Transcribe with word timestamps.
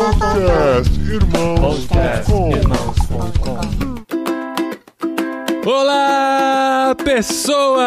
Podcast 0.00 0.98
Irmãos.com 0.98 2.50
Olá, 5.66 6.39
pessoas! 7.12 7.80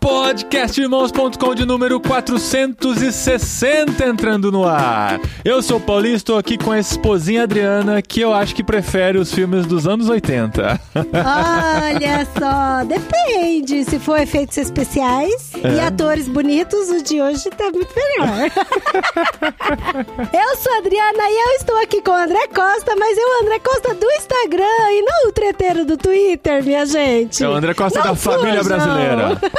Podcastirmãos.com 0.00 1.54
de 1.54 1.64
número 1.64 2.00
460 2.00 4.04
entrando 4.04 4.50
no 4.50 4.64
ar. 4.64 5.20
Eu 5.44 5.62
sou 5.62 5.76
o 5.76 5.80
Paulinho, 5.80 6.16
estou 6.16 6.36
aqui 6.36 6.58
com 6.58 6.72
a 6.72 6.80
esposinha 6.80 7.44
Adriana, 7.44 8.02
que 8.02 8.20
eu 8.20 8.34
acho 8.34 8.52
que 8.52 8.64
prefere 8.64 9.16
os 9.16 9.32
filmes 9.32 9.64
dos 9.64 9.86
anos 9.86 10.08
80. 10.08 10.80
Olha 10.96 12.26
só, 12.36 12.82
depende. 12.84 13.84
Se 13.84 14.00
for 14.00 14.18
efeitos 14.18 14.58
especiais 14.58 15.52
e 15.54 15.78
atores 15.78 16.26
bonitos, 16.26 16.90
o 16.90 17.00
de 17.00 17.22
hoje 17.22 17.48
tá 17.50 17.70
muito 17.70 17.94
melhor. 17.94 18.50
eu 20.34 20.56
sou 20.56 20.72
a 20.72 20.78
Adriana 20.78 21.30
e 21.30 21.46
eu 21.46 21.50
estou 21.58 21.80
aqui 21.80 22.02
com 22.02 22.10
o 22.10 22.14
André 22.14 22.48
Costa, 22.48 22.96
mas 22.96 23.16
é 23.16 23.20
o 23.20 23.42
André 23.42 23.60
Costa 23.60 23.94
do 23.94 24.06
Instagram 24.18 24.90
e 24.90 25.02
não 25.02 25.28
o 25.28 25.32
treteiro 25.32 25.84
do 25.84 25.96
Twitter, 25.96 26.64
minha 26.64 26.84
gente. 26.84 27.44
É 27.44 27.52
o 27.52 27.56
André 27.62 27.74
Costa 27.74 28.00
Não 28.00 28.08
da 28.08 28.16
família 28.16 28.64
brasileira. 28.64 29.40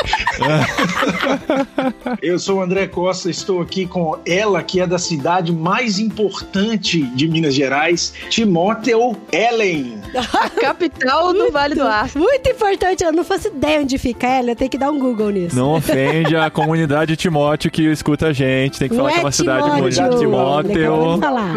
Eu 2.22 2.38
sou 2.38 2.58
o 2.58 2.62
André 2.62 2.86
Costa, 2.88 3.30
estou 3.30 3.62
aqui 3.62 3.86
com 3.86 4.18
ela, 4.26 4.62
que 4.62 4.82
é 4.82 4.88
da 4.88 5.00
cidade 5.00 5.54
mais 5.54 6.00
importante 6.00 7.02
de 7.02 7.30
Minas 7.30 7.54
Gerais, 7.54 8.14
Timóteo 8.30 9.16
Ellen. 9.32 10.02
A 10.34 10.50
capital 10.50 11.32
do 11.32 11.50
Vale 11.50 11.76
do 11.76 11.84
Aço. 11.84 12.20
Muito 12.20 12.50
importante, 12.50 13.06
eu 13.06 13.14
não 13.14 13.24
faço 13.24 13.48
ideia 13.48 13.80
onde 13.80 13.98
fica 13.98 14.28
ela, 14.28 14.54
tenho 14.54 14.70
que 14.70 14.78
dar 14.78 14.92
um 14.92 15.00
Google 15.00 15.30
nisso. 15.30 15.56
Não 15.56 15.74
ofende 15.74 16.36
a 16.36 16.50
comunidade 16.50 17.16
Timóteo 17.16 17.72
que 17.72 17.84
escuta 17.84 18.28
a 18.28 18.34
gente. 18.34 18.80
Tem 18.80 18.90
que 18.90 18.96
falar 18.96 19.10
Não 19.10 19.14
que 19.14 19.22
é 19.22 19.24
uma 19.24 19.32
cidade 19.32 19.70
bonita. 19.70 20.10
Timóteo. 20.18 21.20
falar. 21.20 21.54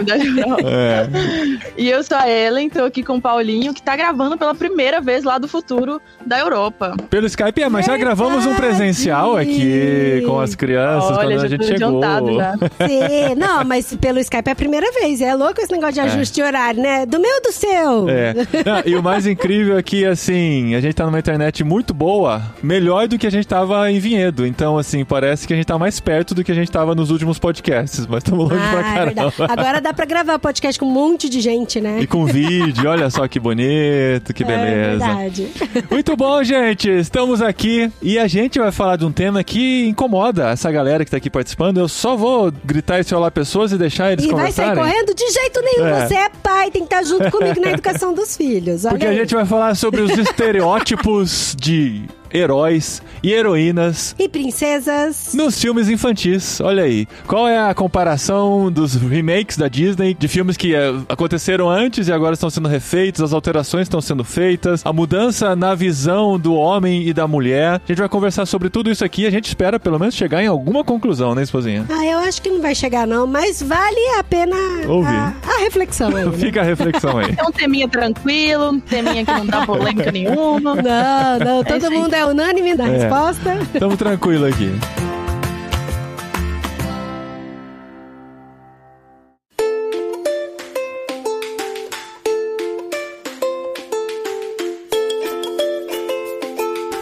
É. 0.65 1.09
E 1.77 1.91
eu 1.91 2.05
sou 2.05 2.17
a 2.17 2.31
Ellen, 2.31 2.71
tô 2.71 2.85
aqui 2.85 3.03
com 3.03 3.17
o 3.17 3.21
Paulinho, 3.21 3.75
que 3.75 3.83
tá 3.83 3.97
gravando 3.97 4.39
pela 4.39 4.55
primeira 4.55 5.01
vez 5.01 5.25
lá 5.25 5.39
do 5.39 5.49
futuro 5.49 6.01
da 6.27 6.39
Europa. 6.39 6.95
Pelo 7.09 7.27
Skype 7.27 7.63
é, 7.63 7.69
mas 7.69 7.87
já 7.87 7.97
gravamos 7.97 8.45
um 8.47 8.55
presencial 8.55 9.37
aqui 9.37 10.23
com 10.27 10.41
as 10.41 10.55
crianças 10.55 11.17
Olha, 11.17 11.29
quando 11.37 11.39
já 11.41 11.47
a 11.47 11.49
gente 11.49 11.61
tô 11.61 11.67
chegou. 11.67 12.03
adiantado 12.05 12.35
já. 12.37 12.53
Sim, 12.87 13.35
não, 13.39 13.65
mas 13.65 13.95
pelo 13.97 14.19
Skype 14.19 14.49
é 14.49 14.53
a 14.53 14.57
primeira 14.57 14.91
vez. 14.93 15.21
É 15.21 15.35
louco 15.35 15.61
esse 15.61 15.73
negócio 15.73 15.95
de 15.95 16.01
ajuste 16.01 16.35
de 16.35 16.43
horário, 16.43 16.83
né? 16.83 17.07
Do 17.07 17.19
meu 17.21 17.41
do 17.43 17.53
seu. 17.53 18.09
É. 18.09 18.35
Não, 18.35 18.83
e 18.85 18.97
o 18.97 19.03
mais 19.03 19.27
incrível 19.27 19.77
é 19.79 19.83
que, 19.83 20.05
assim, 20.05 20.75
a 20.75 20.81
gente 20.81 20.95
tá 20.95 21.05
numa 21.07 21.19
internet 21.19 21.63
muito 21.65 21.95
boa, 21.95 22.43
melhor 22.63 23.07
do 23.09 23.19
que 23.19 23.27
a 23.27 23.31
gente 23.31 23.47
tava 23.47 23.91
em 23.91 23.99
Vinhedo. 23.99 24.47
Então, 24.47 24.77
assim, 24.79 25.05
parece 25.05 25.47
que 25.47 25.53
a 25.53 25.57
gente 25.57 25.67
tá 25.67 25.79
mais 25.79 26.01
perto 26.01 26.35
do 26.35 26.43
que 26.45 26.53
a 26.53 26.55
gente 26.55 26.71
tava 26.71 26.95
nos 26.95 27.11
últimos 27.11 27.39
podcasts, 27.39 28.07
mas 28.07 28.19
estamos 28.19 28.49
longe 28.51 28.63
pra 28.71 28.79
Ah, 28.79 28.81
é 28.81 28.95
caramba. 28.95 29.31
verdade. 29.31 29.53
Agora 29.53 29.81
dá 29.81 29.93
pra 29.93 30.05
gravar 30.05 30.39
podcast 30.39 30.79
com 30.79 30.87
um 30.87 30.91
monte 30.91 31.29
de 31.29 31.41
gente, 31.41 31.81
né? 31.81 31.99
E 32.01 32.07
com 32.07 32.25
vídeo, 32.25 32.89
olha 32.89 33.09
só 33.11 33.27
que 33.29 33.39
bonito, 33.39 34.33
que 34.35 34.43
É 34.43 34.47
beleza. 34.47 35.07
verdade. 35.07 35.49
Muito 35.91 36.16
bom, 36.17 36.43
gente. 36.43 36.89
Estamos 36.91 37.43
aqui 37.43 37.91
e 38.01 38.19
a 38.19 38.27
gente 38.27 38.59
vai 38.59 38.73
falar 38.73 38.97
de 38.97 39.05
um 39.05 39.13
tema 39.13 39.45
que 39.45 39.87
incomoda 39.87 40.51
essa 40.51 40.71
galera 40.71 41.05
que 41.05 41.11
tá 41.11 41.17
aqui 41.19 41.29
participando. 41.31 41.79
Eu 41.79 41.89
só 41.89 42.17
vou 42.17 42.51
gritar 42.65 42.99
esse 43.01 43.15
olá 43.15 43.31
pessoas 43.31 43.73
e 43.73 43.79
deixar 43.79 44.13
eles 44.13 44.25
E 44.25 44.29
vai 44.33 44.51
sair 44.51 44.69
conversarem. 44.71 44.93
correndo? 44.93 45.15
De 45.15 45.31
jeito 45.33 45.61
nenhum. 45.63 45.87
É. 45.87 46.07
Você 46.07 46.15
é 46.15 46.29
pai, 46.43 46.71
tem 46.71 46.87
que 46.87 46.95
estar 46.95 47.03
junto 47.05 47.31
comigo 47.31 47.61
na 47.61 47.71
educação 47.73 48.15
dos 48.15 48.37
filhos. 48.37 48.85
Olha 48.85 48.93
Porque 48.93 49.07
a 49.07 49.11
aí. 49.11 49.17
gente 49.17 49.35
vai 49.35 49.45
falar 49.45 49.75
sobre 49.77 50.01
os 50.01 50.11
estereótipos 50.19 51.55
de 51.59 52.05
heróis 52.33 53.03
e 53.23 53.33
heroínas 53.33 54.15
E 54.19 54.29
princesas. 54.29 55.33
nos 55.35 55.61
filmes 55.61 55.89
infantis. 55.89 56.61
Olha 56.61 56.83
aí. 56.85 57.07
Qual 57.27 57.47
é 57.49 57.59
a 57.59 57.75
comparação 57.75 58.71
dos 58.71 58.95
remakes 58.95 59.57
da 59.57 59.69
Disney 59.69 60.15
de 60.15 60.29
filmes 60.29 60.57
que 60.57 60.75
eh, 60.75 60.93
aconteceram 61.09 61.69
antes 61.71 62.09
e 62.09 62.13
agora 62.13 62.35
estão 62.35 62.51
sendo 62.51 62.69
refeitos, 62.69 63.23
as 63.23 63.33
alterações 63.33 63.83
estão 63.83 64.01
sendo 64.01 64.25
feitas, 64.25 64.83
a 64.85 64.93
mudança 64.93 65.55
na 65.57 65.75
visão 65.75 66.39
do 66.39 66.55
homem 66.55 67.07
e 67.07 67.13
da 67.13 67.27
mulher. 67.27 67.75
A 67.75 67.81
gente 67.89 67.99
vai 67.99 68.09
conversar 68.09 68.47
sobre 68.47 68.69
tudo 68.71 68.91
isso 68.91 69.05
aqui. 69.05 69.27
A 69.27 69.31
gente 69.31 69.47
espera 69.47 69.79
pelo 69.79 69.99
menos 69.99 70.15
chegar 70.15 70.43
em 70.43 70.47
alguma 70.47 70.85
conclusão, 70.85 71.35
né, 71.35 71.43
esposinha? 71.43 71.85
Ah, 71.91 72.05
eu 72.05 72.19
acho 72.19 72.41
que 72.43 72.49
não 72.51 72.61
vai 72.61 72.75
chegar, 72.75 73.07
não, 73.07 73.27
mas 73.27 73.63
vale 73.63 74.01
a 74.19 74.25
pena 74.25 74.57
Ouvir. 74.89 75.09
a, 75.15 75.35
a 75.45 75.59
reflexão 75.61 76.15
aí. 76.17 76.25
né? 76.27 76.33
Fica 76.33 76.61
a 76.61 76.65
reflexão 76.65 77.19
aí. 77.19 77.35
É 77.37 77.43
um 77.45 77.53
teminha 77.53 77.89
tranquilo, 77.89 78.71
um 78.71 78.81
teminha 78.81 79.25
que 79.25 79.33
não 79.33 79.47
dá 79.47 79.65
polêmica 79.67 80.11
nenhuma. 80.13 80.75
Não, 80.75 81.39
não, 81.45 81.65
todo 81.65 81.77
isso 81.79 81.87
aí. 81.87 81.99
mundo 81.99 82.15
é 82.17 82.25
unânime 82.27 82.75
na 82.75 82.87
É. 82.89 82.99
resposta. 82.99 83.59
Tamo 83.79 83.97
tranquilo 83.97 84.47
aqui. 84.47 84.71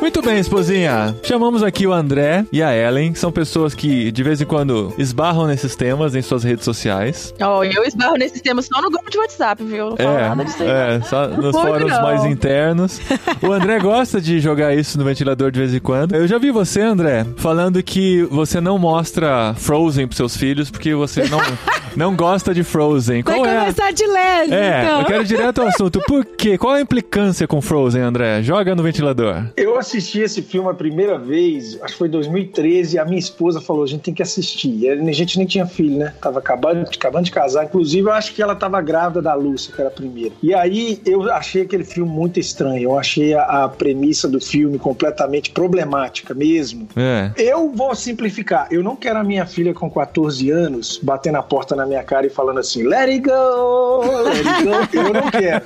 Muito 0.01 0.21
bem, 0.21 0.39
esposinha. 0.39 1.17
Chamamos 1.23 1.63
aqui 1.63 1.87
o 1.87 1.93
André 1.93 2.45
e 2.53 2.63
a 2.63 2.77
Ellen. 2.77 3.15
São 3.15 3.33
pessoas 3.33 3.73
que 3.75 4.13
de 4.13 4.23
vez 4.23 4.39
em 4.41 4.45
quando 4.45 4.93
esbarram 4.99 5.47
nesses 5.47 5.75
temas 5.75 6.15
em 6.15 6.21
suas 6.21 6.45
redes 6.45 6.63
sociais. 6.65 7.35
Ó, 7.41 7.65
eu 7.65 7.83
esbarro 7.85 8.17
nesses 8.17 8.43
temas 8.43 8.67
só 8.67 8.83
no 8.83 8.91
grupo 8.91 9.04
de 9.15 9.19
WhatsApp, 9.19 9.65
viu? 9.65 9.91
Não 9.91 9.97
falo 9.97 10.19
nada 10.19 10.45
disso 10.45 10.63
aí. 10.63 10.69
É, 10.69 10.95
é, 10.97 11.01
só 11.03 11.29
nos 11.29 11.53
fóruns 11.53 11.91
não. 11.91 12.03
mais 12.03 12.25
internos. 12.25 13.01
O 13.43 13.53
André 13.53 13.79
gosta 13.79 14.21
de 14.21 14.41
jogar 14.41 14.75
isso 14.75 14.99
no 14.99 15.05
ventilador 15.05 15.51
de 15.51 15.61
vez 15.61 15.73
em 15.75 15.79
quando. 15.79 16.15
Eu 16.15 16.27
já 16.27 16.39
vi 16.39 16.51
você, 16.51 16.81
André, 16.81 17.25
falando 17.37 17.83
que 17.83 18.23
você 18.25 18.61
não 18.61 18.79
mostra 18.79 19.55
Frozen 19.55 20.07
pros 20.07 20.17
seus 20.17 20.37
filhos 20.37 20.71
porque 20.71 20.95
você 20.95 21.29
não, 21.29 21.39
não 21.97 22.17
gosta 22.17 22.53
de 22.53 22.65
Frozen. 22.65 23.23
Vai 23.23 23.35
Qual 23.35 23.47
é? 23.47 23.59
começar 23.61 23.93
de 23.93 24.07
leve, 24.07 24.55
É, 24.55 24.83
então. 24.85 25.01
eu 25.01 25.07
quero 25.07 25.23
ir 25.23 25.27
direto 25.27 25.61
ao 25.63 25.69
assunto. 25.69 26.01
Por 26.07 26.25
quê? 26.25 26.59
Qual 26.59 26.75
a 26.75 26.81
implicância 26.81 27.47
com 27.47 27.61
Frozen, 27.61 28.03
André? 28.03 28.43
Joga 28.43 28.75
no 28.75 28.83
ventilador. 28.83 29.45
Eu 29.57 29.79
assisti 29.79 30.21
esse 30.21 30.43
filme 30.43 30.69
a 30.69 30.75
primeira 30.75 31.19
vez, 31.19 31.79
acho 31.83 31.93
que 31.93 31.99
foi 31.99 32.09
em 32.09 32.11
2013, 32.11 32.97
e 32.97 32.99
a 32.99 33.05
minha 33.05 33.19
esposa 33.19 33.61
falou: 33.61 33.85
a 33.85 33.87
gente 33.87 34.03
tem 34.03 34.15
que 34.15 34.23
assistir. 34.23 34.77
E 34.81 34.89
a 34.89 35.13
gente 35.13 35.39
nem 35.39 35.47
tinha 35.47 35.67
filho, 35.67 35.99
né? 35.99 36.13
Tava 36.21 36.41
acabando, 36.41 36.89
acabando 36.93 37.25
de 37.25 37.31
casar. 37.31 37.65
Inclusive, 37.65 38.09
eu 38.09 38.13
acho 38.13 38.35
que 38.35 38.43
ela 38.43 38.55
tava 38.55 38.81
grávida 38.81 39.04
da 39.11 39.35
Lúcia, 39.35 39.73
que 39.75 39.81
era 39.81 39.89
a 39.89 39.93
primeira. 39.93 40.35
E 40.43 40.55
aí 40.55 41.01
eu 41.05 41.31
achei 41.31 41.63
aquele 41.63 41.85
filme 41.85 42.11
muito 42.11 42.39
estranho. 42.39 42.85
Eu 42.85 42.99
achei 42.99 43.35
a, 43.35 43.65
a 43.65 43.69
premissa 43.69 44.29
do 44.29 44.41
filme 44.41 44.79
completamente 44.79 45.51
problemática 45.51 46.35
mesmo. 46.35 46.89
É. 46.97 47.33
Eu 47.37 47.71
vou 47.71 47.95
simplificar. 47.95 48.69
Eu 48.71 48.83
não 48.83 48.97
quero 48.97 49.19
a 49.19 49.25
minha 49.25 49.47
filha 49.47 49.75
com 49.75 49.91
14 49.91 50.51
anos 50.51 50.99
batendo 51.03 51.39
a 51.39 51.43
porta 51.43 51.75
na 51.75 51.87
minha 51.87 52.03
cara 52.03 52.27
e 52.27 52.31
falando 52.31 52.61
assim: 52.61 52.83
let 52.83 53.09
it 53.09 53.21
go, 53.21 54.01
let 54.23 54.47
it 54.47 54.65
go. 54.65 54.75
Eu 55.05 55.13
não 55.13 55.31
quero. 55.31 55.65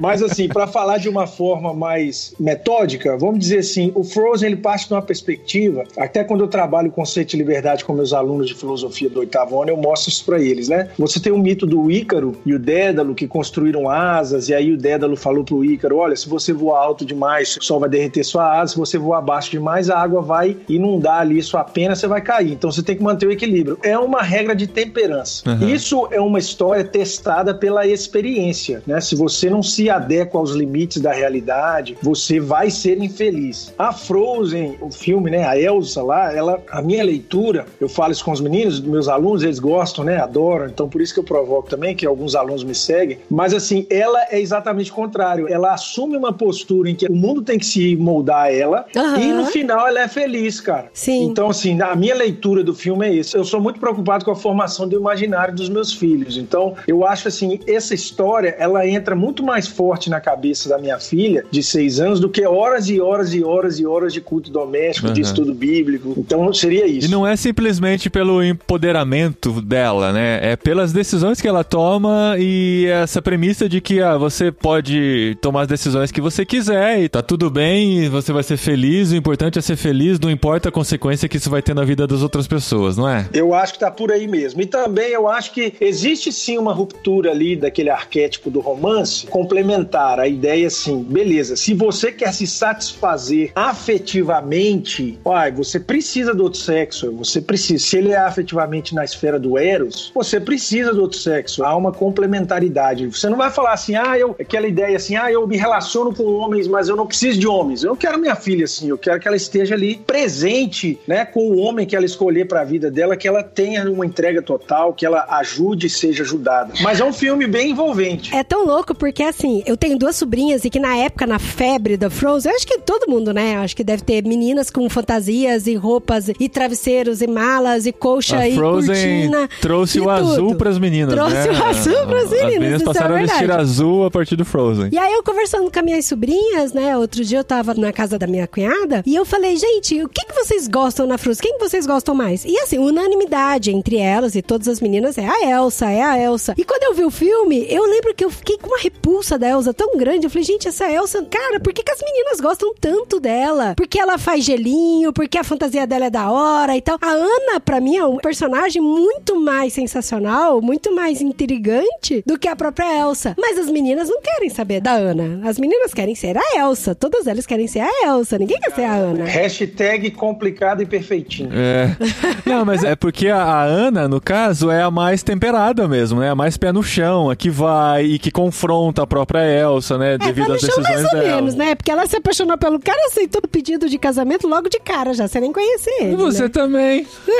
Mas 0.00 0.22
assim, 0.22 0.48
para 0.48 0.66
falar 0.66 0.98
de 0.98 1.08
uma 1.08 1.26
forma 1.26 1.74
mais 1.74 2.34
metódica, 2.38 3.16
vamos 3.16 3.40
dizer 3.40 3.58
assim, 3.58 3.92
o 3.94 4.04
Frozen 4.04 4.48
ele 4.48 4.56
parte 4.56 4.88
de 4.88 4.94
uma 4.94 5.02
perspectiva, 5.02 5.84
até 5.96 6.24
quando 6.24 6.42
eu 6.42 6.48
trabalho 6.48 6.88
o 6.88 6.92
conceito 6.92 7.30
de 7.30 7.36
liberdade 7.36 7.84
com 7.84 7.92
meus 7.92 8.12
alunos 8.12 8.48
de 8.48 8.54
filosofia 8.54 9.08
do 9.08 9.20
oitavo 9.20 9.60
ano, 9.60 9.70
eu 9.70 9.76
mostro 9.76 10.10
isso 10.10 10.24
para 10.24 10.40
eles, 10.40 10.68
né? 10.68 10.88
Você 10.98 11.20
tem 11.20 11.32
o 11.32 11.38
mito 11.38 11.66
do 11.66 11.90
Ícaro 11.90 12.36
e 12.44 12.54
o 12.54 12.58
Dédalo 12.58 13.14
que 13.14 13.26
construíram 13.26 13.88
asas, 13.88 14.48
e 14.48 14.54
aí 14.54 14.72
o 14.72 14.76
Dédalo 14.76 15.16
falou 15.16 15.44
pro 15.44 15.64
Ícaro: 15.64 15.96
olha, 15.96 16.16
se 16.16 16.28
você 16.28 16.52
voar 16.52 16.82
alto 16.82 17.04
demais, 17.04 17.56
o 17.56 17.64
sol 17.64 17.80
vai 17.80 17.88
derreter 17.88 18.24
sua 18.24 18.60
asa, 18.60 18.72
se 18.72 18.78
você 18.78 18.98
voar 18.98 19.20
baixo 19.22 19.50
demais, 19.50 19.90
a 19.90 19.98
água 19.98 20.20
vai 20.20 20.56
inundar 20.68 21.20
ali 21.20 21.42
sua 21.42 21.64
pena, 21.64 21.94
você 21.94 22.06
vai 22.06 22.20
cair. 22.20 22.52
Então 22.52 22.70
você 22.70 22.82
tem 22.82 22.96
que 22.96 23.02
manter 23.02 23.26
o 23.26 23.32
equilíbrio. 23.32 23.78
É 23.82 23.98
uma 23.98 24.22
regra 24.22 24.54
de 24.54 24.66
temperança. 24.66 25.48
Uhum. 25.48 25.68
Isso 25.68 26.08
é 26.10 26.20
uma 26.20 26.38
história 26.38 26.84
testada 26.84 27.54
pela 27.54 27.86
experiência, 27.86 28.82
né? 28.86 29.00
Se 29.00 29.14
você 29.14 29.48
não 29.50 29.62
se 29.62 29.90
adequa 29.90 30.38
aos 30.38 30.52
limites 30.52 31.00
da 31.00 31.12
realidade, 31.12 31.96
você 32.02 32.40
vai 32.40 32.70
ser 32.70 33.02
infeliz. 33.02 33.72
A 33.78 33.92
Frozen, 33.92 34.76
o 34.80 34.90
filme, 34.90 35.30
né? 35.30 35.44
A 35.44 35.58
Elsa 35.58 36.02
lá, 36.02 36.32
ela, 36.32 36.60
a 36.70 36.82
minha 36.82 37.04
leitura, 37.04 37.66
eu 37.80 37.88
falo 37.88 38.12
isso 38.12 38.24
com 38.24 38.32
os 38.32 38.40
meninos, 38.40 38.80
meus 38.80 39.08
alunos, 39.08 39.42
eles 39.42 39.58
gostam, 39.58 40.04
né? 40.04 40.18
Adoram. 40.18 40.66
Então 40.66 40.88
por 40.88 41.00
isso 41.00 41.14
que 41.14 41.20
eu 41.20 41.24
provoco 41.24 41.68
também 41.68 41.94
que 41.94 42.06
alguns 42.18 42.34
alunos 42.34 42.64
me 42.64 42.74
seguem. 42.74 43.18
Mas 43.30 43.54
assim, 43.54 43.86
ela 43.88 44.18
é 44.30 44.40
exatamente 44.40 44.90
o 44.90 44.94
contrário. 44.94 45.46
Ela 45.48 45.72
assume 45.72 46.16
uma 46.16 46.32
postura 46.32 46.90
em 46.90 46.94
que 46.94 47.06
o 47.06 47.14
mundo 47.14 47.42
tem 47.42 47.58
que 47.58 47.64
se 47.66 47.94
moldar 47.96 48.46
a 48.46 48.52
ela 48.52 48.84
Aham. 48.96 49.18
e 49.20 49.32
no 49.32 49.46
final 49.46 49.86
ela 49.86 50.00
é 50.00 50.08
feliz, 50.08 50.60
cara. 50.60 50.88
Sim. 50.92 51.24
Então, 51.24 51.48
assim, 51.50 51.80
a 51.80 51.94
minha 51.94 52.14
leitura 52.14 52.64
do 52.64 52.74
filme 52.74 53.06
é 53.06 53.12
isso. 53.12 53.36
Eu 53.36 53.44
sou 53.44 53.60
muito 53.60 53.78
preocupado 53.78 54.24
com 54.24 54.30
a 54.32 54.36
formação 54.36 54.88
do 54.88 54.96
imaginário 54.96 55.54
dos 55.54 55.68
meus 55.68 55.92
filhos. 55.92 56.36
Então, 56.36 56.74
eu 56.88 57.06
acho 57.06 57.28
assim, 57.28 57.60
essa 57.66 57.94
história, 57.94 58.54
ela 58.58 58.86
entra 58.86 59.14
muito 59.14 59.42
mais 59.44 59.68
forte 59.68 60.10
na 60.10 60.20
cabeça 60.20 60.68
da 60.68 60.78
minha 60.78 60.98
filha, 60.98 61.44
de 61.50 61.62
seis 61.62 62.00
anos, 62.00 62.18
do 62.18 62.28
que 62.28 62.44
horas 62.46 62.88
e 62.88 63.00
horas 63.00 63.32
e 63.32 63.44
horas 63.44 63.78
e 63.78 63.86
horas 63.86 64.12
de 64.12 64.20
culto 64.20 64.50
doméstico, 64.50 65.10
de 65.12 65.20
Uhum. 65.20 65.26
estudo 65.26 65.54
bíblico. 65.54 66.14
Então 66.16 66.52
seria 66.52 66.86
isso. 66.86 67.06
E 67.06 67.10
não 67.10 67.26
é 67.26 67.36
simplesmente 67.36 68.08
pelo 68.10 68.42
empoderamento 68.42 69.60
dela, 69.60 70.12
né? 70.12 70.38
É 70.42 70.56
pelas 70.56 70.92
decisões 70.92 71.40
que 71.40 71.46
ela 71.48 71.62
toma 71.62 72.07
e 72.38 72.86
essa 72.86 73.20
premissa 73.20 73.68
de 73.68 73.80
que 73.80 74.00
ah, 74.00 74.16
você 74.16 74.50
pode 74.50 75.36
tomar 75.40 75.62
as 75.62 75.68
decisões 75.68 76.10
que 76.10 76.20
você 76.20 76.44
quiser 76.44 77.00
e 77.00 77.08
tá 77.08 77.22
tudo 77.22 77.50
bem, 77.50 78.08
você 78.08 78.32
vai 78.32 78.42
ser 78.42 78.56
feliz, 78.56 79.10
o 79.10 79.16
importante 79.16 79.58
é 79.58 79.62
ser 79.62 79.76
feliz, 79.76 80.18
não 80.18 80.30
importa 80.30 80.68
a 80.68 80.72
consequência 80.72 81.28
que 81.28 81.36
isso 81.36 81.50
vai 81.50 81.62
ter 81.62 81.74
na 81.74 81.84
vida 81.84 82.06
das 82.06 82.22
outras 82.22 82.46
pessoas, 82.46 82.96
não 82.96 83.08
é? 83.08 83.28
Eu 83.32 83.54
acho 83.54 83.74
que 83.74 83.78
tá 83.80 83.90
por 83.90 84.12
aí 84.12 84.26
mesmo. 84.26 84.60
E 84.60 84.66
também 84.66 85.10
eu 85.10 85.28
acho 85.28 85.52
que 85.52 85.74
existe 85.80 86.32
sim 86.32 86.58
uma 86.58 86.72
ruptura 86.72 87.30
ali 87.30 87.56
daquele 87.56 87.90
arquétipo 87.90 88.50
do 88.50 88.60
romance, 88.60 89.26
complementar 89.26 90.20
a 90.20 90.28
ideia 90.28 90.66
assim, 90.66 91.02
beleza, 91.02 91.56
se 91.56 91.74
você 91.74 92.12
quer 92.12 92.32
se 92.32 92.46
satisfazer 92.46 93.52
afetivamente, 93.54 95.18
uai, 95.24 95.52
você 95.52 95.80
precisa 95.80 96.34
do 96.34 96.44
outro 96.44 96.60
sexo, 96.60 97.12
você 97.12 97.40
precisa. 97.40 97.84
Se 97.84 97.96
ele 97.98 98.12
é 98.12 98.18
afetivamente 98.18 98.94
na 98.94 99.04
esfera 99.04 99.38
do 99.38 99.58
Eros, 99.58 100.10
você 100.14 100.40
precisa 100.40 100.92
do 100.92 101.02
outro 101.02 101.18
sexo. 101.18 101.64
Há 101.64 101.76
uma 101.76 101.92
complementaridade. 101.98 103.06
Você 103.06 103.28
não 103.28 103.36
vai 103.36 103.50
falar 103.50 103.72
assim, 103.72 103.94
ah, 103.96 104.18
eu, 104.18 104.34
aquela 104.40 104.66
ideia 104.66 104.96
assim, 104.96 105.16
ah, 105.16 105.30
eu 105.30 105.46
me 105.46 105.56
relaciono 105.56 106.14
com 106.14 106.24
homens, 106.24 106.66
mas 106.68 106.88
eu 106.88 106.96
não 106.96 107.06
preciso 107.06 107.38
de 107.38 107.46
homens. 107.46 107.82
Eu 107.82 107.90
não 107.90 107.96
quero 107.96 108.18
minha 108.18 108.36
filha 108.36 108.64
assim, 108.64 108.88
eu 108.88 108.98
quero 108.98 109.18
que 109.20 109.26
ela 109.26 109.36
esteja 109.36 109.74
ali 109.74 109.96
presente, 110.06 110.98
né, 111.06 111.24
com 111.24 111.40
o 111.50 111.58
homem 111.58 111.86
que 111.86 111.96
ela 111.96 112.04
escolher 112.06 112.46
para 112.46 112.60
a 112.60 112.64
vida 112.64 112.90
dela, 112.90 113.16
que 113.16 113.26
ela 113.26 113.42
tenha 113.42 113.90
uma 113.90 114.04
entrega 114.06 114.40
total, 114.42 114.92
que 114.92 115.04
ela 115.04 115.26
ajude 115.30 115.86
e 115.86 115.90
seja 115.90 116.22
ajudada. 116.22 116.72
Mas 116.82 117.00
é 117.00 117.04
um 117.04 117.12
filme 117.12 117.46
bem 117.46 117.70
envolvente. 117.70 118.34
É 118.34 118.44
tão 118.44 118.64
louco 118.64 118.94
porque, 118.94 119.22
assim, 119.22 119.62
eu 119.66 119.76
tenho 119.76 119.98
duas 119.98 120.16
sobrinhas 120.16 120.64
e 120.64 120.70
que 120.70 120.78
na 120.78 120.96
época, 120.96 121.26
na 121.26 121.38
febre 121.38 121.96
da 121.96 122.10
Frozen, 122.10 122.50
eu 122.52 122.56
acho 122.56 122.66
que 122.66 122.78
todo 122.80 123.10
mundo, 123.10 123.32
né? 123.32 123.56
Acho 123.56 123.74
que 123.74 123.82
deve 123.84 124.02
ter 124.02 124.22
meninas 124.24 124.70
com 124.70 124.88
fantasias 124.88 125.66
e 125.66 125.74
roupas 125.74 126.28
e 126.38 126.48
travesseiros 126.48 127.20
e 127.22 127.26
malas 127.26 127.86
e 127.86 127.92
colcha 127.92 128.38
A 128.38 128.48
e 128.48 128.54
Frozen 128.54 128.94
cortina. 128.94 129.48
trouxe 129.60 129.98
e 129.98 130.00
o 130.00 130.10
azul 130.10 130.48
tudo. 130.48 130.58
pras 130.58 130.78
meninas, 130.78 131.14
Trouxe 131.14 131.34
né? 131.34 131.50
o 131.50 131.64
azul 131.64 131.87
pras 132.06 132.32
As 132.32 132.44
meninas, 132.44 132.82
é 132.82 132.84
passaram 132.84 133.16
a 133.16 133.18
vestir 133.18 133.50
azul 133.50 134.04
a 134.04 134.10
partir 134.10 134.36
do 134.36 134.44
Frozen. 134.44 134.90
E 134.92 134.98
aí 134.98 135.12
eu 135.12 135.22
conversando 135.22 135.70
com 135.70 135.78
as 135.78 135.84
minhas 135.84 136.06
sobrinhas, 136.06 136.72
né? 136.72 136.96
Outro 136.96 137.24
dia 137.24 137.38
eu 137.38 137.44
tava 137.44 137.74
na 137.74 137.92
casa 137.92 138.18
da 138.18 138.26
minha 138.26 138.46
cunhada 138.46 139.02
e 139.06 139.14
eu 139.14 139.24
falei, 139.24 139.56
gente, 139.56 140.02
o 140.02 140.08
que, 140.08 140.24
que 140.26 140.34
vocês 140.34 140.68
gostam 140.68 141.06
na 141.06 141.18
Frozen? 141.18 141.42
Quem 141.42 141.58
que 141.58 141.60
vocês 141.60 141.86
gostam 141.86 142.14
mais? 142.14 142.44
E 142.44 142.56
assim, 142.58 142.78
unanimidade 142.78 143.70
entre 143.70 143.96
elas 143.96 144.34
e 144.34 144.42
todas 144.42 144.68
as 144.68 144.80
meninas 144.80 145.18
é 145.18 145.26
a 145.26 145.50
Elsa, 145.50 145.90
é 145.90 146.02
a 146.02 146.18
Elsa. 146.18 146.54
E 146.56 146.64
quando 146.64 146.82
eu 146.84 146.94
vi 146.94 147.04
o 147.04 147.10
filme, 147.10 147.66
eu 147.68 147.84
lembro 147.84 148.14
que 148.14 148.24
eu 148.24 148.30
fiquei 148.30 148.58
com 148.58 148.68
uma 148.68 148.78
repulsa 148.78 149.38
da 149.38 149.48
Elsa 149.48 149.72
tão 149.72 149.96
grande. 149.96 150.26
Eu 150.26 150.30
falei, 150.30 150.44
gente, 150.44 150.68
essa 150.68 150.90
Elsa, 150.90 151.24
cara, 151.24 151.60
por 151.60 151.72
que, 151.72 151.82
que 151.82 151.92
as 151.92 152.00
meninas 152.02 152.40
gostam 152.40 152.74
tanto 152.80 153.20
dela? 153.20 153.74
Porque 153.76 153.98
ela 153.98 154.18
faz 154.18 154.44
gelinho, 154.44 155.12
porque 155.12 155.38
a 155.38 155.44
fantasia 155.44 155.86
dela 155.86 156.06
é 156.06 156.10
da 156.10 156.30
hora 156.30 156.76
e 156.76 156.80
tal. 156.80 156.98
A 157.00 157.10
Ana, 157.10 157.60
pra 157.60 157.80
mim, 157.80 157.96
é 157.96 158.04
um 158.04 158.18
personagem 158.18 158.82
muito 158.82 159.38
mais 159.40 159.72
sensacional, 159.72 160.60
muito 160.60 160.94
mais 160.94 161.20
intrigante 161.20 161.77
do 162.26 162.38
que 162.38 162.48
a 162.48 162.56
própria 162.56 163.00
Elsa. 163.00 163.34
Mas 163.38 163.58
as 163.58 163.70
meninas 163.70 164.08
não 164.08 164.20
querem 164.20 164.48
saber 164.48 164.80
da 164.80 164.92
Ana. 164.92 165.48
As 165.48 165.58
meninas 165.58 165.92
querem 165.92 166.14
ser 166.14 166.36
a 166.36 166.42
Elsa. 166.58 166.94
Todas 166.94 167.26
elas 167.26 167.46
querem 167.46 167.66
ser 167.66 167.80
a 167.80 167.90
Elsa. 168.06 168.38
Ninguém 168.38 168.58
quer 168.58 168.72
ser 168.72 168.84
a 168.84 168.94
Ana. 168.94 169.24
Hashtag 169.24 170.10
complicado 170.12 170.82
e 170.82 170.86
perfeitinho. 170.86 171.50
É. 171.52 171.96
Não, 172.48 172.64
mas 172.64 172.84
é 172.84 172.96
porque 172.96 173.28
a, 173.28 173.62
Ana, 173.62 174.08
no 174.08 174.20
caso, 174.20 174.70
é 174.70 174.82
a 174.82 174.90
mais 174.90 175.22
temperada 175.22 175.86
mesmo, 175.88 176.20
né? 176.20 176.30
A 176.30 176.34
mais 176.34 176.56
pé 176.56 176.72
no 176.72 176.82
chão, 176.82 177.30
a 177.30 177.36
que 177.36 177.50
vai 177.50 178.04
e 178.04 178.18
que 178.18 178.30
confronta 178.30 179.02
a 179.02 179.06
própria 179.06 179.44
Elsa, 179.44 179.98
né? 179.98 180.14
É, 180.14 180.18
Devido 180.18 180.48
no 180.48 180.54
às 180.54 180.60
chão 180.60 180.68
decisões 180.68 180.88
mais 180.88 181.04
ou 181.04 181.10
dela. 181.20 181.36
menos, 181.36 181.54
né? 181.54 181.74
Porque 181.74 181.90
ela 181.90 182.06
se 182.06 182.16
apaixonou 182.16 182.56
pelo 182.56 182.80
cara, 182.80 182.98
aceitou 183.06 183.40
o 183.44 183.48
pedido 183.48 183.88
de 183.88 183.98
casamento 183.98 184.48
logo 184.48 184.68
de 184.68 184.78
cara 184.80 185.12
já, 185.12 185.28
sem 185.28 185.40
nem 185.40 185.52
conhecer 185.52 185.90
ele. 186.00 186.12
E 186.12 186.16
você 186.16 186.44
né? 186.44 186.48
também. 186.48 187.06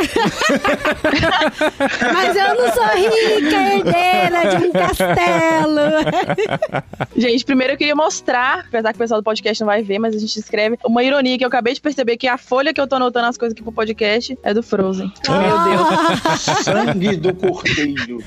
Mas 2.13 2.37
eu 2.37 2.55
não 2.55 2.73
sou 2.73 2.85
rica, 2.85 3.57
herdeira 3.57 4.28
de 4.31 4.67
um 4.67 4.73
castelo. 4.73 5.81
Gente, 7.17 7.45
primeiro 7.45 7.73
eu 7.73 7.77
queria 7.77 7.95
mostrar, 7.95 8.65
apesar 8.69 8.93
que 8.93 8.97
o 8.97 8.99
pessoal 8.99 9.21
do 9.21 9.25
podcast 9.25 9.61
não 9.61 9.67
vai 9.67 9.83
ver, 9.83 9.99
mas 9.99 10.15
a 10.15 10.19
gente 10.19 10.39
escreve 10.39 10.79
uma 10.85 11.03
ironia 11.03 11.37
que 11.37 11.45
eu 11.45 11.49
acabei 11.49 11.75
de 11.75 11.81
perceber 11.81 12.17
que 12.17 12.29
a 12.29 12.39
folha 12.39 12.73
que 12.73 12.81
eu 12.81 12.87
tô 12.87 12.97
anotando 12.97 13.27
as 13.27 13.37
coisas 13.37 13.55
aqui 13.55 13.63
pro 13.63 13.73
podcast 13.73 14.39
é 14.43 14.55
do 14.55 14.63
Frozen. 14.63 15.13
Meu 15.29 15.59
Deus. 15.65 16.41
Sangue 16.63 17.17
do 17.17 17.35
cordeiro. 17.35 18.19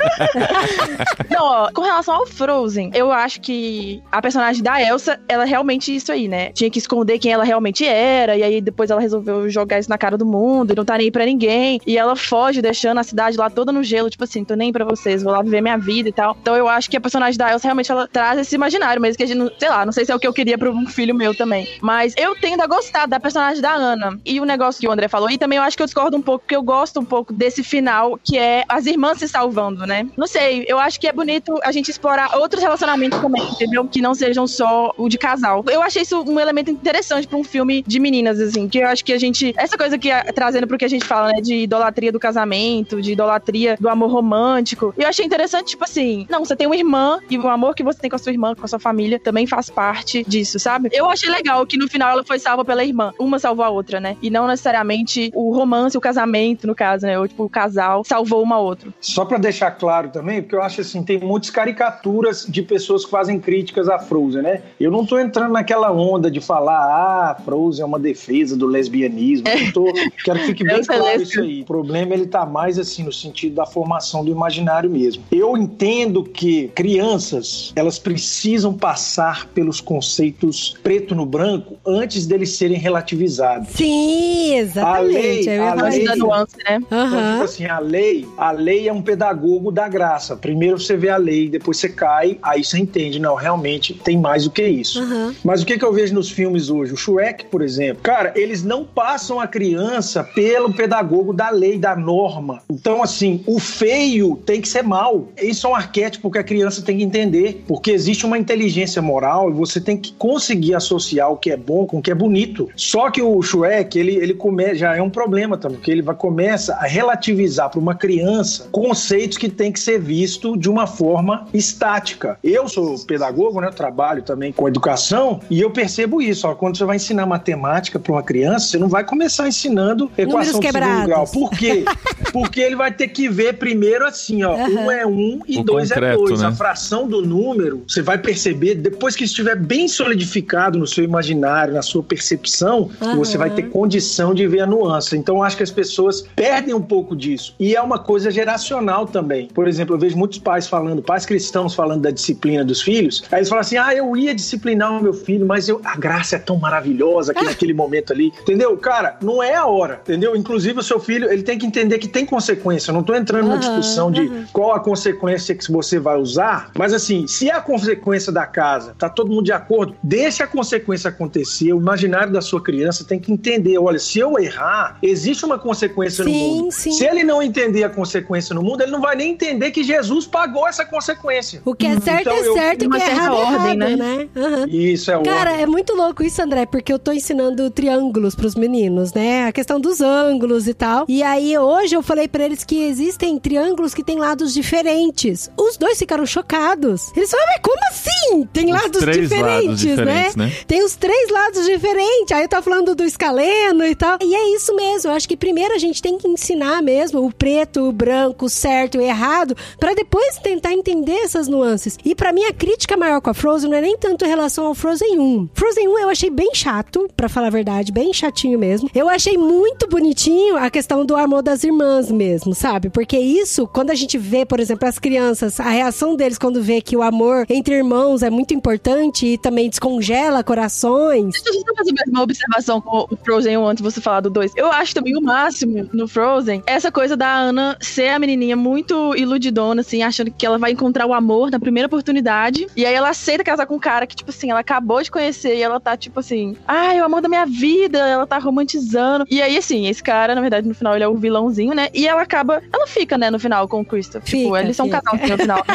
Não, 1.29 1.45
ó, 1.45 1.71
com 1.71 1.81
relação 1.81 2.15
ao 2.15 2.25
Frozen, 2.25 2.91
eu 2.93 3.11
acho 3.11 3.41
que 3.41 4.01
a 4.11 4.21
personagem 4.21 4.63
da 4.63 4.81
Elsa, 4.81 5.19
ela 5.27 5.43
é 5.43 5.47
realmente 5.47 5.95
isso 5.95 6.11
aí, 6.11 6.27
né? 6.27 6.51
Tinha 6.51 6.69
que 6.69 6.79
esconder 6.79 7.19
quem 7.19 7.31
ela 7.31 7.43
realmente 7.43 7.85
era, 7.85 8.35
e 8.35 8.43
aí 8.43 8.61
depois 8.61 8.89
ela 8.89 9.01
resolveu 9.01 9.49
jogar 9.49 9.79
isso 9.79 9.89
na 9.89 9.97
cara 9.97 10.17
do 10.17 10.25
mundo, 10.25 10.73
e 10.73 10.75
não 10.75 10.85
tá 10.85 10.97
nem 10.97 11.05
aí 11.05 11.11
pra 11.11 11.25
ninguém. 11.25 11.79
E 11.85 11.97
ela 11.97 12.15
foge, 12.15 12.61
deixando 12.61 12.99
a 12.99 13.03
cidade 13.03 13.37
lá 13.37 13.49
toda 13.49 13.71
no 13.71 13.83
gelo, 13.83 14.09
tipo 14.09 14.23
assim, 14.23 14.43
tô 14.43 14.55
nem 14.55 14.67
aí 14.67 14.73
pra 14.73 14.85
vocês, 14.85 15.23
vou 15.23 15.31
lá 15.31 15.41
viver 15.41 15.61
minha 15.61 15.77
vida 15.77 15.90
e 15.99 16.11
tal. 16.11 16.37
Então 16.41 16.55
eu 16.55 16.67
acho 16.67 16.89
que 16.89 16.97
a 16.97 17.01
personagem 17.01 17.37
da 17.37 17.51
Elsa 17.51 17.67
realmente 17.67 17.91
ela 17.91 18.07
traz 18.07 18.39
esse 18.39 18.55
imaginário 18.55 19.01
mesmo, 19.01 19.17
que 19.17 19.23
a 19.23 19.27
gente, 19.27 19.53
sei 19.59 19.69
lá, 19.69 19.85
não 19.85 19.91
sei 19.91 20.05
se 20.05 20.11
é 20.11 20.15
o 20.15 20.19
que 20.19 20.27
eu 20.27 20.33
queria 20.33 20.57
pra 20.57 20.69
um 20.69 20.87
filho 20.87 21.13
meu 21.13 21.35
também. 21.35 21.67
Mas 21.81 22.13
eu 22.17 22.35
tendo 22.35 22.61
a 22.61 22.67
gostar 22.67 23.05
da 23.05 23.19
personagem 23.19 23.61
da 23.61 23.71
Ana. 23.71 24.19
E 24.25 24.39
o 24.39 24.45
negócio 24.45 24.79
que 24.79 24.87
o 24.87 24.91
André 24.91 25.07
falou, 25.07 25.29
e 25.29 25.37
também 25.37 25.57
eu 25.57 25.63
acho 25.63 25.75
que 25.75 25.83
eu 25.83 25.87
discordo 25.87 26.17
um 26.17 26.21
pouco, 26.21 26.43
porque 26.45 26.55
eu 26.55 26.63
gosto 26.63 26.99
um 26.99 27.05
pouco 27.05 27.33
desse 27.33 27.63
final, 27.63 28.19
que 28.23 28.37
é 28.37 28.63
as 28.67 28.85
irmãs 28.85 29.19
se 29.19 29.27
salvando, 29.27 29.85
né? 29.85 30.07
Não 30.17 30.27
sei, 30.27 30.65
eu 30.67 30.79
acho 30.79 30.99
que 30.99 31.07
é 31.07 31.11
bonito 31.11 31.57
a 31.63 31.71
gente 31.71 31.89
explorar 31.89 32.37
outros 32.37 32.61
relacionamentos 32.61 33.19
também, 33.19 33.43
entendeu? 33.43 33.85
Que 33.87 34.01
não 34.01 34.13
sejam 34.13 34.47
só 34.47 34.93
o 34.97 35.09
de 35.09 35.17
casal. 35.17 35.63
Eu 35.69 35.81
achei 35.81 36.01
isso 36.01 36.23
um 36.23 36.39
elemento 36.39 36.71
interessante 36.71 37.27
pra 37.27 37.37
um 37.37 37.43
filme 37.43 37.83
de 37.85 37.99
meninas, 37.99 38.39
assim, 38.39 38.67
que 38.67 38.79
eu 38.79 38.87
acho 38.87 39.03
que 39.03 39.13
a 39.13 39.19
gente. 39.19 39.53
Essa 39.57 39.77
coisa 39.77 39.97
que 39.97 40.09
é 40.09 40.23
trazendo 40.31 40.67
pro 40.67 40.77
que 40.77 40.85
a 40.85 40.89
gente 40.89 41.05
fala, 41.05 41.29
né? 41.29 41.41
De 41.41 41.55
idolatria 41.55 42.11
do 42.11 42.19
casamento, 42.19 43.01
de 43.01 43.13
idolatria 43.13 43.77
do 43.79 43.89
amor 43.89 44.11
romântico. 44.11 44.93
E 44.97 45.03
eu 45.03 45.09
achei 45.09 45.25
interessante, 45.25 45.69
tipo 45.69 45.80
assim, 45.85 46.25
não, 46.29 46.43
você 46.43 46.55
tem 46.55 46.67
uma 46.67 46.75
irmã 46.75 47.19
e 47.29 47.37
o 47.37 47.47
amor 47.47 47.75
que 47.75 47.83
você 47.83 47.99
tem 47.99 48.09
com 48.09 48.15
a 48.15 48.19
sua 48.19 48.31
irmã, 48.31 48.55
com 48.55 48.65
a 48.65 48.67
sua 48.67 48.79
família, 48.79 49.19
também 49.19 49.45
faz 49.47 49.69
parte 49.69 50.23
disso, 50.27 50.59
sabe? 50.59 50.89
Eu 50.91 51.09
achei 51.09 51.29
legal 51.29 51.65
que 51.65 51.77
no 51.77 51.87
final 51.87 52.11
ela 52.11 52.23
foi 52.23 52.39
salva 52.39 52.63
pela 52.65 52.83
irmã. 52.83 53.13
Uma 53.19 53.39
salvou 53.39 53.65
a 53.65 53.69
outra, 53.69 53.99
né? 53.99 54.17
E 54.21 54.29
não 54.29 54.47
necessariamente 54.47 55.31
o 55.33 55.53
romance, 55.53 55.97
o 55.97 56.01
casamento, 56.01 56.67
no 56.67 56.75
caso, 56.75 57.05
né? 57.05 57.17
Ou 57.19 57.27
tipo, 57.27 57.43
o 57.43 57.49
casal 57.49 58.03
salvou 58.03 58.41
uma 58.43 58.55
a 58.55 58.59
outra. 58.59 58.89
Só 58.99 59.25
pra 59.25 59.37
deixar 59.37 59.71
claro 59.71 60.09
também, 60.09 60.41
porque 60.41 60.55
eu 60.55 60.61
acho 60.61 60.81
assim, 60.81 61.03
tem 61.03 61.19
muitas 61.19 61.49
caricaturas 61.49 62.45
de 62.47 62.61
pessoas 62.61 63.03
que 63.05 63.11
fazem 63.11 63.39
críticas 63.39 63.89
à 63.89 63.99
Frozen, 63.99 64.41
né? 64.41 64.61
Eu 64.79 64.91
não 64.91 65.05
tô 65.05 65.17
entrando 65.19 65.51
naquela 65.51 65.91
onda 65.91 66.29
de 66.29 66.39
falar, 66.41 66.77
ah, 66.77 67.35
Frozen 67.43 67.83
é 67.83 67.85
uma 67.85 67.99
defesa 67.99 68.55
do 68.55 68.65
lesbianismo. 68.65 69.47
Eu 69.47 69.73
tô, 69.73 69.85
quero 70.23 70.39
que 70.39 70.45
fique 70.47 70.63
bem 70.63 70.77
Eu 70.77 70.85
claro 70.85 71.03
lésbica. 71.03 71.23
isso 71.23 71.41
aí. 71.41 71.61
O 71.61 71.65
problema 71.65 72.13
ele 72.13 72.27
tá 72.27 72.45
mais 72.45 72.77
assim 72.77 73.03
no 73.03 73.11
sentido 73.11 73.55
da 73.55 73.65
formação 73.65 74.23
do 74.23 74.31
imaginário 74.31 74.89
mesmo. 74.89 75.23
Eu 75.31 75.55
entendo 75.61 76.23
que 76.23 76.69
crianças, 76.75 77.71
elas 77.75 77.97
precisam 77.99 78.73
passar 78.73 79.47
pelos 79.49 79.79
conceitos 79.81 80.75
preto 80.83 81.13
no 81.15 81.25
branco 81.25 81.77
antes 81.85 82.25
deles 82.25 82.51
serem 82.51 82.77
relativizados. 82.77 83.69
Sim, 83.69 84.55
exatamente. 84.55 85.13
lei- 85.45 85.59
a 85.59 85.73
lei- 85.75 86.03
Da 86.05 86.13
isso. 86.13 86.23
nuance, 86.25 86.55
né? 86.65 86.77
Então, 86.77 87.05
tipo 87.07 87.15
Aham. 87.15 87.43
assim, 87.43 87.65
a 87.65 87.79
lei, 87.79 88.27
a 88.37 88.51
lei 88.51 88.87
é 88.87 88.93
um 88.93 89.01
pedagogo 89.01 89.71
da 89.71 89.87
graça. 89.87 90.35
Primeiro 90.35 90.79
você 90.79 90.95
vê 90.97 91.09
a 91.09 91.17
lei, 91.17 91.49
depois 91.49 91.77
você 91.77 91.89
cai, 91.89 92.37
aí 92.41 92.63
você 92.63 92.77
entende, 92.79 93.19
não, 93.19 93.35
realmente 93.35 93.93
tem 93.93 94.17
mais 94.17 94.43
do 94.45 94.51
que 94.51 94.63
isso. 94.65 94.99
Aham. 95.01 95.35
Mas 95.43 95.61
o 95.61 95.65
que, 95.65 95.77
que 95.77 95.85
eu 95.85 95.93
vejo 95.93 96.13
nos 96.13 96.29
filmes 96.29 96.69
hoje? 96.69 96.93
O 96.93 96.97
Shrek, 96.97 97.45
por 97.45 97.61
exemplo, 97.61 98.01
cara, 98.03 98.33
eles 98.35 98.63
não 98.63 98.83
passam 98.83 99.39
a 99.39 99.47
criança 99.47 100.23
pelo 100.23 100.73
pedagogo 100.73 101.33
da 101.33 101.49
lei, 101.49 101.77
da 101.77 101.95
norma. 101.95 102.61
Então, 102.69 103.03
assim, 103.03 103.43
o 103.45 103.59
feio 103.59 104.35
tem 104.45 104.61
que 104.61 104.67
ser 104.67 104.83
mal. 104.83 105.27
Isso 105.51 105.67
é 105.67 105.69
um 105.69 105.75
arquétipo 105.75 106.31
que 106.31 106.37
a 106.37 106.43
criança 106.43 106.81
tem 106.81 106.97
que 106.97 107.03
entender, 107.03 107.63
porque 107.67 107.91
existe 107.91 108.25
uma 108.25 108.37
inteligência 108.37 109.01
moral 109.01 109.49
e 109.49 109.53
você 109.53 109.81
tem 109.81 109.97
que 109.97 110.13
conseguir 110.13 110.75
associar 110.75 111.29
o 111.29 111.37
que 111.37 111.51
é 111.51 111.57
bom 111.57 111.85
com 111.85 111.97
o 111.99 112.01
que 112.01 112.09
é 112.09 112.15
bonito. 112.15 112.69
Só 112.75 113.11
que 113.11 113.21
o 113.21 113.41
Shrek, 113.41 113.99
ele, 113.99 114.15
ele 114.15 114.33
come, 114.33 114.73
já 114.75 114.95
é 114.95 115.01
um 115.01 115.09
problema 115.09 115.57
também, 115.57 115.77
porque 115.77 115.91
ele 115.91 116.01
vai, 116.01 116.15
começa 116.15 116.73
a 116.75 116.85
relativizar 116.85 117.69
para 117.69 117.79
uma 117.79 117.95
criança 117.95 118.69
conceitos 118.71 119.37
que 119.37 119.49
tem 119.49 119.71
que 119.71 119.79
ser 119.79 119.99
visto 119.99 120.57
de 120.57 120.69
uma 120.69 120.87
forma 120.87 121.47
estática. 121.53 122.37
Eu 122.43 122.69
sou 122.69 122.97
pedagogo, 123.05 123.59
né? 123.59 123.67
Eu 123.67 123.73
trabalho 123.73 124.23
também 124.23 124.51
com 124.51 124.67
educação 124.67 125.41
e 125.49 125.59
eu 125.59 125.71
percebo 125.71 126.21
isso. 126.21 126.47
Ó, 126.47 126.55
quando 126.55 126.77
você 126.77 126.85
vai 126.85 126.95
ensinar 126.95 127.25
matemática 127.25 127.99
para 127.99 128.11
uma 128.11 128.23
criança, 128.23 128.67
você 128.67 128.77
não 128.77 128.87
vai 128.87 129.03
começar 129.03 129.47
ensinando 129.47 130.09
equação 130.17 130.59
de 130.59 130.67
segundo 130.67 131.05
grau. 131.05 131.27
Por 131.27 131.49
quê? 131.51 131.83
Porque 132.31 132.61
ele 132.61 132.75
vai 132.75 132.91
ter 132.91 133.09
que 133.09 133.27
ver 133.27 133.57
primeiro 133.57 134.05
assim, 134.05 134.43
ó, 134.43 134.53
Aham. 134.53 134.69
um 134.69 134.91
é 134.91 135.05
um 135.05 135.40
e 135.47 135.59
O 135.59 135.63
dois 135.63 135.89
concreto, 135.89 136.23
é 136.23 136.27
dois. 136.27 136.41
né? 136.41 136.47
A 136.47 136.51
fração 136.51 137.07
do 137.07 137.21
número, 137.21 137.83
você 137.87 138.01
vai 138.01 138.17
perceber 138.17 138.75
depois 138.75 139.15
que 139.15 139.23
estiver 139.23 139.55
bem 139.55 139.87
solidificado 139.87 140.77
no 140.77 140.87
seu 140.87 141.03
imaginário, 141.03 141.73
na 141.73 141.81
sua 141.81 142.03
percepção, 142.03 142.89
Aham. 143.01 143.15
você 143.15 143.37
vai 143.37 143.49
ter 143.49 143.63
condição 143.63 144.33
de 144.33 144.47
ver 144.47 144.61
a 144.61 144.65
nuance. 144.67 145.15
Então, 145.17 145.37
eu 145.37 145.43
acho 145.43 145.57
que 145.57 145.63
as 145.63 145.71
pessoas 145.71 146.23
perdem 146.35 146.73
um 146.73 146.81
pouco 146.81 147.15
disso. 147.15 147.55
E 147.59 147.75
é 147.75 147.81
uma 147.81 147.99
coisa 147.99 148.29
geracional 148.31 149.05
também. 149.05 149.47
Por 149.47 149.67
exemplo, 149.67 149.95
eu 149.95 149.99
vejo 149.99 150.17
muitos 150.17 150.39
pais 150.39 150.67
falando, 150.67 151.01
pais 151.01 151.25
cristãos 151.25 151.73
falando 151.73 152.01
da 152.01 152.11
disciplina 152.11 152.63
dos 152.63 152.81
filhos. 152.81 153.23
Aí 153.31 153.39
eles 153.39 153.49
falam 153.49 153.61
assim: 153.61 153.77
ah, 153.77 153.93
eu 153.93 154.15
ia 154.15 154.33
disciplinar 154.35 154.91
o 154.97 155.01
meu 155.01 155.13
filho, 155.13 155.45
mas 155.45 155.67
eu, 155.69 155.81
a 155.83 155.95
graça 155.97 156.35
é 156.35 156.39
tão 156.39 156.57
maravilhosa 156.57 157.31
aqui 157.31 157.43
naquele 157.43 157.73
momento 157.81 158.11
ali, 158.13 158.31
entendeu? 158.41 158.75
Cara, 158.77 159.17
não 159.21 159.41
é 159.41 159.55
a 159.55 159.65
hora, 159.65 159.99
entendeu? 160.03 160.35
Inclusive 160.35 160.79
o 160.79 160.83
seu 160.83 160.99
filho, 160.99 161.31
ele 161.31 161.43
tem 161.43 161.57
que 161.57 161.65
entender 161.65 161.97
que 161.97 162.07
tem 162.07 162.25
consequência. 162.25 162.91
Eu 162.91 162.95
não 162.95 163.03
tô 163.03 163.15
entrando 163.15 163.47
na 163.47 163.53
Aham, 163.55 163.59
discussão 163.59 164.11
de 164.11 164.29
qual 164.51 164.73
a 164.73 164.79
consequência 164.79 165.30
que 165.39 165.71
você 165.71 165.99
vai 165.99 166.17
usar, 166.17 166.71
mas 166.77 166.93
assim, 166.93 167.27
se 167.27 167.49
é 167.49 167.53
a 167.53 167.61
consequência 167.61 168.31
da 168.31 168.45
casa, 168.45 168.95
tá 168.97 169.09
todo 169.09 169.29
mundo 169.29 169.43
de 169.45 169.51
acordo, 169.51 169.95
deixa 170.03 170.43
a 170.43 170.47
consequência 170.47 171.09
acontecer. 171.09 171.73
O 171.73 171.77
imaginário 171.79 172.31
da 172.33 172.41
sua 172.41 172.61
criança 172.61 173.03
tem 173.03 173.19
que 173.19 173.31
entender, 173.31 173.77
olha, 173.77 173.99
se 173.99 174.19
eu 174.19 174.37
errar, 174.39 174.97
existe 175.01 175.45
uma 175.45 175.57
consequência 175.59 176.23
no 176.23 176.31
Sim, 176.31 176.39
mundo. 176.61 176.71
sim. 176.71 176.91
Se 176.91 177.05
ele 177.05 177.23
não 177.23 177.41
entender 177.41 177.83
a 177.83 177.89
consequência 177.89 178.53
no 178.55 178.61
mundo, 178.61 178.81
ele 178.81 178.91
não 178.91 179.01
vai 179.01 179.15
nem 179.15 179.31
entender 179.31 179.71
que 179.71 179.83
Jesus 179.83 180.25
pagou 180.27 180.67
essa 180.67 180.85
consequência. 180.85 181.61
O 181.65 181.73
que 181.75 181.85
é 181.85 181.99
certo 181.99 182.21
Então, 182.21 182.33
é 182.33 182.47
eu- 182.47 182.53
certo 182.53 182.83
e 182.83 182.87
o 182.87 182.89
que 182.89 182.97
é 182.97 182.99
certa 182.99 183.15
errado 183.15 183.35
é 183.35 183.39
ordem, 183.39 183.55
errado, 183.57 183.77
né? 183.77 183.95
né? 183.95 184.27
Aham. 184.35 184.65
Isso 184.69 185.11
é 185.11 185.23
Cara, 185.23 185.49
ordem. 185.51 185.63
é 185.63 185.67
muito 185.67 185.93
louco 185.93 186.23
isso, 186.23 186.41
André, 186.41 186.65
porque 186.65 186.91
eu 186.91 186.99
tô 186.99 187.11
ensinando 187.11 187.69
triângulos 187.69 188.35
pros 188.35 188.55
meninos, 188.55 189.13
né? 189.13 189.45
A 189.47 189.51
questão 189.51 189.79
dos 189.79 190.01
ângulos 190.01 190.67
e 190.67 190.73
tal. 190.73 191.05
E 191.07 191.21
aí, 191.23 191.57
hoje 191.57 191.95
eu 191.95 192.01
falei 192.01 192.27
pra 192.27 192.43
eles 192.45 192.63
que 192.63 192.83
existem 192.83 193.37
triângulos 193.39 193.93
que 193.93 194.03
têm 194.03 194.17
lados 194.17 194.53
diferentes. 194.53 195.20
Os 195.57 195.77
dois 195.77 195.97
ficaram 195.97 196.25
chocados. 196.25 197.11
Eles 197.15 197.29
falaram, 197.29 197.51
mas 197.51 197.61
como 197.61 197.79
assim? 197.89 198.49
Tem 198.53 198.65
Os 198.65 198.81
lados 198.81 198.99
diferentes, 198.99 199.39
lados 199.39 199.79
diferentes, 199.79 200.35
né? 200.35 200.53
Tem 200.67 200.83
os 200.83 200.95
três 200.95 201.29
lados 201.29 201.65
diferentes. 201.65 202.31
Aí 202.31 202.43
eu 202.43 202.49
tava 202.49 202.63
falando 202.63 202.95
do 202.95 203.03
escaleno 203.03 203.85
e 203.85 203.95
tal. 203.95 204.17
E 204.21 204.33
é 204.33 204.55
isso 204.55 204.75
mesmo. 204.75 205.11
Eu 205.11 205.15
acho 205.15 205.27
que 205.27 205.37
primeiro 205.37 205.73
a 205.73 205.77
gente 205.77 206.01
tem 206.01 206.17
que 206.17 206.27
ensinar 206.27 206.81
mesmo 206.81 207.25
o 207.25 207.33
preto, 207.33 207.87
o 207.87 207.91
branco, 207.91 208.45
o 208.45 208.49
certo 208.49 208.95
e 208.95 208.99
o 208.99 209.01
errado, 209.01 209.55
pra 209.79 209.93
depois 209.93 210.37
tentar 210.37 210.73
entender 210.73 211.17
essas 211.23 211.47
nuances. 211.47 211.97
E 212.03 212.15
pra 212.15 212.33
mim 212.33 212.45
a 212.45 212.53
crítica 212.53 212.97
maior 212.97 213.21
com 213.21 213.29
a 213.29 213.33
Frozen 213.33 213.69
não 213.69 213.77
é 213.77 213.81
nem 213.81 213.97
tanto 213.97 214.25
em 214.25 214.27
relação 214.27 214.65
ao 214.65 214.75
Frozen 214.75 215.19
1. 215.19 215.49
Frozen 215.53 215.87
1 215.87 215.99
eu 215.99 216.09
achei 216.09 216.29
bem 216.29 216.51
chato, 216.53 217.07
pra 217.15 217.29
falar 217.29 217.47
a 217.47 217.51
verdade, 217.51 217.91
bem 217.91 218.13
chatinho 218.13 218.57
mesmo. 218.57 218.89
Eu 218.93 219.09
achei 219.09 219.37
muito 219.37 219.87
bonitinho 219.87 220.57
a 220.57 220.69
questão 220.69 221.05
do 221.05 221.15
amor 221.15 221.41
das 221.41 221.63
irmãs 221.63 222.11
mesmo, 222.11 222.53
sabe? 222.53 222.89
Porque 222.89 223.17
isso, 223.17 223.67
quando 223.67 223.91
a 223.91 223.95
gente 223.95 224.17
vê, 224.17 224.45
por 224.45 224.59
exemplo, 224.59 224.87
as 224.87 224.99
crianças, 225.11 225.59
a 225.59 225.67
reação 225.67 226.15
deles 226.15 226.37
quando 226.37 226.63
vê 226.63 226.79
que 226.79 226.95
o 226.95 227.01
amor 227.01 227.45
entre 227.49 227.75
irmãos 227.75 228.23
é 228.23 228.29
muito 228.29 228.53
importante 228.53 229.25
e 229.25 229.37
também 229.37 229.67
descongela 229.67 230.41
corações. 230.41 231.33
Deixa 231.33 231.49
eu 231.49 231.53
só 231.53 231.75
fazer 231.75 231.91
mais 231.91 232.09
uma 232.09 232.21
observação 232.21 232.79
com 232.79 233.07
o 233.11 233.17
Frozen 233.17 233.57
1 233.57 233.67
antes 233.67 233.83
de 233.83 233.91
você 233.91 233.99
falar 233.99 234.21
do 234.21 234.29
2. 234.29 234.53
Eu 234.55 234.71
acho 234.71 234.95
também 234.95 235.17
o 235.17 235.21
máximo 235.21 235.89
no 235.91 236.07
Frozen 236.07 236.63
essa 236.65 236.89
coisa 236.89 237.17
da 237.17 237.29
Ana 237.29 237.77
ser 237.81 238.07
a 238.07 238.19
menininha 238.19 238.55
muito 238.55 239.13
iludidona, 239.17 239.81
assim, 239.81 240.01
achando 240.01 240.31
que 240.31 240.45
ela 240.45 240.57
vai 240.57 240.71
encontrar 240.71 241.05
o 241.05 241.13
amor 241.13 241.51
na 241.51 241.59
primeira 241.59 241.87
oportunidade. 241.87 242.67
E 242.73 242.85
aí 242.85 242.93
ela 242.93 243.09
aceita 243.09 243.43
casar 243.43 243.65
com 243.65 243.75
um 243.75 243.79
cara 243.79 244.07
que, 244.07 244.15
tipo 244.15 244.29
assim, 244.29 244.49
ela 244.49 244.61
acabou 244.61 245.03
de 245.03 245.11
conhecer 245.11 245.57
e 245.57 245.61
ela 245.61 245.77
tá, 245.77 245.97
tipo 245.97 246.21
assim, 246.21 246.55
ai, 246.65 246.99
é 246.99 247.01
o 247.01 247.05
amor 247.05 247.19
da 247.19 247.27
minha 247.27 247.45
vida, 247.45 247.99
ela 247.99 248.25
tá 248.25 248.37
romantizando. 248.37 249.25
E 249.29 249.41
aí, 249.41 249.57
assim, 249.57 249.87
esse 249.87 250.01
cara, 250.01 250.33
na 250.33 250.39
verdade, 250.39 250.65
no 250.69 250.73
final 250.73 250.95
ele 250.95 251.03
é 251.03 251.07
o 251.09 251.17
vilãozinho, 251.17 251.73
né? 251.73 251.89
E 251.93 252.07
ela 252.07 252.21
acaba. 252.21 252.63
Ela 252.71 252.87
fica, 252.87 253.17
né, 253.17 253.29
no 253.29 253.37
final 253.37 253.67
com 253.67 253.81
o 253.81 253.85
Christopher. 253.85 254.23
tipo, 254.23 254.43
Fica, 254.43 254.61
eles 254.61 254.77
são 254.77 254.85
fica. 254.85 255.00
Casal 255.01 255.19
assim, 255.21 255.31
no 255.31 255.37
final. 255.37 255.65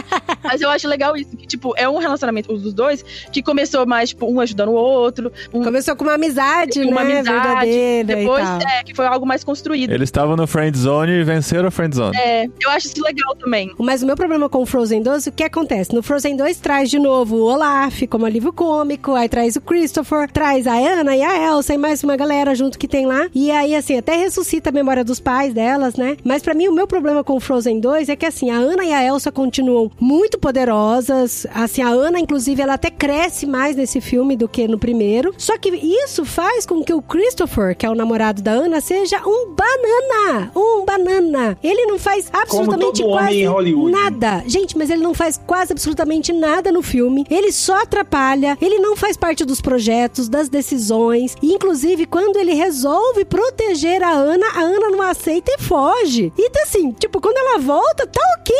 Mas 0.43 0.61
eu 0.61 0.71
acho 0.71 0.89
legal 0.89 1.17
isso, 1.17 1.37
que, 1.37 1.47
tipo, 1.47 1.75
é 1.77 1.89
um 1.89 1.99
relacionamento 1.99 2.57
dos 2.57 2.73
dois 2.73 3.05
que 3.33 3.43
começou 3.43 3.87
mais, 3.87 4.11
tipo, 4.11 4.27
um 4.27 4.41
ajudando 4.41 4.71
o 4.71 4.75
outro, 4.75 5.33
um 5.53 5.63
Começou 5.63 5.97
com 5.97 6.05
uma 6.05 6.15
amizade, 6.15 6.81
uma 6.83 7.03
né? 7.03 7.19
amizade. 7.19 7.47
Verdadeira 7.47 8.17
Depois, 8.17 8.43
e 8.45 8.47
tal. 8.47 8.61
é, 8.71 8.85
que 8.85 8.95
foi 8.95 9.07
algo 9.07 9.27
mais 9.27 9.43
construído. 9.43 9.91
Eles 9.91 10.09
estavam 10.09 10.37
no 10.37 10.47
friend 10.47 10.77
zone 10.79 11.13
e 11.13 11.25
venceram 11.25 11.69
a 11.69 11.71
friend 11.71 11.97
zone. 11.97 12.17
É, 12.17 12.47
eu 12.47 12.71
acho 12.71 12.87
isso 12.87 13.03
legal 13.03 13.35
também. 13.37 13.73
Mas 13.79 14.03
o 14.03 14.07
meu 14.07 14.15
problema 14.17 14.49
com 14.49 14.63
o 14.63 14.67
Frozen 14.67 15.03
2, 15.03 15.27
o 15.27 15.33
que 15.33 15.43
acontece? 15.43 15.93
No 15.95 16.03
Frozen 16.03 16.37
2 16.37 16.59
traz 16.59 16.89
de 16.91 16.99
novo 16.99 17.37
o 17.37 17.45
Olaf 17.45 18.03
como 18.09 18.25
alívio 18.27 18.53
cômico, 18.53 19.15
aí 19.15 19.29
traz 19.29 19.57
o 19.57 19.61
Christopher, 19.61 20.31
traz 20.31 20.67
a 20.67 20.75
Anna 20.75 21.17
e 21.17 21.23
a 21.23 21.49
Elsa 21.49 21.75
e 21.75 21.79
mais 21.79 22.03
uma 22.05 22.17
galera 22.17 22.55
junto 22.55 22.79
que 22.79 22.87
tem 22.87 23.07
lá. 23.07 23.29
E 23.35 23.51
aí, 23.51 23.75
assim, 23.75 23.97
até 23.99 24.15
ressuscita 24.17 24.71
a 24.71 24.73
memória 24.73 25.03
dos 25.05 25.19
pais 25.19 25.53
delas, 25.53 25.97
né? 25.97 26.17
Mas 26.25 26.43
pra 26.43 26.55
mim, 26.55 26.69
o 26.69 26.73
meu 26.73 26.87
problema 26.87 27.25
com 27.25 27.35
o 27.37 27.41
Frozen 27.41 27.81
2 27.81 28.09
é 28.09 28.17
que, 28.17 28.25
assim, 28.27 28.51
a 28.51 28.57
Anna 28.57 28.85
e 28.85 28.93
a 28.93 29.03
Elsa 29.03 29.16
continuam 29.33 29.91
muito 29.99 30.39
poderosas. 30.39 31.47
Assim, 31.55 31.83
a 31.83 31.89
Anna, 31.89 32.21
inclusive, 32.21 32.61
ela 32.61 32.75
até 32.75 32.91
cresce 32.91 33.47
mais 33.47 33.77
nesse 33.77 34.01
filme 34.01 34.37
do 34.37 34.49
que 34.49 34.69
no 34.69 34.79
primeiro. 34.79 35.35
Só 35.39 35.57
que 35.59 35.71
isso 35.71 36.25
faz 36.25 36.67
com 36.67 36.83
que 36.83 36.93
o 36.93 37.03
Christopher, 37.03 37.77
que 37.77 37.87
é 37.87 37.91
o 37.91 37.95
namorado 37.95 38.43
da 38.43 38.53
Anna, 38.53 38.81
seja 38.81 39.21
um 39.27 39.55
banana. 39.55 40.51
Um 40.55 40.85
banana. 40.85 41.59
Ele 41.63 41.87
não 41.87 41.99
faz 41.99 42.29
absolutamente 42.33 43.03
quase 43.03 43.45
nada. 43.91 44.45
Gente, 44.47 44.77
mas 44.77 44.91
ele 44.91 45.03
não 45.03 45.15
faz 45.15 45.41
quase 45.47 45.73
absolutamente 45.73 46.33
nada 46.33 46.71
no 46.71 46.83
filme. 46.83 47.25
Ele 47.31 47.53
só 47.53 47.83
atrapalha. 47.83 48.57
Ele 48.61 48.79
não 48.79 48.97
faz 48.97 49.17
parte 49.17 49.45
dos 49.45 49.61
projetos, 49.61 50.29
das 50.29 50.49
decisões. 50.49 51.37
E, 51.43 51.53
inclusive, 51.53 52.07
quando 52.07 52.37
ele 52.39 52.55
resolve 52.55 53.25
proteger 53.25 54.03
a 54.03 54.11
Ana, 54.11 54.47
a 54.55 54.61
Ana 54.61 54.91
não 54.91 55.03
aceita 55.03 55.53
e 55.53 55.63
foge. 55.63 56.33
E 56.37 56.51
assim, 56.67 56.93
tipo, 56.93 57.21
quando 57.21 57.37
ela 57.37 57.59
volta, 57.59 58.07
tá 58.07 58.21
ok. 58.39 58.57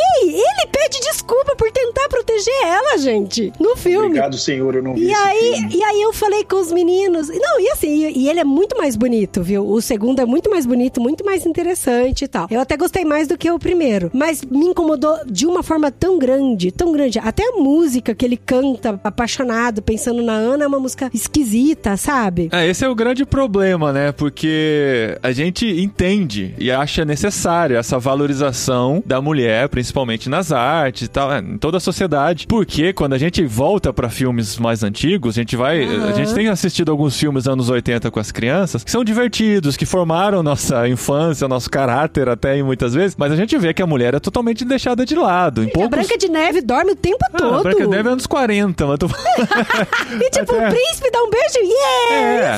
Ele 0.49 0.67
pede 0.71 0.99
desculpa 1.01 1.55
por 1.55 1.71
tentar 1.71 2.07
proteger 2.09 2.53
ela, 2.63 2.97
gente. 2.97 3.51
No 3.59 3.75
filme. 3.75 4.07
Obrigado, 4.07 4.37
senhor, 4.37 4.75
eu 4.75 4.83
não 4.83 4.93
vi 4.95 5.01
E 5.07 5.11
esse 5.11 5.21
aí, 5.21 5.53
filme. 5.55 5.75
e 5.75 5.83
aí 5.83 6.01
eu 6.01 6.13
falei 6.13 6.43
com 6.43 6.55
os 6.59 6.71
meninos. 6.71 7.27
Não, 7.29 7.59
e 7.59 7.69
assim, 7.71 7.87
e, 8.07 8.19
e 8.19 8.29
ele 8.29 8.39
é 8.39 8.43
muito 8.43 8.77
mais 8.77 8.95
bonito, 8.95 9.41
viu? 9.43 9.67
O 9.67 9.81
segundo 9.81 10.19
é 10.21 10.25
muito 10.25 10.49
mais 10.49 10.65
bonito, 10.65 11.01
muito 11.01 11.25
mais 11.25 11.45
interessante 11.45 12.23
e 12.25 12.27
tal. 12.27 12.47
Eu 12.49 12.61
até 12.61 12.77
gostei 12.77 13.03
mais 13.05 13.27
do 13.27 13.37
que 13.37 13.49
o 13.51 13.59
primeiro. 13.59 14.09
Mas 14.13 14.41
me 14.43 14.65
incomodou 14.67 15.17
de 15.25 15.45
uma 15.45 15.61
forma 15.63 15.91
tão 15.91 16.17
grande, 16.17 16.71
tão 16.71 16.91
grande. 16.91 17.19
Até 17.19 17.43
a 17.47 17.51
música 17.53 18.15
que 18.15 18.23
ele 18.25 18.37
canta, 18.37 18.99
apaixonado, 19.03 19.81
pensando 19.81 20.21
na 20.21 20.33
Ana, 20.33 20.63
é 20.63 20.67
uma 20.67 20.79
música 20.79 21.09
esquisita, 21.13 21.97
sabe? 21.97 22.49
É, 22.51 22.67
esse 22.67 22.83
é 22.85 22.89
o 22.89 22.95
grande 22.95 23.25
problema, 23.25 23.91
né? 23.91 24.11
Porque 24.11 25.17
a 25.21 25.31
gente 25.31 25.65
entende 25.65 26.53
e 26.57 26.71
acha 26.71 27.03
necessário 27.05 27.75
essa 27.77 27.97
valorização 27.99 29.01
da 29.05 29.21
mulher, 29.21 29.67
principalmente 29.69 30.26
nas 30.27 30.51
artes 30.51 31.03
e 31.03 31.07
tal, 31.07 31.31
é, 31.31 31.39
em 31.39 31.57
toda 31.57 31.77
a 31.77 31.79
sociedade. 31.79 32.45
Porque 32.47 32.93
quando 32.93 33.13
a 33.13 33.17
gente 33.17 33.45
volta 33.45 33.91
pra 33.93 34.09
filmes 34.09 34.57
mais 34.57 34.83
antigos, 34.83 35.35
a 35.37 35.41
gente 35.41 35.55
vai. 35.55 35.83
Aham. 35.83 36.09
A 36.09 36.11
gente 36.13 36.33
tem 36.33 36.47
assistido 36.47 36.91
alguns 36.91 37.17
filmes 37.17 37.47
anos 37.47 37.69
80 37.69 38.09
com 38.11 38.19
as 38.19 38.31
crianças 38.31 38.83
que 38.83 38.91
são 38.91 39.03
divertidos, 39.03 39.75
que 39.77 39.85
formaram 39.85 40.41
nossa 40.43 40.87
infância, 40.89 41.47
nosso 41.47 41.69
caráter 41.69 42.29
até 42.29 42.61
muitas 42.63 42.93
vezes, 42.93 43.15
mas 43.17 43.31
a 43.31 43.35
gente 43.35 43.57
vê 43.57 43.73
que 43.73 43.81
a 43.81 43.87
mulher 43.87 44.13
é 44.15 44.19
totalmente 44.19 44.63
deixada 44.65 45.05
de 45.05 45.15
lado. 45.15 45.63
Em 45.63 45.67
A 45.67 45.71
poucos. 45.71 45.89
Branca 45.89 46.17
de 46.17 46.27
Neve 46.29 46.61
dorme 46.61 46.91
o 46.91 46.95
tempo 46.95 47.17
Ah, 47.33 47.37
todo. 47.37 47.55
a 47.55 47.63
Branca 47.63 47.83
de 47.83 47.87
Neve 47.89 48.09
é 48.09 48.11
anos 48.11 48.25
40, 48.27 48.85
mas 48.87 48.97
tô 48.99 49.07
E 50.21 50.29
tipo, 50.29 50.51
Até- 50.55 50.67
o 50.67 50.71
príncipe 50.71 51.11
dá 51.11 51.21
um 51.23 51.29
beijo, 51.29 51.59
yeah! 51.59 52.57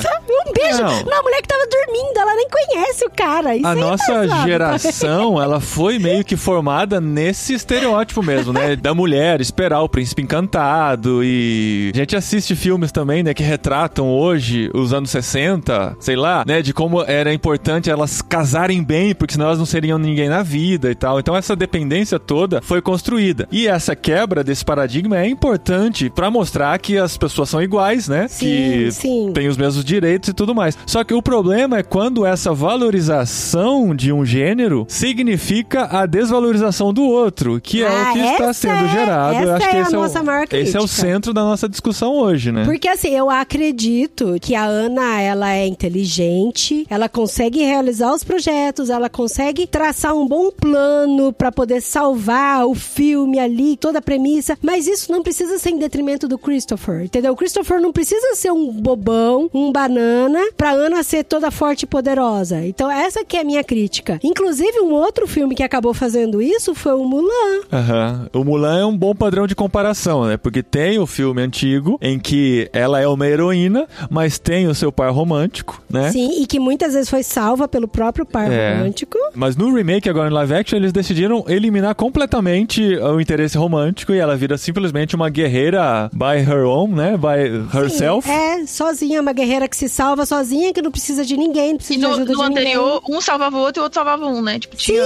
Um 0.50 0.52
beijo 0.52 0.82
Não. 0.82 1.04
na 1.04 1.22
mulher 1.22 1.42
que 1.42 1.48
tava 1.48 1.66
dormindo, 1.66 2.18
ela 2.18 2.34
nem 2.34 2.48
conhece 2.48 3.04
o 3.04 3.10
cara. 3.10 3.54
Isso 3.56 3.66
A 3.66 3.72
é 3.72 3.74
nossa 3.74 4.28
geração, 4.44 5.40
ela 5.40 5.60
foi 5.60 5.98
meio 5.98 6.24
que 6.24 6.36
formada 6.36 7.00
nesse 7.00 7.54
estereótipo 7.60 8.22
mesmo, 8.22 8.52
né? 8.52 8.76
Da 8.76 8.94
mulher 8.94 9.40
esperar 9.40 9.80
o 9.82 9.88
príncipe 9.88 10.22
encantado 10.22 11.22
e... 11.22 11.90
A 11.94 11.96
gente 11.96 12.16
assiste 12.16 12.54
filmes 12.54 12.92
também, 12.92 13.22
né? 13.22 13.32
Que 13.34 13.42
retratam 13.42 14.08
hoje 14.08 14.70
os 14.74 14.92
anos 14.92 15.10
60, 15.10 15.96
sei 16.00 16.16
lá, 16.16 16.44
né? 16.46 16.62
De 16.62 16.72
como 16.72 17.02
era 17.02 17.32
importante 17.32 17.90
elas 17.90 18.22
casarem 18.22 18.82
bem, 18.82 19.14
porque 19.14 19.34
senão 19.34 19.46
elas 19.46 19.58
não 19.58 19.66
seriam 19.66 19.98
ninguém 19.98 20.28
na 20.28 20.42
vida 20.42 20.90
e 20.90 20.94
tal. 20.94 21.18
Então 21.18 21.36
essa 21.36 21.54
dependência 21.54 22.18
toda 22.18 22.60
foi 22.62 22.80
construída. 22.80 23.48
E 23.50 23.66
essa 23.66 23.94
quebra 23.94 24.42
desse 24.42 24.64
paradigma 24.64 25.18
é 25.18 25.28
importante 25.28 26.10
pra 26.10 26.30
mostrar 26.30 26.78
que 26.78 26.96
as 26.96 27.16
pessoas 27.16 27.48
são 27.48 27.62
iguais, 27.62 28.08
né? 28.08 28.28
Sim, 28.28 28.46
que 28.46 28.92
sim. 28.92 29.32
tem 29.32 29.48
os 29.48 29.56
mesmos 29.56 29.84
direitos 29.84 30.28
e 30.28 30.32
tudo 30.32 30.54
mais. 30.54 30.76
Só 30.86 31.04
que 31.04 31.14
o 31.14 31.22
problema 31.22 31.78
é 31.78 31.82
quando 31.82 32.24
essa 32.24 32.52
valorização 32.52 33.94
de 33.94 34.12
um 34.12 34.24
gênero 34.24 34.86
significa 34.88 35.84
a 35.90 36.06
desvalorização 36.06 36.92
do 36.92 37.02
outro, 37.02 37.49
que 37.58 37.82
é 37.82 37.88
Ah, 37.88 38.10
o 38.10 38.12
que 38.12 38.18
está 38.20 38.52
sendo 38.52 38.84
é- 38.84 38.88
gerado. 38.88 39.34
Eu 39.36 39.40
essa 39.40 39.56
acho 39.56 39.68
que 39.70 39.76
é 39.76 39.78
a 39.78 39.82
esse, 39.82 39.92
nossa 39.92 40.18
é 40.18 40.22
o, 40.22 40.24
maior 40.26 40.42
esse 40.44 40.54
é 40.54 40.58
crítica. 40.60 40.82
o 40.82 40.86
centro 40.88 41.32
da 41.32 41.40
nossa 41.42 41.66
discussão 41.66 42.16
hoje, 42.18 42.52
né? 42.52 42.64
Porque 42.66 42.86
assim, 42.86 43.16
eu 43.16 43.30
acredito 43.30 44.36
que 44.42 44.54
a 44.54 44.64
Ana, 44.66 45.20
ela 45.22 45.54
é 45.54 45.66
inteligente, 45.66 46.86
ela 46.90 47.08
consegue 47.08 47.62
realizar 47.62 48.12
os 48.12 48.22
projetos, 48.22 48.90
ela 48.90 49.08
consegue 49.08 49.66
traçar 49.66 50.14
um 50.14 50.26
bom 50.26 50.50
plano 50.50 51.32
pra 51.32 51.50
poder 51.50 51.80
salvar 51.80 52.66
o 52.66 52.74
filme 52.74 53.38
ali, 53.38 53.76
toda 53.76 54.00
a 54.00 54.02
premissa, 54.02 54.58
mas 54.60 54.86
isso 54.86 55.10
não 55.10 55.22
precisa 55.22 55.58
ser 55.58 55.70
em 55.70 55.78
detrimento 55.78 56.26
do 56.28 56.38
Christopher, 56.38 57.02
entendeu? 57.04 57.32
O 57.32 57.36
Christopher 57.36 57.80
não 57.80 57.92
precisa 57.92 58.34
ser 58.34 58.50
um 58.52 58.70
bobão, 58.72 59.48
um 59.54 59.70
banana, 59.72 60.40
pra 60.56 60.72
Ana 60.72 61.02
ser 61.02 61.24
toda 61.24 61.50
forte 61.50 61.82
e 61.84 61.86
poderosa. 61.86 62.64
Então 62.66 62.90
essa 62.90 63.24
que 63.24 63.36
é 63.36 63.40
a 63.40 63.44
minha 63.44 63.62
crítica. 63.64 64.18
Inclusive, 64.22 64.80
um 64.80 64.92
outro 64.92 65.26
filme 65.26 65.54
que 65.54 65.62
acabou 65.62 65.94
fazendo 65.94 66.42
isso 66.42 66.74
foi 66.74 66.92
o 66.94 67.04
Mulan. 67.04 67.30
Aham. 67.72 68.28
O 68.32 68.44
Mulan 68.44 68.80
é 68.80 68.84
um 68.84 68.96
bom 68.96 69.14
padrão 69.14 69.46
de 69.46 69.54
comparação, 69.54 70.24
né? 70.26 70.36
Porque 70.36 70.62
tem 70.62 70.98
o 70.98 71.06
filme 71.06 71.40
antigo 71.42 71.98
em 72.02 72.18
que 72.18 72.68
ela 72.72 73.00
é 73.00 73.06
uma 73.06 73.26
heroína, 73.26 73.86
mas 74.10 74.38
tem 74.38 74.66
o 74.66 74.74
seu 74.74 74.90
par 74.90 75.10
romântico, 75.12 75.80
né? 75.88 76.10
Sim, 76.10 76.42
e 76.42 76.46
que 76.46 76.58
muitas 76.58 76.94
vezes 76.94 77.08
foi 77.08 77.22
salva 77.22 77.68
pelo 77.68 77.86
próprio 77.86 78.24
par 78.26 78.50
É. 78.50 78.74
romântico. 78.74 79.16
Mas 79.34 79.56
no 79.56 79.72
remake, 79.74 80.08
agora 80.08 80.28
em 80.28 80.32
live 80.32 80.54
action, 80.54 80.76
eles 80.78 80.92
decidiram 80.92 81.44
eliminar 81.48 81.94
completamente 81.94 82.82
o 82.96 83.20
interesse 83.20 83.56
romântico 83.56 84.12
e 84.12 84.18
ela 84.18 84.36
vira 84.36 84.58
simplesmente 84.58 85.14
uma 85.14 85.28
guerreira 85.28 86.10
by 86.12 86.38
her 86.38 86.64
own, 86.66 86.88
né? 86.88 87.16
By 87.16 87.76
herself. 87.76 88.28
É, 88.28 88.66
sozinha, 88.66 89.20
uma 89.20 89.32
guerreira 89.32 89.68
que 89.68 89.76
se 89.76 89.88
salva 89.88 90.26
sozinha, 90.26 90.72
que 90.72 90.82
não 90.82 90.90
precisa 90.90 91.24
de 91.24 91.36
ninguém, 91.36 91.68
não 91.68 91.74
E 91.74 91.78
precisa 91.78 91.98
de 91.98 92.04
no, 92.04 92.10
ajuda 92.14 92.32
no 92.32 92.38
de 92.38 92.44
anterior, 92.44 93.02
um 93.08 93.20
salvava 93.20 93.56
o 93.56 93.60
outro 93.60 93.80
e 93.80 93.82
o 93.82 93.84
outro 93.84 93.94
salvava 93.94 94.26
um, 94.26 94.42
né? 94.42 94.58
Tipo, 94.58 94.76
Sim, 94.76 94.92
tinha, 94.92 95.02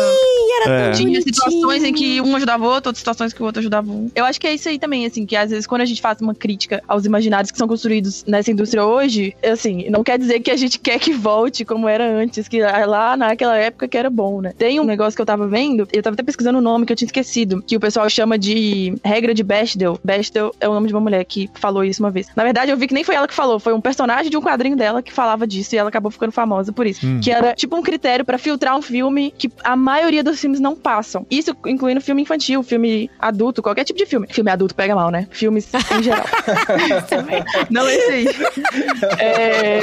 era 0.63 0.71
É. 0.75 0.85
tão 0.85 0.93
tinha 1.01 1.21
situações 1.21 1.85
em 1.85 1.93
que 1.93 2.21
um 2.25 2.37
ajudava 2.37 2.65
o 2.65 2.67
outro, 2.67 2.89
outras 2.89 2.99
situações 2.99 3.33
que 3.33 3.43
o 3.43 3.47
outro 3.47 3.61
ajudava 3.61 3.91
um. 3.91 4.11
Eu 4.15 4.25
acho 4.25 4.41
que 4.41 4.47
é 4.47 4.55
isso 4.55 4.69
aí 4.69 4.79
também, 4.79 5.07
assim, 5.07 5.27
que 5.27 5.37
às 5.37 5.51
vezes 5.51 5.67
quando 5.67 5.83
a 5.83 5.85
gente 5.85 6.01
faz 6.01 6.21
uma 6.21 6.35
crítica 6.35 6.83
aos 6.89 7.05
imaginários 7.05 7.51
que 7.51 7.59
são 7.59 7.69
construídos 7.69 8.25
nessa 8.27 8.51
indústria 8.51 8.85
hoje, 8.85 9.35
assim, 9.45 9.89
não 9.91 10.03
quer 10.03 10.19
dizer 10.19 10.41
que 10.41 10.51
a 10.51 10.57
gente 10.57 10.79
quer 10.79 10.99
que 10.99 11.13
volte 11.13 11.65
como 11.65 11.89
era 11.89 12.05
antes, 12.05 12.49
que 12.49 12.63
lá 12.63 13.17
naquela 13.17 13.57
época 13.57 13.87
que 13.89 13.97
era 13.97 14.11
bom, 14.11 14.41
né? 14.41 14.53
Tem 14.57 14.81
um 14.81 14.85
negócio 14.85 15.17
que 15.17 15.23
eu 15.23 15.27
tava 15.27 15.47
vendo, 15.47 15.87
eu 15.93 16.03
tava 16.03 16.15
até 16.15 16.23
pesquisando 16.23 16.59
o 16.59 16.63
nome 16.63 16.87
que 16.87 16.93
eu 16.93 16.97
tinha 16.97 17.07
esquecido, 17.07 17.63
que 17.63 17.77
o 17.77 17.81
pessoal 17.81 18.09
chama 18.09 18.39
de 18.39 18.95
regra 19.05 19.35
de 19.35 19.43
Bechdel. 19.43 19.99
Bechdel 20.03 20.55
é 20.61 20.69
o 20.69 20.75
nome 20.75 20.89
de 20.89 20.95
uma 20.95 21.01
mulher 21.01 21.25
que 21.25 21.51
falou 21.55 21.85
isso 21.85 22.03
uma 22.03 22.11
vez. 22.11 22.27
Na 22.35 22.45
verdade, 22.45 22.71
eu 22.71 22.77
vi 22.77 22.87
que 22.87 22.95
nem 22.95 23.05
foi 23.05 23.15
ela 23.15 23.29
que 23.29 23.35
falou, 23.35 23.59
foi 23.59 23.73
um 23.73 23.81
personagem 23.81 24.31
de 24.31 24.37
um 24.37 24.43
quadrinho 24.43 24.77
dela 24.77 25.03
que 25.03 25.13
falava 25.13 25.47
disso 25.47 25.75
e 25.75 25.79
ela 25.79 25.89
acabou 25.89 26.11
ficando 26.11 26.33
famosa 26.33 26.73
por 26.73 26.87
isso. 26.87 27.07
Hum. 27.07 27.21
Que 27.21 27.31
era 27.31 27.55
tipo 27.55 27.77
um 27.77 27.83
critério 27.83 28.25
pra 28.25 28.39
filtrar 28.39 28.77
um 28.77 28.83
filme 28.83 29.33
que 29.37 29.51
a 29.63 29.77
maioria 29.77 30.23
dos 30.23 30.41
filmes 30.41 30.61
não 30.61 30.75
passam. 30.75 31.27
Isso 31.31 31.55
incluindo 31.67 32.01
filme 32.15 32.23
infantil, 32.23 32.63
filme 32.63 33.11
adulto, 33.19 33.61
qualquer 33.63 33.85
tipo 33.85 33.99
de 33.99 34.07
filme. 34.07 34.27
Filme 34.31 34.51
adulto 34.51 34.75
pega 34.75 34.95
mal, 34.95 35.11
né? 35.11 35.27
Filmes 35.31 35.69
em 35.99 36.03
geral. 36.03 36.25
não 37.71 37.89
esse 37.89 38.13
aí. 38.13 38.27
É, 39.19 39.81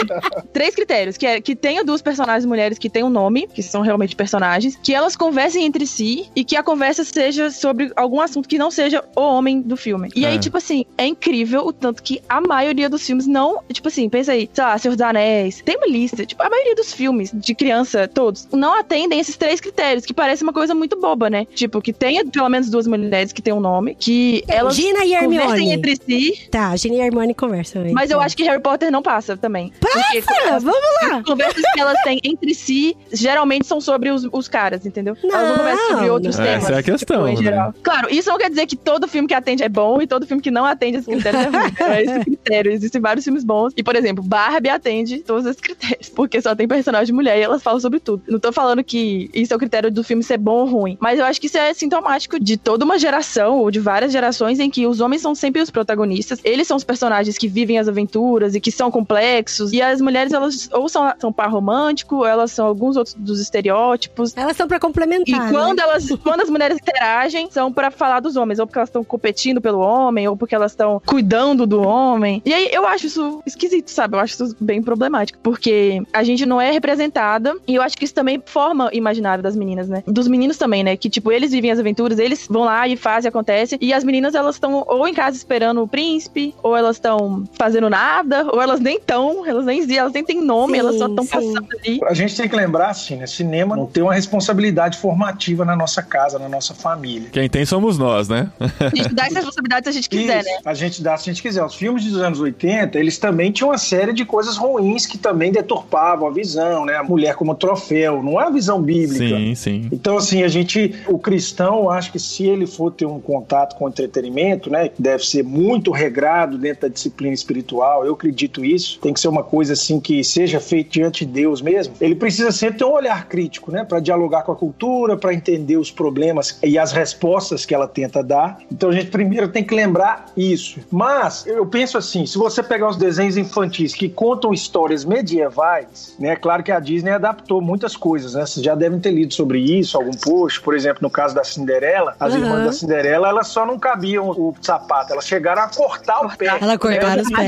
três 0.53 0.73
critérios, 0.73 1.17
que 1.17 1.25
é 1.25 1.41
que 1.41 1.55
tenha 1.55 1.83
duas 1.83 2.01
personagens 2.01 2.45
mulheres 2.45 2.77
que 2.77 2.89
tenham 2.89 3.09
nome, 3.09 3.47
que 3.53 3.61
são 3.61 3.81
realmente 3.81 4.15
personagens, 4.15 4.77
que 4.81 4.93
elas 4.93 5.15
conversem 5.15 5.65
entre 5.65 5.85
si 5.85 6.29
e 6.35 6.43
que 6.43 6.55
a 6.55 6.63
conversa 6.63 7.03
seja 7.03 7.49
sobre 7.51 7.91
algum 7.95 8.21
assunto 8.21 8.47
que 8.47 8.57
não 8.57 8.71
seja 8.71 9.03
o 9.15 9.21
homem 9.21 9.61
do 9.61 9.75
filme. 9.75 10.09
E 10.15 10.25
aí, 10.25 10.35
É. 10.35 10.39
tipo 10.39 10.57
assim, 10.57 10.85
é 10.97 11.05
incrível 11.05 11.65
o 11.65 11.73
tanto 11.73 12.01
que 12.01 12.21
a 12.29 12.39
maioria 12.39 12.89
dos 12.89 13.05
filmes 13.05 13.27
não. 13.27 13.59
Tipo 13.71 13.89
assim, 13.89 14.07
pensa 14.09 14.31
aí, 14.31 14.49
sei 14.53 14.63
lá, 14.63 14.77
Senhor 14.77 14.95
dos 14.95 15.01
Anéis. 15.01 15.61
Tem 15.65 15.75
uma 15.77 15.87
lista. 15.87 16.25
Tipo, 16.25 16.43
a 16.43 16.49
maioria 16.49 16.75
dos 16.75 16.93
filmes 16.93 17.31
de 17.33 17.53
criança, 17.53 18.07
todos, 18.07 18.47
não 18.51 18.79
atendem 18.79 19.19
esses 19.19 19.35
três 19.35 19.59
critérios, 19.59 20.05
que 20.05 20.13
parece 20.13 20.43
uma 20.43 20.53
coisa 20.53 20.73
muito 20.73 20.99
boba, 20.99 21.29
né? 21.29 21.45
Tipo, 21.53 21.81
que 21.81 21.91
tenha 21.91 22.20
pelo 22.25 22.49
menos 22.49 22.69
duas 22.69 22.87
mulheres 22.87 23.31
que 23.33 23.41
tenham 23.41 23.57
um 23.57 23.61
nome, 23.61 23.95
que 23.95 24.43
elas 24.47 24.75
Gina 24.75 25.05
e 25.05 25.15
conversem 25.17 25.71
Hermione. 25.71 25.73
entre 25.73 25.95
si. 25.95 26.47
Tá, 26.49 26.75
Gina 26.75 26.95
e 26.95 26.99
Hermione 27.01 27.33
conversam 27.33 27.83
aí. 27.83 27.91
Mas 27.91 28.11
eu 28.11 28.19
acho 28.19 28.35
que 28.35 28.43
Harry 28.43 28.61
Potter 28.61 28.91
não 28.91 29.01
passa 29.01 29.35
também. 29.37 29.71
Porque 29.79 30.23
Ah, 30.49 30.59
vamos 30.59 30.79
lá. 31.03 31.17
as 31.17 31.23
conversas 31.23 31.61
que 31.73 31.79
elas 31.79 31.97
têm 32.03 32.19
entre 32.23 32.53
si 32.53 32.95
geralmente 33.11 33.65
são 33.67 33.79
sobre 33.81 34.09
os, 34.09 34.27
os 34.31 34.47
caras, 34.47 34.85
entendeu? 34.85 35.15
elas 35.23 35.49
não 35.49 35.57
conversam 35.57 35.87
sobre 35.89 36.05
Não, 36.07 36.13
outros 36.13 36.37
não. 36.37 36.45
temas. 36.45 36.63
Essa 36.63 36.73
é 36.73 36.77
a 36.77 36.83
questão, 36.83 37.25
tipo, 37.33 37.41
em 37.41 37.45
né? 37.51 37.73
Claro, 37.83 38.07
isso 38.13 38.29
não 38.29 38.37
quer 38.37 38.49
dizer 38.49 38.65
que 38.65 38.75
todo 38.75 39.07
filme 39.07 39.27
que 39.27 39.33
atende 39.33 39.63
é 39.63 39.69
bom 39.69 40.01
e 40.01 40.07
todo 40.07 40.25
filme 40.27 40.41
que 40.41 40.51
não 40.51 40.65
atende 40.65 40.97
esses 40.97 41.07
critérios 41.07 41.43
é 41.45 41.47
ruim. 41.49 41.71
Não 41.79 41.87
é 41.87 42.03
esse 42.03 42.19
critério. 42.25 42.71
Existem 42.71 43.01
vários 43.01 43.23
filmes 43.23 43.43
bons. 43.43 43.73
E, 43.75 43.83
por 43.83 43.95
exemplo, 43.95 44.23
Barbie 44.23 44.69
atende 44.69 45.19
todos 45.19 45.45
esses 45.45 45.61
critérios. 45.61 46.09
Porque 46.09 46.41
só 46.41 46.55
tem 46.55 46.67
personagem 46.67 47.13
mulher 47.13 47.37
e 47.37 47.41
elas 47.41 47.61
falam 47.63 47.79
sobre 47.79 47.99
tudo. 47.99 48.23
Não 48.27 48.39
tô 48.39 48.51
falando 48.51 48.83
que 48.83 49.29
isso 49.33 49.53
é 49.53 49.55
o 49.55 49.59
critério 49.59 49.91
do 49.91 50.03
filme 50.03 50.23
ser 50.23 50.37
bom 50.37 50.59
ou 50.61 50.65
ruim. 50.65 50.97
Mas 50.99 51.19
eu 51.19 51.25
acho 51.25 51.39
que 51.39 51.47
isso 51.47 51.57
é 51.57 51.73
sintomático 52.11 52.39
de 52.39 52.57
toda 52.57 52.83
uma 52.83 52.97
geração, 52.99 53.59
ou 53.59 53.71
de 53.71 53.79
várias 53.79 54.11
gerações, 54.11 54.59
em 54.59 54.69
que 54.69 54.85
os 54.85 54.99
homens 54.99 55.21
são 55.21 55.33
sempre 55.33 55.61
os 55.61 55.69
protagonistas. 55.69 56.39
Eles 56.43 56.67
são 56.67 56.75
os 56.77 56.83
personagens 56.83 57.37
que 57.37 57.47
vivem 57.47 57.79
as 57.79 57.87
aventuras 57.87 58.55
e 58.55 58.59
que 58.59 58.71
são 58.71 58.91
complexos. 58.91 59.71
E 59.71 59.81
as 59.81 60.01
mulheres, 60.01 60.33
elas 60.33 60.69
ou 60.73 60.89
são, 60.89 61.13
são 61.19 61.31
par 61.31 61.49
romântico, 61.49 62.17
ou 62.17 62.25
elas 62.25 62.51
são 62.51 62.65
alguns 62.67 62.97
outros 62.97 63.15
dos 63.15 63.39
estereótipos. 63.39 64.35
Elas 64.35 64.57
são 64.57 64.67
pra 64.67 64.77
E 64.77 64.79
complementar. 64.79 65.49
quando 65.51 65.77
né? 65.77 65.83
elas, 65.83 66.09
quando 66.23 66.41
as 66.41 66.49
mulheres 66.49 66.77
interagem, 66.77 67.49
são 67.49 67.71
pra 67.71 67.91
falar 67.91 68.19
dos 68.19 68.35
homens, 68.35 68.59
ou 68.59 68.67
porque 68.67 68.79
elas 68.79 68.89
estão 68.89 69.03
competindo 69.03 69.61
pelo 69.61 69.79
homem, 69.79 70.27
ou 70.27 70.35
porque 70.35 70.55
elas 70.55 70.71
estão 70.71 71.01
cuidando 71.05 71.65
do 71.65 71.81
homem. 71.81 72.41
E 72.45 72.53
aí 72.53 72.69
eu 72.71 72.85
acho 72.85 73.05
isso 73.07 73.41
esquisito, 73.45 73.89
sabe? 73.89 74.15
Eu 74.15 74.19
acho 74.19 74.33
isso 74.43 74.55
bem 74.59 74.81
problemático, 74.81 75.39
porque 75.41 76.01
a 76.11 76.23
gente 76.23 76.45
não 76.45 76.59
é 76.59 76.71
representada, 76.71 77.55
e 77.67 77.75
eu 77.75 77.81
acho 77.81 77.97
que 77.97 78.05
isso 78.05 78.13
também 78.13 78.41
forma 78.45 78.89
o 78.91 78.95
imaginário 78.95 79.43
das 79.43 79.55
meninas, 79.55 79.87
né? 79.87 80.03
Dos 80.07 80.27
meninos 80.27 80.57
também, 80.57 80.83
né? 80.83 80.97
Que 80.97 81.09
tipo, 81.09 81.31
eles 81.31 81.51
vivem 81.51 81.71
as 81.71 81.79
aventuras, 81.79 81.90
eles 81.99 82.47
vão 82.49 82.63
lá 82.63 82.87
e 82.87 82.95
fazem, 82.95 83.29
acontece, 83.29 83.77
e 83.79 83.93
as 83.93 84.03
meninas 84.03 84.35
elas 84.35 84.55
estão 84.55 84.83
ou 84.87 85.07
em 85.07 85.13
casa 85.13 85.37
esperando 85.37 85.81
o 85.81 85.87
príncipe, 85.87 86.53
ou 86.61 86.75
elas 86.75 86.97
estão 86.97 87.43
fazendo 87.53 87.89
nada, 87.89 88.47
ou 88.51 88.61
elas 88.61 88.79
nem 88.79 88.97
estão, 88.97 89.45
elas 89.45 89.65
nem 89.65 89.81
elas 89.95 90.13
nem 90.13 90.23
têm 90.23 90.41
nome, 90.41 90.73
Sim, 90.73 90.79
elas 90.79 90.97
só 90.97 91.07
estão 91.07 91.25
passando 91.25 91.67
ali. 91.79 91.99
A 92.03 92.13
gente 92.13 92.35
tem 92.35 92.47
que 92.47 92.55
lembrar, 92.55 92.89
assim, 92.89 93.15
né? 93.15 93.27
Cinema 93.27 93.75
não 93.75 93.85
tem 93.85 94.03
uma 94.03 94.13
responsabilidade 94.13 94.97
formativa 94.97 95.65
na 95.65 95.75
nossa 95.75 96.01
casa, 96.01 96.37
na 96.37 96.47
nossa 96.47 96.73
família. 96.73 97.29
Quem 97.31 97.49
tem 97.49 97.65
somos 97.65 97.97
nós, 97.97 98.27
né? 98.27 98.49
A 98.79 98.95
gente 98.95 99.13
dá 99.13 99.25
essa 99.25 99.35
responsabilidade 99.35 99.85
se 99.85 99.89
a 99.89 99.91
gente 99.93 100.09
quiser, 100.09 100.39
Isso, 100.41 100.49
né? 100.49 100.57
A 100.65 100.73
gente 100.73 101.01
dá 101.01 101.17
se 101.17 101.29
a 101.29 101.33
gente 101.33 101.41
quiser. 101.41 101.63
Os 101.63 101.75
filmes 101.75 102.05
dos 102.05 102.21
anos 102.21 102.39
80, 102.39 102.97
eles 102.97 103.17
também 103.17 103.51
tinham 103.51 103.69
uma 103.69 103.77
série 103.77 104.13
de 104.13 104.25
coisas 104.25 104.57
ruins 104.57 105.05
que 105.05 105.17
também 105.17 105.51
deturpavam 105.51 106.27
a 106.27 106.31
visão, 106.31 106.85
né? 106.85 106.95
A 106.95 107.03
mulher 107.03 107.35
como 107.35 107.55
troféu, 107.55 108.21
não 108.23 108.39
é 108.39 108.45
a 108.45 108.49
visão 108.49 108.81
bíblica. 108.81 109.37
Sim, 109.37 109.55
sim. 109.55 109.89
Então, 109.91 110.17
assim, 110.17 110.43
a 110.43 110.47
gente, 110.47 110.95
o 111.07 111.17
cristão, 111.17 111.80
eu 111.83 111.89
acho 111.89 112.11
que 112.11 112.19
se 112.19 112.45
ele 112.45 112.65
for 112.65 112.91
ter 112.91 113.05
um 113.05 113.19
contato 113.19 113.75
com 113.75 113.87
entretenimento, 113.87 114.69
né, 114.69 114.89
que 114.89 115.01
deve 115.01 115.25
ser 115.25 115.43
muito 115.43 115.91
regrado 115.91 116.57
dentro 116.57 116.83
da 116.83 116.87
disciplina 116.87 117.33
espiritual, 117.33 118.05
eu 118.05 118.13
acredito 118.13 118.63
isso, 118.63 118.99
tem 118.99 119.13
que 119.13 119.19
ser 119.19 119.27
uma 119.27 119.43
coisa 119.43 119.73
assim 119.73 119.99
que 119.99 120.23
seja 120.23 120.59
feita 120.59 120.91
diante 120.91 121.25
de 121.25 121.31
Deus 121.31 121.61
mesmo. 121.61 121.93
Ele 121.99 122.15
precisa 122.15 122.51
sempre 122.51 122.79
ter 122.79 122.85
um 122.85 122.91
olhar 122.91 123.27
crítico, 123.27 123.71
né, 123.71 123.83
para 123.83 123.99
dialogar 123.99 124.43
com 124.43 124.51
a 124.51 124.55
cultura, 124.55 125.17
para 125.17 125.33
entender 125.33 125.77
os 125.77 125.91
problemas 125.91 126.59
e 126.63 126.77
as 126.77 126.91
respostas 126.91 127.65
que 127.65 127.73
ela 127.73 127.87
tenta 127.87 128.23
dar. 128.23 128.59
Então, 128.71 128.89
a 128.89 128.93
gente 128.93 129.09
primeiro 129.09 129.49
tem 129.49 129.63
que 129.63 129.73
lembrar 129.73 130.27
isso. 130.35 130.79
Mas 130.91 131.45
eu 131.45 131.65
penso 131.65 131.97
assim, 131.97 132.25
se 132.25 132.37
você 132.37 132.61
pegar 132.63 132.89
os 132.89 132.97
desenhos 132.97 133.37
infantis 133.37 133.93
que 133.93 134.09
contam 134.09 134.53
histórias 134.53 135.05
medievais, 135.05 136.15
né, 136.19 136.35
claro 136.35 136.63
que 136.63 136.71
a 136.71 136.79
Disney 136.79 137.11
adaptou 137.11 137.61
muitas 137.61 137.95
coisas, 137.95 138.33
né? 138.33 138.45
Vocês 138.45 138.63
já 138.63 138.75
devem 138.75 138.99
ter 138.99 139.11
lido 139.11 139.33
sobre 139.33 139.59
isso, 139.59 139.97
algum 139.97 140.11
post, 140.11 140.61
por 140.61 140.75
exemplo, 140.75 140.99
no 141.01 141.09
caso 141.09 141.35
da 141.35 141.43
Cinderela, 141.43 141.70
as 142.19 142.33
Uhum. 142.33 142.39
irmãs 142.39 142.65
da 142.65 142.71
Cinderela, 142.71 143.29
elas 143.29 143.47
só 143.47 143.65
não 143.65 143.79
cabiam 143.79 144.29
o 144.29 144.53
sapato, 144.61 145.13
elas 145.13 145.25
chegaram 145.25 145.63
a 145.63 145.67
cortar 145.67 146.25
o 146.25 146.37
pé. 146.37 146.47
Ela 146.61 146.77
cortaram 146.77 147.21
os 147.21 147.29
Mas 147.29 147.47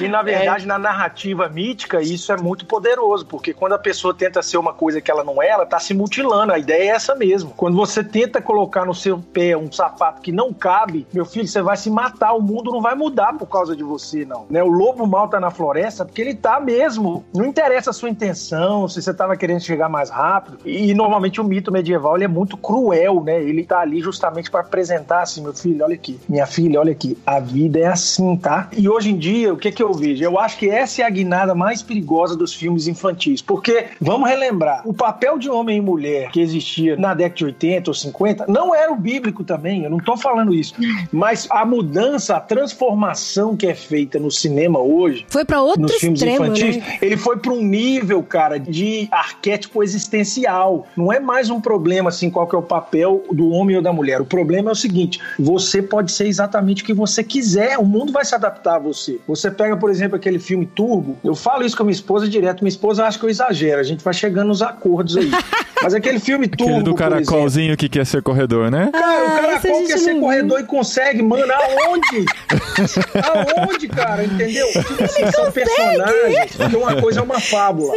E 0.00 0.08
na 0.08 0.22
verdade, 0.22 0.66
na 0.66 0.78
narrativa 0.78 1.48
mítica, 1.48 2.00
isso 2.00 2.32
é 2.32 2.36
muito 2.36 2.64
poderoso, 2.66 3.26
porque 3.26 3.52
quando 3.52 3.74
a 3.74 3.78
pessoa 3.78 4.14
tenta 4.14 4.42
ser 4.42 4.56
uma 4.56 4.72
coisa 4.72 5.00
que 5.00 5.10
ela 5.10 5.24
não 5.24 5.42
é, 5.42 5.48
ela 5.48 5.66
tá 5.66 5.78
se 5.78 5.94
mutilando. 5.94 6.52
A 6.52 6.58
ideia 6.58 6.82
é 6.82 6.86
essa 6.94 7.14
mesmo. 7.14 7.52
Quando 7.56 7.76
você 7.76 8.02
tenta 8.02 8.40
colocar 8.40 8.84
no 8.84 8.94
seu 8.94 9.18
pé 9.18 9.56
um 9.56 9.70
sapato 9.70 10.20
que 10.20 10.32
não 10.32 10.52
cabe, 10.52 11.06
meu 11.12 11.24
filho, 11.24 11.46
você 11.46 11.62
vai 11.62 11.76
se 11.76 11.90
matar. 11.90 12.32
O 12.32 12.40
mundo 12.40 12.70
não 12.70 12.80
vai 12.80 12.94
mudar 12.94 13.32
por 13.34 13.46
causa 13.46 13.76
de 13.76 13.82
você, 13.82 14.24
não. 14.24 14.46
Né? 14.50 14.62
O 14.62 14.68
lobo 14.68 15.06
mal 15.06 15.28
tá 15.28 15.38
na 15.38 15.50
floresta 15.50 16.04
porque 16.04 16.20
ele 16.20 16.34
tá 16.34 16.60
mesmo. 16.60 17.24
Não 17.34 17.44
interessa 17.44 17.90
a 17.90 17.92
sua 17.92 18.08
intenção, 18.08 18.88
se 18.88 19.00
você 19.02 19.12
tava 19.12 19.36
querendo 19.36 19.60
chegar 19.60 19.88
mais 19.88 20.10
rápido. 20.10 20.58
E, 20.64 20.94
normalmente 20.94 21.40
o 21.40 21.44
mito 21.44 21.72
medieval 21.72 22.16
ele 22.16 22.24
é 22.24 22.28
muito 22.28 22.56
cruel, 22.56 23.22
né? 23.22 23.42
Ele 23.50 23.64
tá 23.64 23.80
ali 23.80 24.00
justamente 24.00 24.50
para 24.50 24.60
apresentar 24.60 25.22
assim, 25.22 25.42
meu 25.42 25.52
filho, 25.52 25.84
olha 25.84 25.94
aqui, 25.94 26.18
minha 26.28 26.46
filha, 26.46 26.80
olha 26.80 26.92
aqui, 26.92 27.16
a 27.26 27.40
vida 27.40 27.78
é 27.78 27.86
assim, 27.86 28.36
tá? 28.36 28.68
E 28.76 28.88
hoje 28.88 29.10
em 29.10 29.18
dia, 29.18 29.52
o 29.52 29.56
que 29.56 29.70
que 29.70 29.82
eu 29.82 29.92
vejo? 29.92 30.22
Eu 30.22 30.38
acho 30.38 30.56
que 30.58 30.68
essa 30.68 31.02
é 31.02 31.04
a 31.04 31.10
guinada 31.10 31.54
mais 31.54 31.82
perigosa 31.82 32.36
dos 32.36 32.54
filmes 32.54 32.86
infantis, 32.86 33.42
porque 33.42 33.86
vamos 34.00 34.28
relembrar, 34.28 34.82
o 34.86 34.94
papel 34.94 35.38
de 35.38 35.50
homem 35.50 35.78
e 35.78 35.80
mulher 35.80 36.30
que 36.30 36.40
existia 36.40 36.96
na 36.96 37.14
década 37.14 37.36
de 37.36 37.44
80 37.44 37.90
ou 37.90 37.94
50 37.94 38.44
não 38.48 38.74
era 38.74 38.92
o 38.92 38.96
bíblico 38.96 39.44
também, 39.44 39.84
eu 39.84 39.90
não 39.90 39.98
tô 39.98 40.16
falando 40.16 40.54
isso, 40.54 40.74
mas 41.12 41.46
a 41.50 41.64
mudança, 41.64 42.36
a 42.36 42.40
transformação 42.40 43.56
que 43.56 43.66
é 43.66 43.74
feita 43.74 44.18
no 44.18 44.30
cinema 44.30 44.78
hoje 44.78 45.26
Foi 45.28 45.44
pra 45.44 45.60
outro 45.60 45.82
nos 45.82 45.94
filmes 45.94 46.20
extremo, 46.20 46.46
infantis, 46.46 46.76
né? 46.76 46.98
ele 47.00 47.16
foi 47.16 47.36
para 47.38 47.52
um 47.52 47.62
nível, 47.62 48.22
cara, 48.22 48.58
de 48.58 49.08
arquétipo 49.10 49.82
existencial. 49.82 50.86
Não 50.96 51.12
é 51.12 51.20
mais 51.20 51.50
um 51.50 51.60
problema 51.60 52.08
assim, 52.08 52.30
qual 52.30 52.46
que 52.46 52.54
é 52.54 52.58
o 52.58 52.62
papel 52.62 53.24
do 53.30 53.39
homem 53.48 53.76
ou 53.76 53.82
da 53.82 53.92
mulher. 53.92 54.20
O 54.20 54.24
problema 54.24 54.70
é 54.70 54.72
o 54.72 54.76
seguinte: 54.76 55.20
você 55.38 55.80
pode 55.80 56.12
ser 56.12 56.26
exatamente 56.26 56.82
o 56.82 56.86
que 56.86 56.92
você 56.92 57.24
quiser, 57.24 57.78
o 57.78 57.84
mundo 57.84 58.12
vai 58.12 58.24
se 58.24 58.34
adaptar 58.34 58.76
a 58.76 58.78
você. 58.78 59.18
Você 59.26 59.50
pega, 59.50 59.76
por 59.76 59.90
exemplo, 59.90 60.16
aquele 60.16 60.38
filme 60.38 60.66
Turbo. 60.66 61.16
Eu 61.24 61.34
falo 61.34 61.64
isso 61.64 61.76
com 61.76 61.82
a 61.82 61.86
minha 61.86 61.94
esposa 61.94 62.28
direto. 62.28 62.62
Minha 62.62 62.68
esposa 62.70 63.04
acha 63.06 63.18
que 63.18 63.24
eu 63.24 63.30
exagero. 63.30 63.80
A 63.80 63.84
gente 63.84 64.04
vai 64.04 64.12
chegando 64.14 64.48
nos 64.48 64.62
acordos 64.62 65.16
aí. 65.16 65.30
Mas 65.82 65.94
aquele 65.94 66.20
filme 66.20 66.46
Turbo. 66.46 66.72
Aquele 66.72 66.84
do 66.84 66.94
caracolzinho 66.94 67.74
que 67.74 67.88
quer 67.88 68.04
ser 68.04 68.22
corredor, 68.22 68.70
né? 68.70 68.90
Cara, 68.92 69.24
o 69.24 69.26
Ah, 69.28 69.30
cara 69.40 69.56
esse 69.56 69.66
a 69.66 69.70
qual 69.70 69.80
gente 69.80 69.92
quer 69.92 69.98
ser 69.98 70.20
corredor 70.20 70.60
e 70.60 70.64
consegue, 70.64 71.22
mano, 71.22 71.50
aonde? 71.50 72.26
aonde, 73.66 73.88
cara, 73.88 74.24
entendeu? 74.24 74.66
Tipo 74.68 75.04
assim, 75.04 75.30
são 75.32 75.50
personagens, 75.50 76.56
porque 76.56 76.76
uma 76.76 77.00
coisa 77.00 77.20
é 77.20 77.22
uma 77.22 77.40
fábula. 77.40 77.94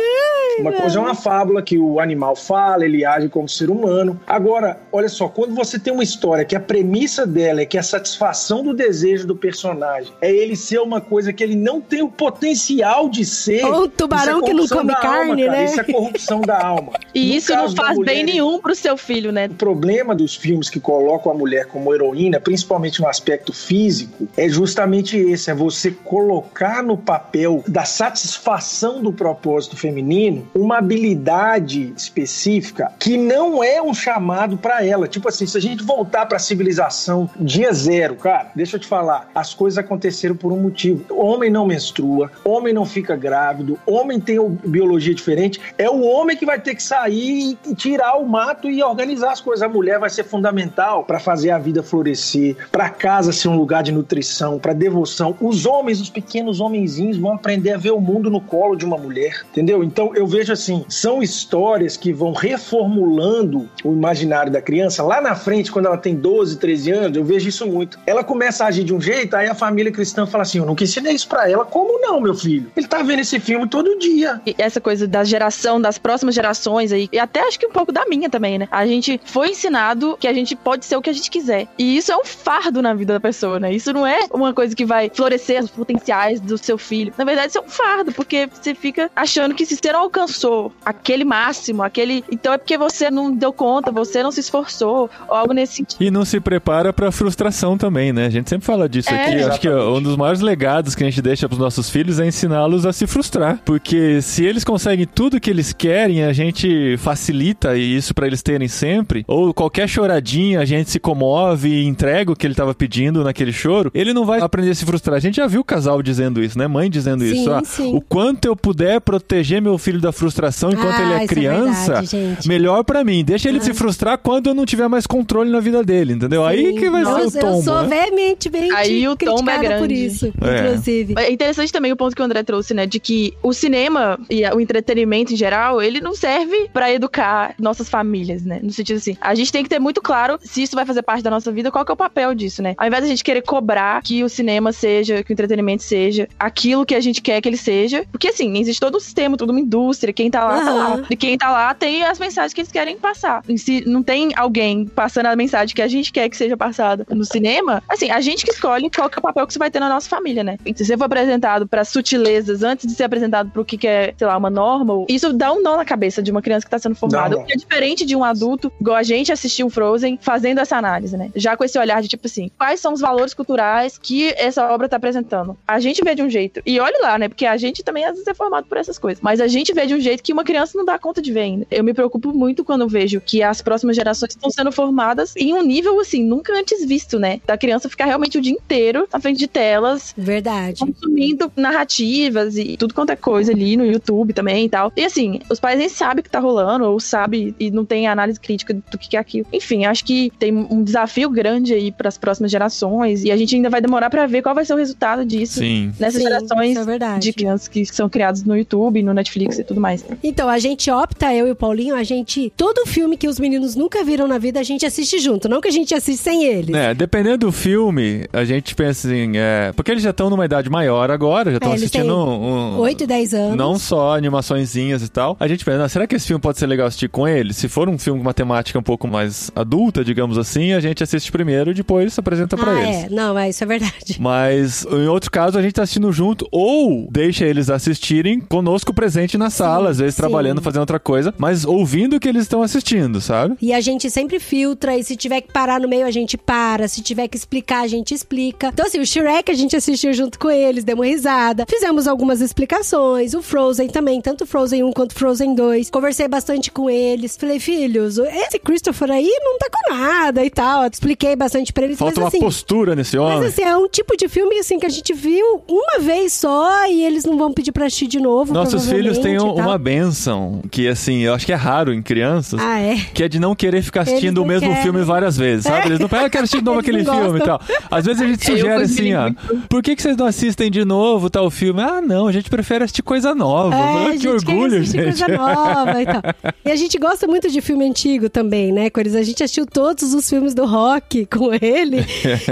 Uma 0.59 0.71
coisa 0.71 0.99
é 0.99 1.01
uma 1.01 1.15
fábula 1.15 1.61
que 1.61 1.77
o 1.77 1.99
animal 1.99 2.35
fala, 2.35 2.85
ele 2.85 3.03
age 3.03 3.27
como 3.27 3.49
ser 3.49 3.69
humano. 3.69 4.19
Agora, 4.25 4.79
olha 4.91 5.09
só, 5.09 5.27
quando 5.33 5.55
você 5.55 5.79
tem 5.79 5.91
uma 5.91 6.03
história 6.03 6.45
que 6.45 6.55
a 6.55 6.59
premissa 6.59 7.25
dela 7.25 7.61
é 7.61 7.65
que 7.65 7.77
a 7.77 7.83
satisfação 7.83 8.63
do 8.63 8.73
desejo 8.73 9.27
do 9.27 9.35
personagem 9.35 10.13
é 10.21 10.31
ele 10.31 10.55
ser 10.55 10.79
uma 10.79 11.01
coisa 11.01 11.33
que 11.33 11.43
ele 11.43 11.55
não 11.55 11.81
tem 11.81 12.01
o 12.01 12.09
potencial 12.09 13.09
de 13.09 13.25
ser. 13.25 13.63
Ou 13.65 13.85
um 13.85 13.89
tubarão 13.89 14.39
Isso 14.39 14.45
é 14.45 14.47
que 14.47 14.53
não 14.53 14.67
come 14.67 14.95
carne, 14.95 15.43
alma, 15.43 15.57
né? 15.57 15.65
Isso 15.65 15.79
é 15.79 15.83
corrupção 15.83 16.41
da 16.41 16.63
alma. 16.63 16.93
E 17.13 17.29
No 17.29 17.35
isso 17.35 17.55
não 17.55 17.75
faz 17.75 17.95
mulher, 17.95 18.15
bem 18.15 18.23
nenhum 18.23 18.57
pro 18.57 18.73
seu 18.73 18.97
filho, 18.97 19.31
né? 19.31 19.45
O 19.45 19.53
problema 19.53 20.15
dos 20.15 20.35
filmes 20.35 20.67
que 20.67 20.79
colocam 20.79 21.31
a 21.31 21.35
mulher 21.35 21.67
como 21.67 21.93
heroína, 21.93 22.39
principalmente 22.39 22.99
no 22.99 23.07
aspecto 23.07 23.53
físico, 23.53 24.27
é 24.35 24.49
justamente 24.49 25.15
esse: 25.15 25.51
é 25.51 25.53
você 25.53 25.91
colocar 25.91 26.81
no 26.81 26.97
papel 26.97 27.63
da 27.67 27.85
satisfação 27.85 29.03
do 29.03 29.13
propósito 29.13 29.77
feminino 29.77 30.47
uma 30.55 30.79
habilidade 30.79 31.93
específica 31.95 32.91
que 32.97 33.15
não 33.15 33.63
é 33.63 33.79
um 33.79 33.93
chamado 33.93 34.57
para 34.57 34.83
ela. 34.83 35.07
Tipo 35.07 35.22
assim, 35.29 35.45
se 35.45 35.57
a 35.57 35.61
gente 35.61 35.83
voltar 35.83 36.25
para 36.25 36.37
a 36.37 36.39
civilização 36.39 37.29
dia 37.39 37.71
zero, 37.73 38.15
cara, 38.15 38.51
deixa 38.55 38.75
eu 38.75 38.79
te 38.79 38.87
falar, 38.87 39.29
as 39.33 39.53
coisas 39.53 39.77
aconteceram 39.77 40.35
por 40.35 40.51
um 40.51 40.59
motivo. 40.59 41.05
Homem 41.09 41.49
não 41.49 41.65
menstrua, 41.65 42.31
homem 42.43 42.73
não 42.73 42.85
fica 42.85 43.15
grávido, 43.15 43.79
homem 43.85 44.19
tem 44.19 44.39
biologia 44.65 45.13
diferente. 45.13 45.59
É 45.77 45.89
o 45.89 46.01
homem 46.01 46.35
que 46.35 46.45
vai 46.45 46.59
ter 46.59 46.75
que 46.75 46.83
sair 46.83 47.57
e 47.65 47.75
tirar 47.75 48.15
o 48.17 48.27
mato 48.27 48.69
e 48.69 48.83
organizar 48.83 49.31
as 49.31 49.41
coisas. 49.41 49.63
A 49.63 49.69
mulher 49.69 49.99
vai 49.99 50.09
ser 50.09 50.23
fundamental 50.23 51.03
para 51.03 51.19
fazer 51.19 51.51
a 51.51 51.57
vida 51.57 51.83
florescer, 51.83 52.55
para 52.71 52.89
casa 52.89 53.31
ser 53.31 53.47
um 53.47 53.57
lugar 53.57 53.83
de 53.83 53.91
nutrição, 53.91 54.59
para 54.59 54.73
devoção. 54.73 55.35
Os 55.39 55.65
homens, 55.65 55.99
os 55.99 56.09
pequenos 56.09 56.59
homenzinhos, 56.59 57.17
vão 57.17 57.33
aprender 57.33 57.71
a 57.71 57.77
ver 57.77 57.91
o 57.91 57.99
mundo 57.99 58.29
no 58.29 58.41
colo 58.41 58.75
de 58.75 58.85
uma 58.85 58.97
mulher, 58.97 59.45
entendeu? 59.51 59.83
Então 59.83 60.13
eu 60.15 60.27
vejo 60.27 60.51
assim, 60.51 60.85
são 60.89 61.21
histórias 61.21 61.97
que 61.97 62.11
vão 62.11 62.33
reformulando 62.33 63.69
o 63.83 63.91
imaginário 63.91 64.51
da 64.51 64.61
criança. 64.61 65.03
Lá 65.13 65.21
na 65.21 65.35
frente, 65.35 65.71
quando 65.71 65.85
ela 65.85 65.97
tem 65.97 66.15
12, 66.15 66.57
13 66.57 66.91
anos, 66.91 67.17
eu 67.17 67.23
vejo 67.23 67.47
isso 67.47 67.67
muito. 67.67 67.99
Ela 68.03 68.23
começa 68.23 68.63
a 68.63 68.67
agir 68.69 68.83
de 68.83 68.95
um 68.95 68.99
jeito, 68.99 69.35
aí 69.35 69.47
a 69.47 69.53
família 69.53 69.91
cristã 69.91 70.25
fala 70.25 70.41
assim: 70.41 70.57
Eu 70.57 70.65
nunca 70.65 70.83
ensinei 70.83 71.13
isso 71.13 71.27
pra 71.27 71.47
ela. 71.47 71.63
Como 71.63 72.01
não, 72.01 72.19
meu 72.19 72.33
filho? 72.33 72.71
Ele 72.75 72.87
tá 72.87 73.03
vendo 73.03 73.19
esse 73.19 73.39
filme 73.39 73.69
todo 73.69 73.99
dia. 73.99 74.41
E 74.43 74.55
essa 74.57 74.81
coisa 74.81 75.07
da 75.07 75.23
geração, 75.23 75.79
das 75.79 75.99
próximas 75.99 76.33
gerações 76.33 76.91
aí, 76.91 77.07
e 77.11 77.19
até 77.19 77.41
acho 77.41 77.59
que 77.59 77.67
um 77.67 77.71
pouco 77.71 77.91
da 77.91 78.07
minha 78.07 78.27
também, 78.27 78.57
né? 78.57 78.67
A 78.71 78.87
gente 78.87 79.21
foi 79.23 79.49
ensinado 79.49 80.17
que 80.19 80.27
a 80.27 80.33
gente 80.33 80.55
pode 80.55 80.83
ser 80.83 80.95
o 80.95 81.01
que 81.01 81.11
a 81.11 81.13
gente 81.13 81.29
quiser. 81.29 81.67
E 81.77 81.95
isso 81.95 82.11
é 82.11 82.17
um 82.17 82.25
fardo 82.25 82.81
na 82.81 82.95
vida 82.95 83.13
da 83.13 83.19
pessoa, 83.19 83.59
né? 83.59 83.71
Isso 83.71 83.93
não 83.93 84.07
é 84.07 84.21
uma 84.31 84.51
coisa 84.51 84.75
que 84.75 84.83
vai 84.83 85.11
florescer 85.13 85.63
os 85.63 85.69
potenciais 85.69 86.41
do 86.41 86.57
seu 86.57 86.75
filho. 86.75 87.13
Na 87.15 87.23
verdade, 87.23 87.49
isso 87.49 87.59
é 87.59 87.61
um 87.61 87.69
fardo, 87.69 88.11
porque 88.13 88.49
você 88.51 88.73
fica 88.73 89.11
achando 89.15 89.53
que 89.53 89.63
se 89.63 89.77
você 89.77 89.91
não 89.91 89.99
alcançou 89.99 90.73
aquele 90.83 91.23
máximo, 91.23 91.83
aquele. 91.83 92.25
Então 92.31 92.51
é 92.51 92.57
porque 92.57 92.79
você 92.79 93.11
não 93.11 93.31
deu 93.31 93.53
conta, 93.53 93.91
você 93.91 94.23
não 94.23 94.31
se 94.31 94.39
esforçou, 94.39 94.92
ou 94.93 95.09
algo 95.29 95.53
nesse 95.53 95.73
sentido. 95.75 96.01
E 96.03 96.11
não 96.11 96.23
se 96.25 96.39
prepara 96.39 96.91
pra 96.93 97.11
frustração 97.11 97.77
também, 97.77 98.11
né? 98.13 98.25
A 98.25 98.29
gente 98.29 98.49
sempre 98.49 98.65
fala 98.65 98.87
disso 98.87 99.09
É, 99.09 99.25
aqui. 99.25 99.43
Acho 99.43 99.59
que 99.61 99.67
exatamente. 99.67 99.97
um 99.97 100.01
dos 100.01 100.15
maiores 100.15 100.41
legados 100.41 100.95
que 100.95 101.03
a 101.03 101.09
gente 101.09 101.21
deixa 101.21 101.47
pros 101.47 101.59
nossos 101.59 101.89
filhos 101.89 102.19
é 102.19 102.25
ensiná-los 102.27 102.85
a 102.85 102.93
se 102.93 103.05
frustrar. 103.07 103.59
Porque 103.65 104.21
se 104.21 104.43
eles 104.45 104.63
conseguem 104.63 105.05
tudo 105.05 105.39
que 105.39 105.49
eles 105.49 105.73
querem, 105.73 106.23
a 106.23 106.33
gente 106.33 106.97
facilita 106.97 107.75
isso 107.77 108.13
pra 108.13 108.27
eles 108.27 108.41
terem 108.41 108.67
sempre. 108.67 109.23
Ou 109.27 109.53
qualquer 109.53 109.87
choradinha, 109.87 110.59
a 110.59 110.65
gente 110.65 110.89
se 110.89 110.99
comove 110.99 111.69
e 111.69 111.85
entrega 111.85 112.31
o 112.31 112.35
que 112.35 112.45
ele 112.45 112.55
tava 112.55 112.73
pedindo 112.73 113.23
naquele 113.23 113.51
choro. 113.53 113.91
Ele 113.93 114.13
não 114.13 114.25
vai 114.25 114.39
aprender 114.41 114.71
a 114.71 114.75
se 114.75 114.85
frustrar. 114.85 115.15
A 115.17 115.19
gente 115.19 115.35
já 115.37 115.47
viu 115.47 115.61
o 115.61 115.63
casal 115.63 116.01
dizendo 116.01 116.41
isso, 116.43 116.57
né? 116.57 116.67
Mãe 116.67 116.89
dizendo 116.89 117.23
Sim, 117.23 117.33
isso. 117.33 117.51
Ah, 117.51 117.61
sim. 117.63 117.95
O 117.95 118.01
quanto 118.01 118.45
eu 118.45 118.55
puder 118.55 118.99
proteger 119.01 119.61
meu 119.61 119.77
filho 119.77 119.99
da 120.01 120.11
frustração 120.11 120.71
enquanto 120.71 120.95
Ah, 120.95 121.01
ele 121.01 121.13
é 121.13 121.15
isso 121.15 121.23
é 121.23 121.27
criança, 121.27 121.85
verdade, 121.93 122.07
gente. 122.07 122.47
melhor 122.47 122.83
pra 122.83 123.03
mim. 123.03 123.23
Deixa 123.23 123.49
ele 123.49 123.59
Ah. 123.59 123.61
se 123.61 123.73
frustrar 123.73 124.17
quando 124.17 124.47
eu 124.47 124.53
não 124.53 124.65
tiver 124.65 124.82
mais 124.89 125.05
controle 125.07 125.49
na 125.49 125.59
vida 125.59 125.83
dele, 125.83 126.13
entendeu? 126.13 126.45
Aí 126.45 126.65
Sim. 126.73 126.75
que 126.79 126.89
vai 126.89 127.03
Nossa, 127.03 127.29
ser 127.29 127.37
o 127.39 127.41
tombo, 127.41 127.57
Eu 127.57 127.61
sou 127.63 127.81
né? 127.83 127.87
veemente, 128.09 128.49
veemente 128.49 128.73
Aí 128.75 129.07
o 129.07 129.15
tombo 129.15 129.49
é 129.49 129.53
criticada 129.57 129.79
por 129.79 129.87
grande. 129.87 130.05
isso, 130.05 130.33
É. 130.41 130.59
inclusive. 130.67 131.13
É 131.17 131.31
interessante 131.31 131.71
também 131.71 131.91
o 131.91 131.95
ponto 131.95 132.15
que 132.15 132.21
o 132.21 132.25
André 132.25 132.43
trouxe, 132.43 132.73
né? 132.73 132.85
De 132.85 132.99
que 132.99 133.33
o 133.41 133.53
cinema 133.53 134.19
e 134.29 134.43
o 134.47 134.59
entretenimento 134.59 135.33
em 135.33 135.35
geral, 135.35 135.81
ele 135.81 135.99
não 136.01 136.13
serve 136.13 136.69
pra 136.73 136.91
educar 136.91 137.55
nossas 137.59 137.89
famílias, 137.89 138.43
né? 138.43 138.59
No 138.61 138.71
sentido 138.71 138.97
assim, 138.97 139.17
a 139.21 139.33
gente 139.35 139.51
tem 139.51 139.63
que 139.63 139.69
ter 139.69 139.79
muito 139.79 140.01
claro 140.01 140.37
se 140.41 140.63
isso 140.63 140.75
vai 140.75 140.85
fazer 140.85 141.01
parte 141.01 141.23
da 141.23 141.29
nossa 141.29 141.51
vida, 141.51 141.71
qual 141.71 141.85
que 141.85 141.91
é 141.91 141.93
o 141.93 141.97
papel 141.97 142.33
disso, 142.33 142.61
né? 142.61 142.73
Ao 142.77 142.87
invés 142.87 143.03
da 143.03 143.09
gente 143.09 143.23
querer 143.23 143.41
cobrar 143.41 144.01
que 144.01 144.23
o 144.23 144.29
cinema 144.29 144.71
seja, 144.71 145.23
que 145.23 145.31
o 145.31 145.33
entretenimento 145.33 145.83
seja 145.83 146.27
aquilo 146.39 146.85
que 146.85 146.95
a 146.95 146.99
gente 146.99 147.21
quer 147.21 147.41
que 147.41 147.47
ele 147.49 147.57
seja. 147.57 148.05
Porque 148.11 148.27
assim, 148.27 148.57
existe 148.57 148.79
todo 148.79 148.97
um 148.97 148.99
sistema, 148.99 149.37
toda 149.37 149.51
uma 149.51 149.61
indústria, 149.61 150.13
quem 150.13 150.29
tá 150.29 150.43
lá, 150.45 150.59
tá 150.63 150.73
lá. 150.73 151.03
E 151.09 151.15
quem 151.15 151.37
tá 151.37 151.51
lá 151.51 151.73
tem 151.73 152.03
as 152.03 152.19
mensagens 152.19 152.53
que 152.53 152.61
eles 152.61 152.71
querem 152.71 152.97
passar. 152.97 153.43
E 153.47 153.57
se 153.57 153.83
não 153.87 154.01
tem 154.03 154.29
alguém 154.35 154.72
passando 154.85 155.27
a 155.27 155.35
mensagem 155.35 155.75
que 155.75 155.81
a 155.81 155.87
gente 155.87 156.11
quer 156.11 156.29
que 156.29 156.37
seja 156.37 156.57
passada 156.57 157.05
no 157.09 157.25
cinema, 157.25 157.81
assim, 157.87 158.09
a 158.09 158.21
gente 158.21 158.45
que 158.45 158.51
escolhe 158.51 158.89
qual 158.89 159.09
que 159.09 159.17
é 159.17 159.19
o 159.19 159.21
papel 159.21 159.45
que 159.45 159.51
isso 159.51 159.59
vai 159.59 159.69
ter 159.69 159.79
na 159.79 159.89
nossa 159.89 160.09
família, 160.09 160.43
né? 160.43 160.57
E 160.65 160.73
se 160.75 160.85
você 160.85 160.97
for 160.97 161.05
apresentado 161.05 161.67
para 161.67 161.85
sutilezas 161.85 162.63
antes 162.63 162.87
de 162.87 162.93
ser 162.93 163.03
apresentado 163.03 163.51
pro 163.51 163.63
que 163.63 163.77
que 163.77 163.87
é, 163.87 164.13
sei 164.17 164.27
lá, 164.27 164.37
uma 164.37 164.49
norma, 164.49 165.05
isso 165.07 165.33
dá 165.33 165.51
um 165.51 165.61
nó 165.61 165.77
na 165.77 165.85
cabeça 165.85 166.21
de 166.21 166.31
uma 166.31 166.41
criança 166.41 166.65
que 166.65 166.71
tá 166.71 166.79
sendo 166.79 166.95
formada. 166.95 167.37
O 167.37 167.45
que 167.45 167.53
é 167.53 167.55
diferente 167.55 168.05
de 168.05 168.15
um 168.15 168.23
adulto, 168.23 168.71
igual 168.79 168.95
a 168.95 169.03
gente 169.03 169.31
assistiu 169.31 169.69
Frozen, 169.69 170.17
fazendo 170.21 170.59
essa 170.59 170.77
análise, 170.77 171.17
né? 171.17 171.31
Já 171.35 171.57
com 171.57 171.63
esse 171.63 171.77
olhar 171.77 172.01
de 172.01 172.07
tipo 172.07 172.27
assim, 172.27 172.49
quais 172.57 172.79
são 172.79 172.93
os 172.93 173.01
valores 173.01 173.33
culturais 173.33 173.97
que 173.97 174.33
essa 174.37 174.71
obra 174.71 174.87
tá 174.87 174.97
apresentando? 174.97 175.57
A 175.67 175.79
gente 175.79 176.03
vê 176.03 176.15
de 176.15 176.21
um 176.21 176.29
jeito. 176.29 176.61
E 176.65 176.79
olha 176.79 176.99
lá, 177.01 177.17
né? 177.17 177.27
Porque 177.27 177.45
a 177.45 177.57
gente 177.57 177.83
também 177.83 178.05
às 178.05 178.11
vezes 178.11 178.27
é 178.27 178.33
formado 178.33 178.67
por 178.67 178.77
essas 178.77 178.97
coisas. 178.97 179.21
Mas 179.21 179.41
a 179.41 179.47
gente 179.47 179.73
vê 179.73 179.85
de 179.85 179.93
um 179.93 179.99
jeito 179.99 180.23
que 180.23 180.33
uma 180.33 180.43
criança 180.43 180.77
não 180.77 180.85
dá 180.85 180.97
conta 180.97 181.21
de 181.21 181.31
ver 181.31 181.41
ainda. 181.41 181.67
Eu 181.69 181.83
me 181.83 181.93
preocupo 181.93 182.33
muito 182.33 182.63
quando 182.63 182.87
vejo 182.87 183.19
que 183.21 183.43
as 183.43 183.61
próximas 183.61 183.95
gerações 183.95 184.31
estão 184.31 184.49
sendo 184.49 184.62
formadas 184.71 185.33
em 185.35 185.53
um 185.53 185.63
nível, 185.63 185.99
assim, 185.99 186.23
nunca 186.23 186.53
antes 186.57 186.85
visto, 186.85 187.19
né? 187.19 187.39
Da 187.45 187.57
criança 187.57 187.89
ficar 187.89 188.05
realmente 188.05 188.37
o 188.37 188.41
dia 188.41 188.53
inteiro 188.53 189.07
na 189.11 189.19
frente 189.19 189.37
de 189.37 189.47
telas, 189.47 190.13
Verdade. 190.17 190.79
consumindo 190.79 191.51
narrativas 191.55 192.57
e 192.57 192.77
tudo 192.77 192.93
quanto 192.93 193.11
é 193.11 193.15
coisa 193.15 193.51
ali 193.51 193.75
no 193.77 193.85
YouTube 193.85 194.33
também 194.33 194.65
e 194.65 194.69
tal. 194.69 194.91
E 194.95 195.03
assim, 195.03 195.39
os 195.49 195.59
pais 195.59 195.77
nem 195.77 195.89
sabem 195.89 196.21
o 196.21 196.23
que 196.23 196.29
tá 196.29 196.39
rolando, 196.39 196.85
ou 196.85 196.99
sabe 196.99 197.55
e 197.59 197.71
não 197.71 197.85
tem 197.85 198.07
análise 198.07 198.39
crítica 198.39 198.73
do 198.73 198.97
que 198.97 199.15
é 199.15 199.19
aquilo. 199.19 199.45
Enfim, 199.51 199.85
acho 199.85 200.03
que 200.05 200.31
tem 200.39 200.53
um 200.53 200.83
desafio 200.83 201.29
grande 201.29 201.73
aí 201.73 201.91
para 201.91 202.07
as 202.07 202.17
próximas 202.17 202.51
gerações 202.51 203.23
e 203.23 203.31
a 203.31 203.37
gente 203.37 203.55
ainda 203.55 203.69
vai 203.69 203.81
demorar 203.81 204.09
pra 204.09 204.25
ver 204.25 204.41
qual 204.41 204.55
vai 204.55 204.65
ser 204.65 204.73
o 204.73 204.77
resultado 204.77 205.25
disso 205.25 205.59
Sim. 205.59 205.93
nessas 205.99 206.21
Sim, 206.21 206.27
gerações 206.27 206.77
é 206.77 206.83
verdade. 206.83 207.23
de 207.23 207.33
crianças 207.33 207.67
que 207.67 207.85
são 207.85 208.09
criadas 208.09 208.43
no 208.43 208.55
YouTube, 208.55 209.01
no 209.03 209.13
Netflix 209.13 209.59
e 209.59 209.63
tudo 209.63 209.79
mais. 209.81 210.05
Então, 210.23 210.49
a 210.49 210.59
gente 210.59 210.89
opta, 210.91 211.33
eu 211.33 211.47
e 211.47 211.51
o 211.51 211.55
Paulinho, 211.55 211.95
a 211.95 212.03
gente. 212.03 212.51
Todo 212.55 212.85
filme 212.85 213.17
que 213.17 213.27
os 213.27 213.39
meninos 213.39 213.75
nunca 213.75 214.03
viram 214.03 214.27
na 214.27 214.37
vida, 214.37 214.52
a 214.59 214.63
gente 214.63 214.85
assiste 214.85 215.19
junto. 215.19 215.47
Não 215.49 215.61
que 215.61 215.67
a 215.67 215.71
gente 215.71 215.93
assiste 215.93 216.21
sem 216.21 216.43
eles. 216.45 216.73
É, 216.75 216.93
dependendo 216.93 217.37
do 217.47 217.51
filme, 217.51 218.25
a 218.31 218.43
gente 218.43 218.75
pensa 218.75 219.07
assim, 219.07 219.33
é, 219.35 219.71
porque 219.75 219.91
eles 219.91 220.03
já 220.03 220.09
estão 220.11 220.29
numa 220.29 220.45
idade 220.45 220.69
maior 220.69 221.09
agora, 221.11 221.51
já 221.51 221.57
estão 221.57 221.71
É, 221.71 221.75
eles 221.75 221.83
assistindo 221.83 222.15
um, 222.15 222.75
um- 222.75 222.79
8 222.79 223.03
e 223.03 223.07
10 223.07 223.33
anos. 223.33 223.57
Não 223.57 223.77
só 223.77 224.15
animaçõezinhas 224.15 225.01
e 225.03 225.09
tal. 225.09 225.35
A 225.39 225.47
gente 225.47 225.63
pensa, 225.63 225.83
"Ah, 225.83 225.89
será 225.89 226.07
que 226.07 226.15
esse 226.15 226.27
filme 226.27 226.41
pode 226.41 226.57
ser 226.59 226.67
legal 226.67 226.87
assistir 226.87 227.09
com 227.09 227.27
ele? 227.27 227.53
Se 227.53 227.67
for 227.67 227.87
um 227.89 227.97
filme 227.97 228.19
com 228.19 228.25
uma 228.25 228.33
temática 228.33 228.77
um 228.77 228.83
pouco 228.83 229.07
mais 229.07 229.51
adulta, 229.55 230.03
digamos 230.03 230.37
assim, 230.37 230.73
a 230.73 230.79
gente 230.79 231.03
assiste 231.03 231.31
primeiro 231.31 231.71
e 231.71 231.73
depois 231.73 232.17
apresenta 232.17 232.55
pra 232.57 232.71
ah, 232.71 232.81
eles. 232.83 233.03
é. 233.05 233.09
Não, 233.09 233.37
é, 233.37 233.49
isso 233.49 233.63
é 233.63 233.67
verdade. 233.67 234.17
Mas 234.19 234.85
em 234.85 235.07
outro 235.07 235.29
caso 235.31 235.57
a 235.57 235.61
gente 235.61 235.73
tá 235.73 235.83
assistindo 235.83 236.11
junto 236.11 236.47
ou 236.51 237.07
deixa 237.11 237.45
eles 237.45 237.69
assistirem 237.69 238.39
conosco 238.39 238.93
presente 238.93 239.37
na 239.37 239.49
sala, 239.49 239.89
às 239.89 239.99
vezes 239.99 240.15
sim. 240.15 240.21
trabalhando, 240.21 240.61
fazendo 240.61 240.81
outra 240.81 240.99
coisa, 240.99 241.33
mas 241.37 241.65
ouvindo 241.65 242.15
o 242.15 242.19
que 242.19 242.27
eles 242.27 242.43
estão 242.43 242.61
assistindo, 242.61 243.19
sabe? 243.21 243.55
E 243.61 243.73
a 243.73 243.81
gente 243.81 244.09
sempre 244.09 244.39
filtra, 244.43 244.97
e 244.97 245.03
se 245.03 245.15
tiver 245.15 245.41
que 245.41 245.51
parar 245.51 245.79
no 245.79 245.87
meio, 245.87 246.05
a 246.05 246.11
gente 246.11 246.37
para. 246.37 246.87
Se 246.87 247.01
tiver 247.01 247.27
que 247.27 247.37
explicar, 247.37 247.81
a 247.81 247.87
gente 247.87 248.13
explica. 248.13 248.67
Então, 248.67 248.85
assim, 248.85 248.99
o 248.99 249.05
Shrek 249.05 249.51
a 249.51 249.55
gente 249.55 249.75
assistiu 249.75 250.13
junto 250.13 250.37
com 250.37 250.49
eles, 250.49 250.83
deu 250.83 250.95
uma 250.95 251.05
risada. 251.05 251.65
Fizemos 251.67 252.07
algumas 252.07 252.41
explicações. 252.41 253.33
O 253.33 253.41
Frozen 253.41 253.87
também, 253.87 254.21
tanto 254.21 254.45
Frozen 254.45 254.83
1 254.83 254.91
quanto 254.93 255.15
Frozen 255.15 255.55
2. 255.55 255.89
Conversei 255.89 256.27
bastante 256.27 256.71
com 256.71 256.89
eles. 256.89 257.37
Falei, 257.37 257.59
filhos, 257.59 258.17
esse 258.17 258.59
Christopher 258.59 259.11
aí 259.11 259.31
não 259.41 259.57
tá 259.57 259.67
com 259.71 259.93
nada 259.95 260.43
e 260.43 260.49
tal. 260.49 260.85
Expliquei 260.85 261.35
bastante 261.35 261.71
pra 261.71 261.85
eles. 261.85 261.97
Falta 261.97 262.15
mas, 262.15 262.23
uma 262.23 262.27
assim, 262.27 262.39
postura 262.39 262.95
nesse 262.95 263.17
homem. 263.17 263.39
Mas 263.39 263.53
assim, 263.53 263.63
é 263.63 263.75
um 263.77 263.87
tipo 263.87 264.15
de 264.17 264.27
filme 264.27 264.57
assim 264.59 264.79
que 264.79 264.85
a 264.85 264.89
gente 264.89 265.13
viu 265.13 265.63
uma 265.67 265.99
vez 265.99 266.33
só 266.33 266.87
e 266.87 267.03
eles 267.03 267.25
não 267.25 267.37
vão 267.37 267.53
pedir 267.53 267.71
pra 267.71 267.85
assistir 267.85 268.07
de 268.07 268.19
novo. 268.19 268.53
Nossos 268.53 268.87
filhos 268.87 269.17
têm 269.19 269.39
uma 269.39 269.77
benção 269.77 270.61
que, 270.69 270.87
assim, 270.87 271.19
eu 271.19 271.33
acho 271.33 271.45
que 271.45 271.51
é 271.51 271.55
raro 271.55 271.93
em 271.93 272.01
crianças. 272.01 272.59
Ah, 272.59 272.79
é? 272.79 272.97
Que 273.13 273.23
é 273.23 273.27
de 273.27 273.39
não 273.39 273.55
querer 273.55 273.81
ficar 273.81 274.07
Eles 274.07 274.19
assistindo 274.33 274.43
o 274.43 274.45
mesmo 274.45 274.67
querem. 274.69 274.83
filme 274.83 275.01
várias 275.03 275.37
vezes, 275.37 275.65
sabe? 275.65 275.87
Eles 275.87 275.99
não 275.99 276.09
pedem, 276.09 276.25
eu 276.25 276.29
quero 276.31 276.43
assistir 276.43 276.59
de 276.59 276.65
novo 276.65 276.79
aquele 276.81 277.03
não 277.03 277.15
filme 277.21 277.39
e 277.39 277.43
tal. 277.43 277.61
Às 277.89 278.05
vezes 278.05 278.21
a 278.21 278.27
gente 278.27 278.45
sugere 278.45 278.83
assim, 278.83 279.13
ó. 279.13 279.31
Por 279.69 279.81
que, 279.81 279.95
que 279.95 280.01
vocês 280.01 280.17
não 280.17 280.25
assistem 280.25 280.69
de 280.71 280.83
novo 280.85 281.29
tal 281.29 281.49
filme? 281.49 281.81
Ah, 281.81 282.01
não, 282.01 282.27
a 282.27 282.31
gente 282.31 282.49
prefere 282.49 282.83
assistir 282.83 283.01
coisa 283.03 283.33
nova. 283.35 283.75
É, 283.75 283.79
Ah, 283.79 284.01
a 284.07 284.11
que 284.11 284.17
gente 284.17 284.27
orgulho, 284.27 284.71
quer 284.71 284.77
assistir 284.79 284.97
gente. 285.05 285.19
coisa 285.19 285.27
nova 285.37 286.01
e 286.01 286.05
tal. 286.05 286.53
E 286.65 286.71
a 286.71 286.75
gente 286.75 286.97
gosta 286.97 287.27
muito 287.27 287.49
de 287.49 287.61
filme 287.61 287.85
antigo 287.87 288.29
também, 288.29 288.71
né, 288.71 288.89
com 288.89 288.99
eles. 288.99 289.15
A 289.15 289.23
gente 289.23 289.43
assistiu 289.43 289.65
todos 289.65 290.13
os 290.13 290.29
filmes 290.29 290.53
do 290.53 290.65
Rock 290.65 291.25
com 291.27 291.53
ele. 291.53 292.05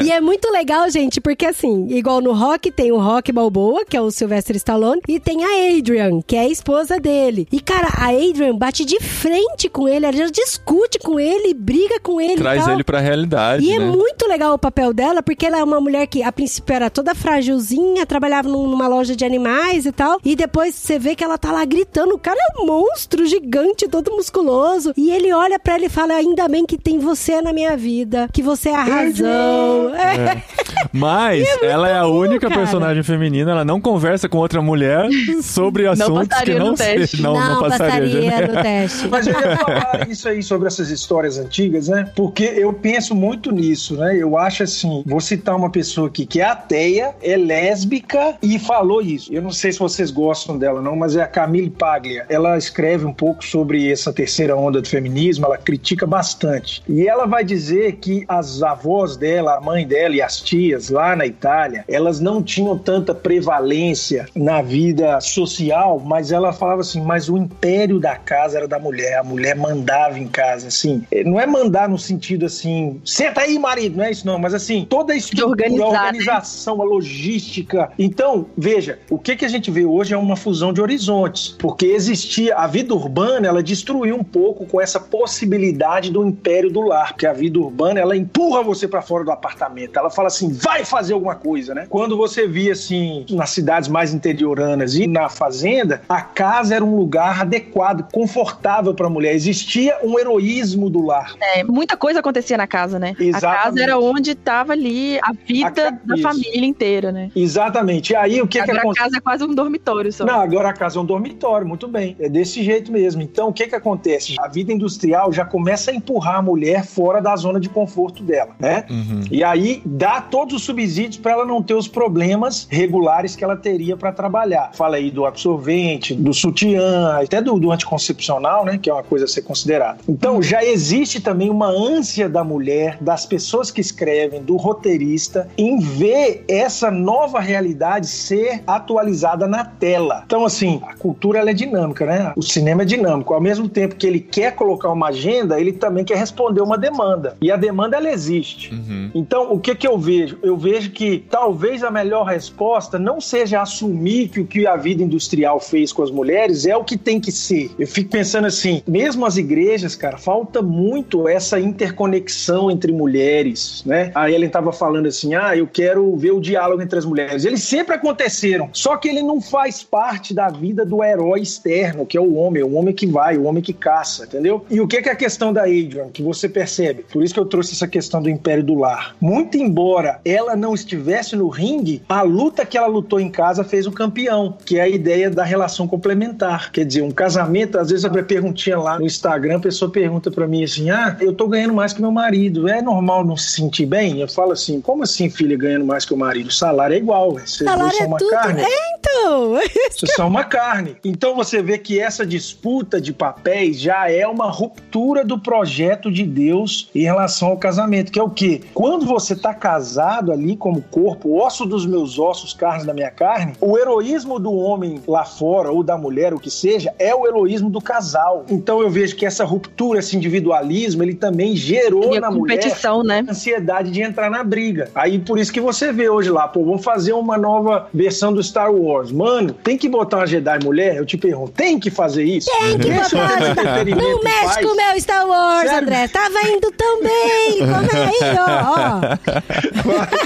e 0.04 0.12
é 0.12 0.20
muito 0.22 0.50
legal, 0.52 0.90
gente, 0.90 1.20
porque 1.22 1.46
assim, 1.46 1.88
igual 1.90 2.22
no 2.22 2.34
Rock 2.34 2.72
tem 2.72 2.92
o 2.92 2.98
Rock 3.00 3.32
Balboa, 3.32 3.84
que 3.86 3.96
é 3.98 4.02
o 4.02 4.12
Sylvester 4.12 4.56
Stallone, 4.56 5.02
e 5.08 5.20
tem 5.20 5.44
a 5.44 5.78
Adrian, 5.78 6.22
que 6.26 6.36
é 6.36 6.42
a 6.42 6.48
esposa 6.50 7.00
dele. 7.00 7.48
E, 7.52 7.60
cara, 7.60 7.88
a 7.98 8.10
Adrian 8.10 8.56
bate 8.56 8.86
de 8.86 9.00
frente 9.00 9.70
com 9.70 9.88
ele, 9.88 10.06
ela 10.06 10.16
já 10.16 10.28
discute 10.28 11.00
com 11.00 11.20
ele, 11.20 11.54
briga 11.72 12.00
com 12.02 12.20
ele 12.20 12.34
e 12.34 12.38
Traz 12.38 12.66
tal. 12.66 12.74
ele 12.74 12.84
pra 12.84 13.00
realidade. 13.00 13.64
E 13.64 13.72
é 13.74 13.80
né? 13.80 13.86
muito 13.86 14.28
legal 14.28 14.54
o 14.54 14.58
papel 14.60 14.94
dela, 14.94 15.24
porque 15.24 15.46
ela 15.46 15.58
é 15.60 15.64
uma 15.64 15.80
mulher 15.80 16.06
que 16.08 16.22
a 16.24 16.32
princípio 16.32 16.74
era 16.74 16.90
toda 16.90 17.16
frágilzinha, 17.16 18.06
trabalhava 18.06 18.50
num- 18.50 18.68
numa 18.68 18.88
loja 18.88 19.16
de 19.16 19.24
animais 19.24 19.86
e 19.86 19.92
tal. 19.92 20.20
E 20.26 20.36
depois 20.36 20.76
você 20.76 21.00
vê 21.00 21.16
que 21.16 21.24
ela 21.24 21.38
tá 21.38 21.52
lá 21.52 21.64
gritando. 21.66 22.14
O 22.16 22.20
cara 22.20 22.38
é 22.40 22.62
um 22.62 22.66
monstro 22.66 23.26
gigante, 23.26 23.88
todo 23.88 24.12
musculoso. 24.12 24.94
E 24.98 25.12
ele 25.12 25.32
olha 25.34 25.58
pra 25.60 25.76
ela 25.76 25.86
e 25.86 25.90
fala: 25.90 26.14
Ainda 26.16 26.48
bem 26.48 26.66
que 26.66 26.78
tem 26.78 27.00
você 27.00 27.42
na 27.42 27.54
minha 27.54 27.76
vida, 27.78 28.28
que 28.34 28.42
você 28.44 28.70
é 28.70 28.76
a 28.76 28.84
razão. 28.84 29.96
É. 29.96 30.44
Mas 30.92 31.48
ela 31.64 31.88
é 31.90 31.98
a 31.98 32.06
única 32.08 32.48
cara. 32.50 32.60
personagem 32.60 33.04
feminina, 33.04 33.52
ela 33.52 33.66
não 33.66 33.80
conversa 33.80 34.28
com 34.28 34.38
outra 34.38 34.62
mulher 34.62 35.08
sobre 35.42 35.88
assuntos 35.88 36.24
que 36.24 36.30
passaria 36.30 36.60
não 36.60 36.72
no 36.72 36.76
teste. 36.76 37.18
se- 37.18 37.22
não, 37.24 37.34
não 37.34 37.60
passaria. 37.62 38.22
né? 38.22 38.48
no 38.48 38.62
teste. 38.62 39.08
Mas 39.08 39.28
eu 39.28 39.34
ia 39.34 39.58
falar 39.58 40.08
isso 40.10 40.28
aí 40.28 40.42
sobre 40.44 40.68
essas 40.68 40.90
histórias 40.90 41.38
antigas, 41.38 41.61
né? 41.70 42.10
Porque 42.16 42.44
eu 42.44 42.74
penso 42.74 43.16
muito 43.16 43.52
nisso, 43.52 43.98
né? 43.98 44.16
Eu 44.18 44.38
acho 44.38 44.64
assim, 44.64 45.04
vou 45.06 45.20
citar 45.20 45.56
uma 45.56 45.70
pessoa 45.70 46.08
aqui 46.08 46.26
que 46.26 46.42
é 46.42 46.46
ateia, 46.46 47.16
é 47.22 47.36
lésbica 47.38 48.38
e 48.42 48.58
falou 48.60 49.02
isso. 49.02 49.34
Eu 49.34 49.42
não 49.42 49.52
sei 49.52 49.72
se 49.72 49.80
vocês 49.80 50.12
gostam 50.12 50.58
dela 50.58 50.82
não, 50.82 50.96
mas 50.96 51.16
é 51.16 51.22
a 51.22 51.28
Camille 51.28 51.70
Paglia. 51.70 52.26
Ela 52.30 52.58
escreve 52.58 53.06
um 53.06 53.14
pouco 53.14 53.46
sobre 53.46 53.92
essa 53.92 54.14
terceira 54.14 54.56
onda 54.56 54.82
do 54.82 54.88
feminismo, 54.88 55.46
ela 55.46 55.58
critica 55.58 56.06
bastante. 56.06 56.84
E 56.88 57.08
ela 57.08 57.26
vai 57.26 57.44
dizer 57.44 57.94
que 57.94 58.26
as 58.28 58.62
avós 58.64 59.18
dela, 59.18 59.58
a 59.58 59.62
mãe 59.62 59.88
dela 59.88 60.16
e 60.16 60.22
as 60.22 60.40
tias 60.40 60.90
lá 60.90 61.16
na 61.16 61.26
Itália, 61.26 61.84
elas 61.88 62.20
não 62.20 62.42
tinham 62.42 62.78
tanta 62.78 63.14
prevalência 63.14 64.28
na 64.36 64.62
vida 64.62 65.20
social, 65.22 66.00
mas 66.00 66.32
ela 66.32 66.54
falava 66.54 66.82
assim, 66.82 67.02
mas 67.02 67.30
o 67.30 67.38
império 67.38 68.00
da 68.00 68.16
casa 68.16 68.58
era 68.58 68.68
da 68.68 68.80
mulher, 68.80 69.18
a 69.18 69.24
mulher 69.24 69.56
mandava 69.56 70.20
em 70.20 70.28
casa, 70.28 70.68
assim. 70.68 71.04
Não 71.26 71.40
é 71.40 71.41
mandar 71.46 71.90
no 71.90 71.98
sentido 71.98 72.46
assim, 72.46 73.02
senta 73.06 73.42
aí, 73.42 73.58
marido, 73.58 73.98
não 73.98 74.04
é 74.04 74.12
isso 74.12 74.26
não, 74.26 74.38
mas 74.38 74.54
assim, 74.54 74.86
toda 74.90 75.14
a 75.14 75.16
estrutura, 75.16 75.68
a 75.68 75.70
né? 75.70 75.84
organização, 75.84 76.82
a 76.82 76.86
logística. 76.86 77.92
Então, 77.98 78.46
veja, 78.58 79.00
o 79.10 79.18
que, 79.18 79.36
que 79.36 79.46
a 79.46 79.50
gente 79.50 79.70
vê 79.70 79.86
hoje 79.86 80.14
é 80.14 80.18
uma 80.18 80.36
fusão 80.36 80.74
de 80.74 80.82
horizontes, 80.82 81.56
porque 81.60 81.88
existia, 81.88 82.56
a 82.56 82.68
vida 82.68 82.94
urbana, 82.94 83.48
ela 83.48 83.64
destruiu 83.64 84.16
um 84.16 84.24
pouco 84.24 84.66
com 84.66 84.80
essa 84.80 85.00
possibilidade 85.00 86.12
do 86.12 86.26
império 86.26 86.72
do 86.72 86.82
lar, 86.82 87.10
porque 87.14 87.28
a 87.28 87.34
vida 87.34 87.60
urbana, 87.60 88.00
ela 88.00 88.16
empurra 88.16 88.64
você 88.64 88.88
para 88.88 89.02
fora 89.02 89.24
do 89.24 89.32
apartamento, 89.32 89.98
ela 89.98 90.10
fala 90.10 90.28
assim, 90.28 90.52
vai 90.52 90.86
fazer 90.86 91.14
alguma 91.14 91.36
coisa, 91.36 91.74
né? 91.74 91.86
Quando 91.90 92.18
você 92.18 92.48
via 92.48 92.74
assim, 92.74 93.26
nas 93.30 93.50
cidades 93.52 93.90
mais 93.90 94.14
interioranas 94.14 94.96
e 94.96 95.08
na 95.08 95.30
fazenda, 95.30 96.02
a 96.08 96.22
casa 96.22 96.76
era 96.76 96.84
um 96.84 96.96
lugar 96.96 97.42
adequado, 97.42 98.08
confortável 98.12 98.94
para 98.94 99.08
a 99.08 99.10
mulher. 99.10 99.34
Existia 99.34 99.98
um 100.04 100.18
heroísmo 100.20 100.90
do 100.90 101.02
lar. 101.06 101.31
É, 101.40 101.64
muita 101.64 101.96
coisa 101.98 102.20
acontecia 102.20 102.58
na 102.58 102.68
casa, 102.68 103.00
né? 103.00 103.14
A 103.20 103.24
Exatamente. 103.24 103.64
casa 103.64 103.84
era 103.84 104.00
onde 104.00 104.36
tava 104.36 104.74
ali 104.74 105.20
a 105.22 105.32
vida 105.34 105.68
A 105.68 105.72
ca- 105.72 106.00
da 106.04 106.14
isso. 106.16 106.24
família 106.24 106.66
inteira, 106.66 107.12
né? 107.12 107.30
Exatamente. 107.36 108.14
E 108.14 108.16
aí 108.16 108.42
o 108.42 108.48
que 108.48 108.58
que 108.58 108.64
Agora 108.64 108.78
a 108.78 108.82
acontece? 108.82 109.04
casa 109.04 109.18
é 109.18 109.20
quase 109.22 109.44
um 109.44 109.54
dormitório 109.54 110.12
só. 110.12 110.26
Não, 110.26 110.40
agora 110.40 110.70
a 110.70 110.74
casa 110.74 110.98
é 111.00 111.02
um 111.02 111.06
dormitório, 111.06 111.68
muito 111.68 111.88
bem. 111.88 112.16
É 112.20 112.28
desse 112.30 112.64
jeito 112.64 112.92
mesmo. 112.92 113.22
Então, 113.22 113.50
o 113.50 113.54
que 113.54 113.68
que 113.68 113.76
acontece? 113.76 114.36
A 114.40 114.48
vida 114.48 114.72
industrial 114.74 115.32
já 115.32 115.46
começa 115.46 115.92
a 115.92 115.94
empurrar 115.94 116.38
a 116.38 116.42
mulher 116.42 116.86
fora 116.86 117.22
da 117.22 117.36
zona 117.36 117.60
de 117.60 117.70
conforto 117.70 118.24
dela, 118.24 118.56
né? 118.60 118.86
Uhum. 118.90 119.24
E 119.32 119.44
aí 119.44 119.82
dá 119.86 120.22
todos 120.22 120.56
os 120.56 120.64
subsídios 120.64 121.18
para 121.18 121.32
ela 121.34 121.46
não 121.46 121.62
ter 121.62 121.74
os 121.74 121.88
problemas 121.88 122.68
regulares 122.70 123.36
que 123.36 123.44
ela 123.44 123.56
teria 123.56 123.96
para 123.96 124.12
trabalhar. 124.12 124.72
Fala 124.74 124.98
aí 124.98 125.12
do 125.12 125.26
absorvente, 125.26 126.14
do 126.14 126.34
sutiã, 126.34 127.18
até 127.22 127.42
do, 127.42 127.60
do 127.60 127.72
anticoncepcional, 127.72 128.66
né? 128.66 128.78
Que 128.82 128.90
é 128.90 128.94
uma 128.94 129.04
coisa 129.04 129.26
a 129.26 129.28
ser 129.28 129.42
considerada. 129.44 130.00
Então 130.08 130.42
já 130.42 130.64
existe 130.64 131.21
também 131.22 131.50
uma 131.50 131.68
ânsia 131.68 132.28
da 132.28 132.44
mulher, 132.44 132.98
das 133.02 133.26
pessoas 133.26 133.72
que 133.72 133.82
escrevem, 133.82 134.42
do 134.42 134.56
roteirista, 134.56 135.48
em 135.58 135.80
ver 135.80 136.44
essa 136.48 136.90
nova 136.90 137.40
realidade 137.40 138.08
ser 138.08 138.62
atualizada 138.66 139.48
na 139.48 139.64
tela. 139.64 140.24
Então, 140.26 140.46
assim, 140.46 140.82
a 140.84 140.96
cultura 140.96 141.40
ela 141.40 141.50
é 141.50 141.54
dinâmica, 141.54 142.06
né? 142.06 142.34
O 142.36 142.42
cinema 142.42 142.84
é 142.84 142.86
dinâmico. 142.86 143.34
Ao 143.34 143.42
mesmo 143.42 143.68
tempo 143.70 143.96
que 143.96 144.08
ele 144.08 144.20
quer 144.20 144.56
colocar 144.56 144.90
uma 144.90 145.08
agenda, 145.08 145.60
ele 145.60 145.72
também 145.72 146.04
quer 146.04 146.18
responder 146.18 146.62
uma 146.62 146.78
demanda. 146.78 147.38
E 147.42 147.52
a 147.52 147.56
demanda 147.56 147.98
ela 147.98 148.10
existe. 148.10 148.74
Uhum. 148.74 149.12
Então, 149.14 149.52
o 149.52 149.60
que 149.60 149.76
que 149.76 149.88
eu 149.88 149.98
vejo? 149.98 150.38
Eu 150.42 150.58
vejo 150.58 150.92
que 150.92 151.24
talvez 151.30 151.84
a 151.84 151.92
melhor 151.92 152.26
resposta 152.26 152.98
não 152.98 153.20
seja 153.22 153.62
assumir 153.62 154.30
que 154.30 154.40
o 154.40 154.46
que 154.46 154.66
a 154.66 154.76
vida 154.76 155.04
industrial 155.04 155.60
fez 155.60 155.92
com 155.92 156.04
as 156.04 156.12
mulheres 156.12 156.66
é 156.66 156.76
o 156.76 156.84
que 156.84 156.98
tem 156.98 157.20
que 157.20 157.32
ser. 157.32 157.72
Eu 157.78 157.88
fico 157.88 158.10
pensando 158.10 158.46
assim, 158.48 158.82
mesmo 158.88 159.26
as 159.26 159.38
igrejas, 159.38 159.96
cara, 159.96 160.18
falta 160.18 160.62
muito 160.62 161.11
essa 161.28 161.60
interconexão 161.60 162.70
entre 162.70 162.92
mulheres, 162.92 163.84
né? 163.86 164.12
A 164.14 164.30
Ellen 164.30 164.50
tava 164.50 164.72
falando 164.72 165.08
assim, 165.08 165.34
ah, 165.36 165.56
eu 165.56 165.68
quero 165.68 166.16
ver 166.16 166.32
o 166.32 166.40
diálogo 166.40 166.82
entre 166.82 166.98
as 166.98 167.06
mulheres. 167.06 167.46
Eles 167.46 167.64
sempre 167.64 167.96
aconteceram, 167.96 168.70
só 168.74 168.98
que 168.98 169.08
ele 169.08 169.22
não 169.22 169.42
faz 169.42 169.84
parte 169.84 170.34
da 170.34 170.50
vida 170.50 170.86
do 170.86 171.04
herói 171.04 171.42
externo, 171.42 172.06
que 172.06 172.18
é 172.18 172.22
o 172.22 172.36
homem, 172.36 172.64
o 172.64 172.74
homem 172.74 172.94
que 172.94 173.08
vai, 173.08 173.38
o 173.38 173.44
homem 173.44 173.62
que 173.62 173.74
caça, 173.74 174.26
entendeu? 174.26 174.66
E 174.70 174.80
o 174.80 174.88
que 174.88 174.98
é 174.98 175.12
a 175.12 175.16
questão 175.16 175.52
da 175.52 175.64
Adrian, 175.64 176.10
que 176.10 176.22
você 176.24 176.48
percebe? 176.48 177.06
Por 177.12 177.24
isso 177.24 177.34
que 177.34 177.40
eu 177.40 177.46
trouxe 177.46 177.74
essa 177.74 177.88
questão 177.88 178.22
do 178.22 178.30
império 178.30 178.64
do 178.64 178.76
lar. 178.76 179.16
Muito 179.20 179.58
embora 179.58 180.20
ela 180.24 180.56
não 180.56 180.74
estivesse 180.74 181.36
no 181.36 181.48
ringue, 181.48 182.02
a 182.08 182.22
luta 182.22 182.66
que 182.66 182.78
ela 182.78 182.88
lutou 182.88 183.20
em 183.20 183.30
casa 183.30 183.64
fez 183.64 183.88
o 183.88 183.92
campeão, 183.92 184.58
que 184.66 184.78
é 184.78 184.82
a 184.82 184.88
ideia 184.88 185.30
da 185.30 185.44
relação 185.44 185.88
complementar. 185.88 186.72
Quer 186.72 186.86
dizer, 186.86 187.02
um 187.02 187.12
casamento, 187.12 187.78
às 187.78 187.90
vezes 187.90 188.06
a 188.06 188.10
perguntinha 188.24 188.78
lá 188.78 189.00
no 189.00 189.06
Instagram, 189.06 189.58
a 189.58 189.62
pessoa 189.62 189.92
pergunta 189.92 190.30
pra 190.30 190.48
mim 190.48 190.64
assim: 190.64 190.90
"Ah, 190.90 191.01
eu 191.20 191.34
tô 191.34 191.48
ganhando 191.48 191.74
mais 191.74 191.94
que 191.94 192.02
meu 192.02 192.12
marido. 192.12 192.68
É 192.68 192.82
normal 192.82 193.26
não 193.26 193.38
se 193.38 193.52
sentir 193.52 193.86
bem?" 193.86 194.20
Eu 194.20 194.28
falo 194.28 194.52
assim: 194.52 194.82
"Como 194.82 195.04
assim, 195.04 195.30
filha, 195.30 195.58
ganhando 195.58 195.86
mais 195.86 196.06
que 196.06 196.14
o 196.14 196.18
marido? 196.18 196.48
O 196.48 196.54
salário 196.54 196.94
é 196.94 196.98
igual, 196.98 197.34
vocês 197.34 197.60
dois 197.60 197.72
Salário 197.72 197.98
são 197.98 198.06
é 198.06 198.08
uma 198.08 198.18
tudo. 198.18 198.32
carne." 198.32 198.62
É, 198.62 198.92
então. 199.22 199.60
Vocês 199.92 200.14
são 200.16 200.28
uma 200.28 200.44
carne. 200.44 200.96
Então 201.04 201.36
você 201.36 201.62
vê 201.62 201.78
que 201.78 202.00
essa 202.00 202.26
disputa 202.26 203.00
de 203.00 203.14
papéis 203.14 203.80
já 203.80 204.10
é 204.10 204.26
uma 204.26 204.50
ruptura 204.50 205.24
do 205.24 205.38
projeto 205.38 206.12
de 206.12 206.24
Deus 206.24 206.90
em 206.96 207.04
relação 207.04 207.50
ao 207.50 207.58
casamento, 207.58 208.12
que 208.12 208.20
é 208.20 208.24
o 208.24 208.30
quê? 208.30 208.62
Quando 208.74 209.06
você 209.06 209.34
está 209.34 209.54
casado 209.54 210.32
ali 210.32 210.56
como 210.56 210.82
corpo, 210.82 211.40
osso 211.40 211.66
dos 211.66 211.86
meus 211.86 212.18
ossos, 212.18 212.54
carne 212.54 212.86
da 212.86 212.94
minha 212.94 213.12
carne, 213.12 213.54
o 213.62 213.78
heroísmo 213.78 214.40
do 214.40 214.54
homem 214.54 215.02
lá 215.08 215.24
fora 215.24 215.72
ou 215.72 215.84
da 215.84 215.98
mulher, 215.98 216.34
o 216.34 216.40
que 216.40 216.50
seja, 216.50 216.94
é 216.98 217.14
o 217.14 217.28
heroísmo 217.28 217.70
do 217.70 217.82
casal. 217.82 218.46
Então 218.50 218.82
eu 218.82 218.90
vejo 218.90 219.16
que 219.16 219.26
essa 219.26 219.46
ruptura, 219.46 220.00
esse 220.00 220.16
individualismo, 220.16 220.91
ele 221.00 221.14
também 221.16 221.56
gerou 221.56 222.16
E 222.16 222.20
na 222.20 222.30
mulher 222.30 222.58
competição, 222.58 223.04
né? 223.04 223.24
ansiedade 223.28 223.92
de 223.92 224.02
entrar 224.02 224.30
na 224.30 224.44
briga. 224.44 224.90
Aí 224.96 225.20
por 225.20 225.40
isso 225.40 225.52
que 225.52 225.60
você 225.62 225.92
vê 225.92 226.10
hoje 226.10 226.30
lá, 226.30 226.48
pô, 226.48 226.64
vamos 226.64 226.84
fazer 226.84 227.14
uma 227.14 227.38
nova 227.38 227.88
versão 227.94 228.34
do 228.34 228.42
Star 228.44 228.74
Wars. 228.74 229.12
Mano, 229.12 229.54
tem 229.54 229.78
que 229.78 229.88
botar 229.90 230.18
uma 230.18 230.28
Jedi 230.28 230.64
mulher? 230.64 230.98
Eu 230.98 231.06
te 231.06 231.18
pergunto, 231.18 231.52
tem 231.52 231.80
que 231.80 231.90
fazer 231.90 232.24
isso? 232.24 232.50
Tem 232.60 232.78
que 232.78 232.90
Esse 232.90 233.16
é 233.16 233.20
o 233.20 233.28
botar. 233.28 233.86
Não 233.86 234.24
mexe 234.24 234.62
com 234.62 234.74
o 234.74 234.76
meu 234.76 235.00
Star 235.00 235.28
Wars, 235.28 235.70
Sério? 235.70 235.88
André. 235.88 236.08
Tava 236.08 236.48
indo 236.48 236.72
tão 236.72 237.02
bem. 237.02 237.60
Como 237.60 237.90
aí, 238.02 238.20
ó, 238.38 238.72
ó. 238.78 240.22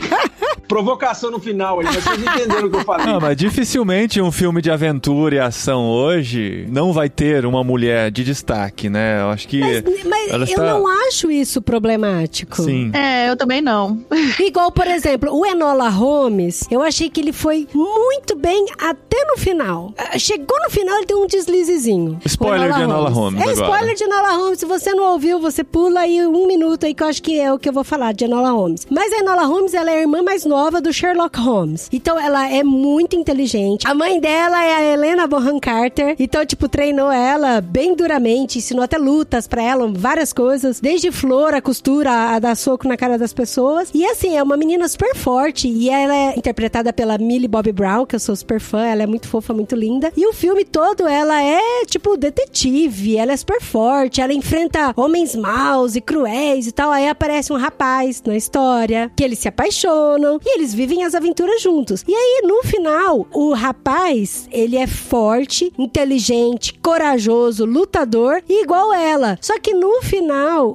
Provocação 0.67 1.30
no 1.30 1.39
final 1.39 1.80
aí, 1.80 1.86
mas 1.86 2.04
vocês 2.04 2.19
entenderam 2.19 2.67
o 2.67 2.71
que 2.71 2.78
eu 2.78 2.84
falei. 2.84 3.06
Não, 3.06 3.19
mas 3.19 3.38
dificilmente 3.38 4.19
um 4.19 4.32
filme 4.32 4.62
de 4.62 4.71
aventura 4.71 5.36
e 5.36 5.39
ação 5.39 5.86
hoje 5.88 6.65
não 6.69 6.91
vai 6.91 7.10
ter 7.10 7.45
uma 7.45 7.63
mulher 7.63 8.10
de 8.12 8.23
destaque, 8.23 8.89
né? 8.89 9.21
Eu 9.21 9.30
acho 9.30 9.47
que. 9.47 9.60
Mas, 9.60 9.84
mas 10.06 10.32
ela 10.32 10.45
eu 10.56 10.63
está- 10.65 10.80
não 10.80 10.88
acho 11.08 11.30
isso 11.32 11.62
problemático. 11.62 12.62
Sim. 12.63 12.91
É, 12.94 13.30
eu 13.30 13.36
também 13.38 13.62
não. 13.62 14.00
Igual, 14.39 14.72
por 14.72 14.88
exemplo, 14.88 15.32
o 15.34 15.46
Enola 15.46 15.89
Holmes, 15.89 16.65
eu 16.70 16.82
achei 16.82 17.10
que 17.10 17.20
ele 17.22 17.32
foi 17.34 17.68
muito 17.74 18.36
bem 18.36 18.65
até 18.78 19.24
no 19.26 19.38
final. 19.38 19.94
Ah, 19.98 20.18
Chegou 20.18 20.58
no 20.63 20.70
final, 20.70 20.98
ele 20.98 21.06
deu 21.06 21.22
um 21.22 21.28
deslizezinho. 21.28 22.20
Spoiler 22.26 22.72
O 22.72 22.74
de 22.76 22.82
Enola 22.82 23.10
Holmes 23.10 23.39
É 23.39 23.44
agora. 23.52 23.62
spoiler 23.68 23.96
de 23.96 24.04
Enola 24.04 24.32
Holmes. 24.34 24.60
Se 24.60 24.65
você 24.65 24.94
não 24.94 25.12
ouviu, 25.13 25.39
você 25.39 25.63
pula 25.63 26.02
aí 26.02 26.26
um 26.26 26.48
minuto 26.48 26.86
aí, 26.86 26.94
que 26.94 27.04
eu 27.04 27.08
acho 27.08 27.22
que 27.22 27.39
é 27.39 27.52
o 27.54 27.60
que 27.60 27.70
eu 27.70 27.74
vou 27.74 27.84
falar 27.84 28.13
de 28.13 28.26
Enola 28.26 28.50
Holmes. 28.52 28.88
Mas 28.89 29.12
a 29.13 29.18
Enola 29.20 29.44
Holmes, 29.46 29.74
ela 29.74 29.91
é 29.91 29.98
a 29.98 30.02
irmã 30.02 30.22
mais 30.24 30.46
nova 30.46 30.82
do 30.82 30.91
Sherlock 30.94 31.39
Holmes. 31.39 31.89
Então, 31.91 32.20
ela 32.20 32.50
é 32.52 32.63
muito 32.63 33.15
inteligente. 33.15 33.86
A 33.88 33.94
mãe 33.94 34.20
dela 34.20 34.63
é 34.63 34.74
a 34.74 34.84
Helena 34.94 35.28
Bonham 35.28 35.60
Carter. 35.60 36.15
Então, 36.20 36.46
tipo, 36.46 36.68
treinou 36.68 37.12
ela 37.12 37.62
bem 37.62 37.96
duramente, 37.96 38.58
ensinou 38.58 38.84
até 38.84 38.98
lutas 38.98 39.48
pra 39.48 39.62
ela, 39.62 39.88
várias 39.94 40.32
coisas. 40.34 40.44
Desde 40.81 41.12
flor, 41.12 41.53
a 41.53 41.62
costura, 41.62 42.12
a 42.12 42.39
dar 42.39 42.55
soco 42.55 42.88
na 42.88 42.97
cara 42.97 43.17
das 43.17 43.34
pessoas. 43.34 43.89
E 43.93 44.05
assim, 44.05 44.36
é 44.38 44.43
uma 44.43 44.58
menina 44.58 44.88
super 44.88 45.15
forte. 45.15 45.67
E 45.67 45.89
ela 45.89 46.15
é 46.15 46.38
interpretada 46.38 46.93
pela 46.93 47.17
Millie 47.17 47.47
Bobby 47.47 47.71
Brown, 47.71 48.05
que 48.05 48.15
eu 48.15 48.19
sou 48.19 48.36
super 48.36 48.60
fã. 48.60 48.86
Ela 48.86 49.03
é 49.03 49.08
muito 49.08 49.27
fofa, 49.27 49.53
muito 49.53 49.75
linda. 49.75 50.12
E 50.15 50.25
o 50.27 50.34
filme 50.34 50.63
todo, 50.63 51.08
ela 51.08 51.41
é, 51.41 51.86
tipo, 51.86 52.17
detetive. 52.17 53.17
Ela 53.17 53.34
é 53.34 53.38
super 53.38 53.62
forte. 53.62 54.21
Ela 54.21 54.34
enfrenta 54.34 54.93
homens 54.95 55.36
maus 55.36 55.95
e 55.95 56.01
cruéis 56.01 56.67
e 56.67 56.71
tal. 56.71 56.91
Aí 56.91 57.08
aparece 57.08 57.51
um 57.51 57.58
rapaz 57.58 58.21
na 58.25 58.36
história, 58.36 59.12
que 59.15 59.23
eles 59.23 59.39
se 59.39 59.47
apaixonam. 59.47 60.39
E 60.43 60.58
eles 60.58 60.73
vivem 60.73 61.03
as 61.03 61.15
aventuras 61.15 61.62
juntos. 61.62 62.03
E 62.08 62.13
aí, 62.13 62.41
no 62.45 62.63
final, 62.63 63.27
o 63.34 63.53
rapaz, 63.53 64.47
ele 64.51 64.77
é 64.77 64.88
forte, 64.88 65.71
inteligente, 65.77 66.73
corajoso, 66.81 67.65
lutador, 67.65 68.41
igual 68.47 68.93
ela. 68.93 69.38
Só 69.41 69.60
que 69.60 69.73
no 69.73 70.01
final, 70.01 70.24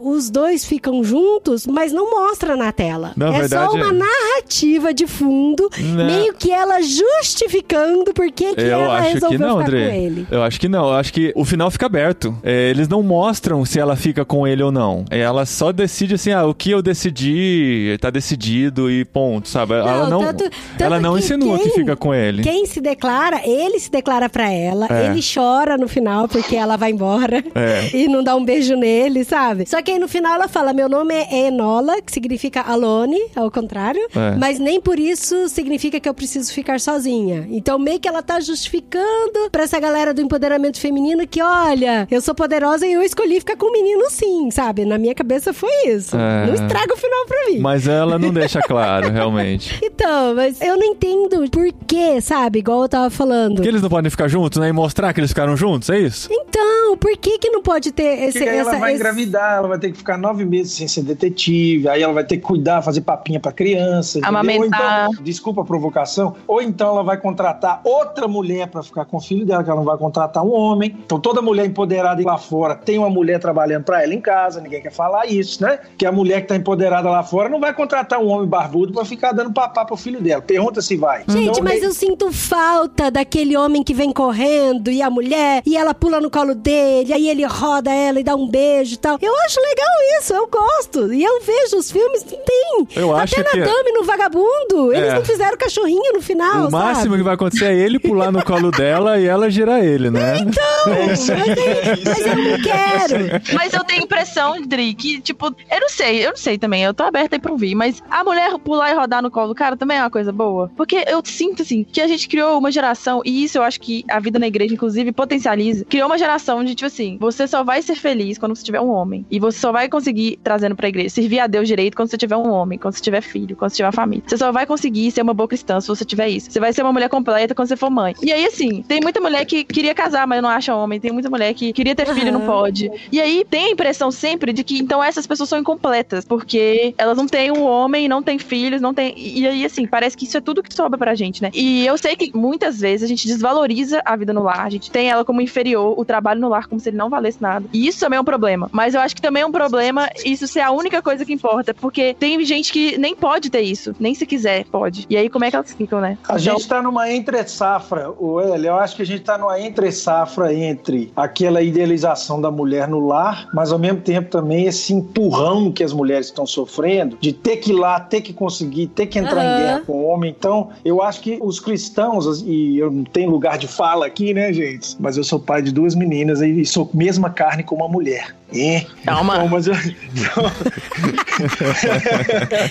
os 0.03 0.31
dois 0.31 0.65
ficam 0.65 1.03
juntos, 1.05 1.67
mas 1.67 1.93
não 1.93 2.11
mostra 2.11 2.57
na 2.57 2.73
tela. 2.73 3.13
Na 3.17 3.29
é 3.29 3.41
verdade, 3.41 3.71
só 3.71 3.77
uma 3.77 3.89
é. 3.89 3.93
narrativa 3.93 4.93
de 4.95 5.07
fundo, 5.07 5.69
Não. 5.79 6.07
meio 6.07 6.35
que 6.35 6.51
ela 6.51 6.81
justificando 6.83 8.13
por 8.15 8.31
que 8.33 8.55
que 8.55 8.63
ela 8.65 9.01
resolveu 9.01 9.31
que 9.31 9.39
não, 9.39 9.59
ficar 9.59 9.69
André. 9.69 9.89
com 9.89 9.95
ele. 9.95 10.27
Eu 10.31 10.43
acho 10.43 10.61
que 10.61 10.69
não. 10.69 10.89
Eu 10.89 10.95
acho 10.95 11.13
que 11.13 11.33
o 11.37 11.45
final 11.45 11.71
fica 11.71 11.87
aberto. 11.87 12.35
É, 12.43 12.71
eles 12.71 12.89
não 12.89 13.03
mostram 13.03 13.65
se 13.65 13.79
ela 13.79 13.97
fica 13.97 14.25
com 14.25 14.47
ele 14.47 14.63
ou 14.63 14.73
não. 14.73 15.05
Ela 15.11 15.45
só 15.47 15.73
decide 15.73 16.15
assim, 16.15 16.33
ah, 16.33 16.47
o 16.47 16.55
que 16.55 16.71
eu 16.71 16.83
decidi, 16.83 17.97
tá 18.01 18.11
decidido 18.11 18.91
e 18.91 19.05
ponto, 19.05 19.49
sabe? 19.49 19.75
ela 19.75 20.09
não, 20.09 20.21
tanto- 20.21 20.45
tanto 20.45 20.53
ela 20.83 21.01
não 21.01 21.15
que 21.15 21.21
insinua 21.21 21.59
que 21.59 21.65
quem- 21.65 21.73
fica 21.75 21.97
com 21.97 22.15
ele. 22.15 22.43
Quem 22.43 22.67
se 22.67 22.81
declara, 22.81 23.41
ele 23.47 23.79
se 23.79 23.91
declara 23.91 24.29
pra 24.29 24.51
ela, 24.51 24.87
É. 24.91 25.07
ele 25.07 25.21
chora 25.23 25.77
no 25.77 25.89
final 25.89 26.27
porque 26.29 26.57
ela 26.57 26.77
vai 26.77 26.91
embora 26.91 27.43
É. 27.55 27.91
e 27.97 28.09
não 28.09 28.23
dá 28.23 28.35
um 28.37 28.45
beijo 28.45 28.75
nele, 28.77 29.25
sabe? 29.25 29.40
Só 29.67 29.81
que 29.83 29.91
aí 29.93 29.99
no 29.99 30.09
final 30.09 30.35
ela 30.35 30.49
fala: 30.49 30.73
Meu 30.73 30.89
nome 30.89 31.15
é 31.15 31.47
Enola, 31.49 32.01
que 32.03 32.13
significa 32.13 32.61
alone, 32.63 33.19
ao 33.35 33.51
contrário, 33.51 34.01
É. 34.15 34.37
mas 34.37 34.59
nem 34.59 34.81
por 34.81 34.99
isso 34.99 35.49
significa 35.49 35.99
que 36.01 36.09
eu 36.09 36.15
preciso 36.15 36.53
ficar 36.53 36.79
sozinha. 36.81 37.47
Então 37.51 37.79
meio 37.79 37.99
que 37.99 38.09
ela 38.09 38.23
tá 38.23 38.39
justificando 38.41 39.51
pra 39.51 39.65
essa 39.65 39.79
galera 39.81 40.15
do 40.15 40.21
empoderamento 40.21 40.79
feminino 40.81 41.27
que, 41.27 41.43
olha, 41.43 42.07
eu 42.11 42.21
sou 42.21 42.35
poderosa 42.35 42.87
e 42.87 42.93
eu 42.93 43.03
escolhi 43.03 43.39
ficar 43.41 43.57
com 43.57 43.67
o 43.67 43.73
menino 43.73 44.09
sim, 44.11 44.51
sabe? 44.51 44.85
Na 44.85 44.99
minha 44.99 45.15
cabeça 45.15 45.53
foi 45.53 45.71
isso. 45.87 46.17
É. 46.17 46.47
Não 46.47 46.55
estraga 46.55 46.95
o 46.95 46.97
final 46.97 47.27
pra 47.27 47.47
mim. 47.51 47.59
Mas 47.59 47.87
ela 47.89 48.19
não 48.19 48.31
deixa 48.33 48.61
claro, 48.61 49.11
realmente. 49.13 49.79
Então, 49.83 50.35
mas 50.35 50.61
eu 50.61 50.77
não 50.77 50.85
entendo 50.87 51.49
por 51.51 51.69
quê, 51.87 52.21
sabe? 52.21 52.61
Igual 52.61 52.83
eu 52.83 52.89
tava 52.89 53.11
falando. 53.11 53.57
Porque 53.57 53.69
eles 53.69 53.83
não 53.83 53.89
podem 53.89 54.11
ficar 54.11 54.29
juntos, 54.29 54.59
né? 54.61 54.69
E 54.69 54.73
mostrar 54.73 55.13
que 55.13 55.21
eles 55.21 55.31
ficaram 55.31 55.57
juntos, 55.57 55.91
é 55.91 55.99
isso? 55.99 56.29
Então, 56.31 56.97
por 56.97 57.17
que 57.17 57.39
que 57.39 57.51
não 57.51 57.63
pode 57.63 57.93
ter 57.93 58.25
esse... 58.29 58.39
Porque 58.39 58.49
aí 58.49 58.59
ela 58.59 58.71
essa- 58.71 58.79
vai 58.81 58.91
esse- 58.93 59.01
engravidar, 59.01 59.30
ela 59.35 59.69
vai 59.69 59.79
ter 59.79 59.91
que 59.91 59.99
ficar 59.99 60.17
nove 60.17 60.45
meses 60.45 60.73
sem 60.73 60.89
ser 60.89 61.03
detetive, 61.03 61.89
aí 61.89 62.03
ela 62.03 62.13
vai 62.13 62.25
ter 62.25 62.37
que 62.37 62.43
cuidar, 62.43 62.83
fazer 62.83 63.01
papinha 63.03 63.41
pra 63.41 63.53
criança. 63.53 64.21
Amamentar. 64.23 65.07
Ou 65.07 65.13
então, 65.13 65.25
desculpa 65.25 65.63
a 65.63 65.65
provocação, 65.65 66.35
ou 66.47 66.63
então 66.63 66.91
ela 66.91 67.03
vai 67.03 67.17
contratar 67.17 67.81
outra 67.85 68.27
mulher 68.27 68.69
pra 68.69 68.83
ficar 68.83 69.05
com 69.05 69.17
o 69.17 69.21
filho 69.21 69.47
dela, 69.47 69.63
que 69.63 69.71
ela 69.71 69.79
não 69.79 69.87
vai 69.87 69.97
contratar 69.97 70.45
um 70.45 70.53
homem. 70.53 70.97
Então 71.05 71.21
toda 71.21 71.43
mulher 71.43 71.67
empoderada 71.67 72.23
lá 72.25 72.39
fora 72.39 72.75
tem 72.75 72.99
uma 72.99 73.11
mulher 73.11 73.39
trabalhando 73.39 73.85
pra 73.85 74.03
ela 74.03 74.15
em 74.15 74.21
casa, 74.21 74.61
ninguém 74.61 74.83
quer 74.83 74.93
falar 74.93 75.27
isso, 75.27 75.63
né? 75.63 75.79
Que 75.97 76.05
a 76.07 76.13
mulher 76.13 76.43
que 76.43 76.49
tá 76.49 76.57
empoderada 76.57 77.09
lá 77.09 77.23
fora 77.23 77.49
não 77.49 77.61
vai 77.61 77.73
contratar 77.73 78.21
um 78.21 78.29
homem 78.29 78.49
barbudo 78.49 78.93
pra 78.93 79.05
ficar 79.05 79.33
dando 79.33 79.53
papá 79.53 79.85
pro 79.85 79.97
filho 79.97 80.21
dela. 80.21 80.43
Pergunta 80.43 80.81
se 80.83 80.97
vai. 80.97 81.25
Gente, 81.29 81.51
Então, 81.51 81.65
mas 81.65 81.83
eu 81.83 81.93
sinto 81.93 82.33
falta 82.33 83.11
daquele 83.11 83.57
homem 83.57 83.83
que 83.83 83.95
vem 83.95 84.13
correndo 84.13 84.91
e 84.91 85.03
a 85.03 85.11
mulher, 85.11 85.63
e 85.67 85.77
ela 85.77 85.95
pula 85.95 86.21
no 86.21 86.31
colo 86.31 86.55
dele, 86.55 87.13
aí 87.13 87.29
ele 87.29 87.45
roda 87.45 87.93
ela 87.93 88.21
e 88.21 88.25
dá 88.25 88.35
um 88.35 88.49
beijo 88.49 88.95
e 88.95 88.97
tal. 88.97 89.19
Eu 89.21 89.35
acho 89.45 89.61
legal 89.61 89.87
isso, 90.19 90.33
eu 90.35 90.47
gosto. 90.49 91.13
E 91.13 91.23
eu 91.23 91.41
vejo 91.43 91.77
os 91.77 91.91
filmes, 91.91 92.23
tem. 92.23 92.89
Eu 92.97 93.15
acho 93.15 93.39
Até 93.39 93.51
que- 93.51 93.59
na 93.59 93.65
Dame, 93.67 93.93
no 93.93 94.05
Vagabundo, 94.05 94.93
eles 94.93 95.11
É. 95.11 95.15
não 95.15 95.25
fizeram 95.25 95.57
cachorrinho 95.59 96.13
no 96.15 96.23
final, 96.23 96.69
o 96.69 96.71
máximo 96.71 97.05
sabe? 97.05 97.17
que 97.19 97.23
vai 97.23 97.35
acontecer 97.35 97.67
é 97.67 97.75
ele 97.77 97.99
pular 97.99 98.31
no 98.33 98.43
colo 98.45 98.71
dela 98.71 99.19
e 99.21 99.27
ela 99.27 99.51
girar 99.51 99.85
ele, 99.85 100.11
né? 100.11 100.37
Não, 100.45 100.93
É 100.95 101.07
mas, 101.07 101.29
é 101.29 101.93
isso 101.95 102.03
mas 102.07 102.27
eu 102.27 102.37
não 102.37 102.63
quero. 102.63 103.55
Mas 103.55 103.73
eu 103.75 103.85
tenho 103.85 104.03
impressão, 104.05 104.61
Dri, 104.63 104.95
que, 104.95 105.21
tipo, 105.21 105.47
eu 105.71 105.81
não 105.81 105.89
sei, 105.89 106.25
eu 106.25 106.31
não 106.31 106.37
sei 106.37 106.57
também, 106.59 106.83
eu 106.85 106.95
tô 106.95 107.03
aberta 107.03 107.37
aí 107.37 107.41
pra 107.41 107.53
ouvir, 107.53 107.75
mas 107.75 108.03
a 108.11 108.25
mulher 108.25 108.57
pular 108.59 108.91
e 108.91 108.95
rodar 108.95 109.23
no 109.23 109.31
colo 109.31 109.49
do 109.49 109.55
cara 109.55 109.77
também 109.77 109.99
é 109.99 110.03
uma 110.03 110.11
coisa 110.11 110.33
boa. 110.33 110.71
Porque 110.77 111.05
eu 111.07 111.21
sinto, 111.25 111.63
assim, 111.63 111.85
que 111.85 112.01
a 112.01 112.07
gente 112.09 112.29
criou 112.29 112.59
uma 112.59 112.71
geração, 112.73 113.21
e 113.25 113.45
isso 113.45 113.59
eu 113.59 113.63
acho 113.63 113.81
que 113.81 114.05
a 114.09 114.19
vida 114.21 114.39
na 114.39 114.47
igreja, 114.47 114.73
inclusive, 114.75 115.13
potencializa, 115.13 115.85
criou 115.85 116.07
uma 116.07 116.17
geração 116.19 116.65
de, 116.65 116.75
tipo 116.75 116.87
assim, 116.87 117.19
você 117.21 117.47
só 117.47 117.63
vai 117.63 117.83
ser 117.83 117.97
feliz 117.97 118.39
quando 118.39 118.55
você 118.57 118.63
tiver 118.65 118.81
um 118.81 118.89
homem. 118.91 119.10
E 119.31 119.39
você 119.39 119.59
só 119.59 119.73
vai 119.73 119.89
conseguir, 119.89 120.39
trazendo 120.43 120.77
pra 120.77 120.89
igreja, 120.89 121.11
servir 121.11 121.41
a 121.41 121.47
Deus 121.47 121.67
direito 121.67 121.97
quando 121.97 122.11
você 122.11 122.17
tiver 122.17 122.37
um 122.37 122.51
homem, 122.51 122.79
quando 122.79 122.95
você 122.95 123.03
tiver 123.03 123.21
filho, 123.21 123.57
quando 123.57 123.71
você 123.71 123.77
tiver 123.77 123.93
família. 123.93 124.25
Você 124.27 124.37
só 124.37 124.53
vai 124.53 124.67
conseguir 124.67 125.11
ser 125.11 125.23
uma 125.23 125.35
boa 125.35 125.49
cristã 125.49 125.81
se 125.81 125.89
você 125.89 126.05
tiver 126.05 126.29
isso. 126.29 126.51
Você 126.51 126.61
vai 126.61 126.73
ser 126.73 126.83
uma 126.83 126.93
mulher 126.93 127.09
completa 127.09 127.55
quando 127.55 127.69
você 127.69 127.77
for 127.77 127.91
mãe. 127.91 128.15
E 128.23 128.33
aí, 128.33 128.47
assim, 128.47 128.83
tem 128.83 129.01
muita 129.01 129.21
mulher 129.21 129.45
que 129.45 129.65
queria 129.65 129.95
casar, 129.95 130.27
mas 130.27 130.43
não 130.43 130.49
acha 130.49 130.75
homem. 130.75 131.01
Tem 131.01 131.13
muita 131.13 131.31
mulher 131.31 131.55
que 131.55 131.73
queria 131.73 131.95
ter 131.95 132.07
filho 132.15 132.29
e 132.29 132.31
não 132.31 132.47
pode. 132.47 132.91
E 133.11 133.21
aí 133.21 133.45
tem 133.49 133.67
a 133.67 133.71
impressão 133.71 134.11
sempre 134.11 134.53
de 134.53 134.63
que 134.63 134.79
então 134.79 135.03
essas 135.03 135.27
pessoas 135.27 135.49
são 135.49 135.59
incompletas, 135.59 136.25
porque 136.25 136.95
elas 136.97 137.17
não 137.17 137.27
têm 137.27 137.51
um 137.51 137.63
homem, 137.63 138.09
não 138.09 138.23
têm 138.23 138.39
filhos, 138.39 138.81
não 138.81 138.95
têm. 138.95 139.15
E 139.17 139.47
aí, 139.47 139.65
assim, 139.65 139.87
parece 139.87 140.17
que 140.17 140.25
isso 140.25 140.37
é 140.37 140.41
tudo 140.41 140.63
que 140.63 140.75
sobra 140.75 140.99
pra 140.99 141.15
gente, 141.15 141.43
né? 141.43 141.51
E 141.55 141.87
eu 141.87 141.97
sei 141.99 142.17
que 142.17 142.37
muitas 142.37 142.81
vezes 142.81 143.05
a 143.05 143.07
gente 143.07 143.27
desvaloriza 143.27 144.03
a 144.05 144.17
vida 144.17 144.33
no 144.33 144.43
lar, 144.43 144.67
a 144.67 144.71
gente 144.71 144.91
tem 144.91 145.09
ela 145.09 145.25
como 145.25 145.41
inferior, 145.41 145.99
o 145.99 146.05
trabalho 146.05 146.41
no 146.41 146.49
lar 146.49 146.67
como 146.67 146.81
se 146.81 146.89
ele 146.89 146.97
não 146.97 147.09
valesse 147.09 147.41
nada. 147.41 147.65
E 147.73 147.87
isso 147.87 148.01
também 148.01 148.17
é 148.17 148.21
um 148.21 148.25
problema. 148.25 148.69
Mas 148.73 148.95
eu 148.95 149.00
acho 149.01 149.15
que 149.15 149.23
também 149.23 149.43
é 149.43 149.47
um 149.47 149.53
problema 149.53 150.09
isso 150.25 150.47
ser 150.47 150.61
a 150.61 150.71
única 150.71 151.03
coisa 151.03 151.25
que 151.25 151.33
importa, 151.33 151.75
porque 151.75 152.15
tem 152.15 152.43
gente 152.45 152.73
que 152.73 152.99
nem 152.99 153.15
pode 153.15 153.51
ter 153.51 153.63
isso, 153.63 153.95
nem 153.99 154.15
se 154.15 154.27
quiser 154.27 154.65
pode. 154.65 155.07
E 155.09 155.17
aí, 155.17 155.29
como 155.29 155.45
é 155.45 155.51
que 155.51 155.57
elas 155.57 155.73
ficam, 155.73 156.01
né? 156.01 156.19
A 156.29 156.39
gente 156.39 156.61
está 156.61 156.83
numa 156.83 157.11
entre-safra, 157.11 158.11
o 158.11 158.41
Hélio, 158.41 158.69
eu 158.69 158.75
acho 158.77 158.97
que 158.97 159.03
a 159.03 159.07
gente 159.07 159.21
está 159.21 159.37
numa 159.39 159.61
entre-safra 159.61 160.53
entre 160.55 161.13
aquela 161.17 161.63
idealização 161.63 162.41
da 162.41 162.51
mulher 162.51 162.89
no 162.89 163.07
lar, 163.07 163.49
mas 163.53 163.73
ao 163.73 163.79
mesmo 163.79 164.01
tempo 164.01 164.31
também 164.31 164.67
esse 164.67 164.93
empurrão 164.93 165.73
que 165.73 165.83
as 165.83 165.93
mulheres 165.93 166.27
estão 166.27 166.47
sofrendo 166.47 167.17
de 167.21 167.33
ter 167.33 167.57
que 167.57 167.71
ir 167.71 167.75
lá, 167.75 168.01
ter 168.01 168.21
que 168.21 168.33
conseguir, 168.33 168.89
ter 168.89 169.07
que 169.07 169.19
entrar 169.19 169.41
Aham. 169.41 169.53
em 169.53 169.57
guerra 169.57 169.81
com 169.87 169.93
o 169.93 170.05
homem. 170.07 170.35
Então, 170.37 170.71
eu 170.85 171.03
acho 171.03 171.21
que 171.21 171.39
os 171.41 171.61
cristãos, 171.61 172.43
e 172.43 172.79
eu 172.79 172.91
não 172.91 173.05
tenho 173.05 173.31
lugar 173.31 173.59
de 173.59 173.67
fala 173.67 174.07
aqui, 174.07 174.33
né, 174.35 174.53
gente? 174.53 174.97
Mas 174.99 175.17
eu 175.17 175.25
sou 175.25 175.39
pai 175.39 175.63
de 175.63 175.73
duas 175.73 175.95
meninas 175.95 176.41
e 176.41 176.65
sou 176.65 176.89
mesma 176.93 177.31
carne 177.31 177.63
com 177.63 177.75
uma 177.75 177.89
mulher. 177.89 178.35
É. 178.55 178.87
Calma. 179.05 179.35
Então, 179.37 179.49
mas 179.49 179.67
eu- 179.67 179.75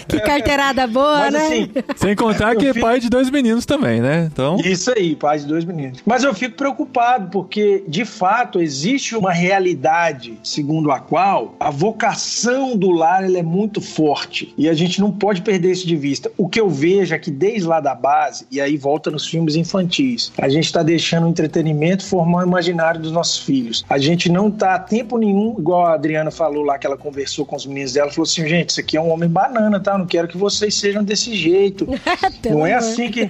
Que 0.07 0.19
carteirada 0.19 0.85
boa, 0.87 1.19
mas 1.19 1.33
né? 1.33 1.45
assim, 1.47 1.71
Sem 1.95 2.15
contar 2.15 2.55
que 2.55 2.67
é 2.67 2.73
fico- 2.73 2.85
pai 2.85 2.99
de 2.99 3.09
dois 3.09 3.29
meninos 3.29 3.65
também, 3.65 4.01
né? 4.01 4.29
Então. 4.31 4.57
Isso 4.63 4.91
aí, 4.95 5.15
pai 5.15 5.39
de 5.39 5.45
dois 5.45 5.63
meninos. 5.65 5.99
Mas 6.05 6.23
eu 6.23 6.33
fico 6.33 6.55
preocupado 6.55 7.29
porque, 7.31 7.83
de 7.87 8.05
fato, 8.05 8.61
existe 8.61 9.15
uma 9.15 9.31
realidade 9.31 10.37
segundo 10.43 10.91
a 10.91 10.99
qual 10.99 11.55
a 11.59 11.69
vocação 11.69 12.75
do 12.75 12.91
lar 12.91 13.23
ela 13.23 13.37
é 13.37 13.43
muito 13.43 13.81
forte 13.81 14.53
e 14.57 14.67
a 14.69 14.73
gente 14.73 14.99
não 14.99 15.11
pode 15.11 15.41
perder 15.41 15.71
isso 15.71 15.87
de 15.87 15.95
vista. 15.95 16.31
O 16.37 16.47
que 16.47 16.59
eu 16.59 16.69
vejo 16.69 17.13
é 17.13 17.19
que 17.19 17.31
desde 17.31 17.67
lá 17.67 17.79
da 17.79 17.95
base, 17.95 18.45
e 18.51 18.59
aí 18.59 18.77
volta 18.77 19.09
nos 19.11 19.27
filmes 19.27 19.55
infantis, 19.55 20.31
a 20.37 20.49
gente 20.49 20.65
está 20.65 20.83
deixando 20.83 21.25
o 21.25 21.29
entretenimento 21.29 22.05
formar 22.05 22.43
o 22.43 22.47
imaginário 22.47 22.99
dos 22.99 23.11
nossos 23.11 23.39
filhos. 23.39 23.85
A 23.89 23.97
gente 23.97 24.29
não 24.29 24.47
está 24.49 24.75
a 24.75 24.79
tempo 24.79 25.17
nenhum, 25.17 25.55
igual 25.69 25.85
a 25.85 25.93
Adriana 25.93 26.31
falou 26.31 26.63
lá, 26.63 26.79
que 26.79 26.87
ela 26.87 26.97
conversou 26.97 27.45
com 27.45 27.55
os 27.55 27.65
meninos 27.65 27.93
dela, 27.93 28.09
falou 28.09 28.23
assim, 28.23 28.47
gente, 28.47 28.71
isso 28.71 28.79
aqui 28.79 28.97
é 28.97 29.01
um 29.01 29.11
homem 29.11 29.29
banana, 29.29 29.79
tá? 29.79 29.95
Não 29.97 30.07
quero 30.07 30.27
que 30.27 30.37
vocês 30.37 30.73
sejam 30.73 31.03
desse 31.03 31.35
jeito. 31.35 31.87
Não 32.49 32.65
é 32.65 32.73
assim 32.73 33.11
que. 33.11 33.29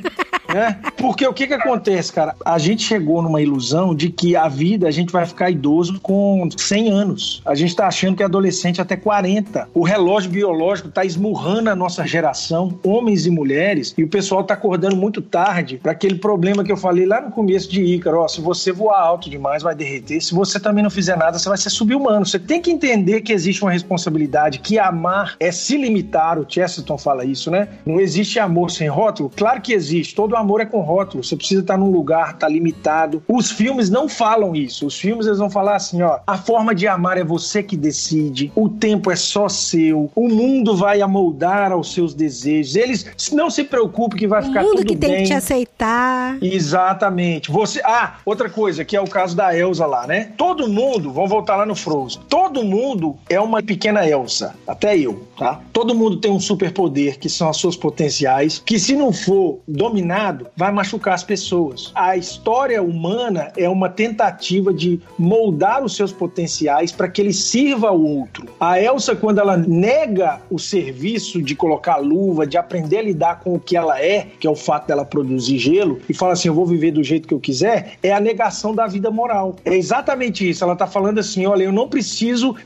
Né? 0.53 0.79
Porque 0.97 1.27
o 1.27 1.33
que, 1.33 1.45
que 1.45 1.53
acontece, 1.53 2.11
cara? 2.11 2.35
A 2.43 2.57
gente 2.57 2.81
chegou 2.81 3.21
numa 3.21 3.39
ilusão 3.39 3.93
de 3.93 4.09
que 4.09 4.35
a 4.35 4.47
vida 4.47 4.87
a 4.87 4.91
gente 4.91 5.11
vai 5.11 5.25
ficar 5.25 5.51
idoso 5.51 5.99
com 5.99 6.49
100 6.57 6.91
anos. 6.91 7.41
A 7.45 7.53
gente 7.53 7.75
tá 7.75 7.87
achando 7.87 8.15
que 8.15 8.23
é 8.23 8.25
adolescente 8.25 8.81
até 8.81 8.95
40. 8.95 9.69
O 9.75 9.83
relógio 9.83 10.31
biológico 10.31 10.89
tá 10.89 11.05
esmurrando 11.05 11.69
a 11.69 11.75
nossa 11.75 12.05
geração, 12.07 12.79
homens 12.83 13.27
e 13.27 13.29
mulheres, 13.29 13.93
e 13.95 14.03
o 14.03 14.07
pessoal 14.07 14.43
tá 14.43 14.55
acordando 14.55 14.95
muito 14.95 15.21
tarde 15.21 15.77
para 15.77 15.91
aquele 15.91 16.15
problema 16.15 16.63
que 16.63 16.71
eu 16.71 16.77
falei 16.77 17.05
lá 17.05 17.21
no 17.21 17.31
começo 17.31 17.69
de 17.69 17.83
Ícaro. 17.83 18.21
Ó, 18.21 18.27
se 18.27 18.41
você 18.41 18.71
voar 18.71 18.99
alto 18.99 19.29
demais, 19.29 19.61
vai 19.61 19.75
derreter. 19.75 20.19
Se 20.19 20.33
você 20.33 20.59
também 20.59 20.83
não 20.83 20.89
fizer 20.89 21.15
nada, 21.15 21.37
você 21.37 21.47
vai 21.47 21.57
ser 21.57 21.69
subhumano. 21.69 22.25
Você 22.29 22.37
tem 22.39 22.61
que 22.61 22.71
entender 22.71 23.21
que 23.21 23.33
existe 23.33 23.63
uma 23.63 23.71
responsabilidade, 23.71 24.59
que 24.59 24.77
amar 24.77 25.35
é 25.39 25.51
se 25.51 25.77
limitar. 25.77 26.37
O 26.37 26.45
Chesterton 26.47 26.97
fala 26.97 27.25
isso, 27.25 27.49
né? 27.49 27.69
Não 27.85 27.99
existe 27.99 28.39
amor 28.39 28.69
sem 28.69 28.87
rótulo? 28.87 29.31
Claro 29.35 29.61
que 29.61 29.73
existe. 29.73 30.13
Todo 30.13 30.35
amor 30.35 30.61
é 30.61 30.65
com 30.65 30.81
rótulo. 30.81 31.23
Você 31.23 31.35
precisa 31.35 31.61
estar 31.61 31.77
num 31.77 31.89
lugar, 31.89 32.37
tá 32.37 32.47
limitado. 32.47 33.23
Os 33.27 33.49
filmes 33.49 33.89
não 33.89 34.07
falam 34.07 34.55
isso. 34.55 34.85
Os 34.85 34.99
filmes 34.99 35.25
eles 35.25 35.39
vão 35.39 35.49
falar 35.49 35.75
assim, 35.75 36.01
ó, 36.01 36.19
a 36.27 36.37
forma 36.37 36.75
de 36.75 36.87
amar 36.87 37.17
é 37.17 37.23
você 37.23 37.63
que 37.63 37.75
decide. 37.75 38.51
O 38.55 38.69
tempo 38.69 39.09
é 39.11 39.15
só 39.15 39.49
seu. 39.49 40.11
O 40.15 40.29
mundo 40.29 40.75
vai 40.75 41.01
amoldar 41.01 41.71
aos 41.71 41.93
seus 41.93 42.13
desejos. 42.13 42.75
Eles 42.75 43.31
não 43.31 43.49
se 43.49 43.63
preocupe 43.63 44.17
que 44.17 44.27
vai 44.27 44.41
O 44.41 44.45
ficar 44.45 44.61
mundo 44.61 44.77
tudo 44.77 44.85
que 44.87 44.95
tem 44.95 45.09
bem. 45.09 45.23
que 45.23 45.29
te 45.29 45.33
aceitar. 45.33 46.37
Exatamente. 46.43 47.51
Você, 47.51 47.81
ah, 47.83 48.17
outra 48.25 48.49
coisa, 48.49 48.85
que 48.85 48.95
é 48.95 49.01
o 49.01 49.07
caso 49.07 49.35
da 49.35 49.57
Elsa 49.57 49.85
lá, 49.85 50.05
né? 50.05 50.31
Todo 50.37 50.67
mundo, 50.67 51.11
vamos 51.11 51.29
voltar 51.29 51.55
lá 51.55 51.65
no 51.65 51.75
Frozen. 51.75 52.18
Todo 52.27 52.63
mundo 52.63 53.15
é 53.29 53.39
uma 53.39 53.61
pequena 53.61 54.07
Elsa, 54.07 54.55
até 54.67 54.97
eu, 54.97 55.23
tá? 55.37 55.61
Todo 55.71 55.95
mundo 55.95 56.17
tem 56.17 56.31
um 56.31 56.39
superpoder 56.39 57.17
que 57.19 57.29
são 57.29 57.49
as 57.49 57.57
suas 57.57 57.75
potenciais, 57.75 58.61
que 58.65 58.79
se 58.79 58.95
não 58.95 59.13
for 59.13 59.59
dominado, 59.67 60.47
vai 60.55 60.71
machucar 60.71 61.13
as 61.13 61.23
pessoas. 61.23 61.91
A 61.95 62.17
história 62.17 62.81
humana 62.81 63.51
é 63.57 63.69
uma 63.69 63.89
tentativa 63.89 64.73
de 64.73 64.99
moldar 65.17 65.83
os 65.83 65.95
seus 65.95 66.11
potenciais 66.11 66.91
para 66.91 67.07
que 67.07 67.21
ele 67.21 67.33
sirva 67.33 67.89
ao 67.89 68.01
outro. 68.01 68.47
A 68.59 68.81
Elsa, 68.81 69.15
quando 69.15 69.39
ela 69.39 69.57
nega 69.57 70.41
o 70.49 70.59
serviço 70.59 71.41
de 71.41 71.55
colocar 71.55 71.97
luva, 71.97 72.45
de 72.45 72.57
aprender 72.57 72.97
a 72.97 73.03
lidar 73.03 73.39
com 73.39 73.55
o 73.55 73.59
que 73.59 73.75
ela 73.77 74.01
é, 74.01 74.27
que 74.39 74.47
é 74.47 74.49
o 74.49 74.55
fato 74.55 74.87
dela 74.87 75.05
produzir 75.05 75.57
gelo, 75.57 75.99
e 76.09 76.13
fala 76.13 76.33
assim: 76.33 76.47
eu 76.47 76.53
vou 76.53 76.65
viver 76.65 76.91
do 76.91 77.03
jeito 77.03 77.27
que 77.27 77.33
eu 77.33 77.39
quiser, 77.39 77.93
é 78.03 78.11
a 78.11 78.19
negação 78.19 78.73
da 78.75 78.87
vida 78.87 79.09
moral. 79.09 79.55
É 79.63 79.75
exatamente 79.75 80.47
isso. 80.47 80.63
Ela 80.63 80.75
tá 80.75 80.87
falando 80.87 81.19
assim: 81.19 81.45
olha, 81.45 81.63
eu 81.63 81.71
não 81.71 81.87
preciso 81.87 82.08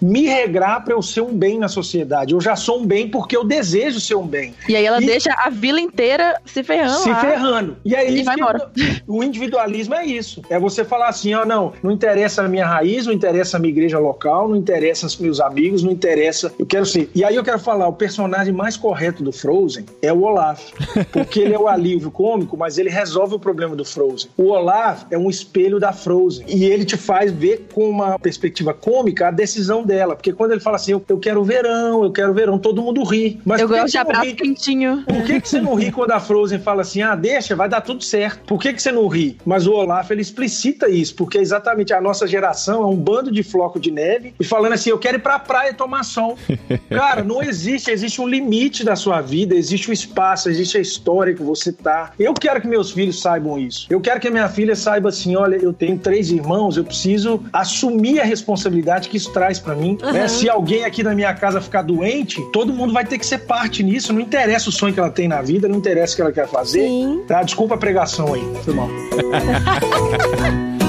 me 0.01 0.25
regrar 0.25 0.83
para 0.83 0.93
eu 0.93 1.01
ser 1.01 1.21
um 1.21 1.35
bem 1.35 1.57
na 1.57 1.67
sociedade. 1.67 2.33
Eu 2.33 2.41
já 2.41 2.55
sou 2.55 2.81
um 2.81 2.85
bem 2.85 3.09
porque 3.09 3.35
eu 3.35 3.43
desejo 3.43 3.99
ser 3.99 4.15
um 4.15 4.25
bem. 4.25 4.53
E 4.67 4.75
aí 4.75 4.85
ela 4.85 5.01
e... 5.01 5.05
deixa 5.05 5.33
a 5.33 5.49
vila 5.49 5.79
inteira 5.79 6.39
se 6.45 6.63
ferrando. 6.63 6.99
Se 6.99 7.09
lá. 7.09 7.21
ferrando. 7.21 7.77
E 7.83 7.95
aí 7.95 8.23
vai 8.23 8.35
embora. 8.35 8.71
o 9.07 9.23
individualismo 9.23 9.93
é 9.95 10.05
isso. 10.05 10.41
É 10.49 10.59
você 10.59 10.83
falar 10.83 11.09
assim: 11.09 11.33
ó, 11.33 11.45
não, 11.45 11.73
não 11.81 11.91
interessa 11.91 12.43
a 12.43 12.47
minha 12.47 12.65
raiz, 12.65 13.05
não 13.05 13.13
interessa 13.13 13.57
a 13.57 13.59
minha 13.59 13.71
igreja 13.71 13.99
local, 13.99 14.47
não 14.47 14.55
interessa 14.55 15.05
os 15.05 15.17
meus 15.17 15.39
amigos, 15.39 15.83
não 15.83 15.91
interessa. 15.91 16.53
Eu 16.57 16.65
quero 16.65 16.85
ser. 16.85 17.09
E 17.13 17.23
aí 17.23 17.35
eu 17.35 17.43
quero 17.43 17.59
falar: 17.59 17.87
o 17.87 17.93
personagem 17.93 18.53
mais 18.53 18.77
correto 18.77 19.23
do 19.23 19.31
Frozen 19.31 19.85
é 20.01 20.11
o 20.11 20.21
Olaf. 20.21 20.71
Porque 21.11 21.39
ele 21.39 21.53
é 21.53 21.59
o 21.59 21.67
alívio 21.67 22.11
cômico, 22.11 22.57
mas 22.57 22.77
ele 22.77 22.89
resolve 22.89 23.35
o 23.35 23.39
problema 23.39 23.75
do 23.75 23.85
Frozen. 23.85 24.29
O 24.37 24.49
Olaf 24.49 25.03
é 25.11 25.17
um 25.17 25.29
espelho 25.29 25.79
da 25.79 25.91
Frozen. 25.91 26.45
E 26.47 26.65
ele 26.65 26.85
te 26.85 26.97
faz 26.97 27.31
ver 27.31 27.67
com 27.73 27.89
uma 27.89 28.17
perspectiva 28.19 28.73
cômica 28.73 29.31
decisão 29.33 29.83
dela. 29.83 30.15
Porque 30.15 30.31
quando 30.31 30.51
ele 30.51 30.61
fala 30.61 30.77
assim, 30.77 30.91
eu, 30.91 31.03
eu 31.07 31.19
quero 31.19 31.43
verão, 31.43 32.03
eu 32.03 32.11
quero 32.11 32.33
verão, 32.33 32.57
todo 32.57 32.81
mundo 32.81 33.03
ri. 33.03 33.39
Mas 33.45 33.61
eu 33.61 33.67
gosto 33.67 33.91
de 33.91 33.97
abraço 33.97 34.35
quentinho. 34.35 35.03
Por 35.07 35.23
que, 35.23 35.41
que 35.41 35.49
você 35.49 35.59
não 35.59 35.75
ri 35.75 35.91
quando 35.91 36.11
a 36.11 36.19
Frozen 36.19 36.59
fala 36.59 36.81
assim, 36.81 37.01
ah, 37.01 37.15
deixa, 37.15 37.55
vai 37.55 37.67
dar 37.67 37.81
tudo 37.81 38.03
certo? 38.03 38.45
Por 38.45 38.59
que, 38.59 38.73
que 38.73 38.81
você 38.81 38.91
não 38.91 39.07
ri? 39.07 39.37
Mas 39.45 39.67
o 39.67 39.73
Olaf, 39.73 40.09
ele 40.11 40.21
explicita 40.21 40.89
isso, 40.89 41.15
porque 41.15 41.37
exatamente 41.37 41.93
a 41.93 42.01
nossa 42.01 42.27
geração 42.27 42.83
é 42.83 42.85
um 42.85 42.95
bando 42.95 43.31
de 43.31 43.43
floco 43.43 43.79
de 43.79 43.91
neve 43.91 44.33
e 44.39 44.43
falando 44.43 44.73
assim, 44.73 44.89
eu 44.89 44.99
quero 44.99 45.17
ir 45.17 45.21
pra 45.21 45.39
praia 45.39 45.73
tomar 45.73 46.03
sol. 46.03 46.37
Cara, 46.89 47.23
não 47.23 47.41
existe, 47.41 47.91
existe 47.91 48.21
um 48.21 48.27
limite 48.27 48.83
da 48.83 48.95
sua 48.95 49.21
vida, 49.21 49.55
existe 49.55 49.89
o 49.89 49.93
espaço, 49.93 50.49
existe 50.49 50.77
a 50.77 50.81
história 50.81 51.33
que 51.33 51.43
você 51.43 51.71
tá. 51.71 52.11
Eu 52.19 52.33
quero 52.33 52.61
que 52.61 52.67
meus 52.67 52.91
filhos 52.91 53.21
saibam 53.21 53.57
isso. 53.57 53.87
Eu 53.89 53.99
quero 53.99 54.19
que 54.19 54.27
a 54.27 54.31
minha 54.31 54.49
filha 54.49 54.75
saiba 54.75 55.09
assim, 55.09 55.35
olha, 55.35 55.55
eu 55.55 55.73
tenho 55.73 55.97
três 55.97 56.31
irmãos, 56.31 56.77
eu 56.77 56.83
preciso 56.83 57.43
assumir 57.51 58.19
a 58.19 58.23
responsabilidade 58.23 59.09
que 59.13 59.17
isso 59.17 59.31
traz 59.31 59.59
para 59.59 59.75
mim. 59.75 59.95
Uhum. 60.01 60.11
Né? 60.11 60.27
Se 60.27 60.49
alguém 60.49 60.85
aqui 60.85 61.03
na 61.03 61.13
minha 61.13 61.31
casa 61.35 61.61
ficar 61.61 61.83
doente, 61.83 62.41
todo 62.51 62.73
mundo 62.73 62.91
vai 62.91 63.05
ter 63.05 63.19
que 63.19 63.25
ser 63.25 63.37
parte 63.39 63.83
nisso. 63.83 64.11
Não 64.11 64.19
interessa 64.19 64.69
o 64.69 64.71
sonho 64.71 64.91
que 64.91 64.99
ela 64.99 65.11
tem 65.11 65.27
na 65.27 65.41
vida, 65.41 65.67
não 65.67 65.77
interessa 65.77 66.13
o 66.13 66.15
que 66.15 66.21
ela 66.23 66.31
quer 66.31 66.47
fazer. 66.47 66.87
Sim. 66.87 67.23
Tá? 67.27 67.43
Desculpa 67.43 67.75
a 67.75 67.77
pregação 67.77 68.33
aí. 68.33 68.41
Foi 68.63 68.73
mal. 68.73 68.89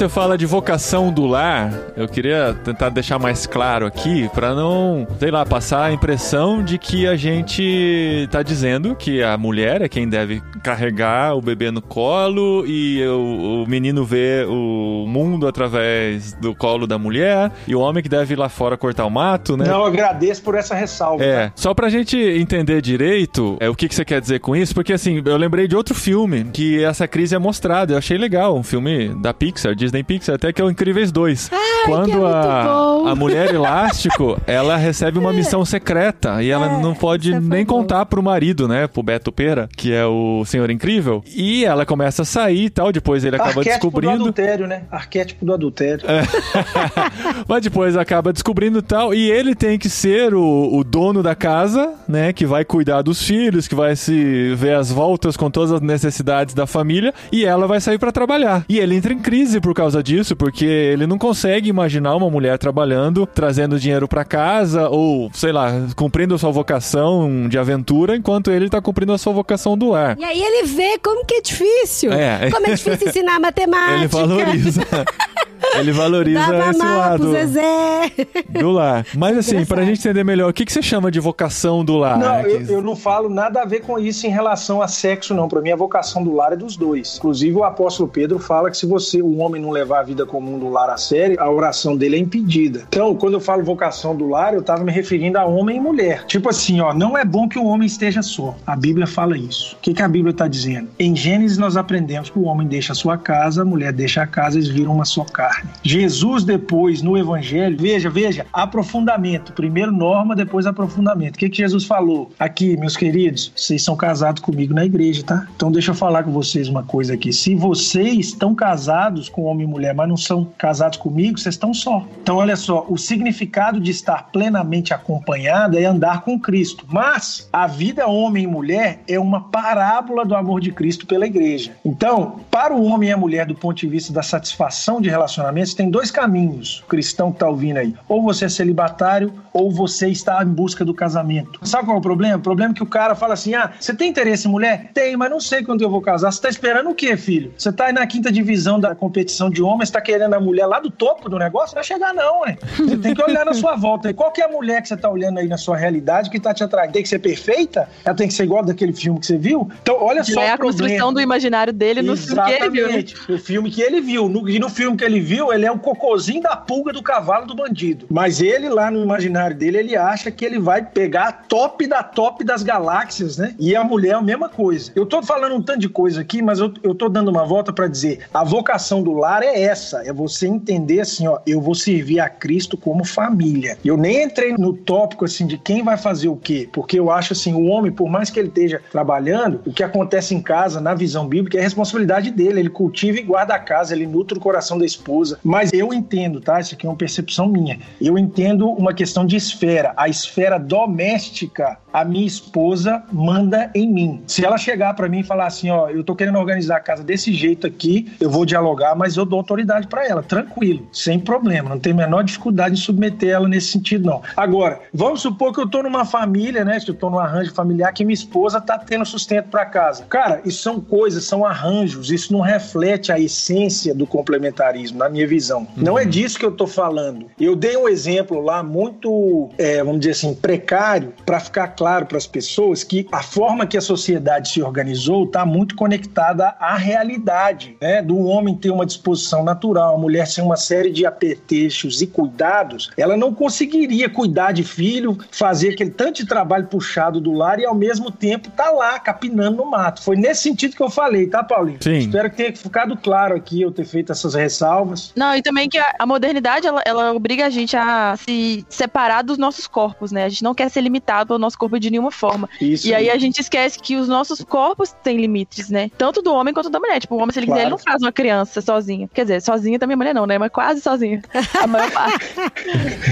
você 0.00 0.08
fala 0.08 0.38
de 0.38 0.46
vocação 0.46 1.12
do 1.12 1.26
lar, 1.26 1.70
eu 1.94 2.08
queria 2.08 2.56
tentar 2.64 2.88
deixar 2.88 3.18
mais 3.18 3.46
claro 3.46 3.84
aqui 3.84 4.30
para 4.30 4.54
não, 4.54 5.06
sei 5.18 5.30
lá, 5.30 5.44
passar 5.44 5.84
a 5.84 5.92
impressão 5.92 6.64
de 6.64 6.78
que 6.78 7.06
a 7.06 7.16
gente 7.16 8.26
tá 8.30 8.42
dizendo 8.42 8.96
que 8.96 9.22
a 9.22 9.36
mulher 9.36 9.82
é 9.82 9.90
quem 9.90 10.08
deve 10.08 10.42
carregar 10.62 11.36
o 11.36 11.42
bebê 11.42 11.70
no 11.70 11.82
colo 11.82 12.64
e 12.66 13.06
o, 13.06 13.64
o 13.64 13.68
menino 13.68 14.02
vê 14.02 14.46
o 14.48 15.04
mundo 15.06 15.46
através 15.46 16.32
do 16.32 16.54
colo 16.54 16.86
da 16.86 16.98
mulher 16.98 17.52
e 17.68 17.74
o 17.74 17.80
homem 17.80 18.02
que 18.02 18.08
deve 18.08 18.32
ir 18.32 18.38
lá 18.38 18.48
fora 18.48 18.78
cortar 18.78 19.04
o 19.04 19.10
mato, 19.10 19.54
né? 19.54 19.66
Não, 19.66 19.80
eu 19.80 19.84
agradeço 19.84 20.42
por 20.42 20.54
essa 20.54 20.74
ressalva. 20.74 21.22
É, 21.22 21.48
tá? 21.48 21.52
só 21.54 21.74
pra 21.74 21.90
gente 21.90 22.16
entender 22.16 22.80
direito 22.80 23.58
é, 23.60 23.68
o 23.68 23.74
que, 23.74 23.86
que 23.86 23.94
você 23.94 24.04
quer 24.06 24.22
dizer 24.22 24.40
com 24.40 24.56
isso, 24.56 24.74
porque 24.74 24.94
assim, 24.94 25.20
eu 25.22 25.36
lembrei 25.36 25.68
de 25.68 25.76
outro 25.76 25.94
filme 25.94 26.44
que 26.44 26.82
essa 26.82 27.06
crise 27.06 27.34
é 27.34 27.38
mostrada, 27.38 27.92
eu 27.92 27.98
achei 27.98 28.16
legal, 28.16 28.56
um 28.56 28.62
filme 28.62 29.10
da 29.16 29.34
Pixar, 29.34 29.74
Disney 29.90 30.04
Pixar, 30.04 30.36
até 30.36 30.52
que 30.52 30.62
é 30.62 30.64
o 30.64 30.70
Incríveis 30.70 31.10
2. 31.10 31.50
Ai, 31.52 31.58
Quando 31.84 32.24
é 32.24 32.30
a, 32.30 33.10
a 33.10 33.14
mulher 33.14 33.52
elástico, 33.52 34.40
ela 34.46 34.76
recebe 34.76 35.18
uma 35.18 35.32
missão 35.32 35.64
secreta 35.64 36.42
e 36.42 36.50
ela 36.50 36.66
É, 36.66 36.80
não 36.80 36.94
pode 36.94 37.32
foi 37.32 37.40
nem 37.40 37.66
contar 37.66 38.06
pro 38.06 38.22
marido, 38.22 38.68
né, 38.68 38.86
pro 38.86 39.02
Beto 39.02 39.32
Pera, 39.32 39.68
que 39.76 39.92
é 39.92 40.06
o 40.06 40.44
Senhor 40.44 40.70
Incrível, 40.70 41.24
e 41.34 41.64
ela 41.64 41.84
começa 41.84 42.22
a 42.22 42.24
sair 42.24 42.66
e 42.66 42.70
tal, 42.70 42.92
depois 42.92 43.24
ele 43.24 43.34
acaba 43.36 43.60
Arquétipo 43.60 43.90
do 43.90 43.90
descobrindo... 43.90 44.12
É. 44.12 44.16
adultério, 44.16 44.66
né? 44.66 44.82
Arquétipo 44.90 45.44
do 45.44 45.52
adultério. 45.52 46.06
Mas 47.48 47.62
depois 47.62 47.96
acaba 47.96 48.32
descobrindo 48.32 48.80
tal, 48.82 49.12
e 49.12 49.30
ele 49.30 49.54
tem 49.54 49.78
que 49.78 49.88
ser 49.88 50.34
o, 50.34 50.78
o 50.78 50.84
dono 50.84 51.22
da 51.22 51.34
casa, 51.34 51.94
né? 52.08 52.32
Que 52.32 52.46
vai 52.46 52.64
cuidar 52.64 53.02
dos 53.02 53.22
filhos, 53.22 53.66
que 53.66 53.74
vai 53.74 53.96
se 53.96 54.54
ver 54.54 54.76
as 54.76 54.90
voltas 54.92 55.36
com 55.36 55.50
todas 55.50 55.72
as 55.72 55.80
necessidades 55.80 56.54
da 56.54 56.66
família, 56.66 57.12
e 57.32 57.44
ela 57.44 57.66
vai 57.66 57.80
sair 57.80 57.98
pra 57.98 58.12
trabalhar. 58.12 58.64
E 58.68 58.78
ele 58.78 58.94
entra 58.94 59.12
em 59.12 59.18
crise 59.18 59.60
por 59.60 59.69
causa 59.74 60.02
disso, 60.02 60.34
porque 60.36 60.64
ele 60.64 61.06
não 61.06 61.18
consegue 61.18 61.68
imaginar 61.68 62.14
uma 62.16 62.30
mulher 62.30 62.58
trabalhando, 62.58 63.26
trazendo 63.26 63.78
dinheiro 63.78 64.06
pra 64.08 64.24
casa, 64.24 64.88
ou, 64.88 65.30
sei 65.32 65.52
lá, 65.52 65.72
cumprindo 65.96 66.34
a 66.34 66.38
sua 66.38 66.50
vocação 66.50 67.48
de 67.48 67.58
aventura, 67.58 68.16
enquanto 68.16 68.50
ele 68.50 68.68
tá 68.68 68.80
cumprindo 68.80 69.12
a 69.12 69.18
sua 69.18 69.32
vocação 69.32 69.76
do 69.76 69.94
ar. 69.94 70.18
E 70.18 70.24
aí 70.24 70.40
ele 70.42 70.66
vê 70.66 70.98
como 70.98 71.24
que 71.24 71.34
é 71.34 71.40
difícil. 71.40 72.12
É. 72.12 72.50
Como 72.50 72.66
é 72.66 72.74
difícil 72.74 73.08
ensinar 73.08 73.38
matemática. 73.40 73.98
Ele 73.98 74.08
valoriza. 74.08 74.82
Ele 75.74 75.92
valoriza 75.92 76.46
Dá 76.46 76.70
esse 76.70 76.80
lado 76.80 77.30
Zezé. 77.32 78.12
do 78.48 78.70
lar. 78.70 79.06
Mas 79.16 79.38
assim, 79.38 79.64
pra 79.64 79.84
gente 79.84 80.00
entender 80.00 80.24
melhor, 80.24 80.50
o 80.50 80.52
que, 80.52 80.64
que 80.64 80.72
você 80.72 80.82
chama 80.82 81.10
de 81.10 81.20
vocação 81.20 81.84
do 81.84 81.96
lar? 81.96 82.18
Não, 82.18 82.40
eu, 82.40 82.60
eu 82.66 82.82
não 82.82 82.96
falo 82.96 83.28
nada 83.28 83.62
a 83.62 83.64
ver 83.64 83.80
com 83.80 83.98
isso 83.98 84.26
em 84.26 84.30
relação 84.30 84.82
a 84.82 84.88
sexo, 84.88 85.34
não. 85.34 85.48
Pra 85.48 85.60
mim, 85.60 85.70
a 85.70 85.76
vocação 85.76 86.22
do 86.22 86.34
lar 86.34 86.52
é 86.52 86.56
dos 86.56 86.76
dois. 86.76 87.16
Inclusive, 87.18 87.56
o 87.56 87.64
apóstolo 87.64 88.08
Pedro 88.08 88.38
fala 88.38 88.70
que 88.70 88.76
se 88.76 88.86
você, 88.86 89.22
o 89.22 89.36
homem, 89.38 89.60
não 89.60 89.70
levar 89.70 90.00
a 90.00 90.02
vida 90.02 90.26
comum 90.26 90.58
do 90.58 90.68
lar 90.68 90.90
a 90.90 90.96
sério, 90.96 91.40
a 91.40 91.50
oração 91.50 91.96
dele 91.96 92.16
é 92.16 92.18
impedida. 92.18 92.84
Então, 92.88 93.14
quando 93.14 93.34
eu 93.34 93.40
falo 93.40 93.62
vocação 93.62 94.14
do 94.16 94.28
lar, 94.28 94.54
eu 94.54 94.62
tava 94.62 94.84
me 94.84 94.92
referindo 94.92 95.38
a 95.38 95.44
homem 95.44 95.76
e 95.76 95.80
mulher. 95.80 96.24
Tipo 96.26 96.48
assim, 96.48 96.80
ó, 96.80 96.92
não 96.92 97.16
é 97.16 97.24
bom 97.24 97.48
que 97.48 97.58
o 97.58 97.64
homem 97.64 97.86
esteja 97.86 98.22
só. 98.22 98.56
A 98.66 98.76
Bíblia 98.76 99.06
fala 99.06 99.36
isso. 99.36 99.76
O 99.76 99.80
que, 99.80 99.94
que 99.94 100.02
a 100.02 100.08
Bíblia 100.08 100.32
tá 100.32 100.48
dizendo? 100.48 100.88
Em 100.98 101.14
Gênesis, 101.14 101.58
nós 101.58 101.76
aprendemos 101.76 102.30
que 102.30 102.38
o 102.38 102.44
homem 102.44 102.66
deixa 102.66 102.92
a 102.92 102.96
sua 102.96 103.16
casa, 103.16 103.62
a 103.62 103.64
mulher 103.64 103.92
deixa 103.92 104.22
a 104.22 104.26
casa, 104.26 104.56
eles 104.58 104.68
viram 104.68 104.92
uma 104.92 105.04
só 105.04 105.24
carne. 105.50 105.70
Jesus, 105.82 106.44
depois, 106.44 107.02
no 107.02 107.18
Evangelho, 107.18 107.76
veja, 107.78 108.08
veja, 108.08 108.46
aprofundamento. 108.52 109.52
Primeiro 109.52 109.90
norma, 109.90 110.36
depois 110.36 110.66
aprofundamento. 110.66 111.34
O 111.34 111.38
que, 111.38 111.48
que 111.48 111.56
Jesus 111.56 111.84
falou? 111.84 112.30
Aqui, 112.38 112.76
meus 112.76 112.96
queridos, 112.96 113.52
vocês 113.56 113.82
são 113.82 113.96
casados 113.96 114.40
comigo 114.40 114.72
na 114.72 114.84
igreja, 114.84 115.24
tá? 115.24 115.46
Então 115.56 115.72
deixa 115.72 115.90
eu 115.90 115.94
falar 115.94 116.22
com 116.22 116.30
vocês 116.30 116.68
uma 116.68 116.82
coisa 116.82 117.14
aqui. 117.14 117.32
Se 117.32 117.54
vocês 117.54 118.28
estão 118.28 118.54
casados 118.54 119.28
com 119.28 119.42
homem 119.42 119.66
e 119.66 119.70
mulher, 119.70 119.94
mas 119.94 120.08
não 120.08 120.16
são 120.16 120.46
casados 120.56 120.98
comigo, 120.98 121.38
vocês 121.38 121.54
estão 121.54 121.74
só. 121.74 122.06
Então, 122.22 122.36
olha 122.36 122.56
só, 122.56 122.86
o 122.88 122.96
significado 122.96 123.80
de 123.80 123.90
estar 123.90 124.28
plenamente 124.30 124.94
acompanhado 124.94 125.78
é 125.78 125.84
andar 125.84 126.22
com 126.22 126.38
Cristo. 126.38 126.84
Mas 126.88 127.48
a 127.52 127.66
vida 127.66 128.06
homem 128.06 128.44
e 128.44 128.46
mulher 128.46 129.02
é 129.08 129.18
uma 129.18 129.40
parábola 129.40 130.24
do 130.24 130.34
amor 130.34 130.60
de 130.60 130.70
Cristo 130.70 131.06
pela 131.06 131.26
igreja. 131.26 131.72
Então, 131.84 132.40
para 132.50 132.74
o 132.74 132.84
homem 132.84 133.08
e 133.08 133.12
a 133.12 133.16
mulher, 133.16 133.46
do 133.46 133.54
ponto 133.54 133.78
de 133.78 133.86
vista 133.86 134.12
da 134.12 134.22
satisfação 134.22 135.00
de 135.00 135.08
relacionamentos, 135.40 135.74
tem 135.74 135.90
dois 135.90 136.10
caminhos, 136.10 136.84
cristão 136.88 137.30
que 137.30 137.36
está 137.36 137.48
ouvindo 137.48 137.78
aí. 137.78 137.94
Ou 138.08 138.22
você 138.22 138.44
é 138.44 138.48
celibatário, 138.48 139.32
ou 139.52 139.70
você 139.70 140.08
está 140.08 140.42
em 140.42 140.46
busca 140.48 140.84
do 140.84 140.94
casamento. 140.94 141.58
Sabe 141.66 141.86
qual 141.86 141.96
é 141.96 141.98
o 141.98 142.02
problema? 142.02 142.36
O 142.36 142.40
problema 142.40 142.72
é 142.72 142.74
que 142.74 142.82
o 142.82 142.86
cara 142.86 143.14
fala 143.14 143.34
assim: 143.34 143.54
ah, 143.54 143.72
você 143.78 143.94
tem 143.94 144.10
interesse 144.10 144.46
em 144.46 144.50
mulher? 144.50 144.90
Tem, 144.94 145.16
mas 145.16 145.30
não 145.30 145.40
sei 145.40 145.62
quando 145.64 145.82
eu 145.82 145.90
vou 145.90 146.00
casar. 146.00 146.30
Você 146.30 146.38
está 146.38 146.48
esperando 146.48 146.90
o 146.90 146.94
quê, 146.94 147.16
filho? 147.16 147.52
Você 147.56 147.70
está 147.70 147.86
aí 147.86 147.92
na 147.92 148.06
quinta 148.06 148.30
divisão 148.30 148.78
da 148.78 148.94
competição 148.94 149.50
de 149.50 149.62
homens, 149.62 149.88
está 149.88 150.00
querendo 150.00 150.34
a 150.34 150.40
mulher 150.40 150.66
lá 150.66 150.80
do 150.80 150.90
topo 150.90 151.28
do 151.28 151.38
negócio? 151.38 151.68
Não 151.74 151.82
vai 151.82 151.84
chegar, 151.84 152.12
não, 152.14 152.40
ué. 152.42 152.58
Você 152.76 152.96
tem 152.96 153.14
que 153.14 153.22
olhar 153.22 153.44
na 153.44 153.54
sua 153.54 153.76
volta. 153.76 154.10
E 154.10 154.14
qual 154.14 154.30
que 154.30 154.40
é 154.40 154.44
a 154.44 154.48
mulher 154.48 154.82
que 154.82 154.88
você 154.88 154.94
está 154.94 155.10
olhando 155.10 155.38
aí 155.38 155.48
na 155.48 155.56
sua 155.56 155.76
realidade 155.76 156.30
que 156.30 156.36
está 156.36 156.52
te 156.52 156.62
atraindo? 156.62 156.92
Tem 156.92 157.02
que 157.02 157.08
ser 157.08 157.18
perfeita? 157.18 157.88
Ela 158.04 158.14
tem 158.14 158.28
que 158.28 158.34
ser 158.34 158.44
igual 158.44 158.64
daquele 158.64 158.92
filme 158.92 159.18
que 159.18 159.26
você 159.26 159.38
viu? 159.38 159.68
Então, 159.82 159.96
olha 160.00 160.22
só. 160.24 160.40
É 160.40 160.50
a 160.50 160.58
construção 160.58 161.12
do 161.12 161.20
imaginário 161.20 161.72
dele 161.72 162.02
no 162.02 162.16
filme 162.16 162.42
que 162.44 162.50
ele 162.52 162.70
viu. 162.70 162.88
né? 162.88 162.98
Exatamente. 162.98 163.32
O 163.32 163.38
filme 163.38 163.70
que 163.70 163.80
ele 163.80 164.00
viu. 164.00 164.28
No, 164.28 164.48
e 164.48 164.58
no 164.58 164.68
filme 164.68 164.96
que 164.96 165.04
ele 165.04 165.20
viu, 165.20 165.29
viu, 165.30 165.52
ele 165.52 165.64
é 165.64 165.70
o 165.70 165.78
cocôzinho 165.78 166.42
da 166.42 166.56
pulga 166.56 166.92
do 166.92 167.00
cavalo 167.00 167.46
do 167.46 167.54
bandido. 167.54 168.04
Mas 168.10 168.40
ele, 168.40 168.68
lá 168.68 168.90
no 168.90 169.00
imaginário 169.00 169.56
dele, 169.56 169.78
ele 169.78 169.96
acha 169.96 170.28
que 170.28 170.44
ele 170.44 170.58
vai 170.58 170.84
pegar 170.84 171.28
a 171.28 171.32
top 171.32 171.86
da 171.86 172.02
top 172.02 172.42
das 172.42 172.64
galáxias, 172.64 173.36
né? 173.36 173.54
E 173.56 173.76
a 173.76 173.84
mulher 173.84 174.10
é 174.10 174.14
a 174.14 174.20
mesma 174.20 174.48
coisa. 174.48 174.90
Eu 174.96 175.06
tô 175.06 175.22
falando 175.22 175.54
um 175.54 175.62
tanto 175.62 175.78
de 175.78 175.88
coisa 175.88 176.20
aqui, 176.20 176.42
mas 176.42 176.58
eu, 176.58 176.74
eu 176.82 176.96
tô 176.96 177.08
dando 177.08 177.28
uma 177.28 177.44
volta 177.44 177.72
para 177.72 177.86
dizer: 177.86 178.26
a 178.34 178.42
vocação 178.42 179.04
do 179.04 179.12
lar 179.12 179.44
é 179.44 179.62
essa, 179.62 180.02
é 180.04 180.12
você 180.12 180.48
entender 180.48 181.00
assim, 181.00 181.28
ó, 181.28 181.38
eu 181.46 181.60
vou 181.60 181.76
servir 181.76 182.18
a 182.18 182.28
Cristo 182.28 182.76
como 182.76 183.04
família. 183.04 183.78
Eu 183.84 183.96
nem 183.96 184.24
entrei 184.24 184.52
no 184.54 184.72
tópico 184.72 185.24
assim 185.24 185.46
de 185.46 185.56
quem 185.56 185.84
vai 185.84 185.96
fazer 185.96 186.28
o 186.28 186.34
quê, 186.34 186.68
porque 186.72 186.98
eu 186.98 187.08
acho 187.08 187.34
assim, 187.34 187.54
o 187.54 187.66
homem, 187.66 187.92
por 187.92 188.08
mais 188.08 188.30
que 188.30 188.40
ele 188.40 188.48
esteja 188.48 188.82
trabalhando, 188.90 189.60
o 189.64 189.72
que 189.72 189.84
acontece 189.84 190.34
em 190.34 190.42
casa, 190.42 190.80
na 190.80 190.92
visão 190.92 191.28
bíblica, 191.28 191.56
é 191.56 191.60
responsabilidade 191.60 192.32
dele. 192.32 192.58
Ele 192.58 192.70
cultiva 192.70 193.18
e 193.18 193.22
guarda 193.22 193.54
a 193.54 193.60
casa, 193.60 193.94
ele 193.94 194.08
nutre 194.08 194.36
o 194.36 194.40
coração 194.40 194.76
da 194.76 194.84
esposa. 194.84 195.19
Mas 195.42 195.72
eu 195.72 195.92
entendo, 195.92 196.40
tá? 196.40 196.60
Isso 196.60 196.74
aqui 196.74 196.86
é 196.86 196.88
uma 196.88 196.96
percepção 196.96 197.48
minha. 197.48 197.78
Eu 198.00 198.18
entendo 198.18 198.68
uma 198.70 198.92
questão 198.92 199.24
de 199.24 199.36
esfera. 199.36 199.92
A 199.96 200.08
esfera 200.08 200.58
doméstica, 200.58 201.78
a 201.92 202.04
minha 202.04 202.26
esposa 202.26 203.02
manda 203.12 203.70
em 203.74 203.90
mim. 203.90 204.22
Se 204.26 204.44
ela 204.44 204.56
chegar 204.56 204.94
para 204.94 205.08
mim 205.08 205.20
e 205.20 205.24
falar 205.24 205.46
assim, 205.46 205.70
ó, 205.70 205.88
eu 205.88 206.02
tô 206.02 206.14
querendo 206.14 206.38
organizar 206.38 206.76
a 206.76 206.80
casa 206.80 207.02
desse 207.02 207.32
jeito 207.32 207.66
aqui, 207.66 208.10
eu 208.20 208.30
vou 208.30 208.44
dialogar, 208.44 208.94
mas 208.94 209.16
eu 209.16 209.24
dou 209.24 209.38
autoridade 209.38 209.86
para 209.86 210.06
ela, 210.06 210.22
tranquilo, 210.22 210.88
sem 210.92 211.18
problema, 211.18 211.68
não 211.68 211.78
tem 211.78 211.92
a 211.92 211.96
menor 211.96 212.22
dificuldade 212.22 212.74
em 212.74 212.78
submeter 212.78 213.30
ela 213.30 213.48
nesse 213.48 213.68
sentido 213.68 214.06
não. 214.06 214.22
Agora, 214.36 214.80
vamos 214.92 215.20
supor 215.20 215.52
que 215.52 215.60
eu 215.60 215.68
tô 215.68 215.82
numa 215.82 216.04
família, 216.04 216.64
né, 216.64 216.78
que 216.80 216.90
eu 216.90 216.94
tô 216.94 217.10
num 217.10 217.18
arranjo 217.18 217.52
familiar 217.52 217.92
que 217.92 218.04
minha 218.04 218.14
esposa 218.14 218.60
tá 218.60 218.78
tendo 218.78 219.04
sustento 219.04 219.48
para 219.48 219.66
casa. 219.66 220.04
Cara, 220.08 220.40
isso 220.44 220.62
são 220.62 220.80
coisas, 220.80 221.24
são 221.24 221.44
arranjos, 221.44 222.10
isso 222.10 222.32
não 222.32 222.40
reflete 222.40 223.12
a 223.12 223.18
essência 223.18 223.94
do 223.94 224.06
complementarismo, 224.06 224.98
na 224.98 225.08
minha 225.10 225.26
visão. 225.26 225.60
Uhum. 225.60 225.84
Não 225.84 225.98
é 225.98 226.04
disso 226.04 226.38
que 226.38 226.44
eu 226.44 226.52
tô 226.52 226.66
falando. 226.66 227.26
Eu 227.38 227.54
dei 227.56 227.76
um 227.76 227.88
exemplo 227.88 228.40
lá 228.40 228.62
muito, 228.62 229.50
é, 229.58 229.82
vamos 229.82 230.00
dizer 230.00 230.12
assim, 230.12 230.34
precário 230.34 231.12
para 231.24 231.40
ficar 231.40 231.68
claro 231.68 232.06
para 232.06 232.18
as 232.18 232.26
pessoas 232.26 232.84
que 232.84 233.06
a 233.12 233.22
forma 233.22 233.66
que 233.66 233.76
a 233.76 233.80
sociedade 233.80 234.50
se 234.50 234.62
organizou 234.62 235.24
está 235.24 235.44
muito 235.44 235.74
conectada 235.74 236.54
à 236.60 236.76
realidade, 236.76 237.76
né? 237.80 238.02
Do 238.02 238.18
homem 238.18 238.54
ter 238.54 238.70
uma 238.70 238.86
disposição 238.86 239.44
natural, 239.44 239.94
a 239.94 239.98
mulher 239.98 240.26
ser 240.26 240.42
uma 240.42 240.56
série 240.56 240.90
de 240.90 241.04
apertechos 241.06 242.00
e 242.02 242.06
cuidados, 242.06 242.90
ela 242.96 243.16
não 243.16 243.34
conseguiria 243.34 244.08
cuidar 244.08 244.52
de 244.52 244.64
filho, 244.64 245.18
fazer 245.30 245.70
aquele 245.70 245.90
tanto 245.90 246.16
de 246.16 246.26
trabalho 246.26 246.66
puxado 246.66 247.20
do 247.20 247.32
lar 247.32 247.58
e 247.58 247.66
ao 247.66 247.74
mesmo 247.74 248.10
tempo 248.10 248.50
tá 248.50 248.70
lá 248.70 248.98
capinando 248.98 249.56
no 249.56 249.70
mato. 249.70 250.02
Foi 250.02 250.16
nesse 250.16 250.42
sentido 250.42 250.76
que 250.76 250.82
eu 250.82 250.90
falei, 250.90 251.26
tá, 251.26 251.42
Paulinho? 251.42 251.78
Sim. 251.80 251.98
Espero 251.98 252.30
que 252.30 252.36
tenha 252.36 252.56
ficado 252.56 252.96
claro 252.96 253.34
aqui 253.34 253.62
eu 253.62 253.70
ter 253.70 253.84
feito 253.84 254.12
essas 254.12 254.34
ressalvas. 254.34 254.89
Não, 255.16 255.34
e 255.34 255.42
também 255.42 255.68
que 255.68 255.78
a, 255.78 255.94
a 255.98 256.06
modernidade 256.06 256.66
ela, 256.66 256.82
ela 256.84 257.12
obriga 257.12 257.46
a 257.46 257.50
gente 257.50 257.76
a 257.76 258.16
se 258.16 258.64
separar 258.68 259.22
dos 259.22 259.38
nossos 259.38 259.66
corpos, 259.66 260.12
né? 260.12 260.24
A 260.24 260.28
gente 260.28 260.42
não 260.42 260.54
quer 260.54 260.68
ser 260.70 260.80
limitado 260.80 261.28
pelo 261.28 261.38
nosso 261.38 261.58
corpo 261.58 261.78
de 261.78 261.90
nenhuma 261.90 262.10
forma. 262.10 262.48
Isso 262.60 262.86
e 262.88 262.94
aí 262.94 263.10
a 263.10 263.18
gente 263.18 263.40
esquece 263.40 263.78
que 263.78 263.96
os 263.96 264.08
nossos 264.08 264.42
corpos 264.42 264.92
têm 265.02 265.18
limites, 265.18 265.68
né? 265.70 265.90
Tanto 265.98 266.22
do 266.22 266.32
homem 266.32 266.52
quanto 266.54 266.70
da 266.70 266.78
mulher. 266.80 267.00
Tipo, 267.00 267.14
o 267.16 267.18
homem, 267.18 267.32
se 267.32 267.38
ele 267.38 267.46
Claro. 267.46 267.58
quiser, 267.58 267.66
ele 267.66 267.70
não 267.70 267.78
faz 267.78 268.02
uma 268.02 268.12
criança 268.12 268.60
sozinho. 268.60 269.08
Quer 269.12 269.22
dizer, 269.22 269.42
sozinha 269.42 269.78
também 269.78 269.94
a 269.94 269.96
mulher 269.96 270.14
não, 270.14 270.26
né? 270.26 270.38
Mas 270.38 270.50
quase 270.50 270.80
sozinha. 270.80 271.22
A 271.62 271.66
maior 271.66 271.90
parte. 271.90 272.26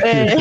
É. 0.04 0.36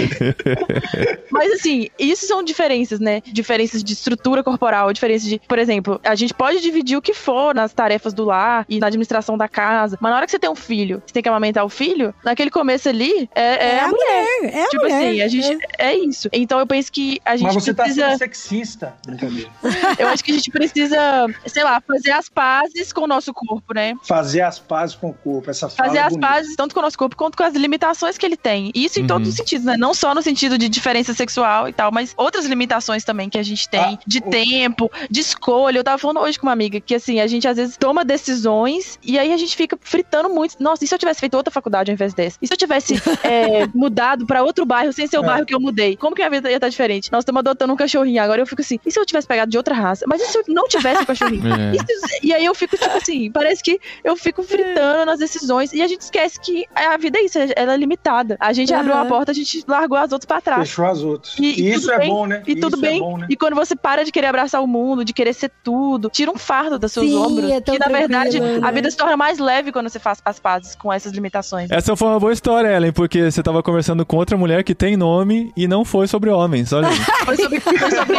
Mas 1.32 1.52
assim, 1.54 1.88
isso 1.98 2.26
são 2.28 2.44
diferenças, 2.44 3.00
né? 3.00 3.22
Diferenças 3.26 3.84
de 3.84 3.94
estrutura 3.94 4.44
corporal, 4.44 4.92
diferenças 4.94 5.28
de, 5.28 5.40
por 5.48 5.58
exemplo, 5.60 6.00
a 6.04 6.16
gente 6.16 6.34
pode 6.34 6.62
dividir 6.62 6.98
o 6.98 7.02
que 7.02 7.14
for 7.14 7.54
nas 7.56 7.74
tarefas 7.74 8.14
do 8.14 8.26
lar 8.26 8.66
e 8.70 8.80
na 8.80 8.88
administração 8.88 9.38
da 9.38 9.48
casa, 9.48 9.98
mas 10.00 10.12
na 10.12 10.18
hora 10.18 10.26
que 10.26 10.32
você 10.32 10.40
tem 10.40 10.50
um 10.50 10.56
filho, 10.56 11.02
você 11.06 11.14
tem 11.14 11.24
que 11.24 11.27
amamentar 11.28 11.66
o 11.66 11.70
filho, 11.70 12.14
naquele 12.24 12.50
começo 12.50 12.88
ali, 12.90 13.30
é, 13.36 13.76
é 13.76 13.80
a 13.80 13.88
mulher. 13.88 14.28
É 14.44 14.64
a 14.64 14.68
Tipo 14.70 14.84
mulher. 14.84 14.98
assim, 15.10 15.22
a 15.22 15.28
gente. 15.28 15.68
É 15.78 15.96
isso. 15.96 16.30
Então 16.34 16.60
eu 16.60 16.68
penso 16.68 16.92
que 16.92 17.20
a 17.26 17.36
gente 17.36 17.46
Mas 17.54 17.56
você 17.64 17.74
tá 17.74 17.84
precisa. 17.84 18.08
sendo 18.10 18.18
sexista. 18.20 18.94
Brincadeira. 19.06 19.50
Eu 20.00 20.08
acho 20.10 20.24
que 20.24 20.32
a 20.32 20.34
gente 20.36 20.52
precisa, 20.52 20.98
sei 21.46 21.64
lá, 21.64 21.82
fazer 21.82 22.12
as 22.12 22.30
pazes 22.30 22.92
com 22.94 23.02
o 23.02 23.08
nosso 23.08 23.34
corpo, 23.34 23.74
né? 23.74 23.94
Fazer 24.04 24.42
as 24.42 24.60
pazes 24.60 24.96
com 24.96 25.10
o 25.10 25.14
corpo, 25.14 25.50
essa 25.50 25.70
fala 25.70 25.88
Fazer 25.90 26.00
é 26.00 26.02
as 26.02 26.14
bonita. 26.14 26.28
pazes 26.28 26.56
tanto 26.56 26.74
com 26.74 26.80
o 26.80 26.84
nosso 26.84 26.98
corpo 26.98 27.16
quanto 27.16 27.36
com 27.38 27.44
as 27.44 27.54
limitações 27.56 28.18
que 28.18 28.26
ele 28.26 28.38
tem. 28.38 28.72
E 28.76 28.86
Isso 28.86 29.00
em 29.00 29.02
Uhum. 29.04 29.08
todos 29.08 29.30
os 29.30 29.36
sentidos, 29.36 29.66
né? 29.66 29.76
Não 29.78 29.94
só 29.94 30.14
no 30.16 30.22
sentido 30.22 30.58
de 30.58 30.70
diferença 30.70 31.14
sexual 31.14 31.68
e 31.68 31.74
tal, 31.74 31.92
mas 31.92 32.14
outras 32.18 32.46
limitações 32.46 33.04
também 33.04 33.30
que 33.30 33.38
a 33.38 33.44
gente 33.44 33.68
tem, 33.70 33.80
Ah, 33.82 34.00
de 34.06 34.20
o- 34.20 34.30
tempo, 34.30 34.90
de 35.10 35.20
escolha. 35.20 35.78
Eu 35.80 35.84
tava 35.84 35.98
falando 35.98 36.20
hoje 36.20 36.40
com 36.40 36.46
uma 36.46 36.54
amiga 36.54 36.80
que, 36.80 36.96
assim, 36.96 37.20
a 37.20 37.28
gente 37.28 37.48
às 37.48 37.58
vezes 37.58 37.76
toma 37.78 38.04
decisões 38.06 39.00
e 39.04 39.18
aí 39.18 39.34
a 39.34 39.38
gente 39.38 39.56
fica 39.56 39.78
fritando 39.82 40.30
muito. 40.30 40.56
Nossa, 40.62 40.84
e 40.84 40.88
se 40.88 40.94
eu 40.94 41.00
tivesse 41.00 41.17
feito 41.20 41.36
outra 41.36 41.52
faculdade 41.52 41.92
ao 41.92 41.94
invés 41.94 42.14
dessa? 42.14 42.38
E 42.42 42.48
se 42.48 42.54
eu 42.54 42.58
tivesse 42.58 42.96
é, 43.24 43.68
mudado 43.74 44.26
pra 44.26 44.44
outro 44.44 44.66
bairro 44.66 44.92
sem 44.94 45.08
ser 45.08 45.18
o 45.20 45.24
É. 45.24 45.26
bairro 45.26 45.46
que 45.46 45.54
eu 45.54 45.60
mudei? 45.60 45.96
Como 45.96 46.16
que 46.16 46.22
a 46.22 46.30
vida 46.30 46.50
ia 46.50 46.58
estar 46.58 46.70
diferente? 46.70 47.12
Nós 47.12 47.22
estamos 47.22 47.40
adotando 47.40 47.74
um 47.74 47.76
cachorrinho 47.76 48.22
agora. 48.22 48.42
Eu 48.42 48.46
fico 48.48 48.62
assim, 48.62 48.80
e 48.86 48.92
se 48.92 49.00
eu 49.00 49.06
tivesse 49.06 49.28
pegado 49.28 49.50
de 49.52 49.58
outra 49.58 49.74
raça? 49.76 50.06
Mas 50.08 50.22
e 50.22 50.26
se 50.28 50.38
eu 50.38 50.44
não 50.50 50.68
tivesse 50.68 51.02
um 51.02 51.06
cachorrinho? 51.06 51.44
É. 51.58 51.76
E 51.76 51.80
se- 51.80 52.20
E 52.24 52.34
aí 52.34 52.46
eu 52.46 52.54
fico, 52.56 52.78
tipo 52.78 52.96
assim, 52.98 53.32
parece 53.32 53.64
que 53.64 53.80
eu 54.04 54.16
fico 54.16 54.44
fritando 54.44 55.06
nas 55.06 55.20
decisões 55.20 55.72
e 55.74 55.82
a 55.82 55.88
gente 55.88 56.02
esquece 56.02 56.40
que 56.40 56.66
a 56.76 56.98
vida 56.98 57.18
é 57.20 57.24
isso, 57.24 57.38
ela 57.56 57.74
é 57.74 57.78
limitada. 57.78 58.38
A 58.40 58.54
gente 58.54 58.74
abriu 58.74 58.94
Aham. 58.94 59.04
uma 59.04 59.10
porta, 59.10 59.32
a 59.32 59.36
gente 59.36 59.64
largou 59.68 59.98
as 59.98 60.12
outras 60.12 60.26
pra 60.26 60.42
trás. 60.42 60.70
Fechou 60.70 60.86
as 60.86 61.02
outras. 61.02 61.36
E- 61.40 61.48
E, 61.48 61.62
e 61.70 61.74
isso 61.74 61.92
é 61.92 61.98
bem, 62.00 62.10
bom, 62.10 62.26
né? 62.28 62.44
E 62.46 62.56
tudo 62.56 62.74
isso 62.74 62.82
bem. 62.82 62.98
É 62.98 63.00
bom, 63.00 63.18
né? 63.18 63.28
E 63.30 63.36
quando 63.36 63.56
você 63.56 63.76
para 63.76 64.04
de 64.04 64.12
querer 64.12 64.28
abraçar 64.28 64.62
o 64.62 64.68
mundo, 64.68 65.04
de 65.06 65.14
querer 65.14 65.34
ser 65.34 65.52
tudo, 65.64 66.10
tira 66.10 66.30
um 66.32 66.38
fardo 66.38 66.78
dos 66.78 66.92
seus 66.92 67.06
Sim, 67.08 67.16
ombros. 67.18 67.50
é 67.52 67.62
tão 67.62 67.76
que 67.76 67.80
na 67.80 67.88
verdade 67.88 68.38
tranquilo, 68.38 68.58
a 68.66 68.68
né? 68.68 68.72
vida 68.72 68.92
se 68.92 68.98
torna 68.98 69.18
mais 69.18 69.40
leve 69.40 69.72
quando 69.72 69.90
você 69.90 70.00
faz 70.00 70.22
as 70.24 70.40
pazes 70.40 70.76
com 70.76 70.92
essas 70.92 71.07
limitações. 71.12 71.70
Essa 71.72 71.96
foi 71.96 72.08
uma 72.08 72.20
boa 72.20 72.34
história, 72.34 72.76
Ellen, 72.76 72.92
porque 72.92 73.32
você 73.32 73.42
tava 73.44 73.62
conversando 73.64 74.06
com 74.06 74.18
outra 74.18 74.38
mulher 74.38 74.64
que 74.64 74.74
tem 74.76 74.96
nome 74.98 75.52
e 75.56 75.68
não 75.68 75.84
foi 75.86 76.08
sobre 76.08 76.30
homens, 76.30 76.72
olha 76.74 76.88
aí. 76.88 76.98
Foi 77.28 77.36
sobre, 77.36 77.60
foi 77.60 77.78
sobre 77.92 78.16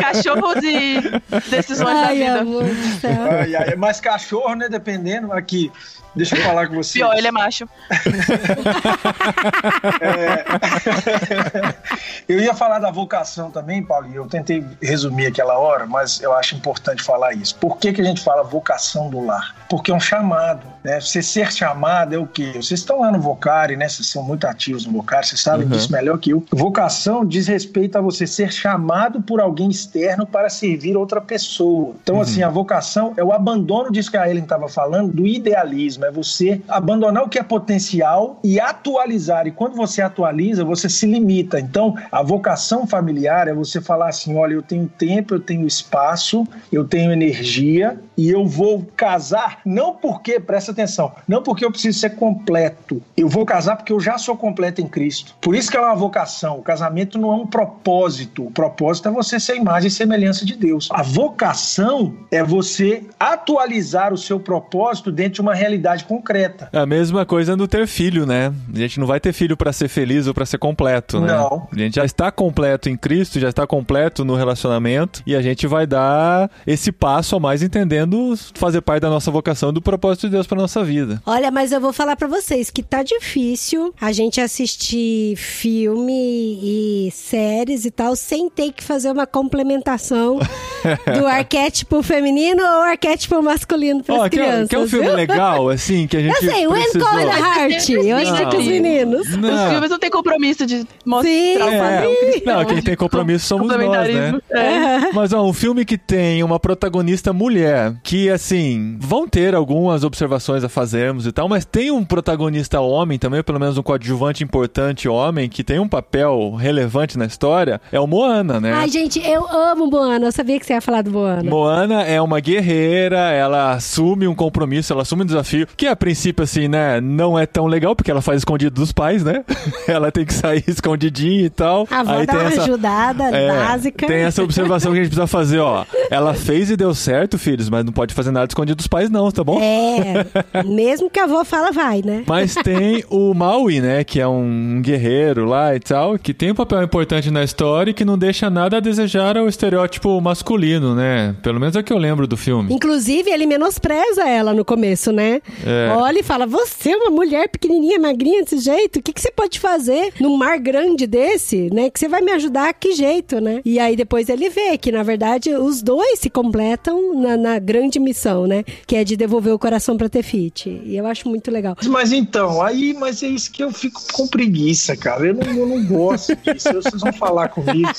cachorros 0.00 0.64
e 0.64 1.00
decisões 1.48 1.94
da 1.94 2.06
Ai, 2.08 2.16
vida. 2.16 2.40
amor 2.40 2.64
do 2.64 3.00
céu. 3.00 3.22
Ai, 3.30 3.54
ai, 3.54 3.76
mas 3.76 4.00
cachorro, 4.00 4.54
né? 4.56 4.68
Dependendo. 4.68 5.32
Aqui, 5.32 5.70
deixa 6.14 6.36
eu 6.36 6.42
falar 6.42 6.68
com 6.68 6.74
você. 6.74 6.98
Pior, 6.98 7.16
ele 7.16 7.26
é 7.26 7.30
macho. 7.30 7.66
Eu 12.28 12.40
ia 12.40 12.54
falar 12.54 12.78
da 12.78 12.90
vocação 12.90 13.50
também, 13.50 13.82
Paulinho. 13.82 14.16
Eu 14.16 14.26
tentei 14.26 14.64
resumir 14.82 15.26
aquela 15.26 15.58
hora, 15.58 15.86
mas 15.86 16.20
eu 16.22 16.32
acho 16.32 16.54
importante 16.54 17.02
falar 17.02 17.34
isso. 17.34 17.54
Por 17.56 17.78
que, 17.78 17.92
que 17.92 18.00
a 18.00 18.04
gente 18.04 18.22
fala 18.22 18.42
vocação 18.42 19.10
do 19.10 19.24
lar? 19.24 19.54
Porque 19.68 19.90
é 19.90 19.94
um 19.94 20.00
chamado. 20.00 20.66
Né? 20.82 21.00
Você 21.00 21.22
ser 21.22 21.52
chamado 21.52 22.14
é 22.14 22.18
o 22.18 22.26
quê? 22.26 22.52
Vocês 22.54 22.80
estão 22.80 23.00
lá 23.00 23.10
no 23.10 23.20
Vocari, 23.20 23.76
né? 23.76 23.88
Vocês 23.88 24.08
são 24.08 24.22
muito 24.22 24.46
ativos 24.46 24.86
no 24.86 24.92
Vocari, 24.92 25.26
vocês 25.26 25.40
sabem 25.42 25.64
Uhum. 25.66 25.72
disso 25.72 25.92
melhor 25.92 26.18
que 26.18 26.30
eu. 26.30 26.44
Vocação 26.50 27.24
diz 27.24 27.46
respeito 27.46 27.96
a 27.96 28.00
você 28.00 28.26
ser 28.26 28.52
chamado 28.52 29.22
por 29.22 29.40
alguém 29.40 29.70
externo 29.70 30.26
para 30.26 30.48
servir 30.50 30.96
outra 30.96 31.20
pessoa. 31.20 31.94
Então, 32.02 32.20
assim, 32.20 32.42
a 32.42 32.48
vocação 32.48 33.14
é 33.16 33.24
o 33.24 33.32
abandono 33.32 33.90
disso 33.90 34.10
que 34.10 34.16
a 34.16 34.28
Ellen 34.28 34.42
estava 34.44 34.68
falando, 34.68 35.12
do 35.12 35.26
idealismo. 35.26 36.03
É 36.04 36.10
você 36.10 36.60
abandonar 36.68 37.22
o 37.22 37.28
que 37.28 37.38
é 37.38 37.42
potencial 37.42 38.38
e 38.42 38.60
atualizar. 38.60 39.46
E 39.46 39.50
quando 39.50 39.74
você 39.74 40.02
atualiza, 40.02 40.64
você 40.64 40.88
se 40.88 41.06
limita. 41.06 41.58
Então, 41.58 41.94
a 42.10 42.22
vocação 42.22 42.86
familiar 42.86 43.48
é 43.48 43.54
você 43.54 43.80
falar 43.80 44.08
assim: 44.08 44.36
olha, 44.36 44.54
eu 44.54 44.62
tenho 44.62 44.88
tempo, 44.88 45.34
eu 45.34 45.40
tenho 45.40 45.66
espaço, 45.66 46.46
eu 46.72 46.84
tenho 46.84 47.12
energia 47.12 47.98
e 48.16 48.28
eu 48.28 48.46
vou 48.46 48.86
casar 48.96 49.60
não 49.64 49.94
porque, 49.94 50.38
presta 50.38 50.72
atenção, 50.72 51.12
não 51.26 51.42
porque 51.42 51.64
eu 51.64 51.70
preciso 51.70 51.98
ser 51.98 52.10
completo. 52.10 53.02
Eu 53.16 53.28
vou 53.28 53.44
casar 53.44 53.76
porque 53.76 53.92
eu 53.92 54.00
já 54.00 54.18
sou 54.18 54.36
completo 54.36 54.80
em 54.80 54.88
Cristo. 54.88 55.34
Por 55.40 55.54
isso 55.54 55.70
que 55.70 55.76
ela 55.76 55.88
é 55.88 55.90
uma 55.90 55.96
vocação. 55.96 56.58
O 56.58 56.62
casamento 56.62 57.18
não 57.18 57.32
é 57.32 57.36
um 57.36 57.46
propósito. 57.46 58.46
O 58.46 58.50
propósito 58.50 59.08
é 59.08 59.12
você 59.12 59.38
ser 59.38 59.56
imagem 59.56 59.88
e 59.88 59.90
semelhança 59.90 60.44
de 60.44 60.56
Deus. 60.56 60.88
A 60.90 61.02
vocação 61.02 62.14
é 62.30 62.42
você 62.42 63.04
atualizar 63.18 64.12
o 64.12 64.18
seu 64.18 64.40
propósito 64.40 65.12
dentro 65.12 65.34
de 65.34 65.40
uma 65.40 65.54
realidade 65.54 65.93
concreta. 66.02 66.68
É 66.72 66.78
a 66.78 66.86
mesma 66.86 67.24
coisa 67.24 67.56
do 67.56 67.68
ter 67.68 67.86
filho, 67.86 68.26
né? 68.26 68.52
A 68.74 68.78
gente 68.78 68.98
não 68.98 69.06
vai 69.06 69.20
ter 69.20 69.32
filho 69.32 69.56
pra 69.56 69.72
ser 69.72 69.88
feliz 69.88 70.26
ou 70.26 70.34
pra 70.34 70.46
ser 70.46 70.58
completo, 70.58 71.20
né? 71.20 71.32
Não. 71.32 71.68
A 71.72 71.78
gente 71.78 71.96
já 71.96 72.04
está 72.04 72.30
completo 72.30 72.88
em 72.88 72.96
Cristo, 72.96 73.38
já 73.38 73.48
está 73.48 73.66
completo 73.66 74.24
no 74.24 74.34
relacionamento 74.34 75.22
e 75.26 75.34
a 75.36 75.42
gente 75.42 75.66
vai 75.66 75.86
dar 75.86 76.50
esse 76.66 76.90
passo 76.90 77.36
a 77.36 77.40
mais 77.40 77.62
entendendo 77.62 78.34
fazer 78.54 78.80
parte 78.80 79.02
da 79.02 79.10
nossa 79.10 79.30
vocação 79.30 79.70
e 79.70 79.72
do 79.72 79.82
propósito 79.82 80.26
de 80.26 80.32
Deus 80.32 80.46
pra 80.46 80.58
nossa 80.58 80.82
vida. 80.82 81.20
Olha, 81.26 81.50
mas 81.50 81.72
eu 81.72 81.80
vou 81.80 81.92
falar 81.92 82.16
pra 82.16 82.26
vocês 82.28 82.70
que 82.70 82.82
tá 82.82 83.02
difícil 83.02 83.94
a 84.00 84.12
gente 84.12 84.40
assistir 84.40 85.36
filme 85.36 86.58
e 86.62 87.10
séries 87.12 87.84
e 87.84 87.90
tal 87.90 88.16
sem 88.16 88.48
ter 88.48 88.72
que 88.72 88.82
fazer 88.82 89.10
uma 89.10 89.26
complementação 89.26 90.38
do 91.18 91.26
arquétipo 91.26 92.02
feminino 92.02 92.62
ou 92.62 92.82
arquétipo 92.82 93.40
masculino 93.42 94.02
Ó, 94.08 94.22
quer, 94.24 94.30
crianças. 94.30 94.68
quer 94.68 94.78
um 94.78 94.88
filme 94.88 95.08
legal, 95.10 95.70
assim, 95.84 96.06
que 96.06 96.16
a 96.16 96.20
gente 96.20 96.34
Eu 96.44 96.50
sei, 96.50 96.66
When. 96.66 96.92
Call 96.92 97.18
the 97.18 97.38
Heart. 97.38 97.88
Eu 97.90 98.16
assisti 98.16 98.42
com 98.44 98.48
os 98.56 98.64
Não. 98.64 98.72
meninos. 98.72 99.28
Os 99.28 99.36
Não. 99.36 99.70
filmes 99.70 99.90
não 99.90 99.98
têm 99.98 100.10
compromisso 100.10 100.66
de 100.66 100.84
mostrar 101.04 101.30
Sim. 101.30 101.56
o 101.56 101.58
padrão 101.78 102.10
É. 102.12 102.16
cristão. 102.30 102.54
Não, 102.58 102.64
quem 102.64 102.82
tem 102.82 102.96
compromisso 102.96 103.46
somos 103.46 103.68
nós, 103.68 103.76
né? 103.78 103.84
complementarismo. 103.84 104.42
É. 104.50 105.12
Mas 105.12 105.32
ó, 105.32 105.44
um 105.44 105.52
filme 105.52 105.84
que 105.84 105.98
tem 105.98 106.42
uma 106.42 106.58
protagonista 106.58 107.32
mulher, 107.32 107.94
que 108.02 108.30
assim, 108.30 108.96
vão 109.00 109.26
ter 109.28 109.54
algumas 109.54 110.04
observações 110.04 110.64
a 110.64 110.68
fazermos 110.68 111.26
e 111.26 111.32
tal, 111.32 111.48
mas 111.48 111.64
tem 111.64 111.90
um 111.90 112.04
protagonista 112.04 112.80
homem 112.80 113.18
também, 113.18 113.42
pelo 113.42 113.60
menos 113.60 113.76
um 113.78 113.82
coadjuvante 113.82 114.42
importante 114.44 115.08
homem, 115.08 115.48
que 115.48 115.62
tem 115.64 115.78
um 115.78 115.88
papel 115.88 116.54
relevante 116.54 117.18
na 117.18 117.26
história, 117.26 117.80
é 117.92 118.00
o 118.00 118.06
Moana, 118.06 118.60
né? 118.60 118.72
Ai, 118.72 118.88
gente, 118.88 119.20
eu 119.24 119.46
amo 119.48 119.86
Moana. 119.86 120.26
Eu 120.26 120.32
sabia 120.32 120.58
que 120.58 120.66
você 120.66 120.74
ia 120.74 120.80
falar 120.80 121.02
do 121.02 121.10
Moana. 121.10 121.48
Moana 121.50 122.02
é 122.02 122.20
uma 122.20 122.40
guerreira, 122.40 123.30
ela 123.30 123.72
assume 123.72 124.26
um 124.26 124.34
compromisso, 124.34 124.92
ela 124.92 125.02
assume 125.02 125.22
um 125.22 125.26
desafio, 125.26 125.63
que 125.76 125.86
a 125.86 125.96
princípio, 125.96 126.42
assim, 126.42 126.68
né, 126.68 127.00
não 127.00 127.38
é 127.38 127.46
tão 127.46 127.66
legal, 127.66 127.94
porque 127.96 128.10
ela 128.10 128.20
faz 128.22 128.38
escondido 128.38 128.74
dos 128.74 128.92
pais, 128.92 129.22
né? 129.24 129.44
ela 129.88 130.10
tem 130.10 130.24
que 130.24 130.32
sair 130.34 130.62
escondidinha 130.68 131.46
e 131.46 131.50
tal. 131.50 131.86
A 131.90 132.00
avó 132.00 132.12
Aí 132.18 132.26
dá 132.26 132.32
tem 132.32 132.42
uma 132.42 132.50
essa- 132.50 132.62
ajudada 132.62 133.24
é, 133.24 133.48
básica. 133.48 134.06
Tem 134.06 134.22
essa 134.22 134.42
observação 134.42 134.92
que 134.92 134.98
a 134.98 135.02
gente 135.02 135.10
precisa 135.10 135.26
fazer, 135.26 135.58
ó. 135.58 135.84
Ela 136.10 136.34
fez 136.34 136.70
e 136.70 136.76
deu 136.76 136.94
certo, 136.94 137.38
filhos, 137.38 137.68
mas 137.68 137.84
não 137.84 137.92
pode 137.92 138.14
fazer 138.14 138.30
nada 138.30 138.46
escondido 138.46 138.76
dos 138.76 138.86
pais, 138.86 139.10
não, 139.10 139.30
tá 139.30 139.42
bom? 139.44 139.60
É, 139.62 140.62
mesmo 140.64 141.08
que 141.10 141.18
a 141.20 141.24
avó 141.24 141.44
fala, 141.44 141.70
vai, 141.72 142.02
né? 142.04 142.24
Mas 142.26 142.54
tem 142.54 143.04
o 143.10 143.32
Maui, 143.34 143.80
né? 143.80 144.04
Que 144.04 144.20
é 144.20 144.26
um 144.28 144.80
guerreiro 144.82 145.44
lá 145.44 145.74
e 145.74 145.80
tal, 145.80 146.18
que 146.18 146.32
tem 146.34 146.50
um 146.52 146.54
papel 146.54 146.82
importante 146.82 147.30
na 147.30 147.42
história 147.42 147.90
e 147.90 147.94
que 147.94 148.04
não 148.04 148.16
deixa 148.18 148.48
nada 148.50 148.76
a 148.76 148.80
desejar 148.80 149.36
ao 149.36 149.48
estereótipo 149.48 150.20
masculino, 150.20 150.94
né? 150.94 151.34
Pelo 151.42 151.58
menos 151.60 151.76
é 151.76 151.80
o 151.80 151.84
que 151.84 151.92
eu 151.92 151.98
lembro 151.98 152.26
do 152.26 152.36
filme. 152.36 152.72
Inclusive, 152.72 153.30
ele 153.30 153.46
menospreza 153.46 154.28
ela 154.28 154.52
no 154.52 154.64
começo, 154.64 155.12
né? 155.12 155.40
É. 155.64 155.94
Olha 155.96 156.20
e 156.20 156.22
fala: 156.22 156.46
Você 156.46 156.90
é 156.90 156.96
uma 156.96 157.10
mulher 157.10 157.48
pequenininha, 157.48 157.98
magrinha 157.98 158.42
desse 158.42 158.58
jeito, 158.58 158.98
o 158.98 159.02
que, 159.02 159.12
que 159.12 159.20
você 159.20 159.30
pode 159.30 159.58
fazer 159.60 160.12
num 160.20 160.36
mar 160.36 160.58
grande 160.58 161.06
desse, 161.06 161.68
né? 161.72 161.90
Que 161.90 161.98
você 161.98 162.08
vai 162.08 162.20
me 162.20 162.32
ajudar, 162.32 162.72
que 162.74 162.92
jeito, 162.92 163.40
né? 163.40 163.60
E 163.64 163.78
aí 163.78 163.96
depois 163.96 164.28
ele 164.28 164.48
vê 164.50 164.76
que, 164.78 164.90
na 164.90 165.02
verdade, 165.02 165.54
os 165.54 165.82
dois 165.82 166.18
se 166.18 166.30
completam 166.30 167.14
na, 167.14 167.36
na 167.36 167.58
grande 167.58 167.98
missão, 167.98 168.46
né? 168.46 168.64
Que 168.86 168.96
é 168.96 169.04
de 169.04 169.16
devolver 169.16 169.52
o 169.52 169.58
coração 169.58 169.96
pra 169.96 170.08
Tefiti. 170.08 170.80
E 170.84 170.96
eu 170.96 171.06
acho 171.06 171.28
muito 171.28 171.50
legal. 171.50 171.76
Mas 171.86 172.12
então, 172.12 172.62
aí, 172.62 172.94
mas 172.94 173.22
é 173.22 173.28
isso 173.28 173.50
que 173.50 173.62
eu 173.62 173.72
fico 173.72 174.00
com 174.12 174.26
preguiça, 174.26 174.96
cara. 174.96 175.26
Eu 175.26 175.34
não, 175.34 175.52
eu 175.52 175.66
não 175.66 175.84
gosto 175.84 176.34
disso. 176.36 176.72
Vocês 176.72 177.00
vão 177.00 177.12
falar 177.12 177.48
comigo. 177.48 177.90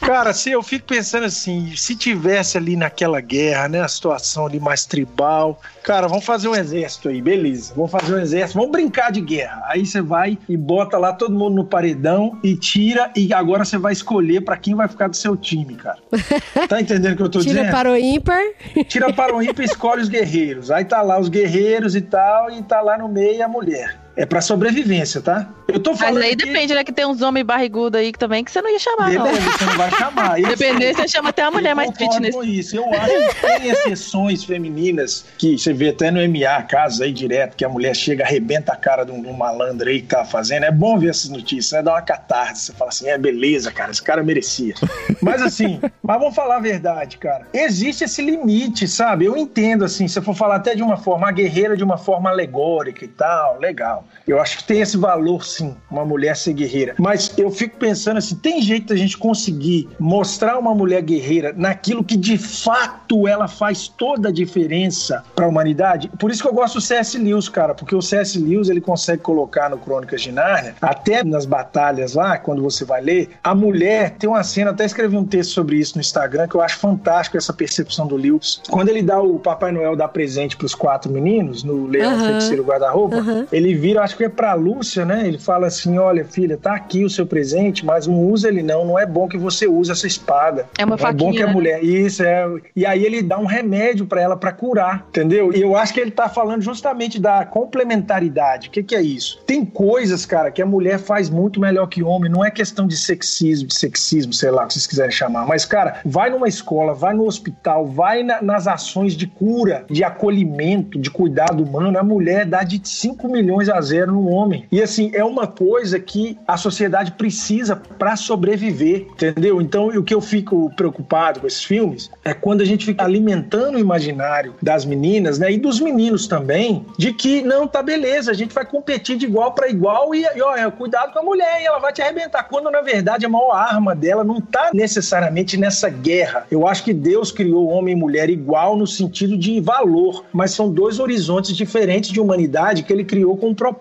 Cara, 0.00 0.32
se 0.32 0.50
eu 0.50 0.62
fico 0.62 0.86
pensando 0.86 1.24
assim, 1.24 1.74
se 1.76 1.94
tivesse 1.94 2.56
ali 2.56 2.76
naquela 2.76 3.20
guerra, 3.20 3.68
né, 3.68 3.80
a 3.80 3.88
situação 3.88 4.46
ali 4.46 4.60
mais 4.60 4.84
tribal, 4.86 5.60
cara, 5.82 6.08
vamos 6.08 6.24
fazer 6.24 6.48
um 6.48 6.54
exército 6.88 7.08
aí, 7.08 7.20
beleza. 7.20 7.74
Vamos 7.76 7.90
fazer 7.90 8.14
um 8.14 8.18
exército, 8.18 8.58
vamos 8.58 8.72
brincar 8.72 9.12
de 9.12 9.20
guerra. 9.20 9.62
Aí 9.66 9.84
você 9.84 10.00
vai 10.00 10.38
e 10.48 10.56
bota 10.56 10.96
lá 10.96 11.12
todo 11.12 11.34
mundo 11.34 11.56
no 11.56 11.64
paredão 11.64 12.38
e 12.42 12.56
tira 12.56 13.12
e 13.14 13.32
agora 13.32 13.64
você 13.64 13.76
vai 13.76 13.92
escolher 13.92 14.40
pra 14.40 14.56
quem 14.56 14.74
vai 14.74 14.88
ficar 14.88 15.08
do 15.08 15.16
seu 15.16 15.36
time, 15.36 15.74
cara. 15.76 15.98
Tá 16.68 16.80
entendendo 16.80 17.12
o 17.12 17.16
que 17.16 17.22
eu 17.22 17.28
tô 17.28 17.40
Tira 17.40 17.54
dizendo? 17.54 17.70
para 17.70 17.92
o 17.92 17.96
ímpar. 17.96 18.42
Tira 18.88 19.12
para 19.12 19.34
o 19.34 19.42
ímpar 19.42 19.62
e 19.62 19.64
escolhe 19.64 20.02
os 20.02 20.08
guerreiros. 20.08 20.70
Aí 20.70 20.84
tá 20.84 21.00
lá 21.02 21.18
os 21.18 21.28
guerreiros 21.28 21.94
e 21.94 22.00
tal, 22.00 22.50
e 22.50 22.62
tá 22.62 22.80
lá 22.80 22.98
no 22.98 23.08
meio 23.08 23.42
a 23.44 23.48
mulher. 23.48 23.98
É 24.18 24.26
pra 24.26 24.40
sobrevivência, 24.40 25.20
tá? 25.20 25.48
Eu 25.68 25.78
tô 25.78 25.90
Mas 25.90 26.00
falando. 26.00 26.22
aí 26.24 26.32
aqui- 26.32 26.44
depende, 26.44 26.74
né? 26.74 26.82
Que 26.82 26.90
tem 26.90 27.06
uns 27.06 27.22
homens 27.22 27.46
barrigudos 27.46 28.00
aí 28.00 28.10
que 28.12 28.18
também 28.18 28.42
que 28.42 28.50
você 28.50 28.60
não 28.60 28.68
ia 28.68 28.78
chamar, 28.80 29.12
não. 29.12 29.22
Beleza, 29.22 29.50
você 29.52 29.64
não 29.64 29.76
vai 29.76 29.90
chamar. 29.92 30.34
Depender, 30.42 30.94
você 30.96 31.06
chama 31.06 31.28
até 31.28 31.42
a 31.42 31.50
mulher 31.52 31.72
mais 31.72 31.96
fitness. 31.96 32.34
com 32.34 32.42
isso. 32.42 32.76
Eu 32.76 32.92
acho 32.92 33.28
que 33.36 33.40
tem 33.46 33.68
exceções 33.70 34.42
femininas 34.42 35.24
que 35.38 35.56
você 35.56 35.72
vê 35.72 35.90
até 35.90 36.10
no 36.10 36.18
MA, 36.28 36.62
casos 36.64 37.00
aí 37.00 37.12
direto, 37.12 37.54
que 37.54 37.64
a 37.64 37.68
mulher 37.68 37.94
chega, 37.94 38.24
arrebenta 38.24 38.72
a 38.72 38.76
cara 38.76 39.04
de 39.04 39.12
um, 39.12 39.22
de 39.22 39.28
um 39.28 39.34
malandro 39.34 39.88
aí 39.88 40.00
que 40.02 40.08
tá 40.08 40.24
fazendo. 40.24 40.64
É 40.64 40.72
bom 40.72 40.98
ver 40.98 41.10
essas 41.10 41.30
notícias, 41.30 41.70
né? 41.70 41.82
Dá 41.82 41.92
uma 41.92 42.02
catarse. 42.02 42.66
Você 42.66 42.72
fala 42.72 42.88
assim, 42.90 43.08
é 43.08 43.16
beleza, 43.16 43.70
cara, 43.70 43.92
esse 43.92 44.02
cara 44.02 44.20
merecia. 44.24 44.74
Mas 45.22 45.40
assim, 45.42 45.80
mas 46.02 46.18
vamos 46.18 46.34
falar 46.34 46.56
a 46.56 46.60
verdade, 46.60 47.18
cara. 47.18 47.46
Existe 47.54 48.02
esse 48.02 48.20
limite, 48.20 48.88
sabe? 48.88 49.26
Eu 49.26 49.36
entendo, 49.36 49.84
assim, 49.84 50.08
se 50.08 50.18
eu 50.18 50.22
for 50.24 50.34
falar 50.34 50.56
até 50.56 50.74
de 50.74 50.82
uma 50.82 50.96
forma, 50.96 51.28
a 51.28 51.32
guerreira 51.32 51.76
de 51.76 51.84
uma 51.84 51.96
forma 51.96 52.30
alegórica 52.30 53.04
e 53.04 53.08
tal, 53.08 53.60
legal. 53.60 54.07
Eu 54.26 54.40
acho 54.40 54.58
que 54.58 54.64
tem 54.64 54.80
esse 54.80 54.96
valor, 54.96 55.44
sim, 55.44 55.74
uma 55.90 56.04
mulher 56.04 56.36
ser 56.36 56.52
guerreira. 56.52 56.94
Mas 56.98 57.32
eu 57.38 57.50
fico 57.50 57.78
pensando 57.78 58.18
assim, 58.18 58.34
tem 58.36 58.60
jeito 58.60 58.88
da 58.88 58.96
gente 58.96 59.16
conseguir 59.16 59.88
mostrar 59.98 60.58
uma 60.58 60.74
mulher 60.74 61.00
guerreira 61.00 61.54
naquilo 61.56 62.04
que 62.04 62.16
de 62.16 62.36
fato 62.36 63.26
ela 63.26 63.48
faz 63.48 63.88
toda 63.88 64.28
a 64.28 64.32
diferença 64.32 65.24
para 65.34 65.46
a 65.46 65.48
humanidade? 65.48 66.10
Por 66.18 66.30
isso 66.30 66.42
que 66.42 66.48
eu 66.48 66.52
gosto 66.52 66.74
do 66.74 66.80
C.S. 66.80 67.16
Lewis, 67.16 67.48
cara, 67.48 67.74
porque 67.74 67.94
o 67.94 68.02
C.S. 68.02 68.38
Lewis 68.38 68.68
ele 68.68 68.80
consegue 68.80 69.22
colocar 69.22 69.70
no 69.70 69.78
Crônicas 69.78 70.20
de 70.20 70.30
Nárnia, 70.30 70.74
até 70.82 71.24
nas 71.24 71.46
batalhas 71.46 72.14
lá, 72.14 72.36
quando 72.36 72.62
você 72.62 72.84
vai 72.84 73.00
ler, 73.00 73.30
a 73.42 73.54
mulher 73.54 74.10
tem 74.18 74.28
uma 74.28 74.42
cena, 74.42 74.72
até 74.72 74.84
escrevi 74.84 75.16
um 75.16 75.24
texto 75.24 75.52
sobre 75.52 75.76
isso 75.76 75.94
no 75.94 76.00
Instagram, 76.00 76.46
que 76.48 76.54
eu 76.54 76.60
acho 76.60 76.78
fantástico 76.78 77.36
essa 77.36 77.52
percepção 77.52 78.06
do 78.06 78.16
Lewis. 78.16 78.60
Quando 78.70 78.88
ele 78.90 79.02
dá 79.02 79.20
o 79.20 79.38
Papai 79.38 79.72
Noel 79.72 79.96
dá 79.96 80.06
presente 80.06 80.56
para 80.56 80.66
os 80.66 80.74
quatro 80.74 81.10
meninos, 81.10 81.64
no 81.64 81.86
Leão 81.86 82.14
Aham. 82.14 82.26
Feiticeiro 82.26 82.62
Guarda-Roupa, 82.64 83.16
Aham. 83.16 83.46
ele 83.50 83.74
vira, 83.74 83.97
acho 84.02 84.16
que 84.16 84.24
é 84.24 84.28
pra 84.28 84.54
Lúcia, 84.54 85.04
né? 85.04 85.26
Ele 85.26 85.38
fala 85.38 85.66
assim: 85.66 85.98
olha, 85.98 86.24
filha, 86.24 86.56
tá 86.56 86.74
aqui 86.74 87.04
o 87.04 87.10
seu 87.10 87.26
presente, 87.26 87.84
mas 87.84 88.06
não 88.06 88.20
usa 88.20 88.48
ele 88.48 88.62
não. 88.62 88.84
Não 88.84 88.98
é 88.98 89.04
bom 89.06 89.28
que 89.28 89.36
você 89.38 89.66
use 89.66 89.90
essa 89.90 90.06
espada. 90.06 90.66
É 90.78 90.84
uma 90.84 90.96
não 90.96 91.06
é 91.08 91.12
bom 91.12 91.18
faquinha, 91.26 91.32
que 91.32 91.42
a 91.42 91.46
né? 91.46 91.52
mulher. 91.52 91.84
Isso, 91.84 92.22
é. 92.22 92.46
E 92.74 92.84
aí 92.86 93.04
ele 93.04 93.22
dá 93.22 93.38
um 93.38 93.46
remédio 93.46 94.06
pra 94.06 94.20
ela 94.20 94.36
pra 94.36 94.52
curar, 94.52 95.06
entendeu? 95.08 95.52
E 95.54 95.60
eu 95.60 95.76
acho 95.76 95.92
que 95.94 96.00
ele 96.00 96.10
tá 96.10 96.28
falando 96.28 96.62
justamente 96.62 97.20
da 97.20 97.44
complementaridade. 97.44 98.68
O 98.68 98.70
que, 98.70 98.82
que 98.82 98.94
é 98.94 99.02
isso? 99.02 99.40
Tem 99.46 99.64
coisas, 99.64 100.24
cara, 100.26 100.50
que 100.50 100.62
a 100.62 100.66
mulher 100.66 100.98
faz 100.98 101.28
muito 101.30 101.60
melhor 101.60 101.86
que 101.86 102.02
o 102.02 102.06
homem. 102.08 102.30
Não 102.30 102.44
é 102.44 102.50
questão 102.50 102.86
de 102.86 102.96
sexismo, 102.96 103.68
de 103.68 103.74
sexismo, 103.74 104.32
sei 104.32 104.50
lá, 104.50 104.64
o 104.64 104.66
que 104.66 104.74
vocês 104.74 104.86
quiserem 104.86 105.10
chamar. 105.10 105.46
Mas, 105.46 105.64
cara, 105.64 106.00
vai 106.04 106.30
numa 106.30 106.48
escola, 106.48 106.94
vai 106.94 107.14
no 107.14 107.26
hospital, 107.26 107.86
vai 107.86 108.22
na- 108.22 108.42
nas 108.42 108.66
ações 108.66 109.14
de 109.14 109.26
cura, 109.26 109.84
de 109.90 110.04
acolhimento, 110.04 110.98
de 110.98 111.10
cuidado 111.10 111.62
humano. 111.64 111.98
A 111.98 112.02
mulher 112.02 112.44
dá 112.44 112.62
de 112.62 112.80
5 112.84 113.28
milhões 113.28 113.68
a 113.68 113.80
zero 113.88 114.12
no 114.12 114.28
homem. 114.28 114.66
E 114.70 114.82
assim, 114.82 115.10
é 115.14 115.24
uma 115.24 115.46
coisa 115.46 115.98
que 115.98 116.38
a 116.46 116.56
sociedade 116.56 117.12
precisa 117.12 117.76
pra 117.76 118.16
sobreviver, 118.16 119.06
entendeu? 119.12 119.60
Então, 119.60 119.88
o 119.88 120.02
que 120.02 120.14
eu 120.14 120.20
fico 120.20 120.70
preocupado 120.76 121.40
com 121.40 121.46
esses 121.46 121.64
filmes 121.64 122.10
é 122.24 122.34
quando 122.34 122.60
a 122.60 122.64
gente 122.64 122.84
fica 122.84 123.04
alimentando 123.04 123.76
o 123.76 123.80
imaginário 123.80 124.54
das 124.62 124.84
meninas, 124.84 125.38
né, 125.38 125.52
e 125.52 125.58
dos 125.58 125.80
meninos 125.80 126.26
também, 126.26 126.84
de 126.96 127.12
que 127.12 127.42
não 127.42 127.66
tá 127.66 127.82
beleza, 127.82 128.30
a 128.30 128.34
gente 128.34 128.54
vai 128.54 128.64
competir 128.64 129.16
de 129.16 129.26
igual 129.26 129.52
para 129.52 129.68
igual 129.68 130.14
e, 130.14 130.22
e 130.22 130.42
ó, 130.42 130.56
é, 130.56 130.70
cuidado 130.70 131.12
com 131.12 131.18
a 131.18 131.22
mulher 131.22 131.62
e 131.62 131.66
ela 131.66 131.78
vai 131.78 131.92
te 131.92 132.02
arrebentar. 132.02 132.44
Quando 132.44 132.70
na 132.70 132.80
verdade 132.80 133.26
a 133.26 133.28
maior 133.28 133.52
arma 133.52 133.94
dela 133.94 134.24
não 134.24 134.40
tá 134.40 134.70
necessariamente 134.72 135.56
nessa 135.56 135.88
guerra. 135.88 136.46
Eu 136.50 136.66
acho 136.66 136.84
que 136.84 136.92
Deus 136.92 137.32
criou 137.32 137.68
homem 137.68 137.94
e 137.94 137.98
mulher 137.98 138.30
igual 138.30 138.76
no 138.76 138.86
sentido 138.86 139.36
de 139.36 139.60
valor, 139.60 140.24
mas 140.32 140.52
são 140.52 140.70
dois 140.70 140.98
horizontes 140.98 141.56
diferentes 141.56 142.10
de 142.10 142.20
humanidade 142.20 142.82
que 142.82 142.92
ele 142.92 143.04
criou 143.04 143.36
com 143.36 143.48
um 143.48 143.54
propósito, 143.54 143.77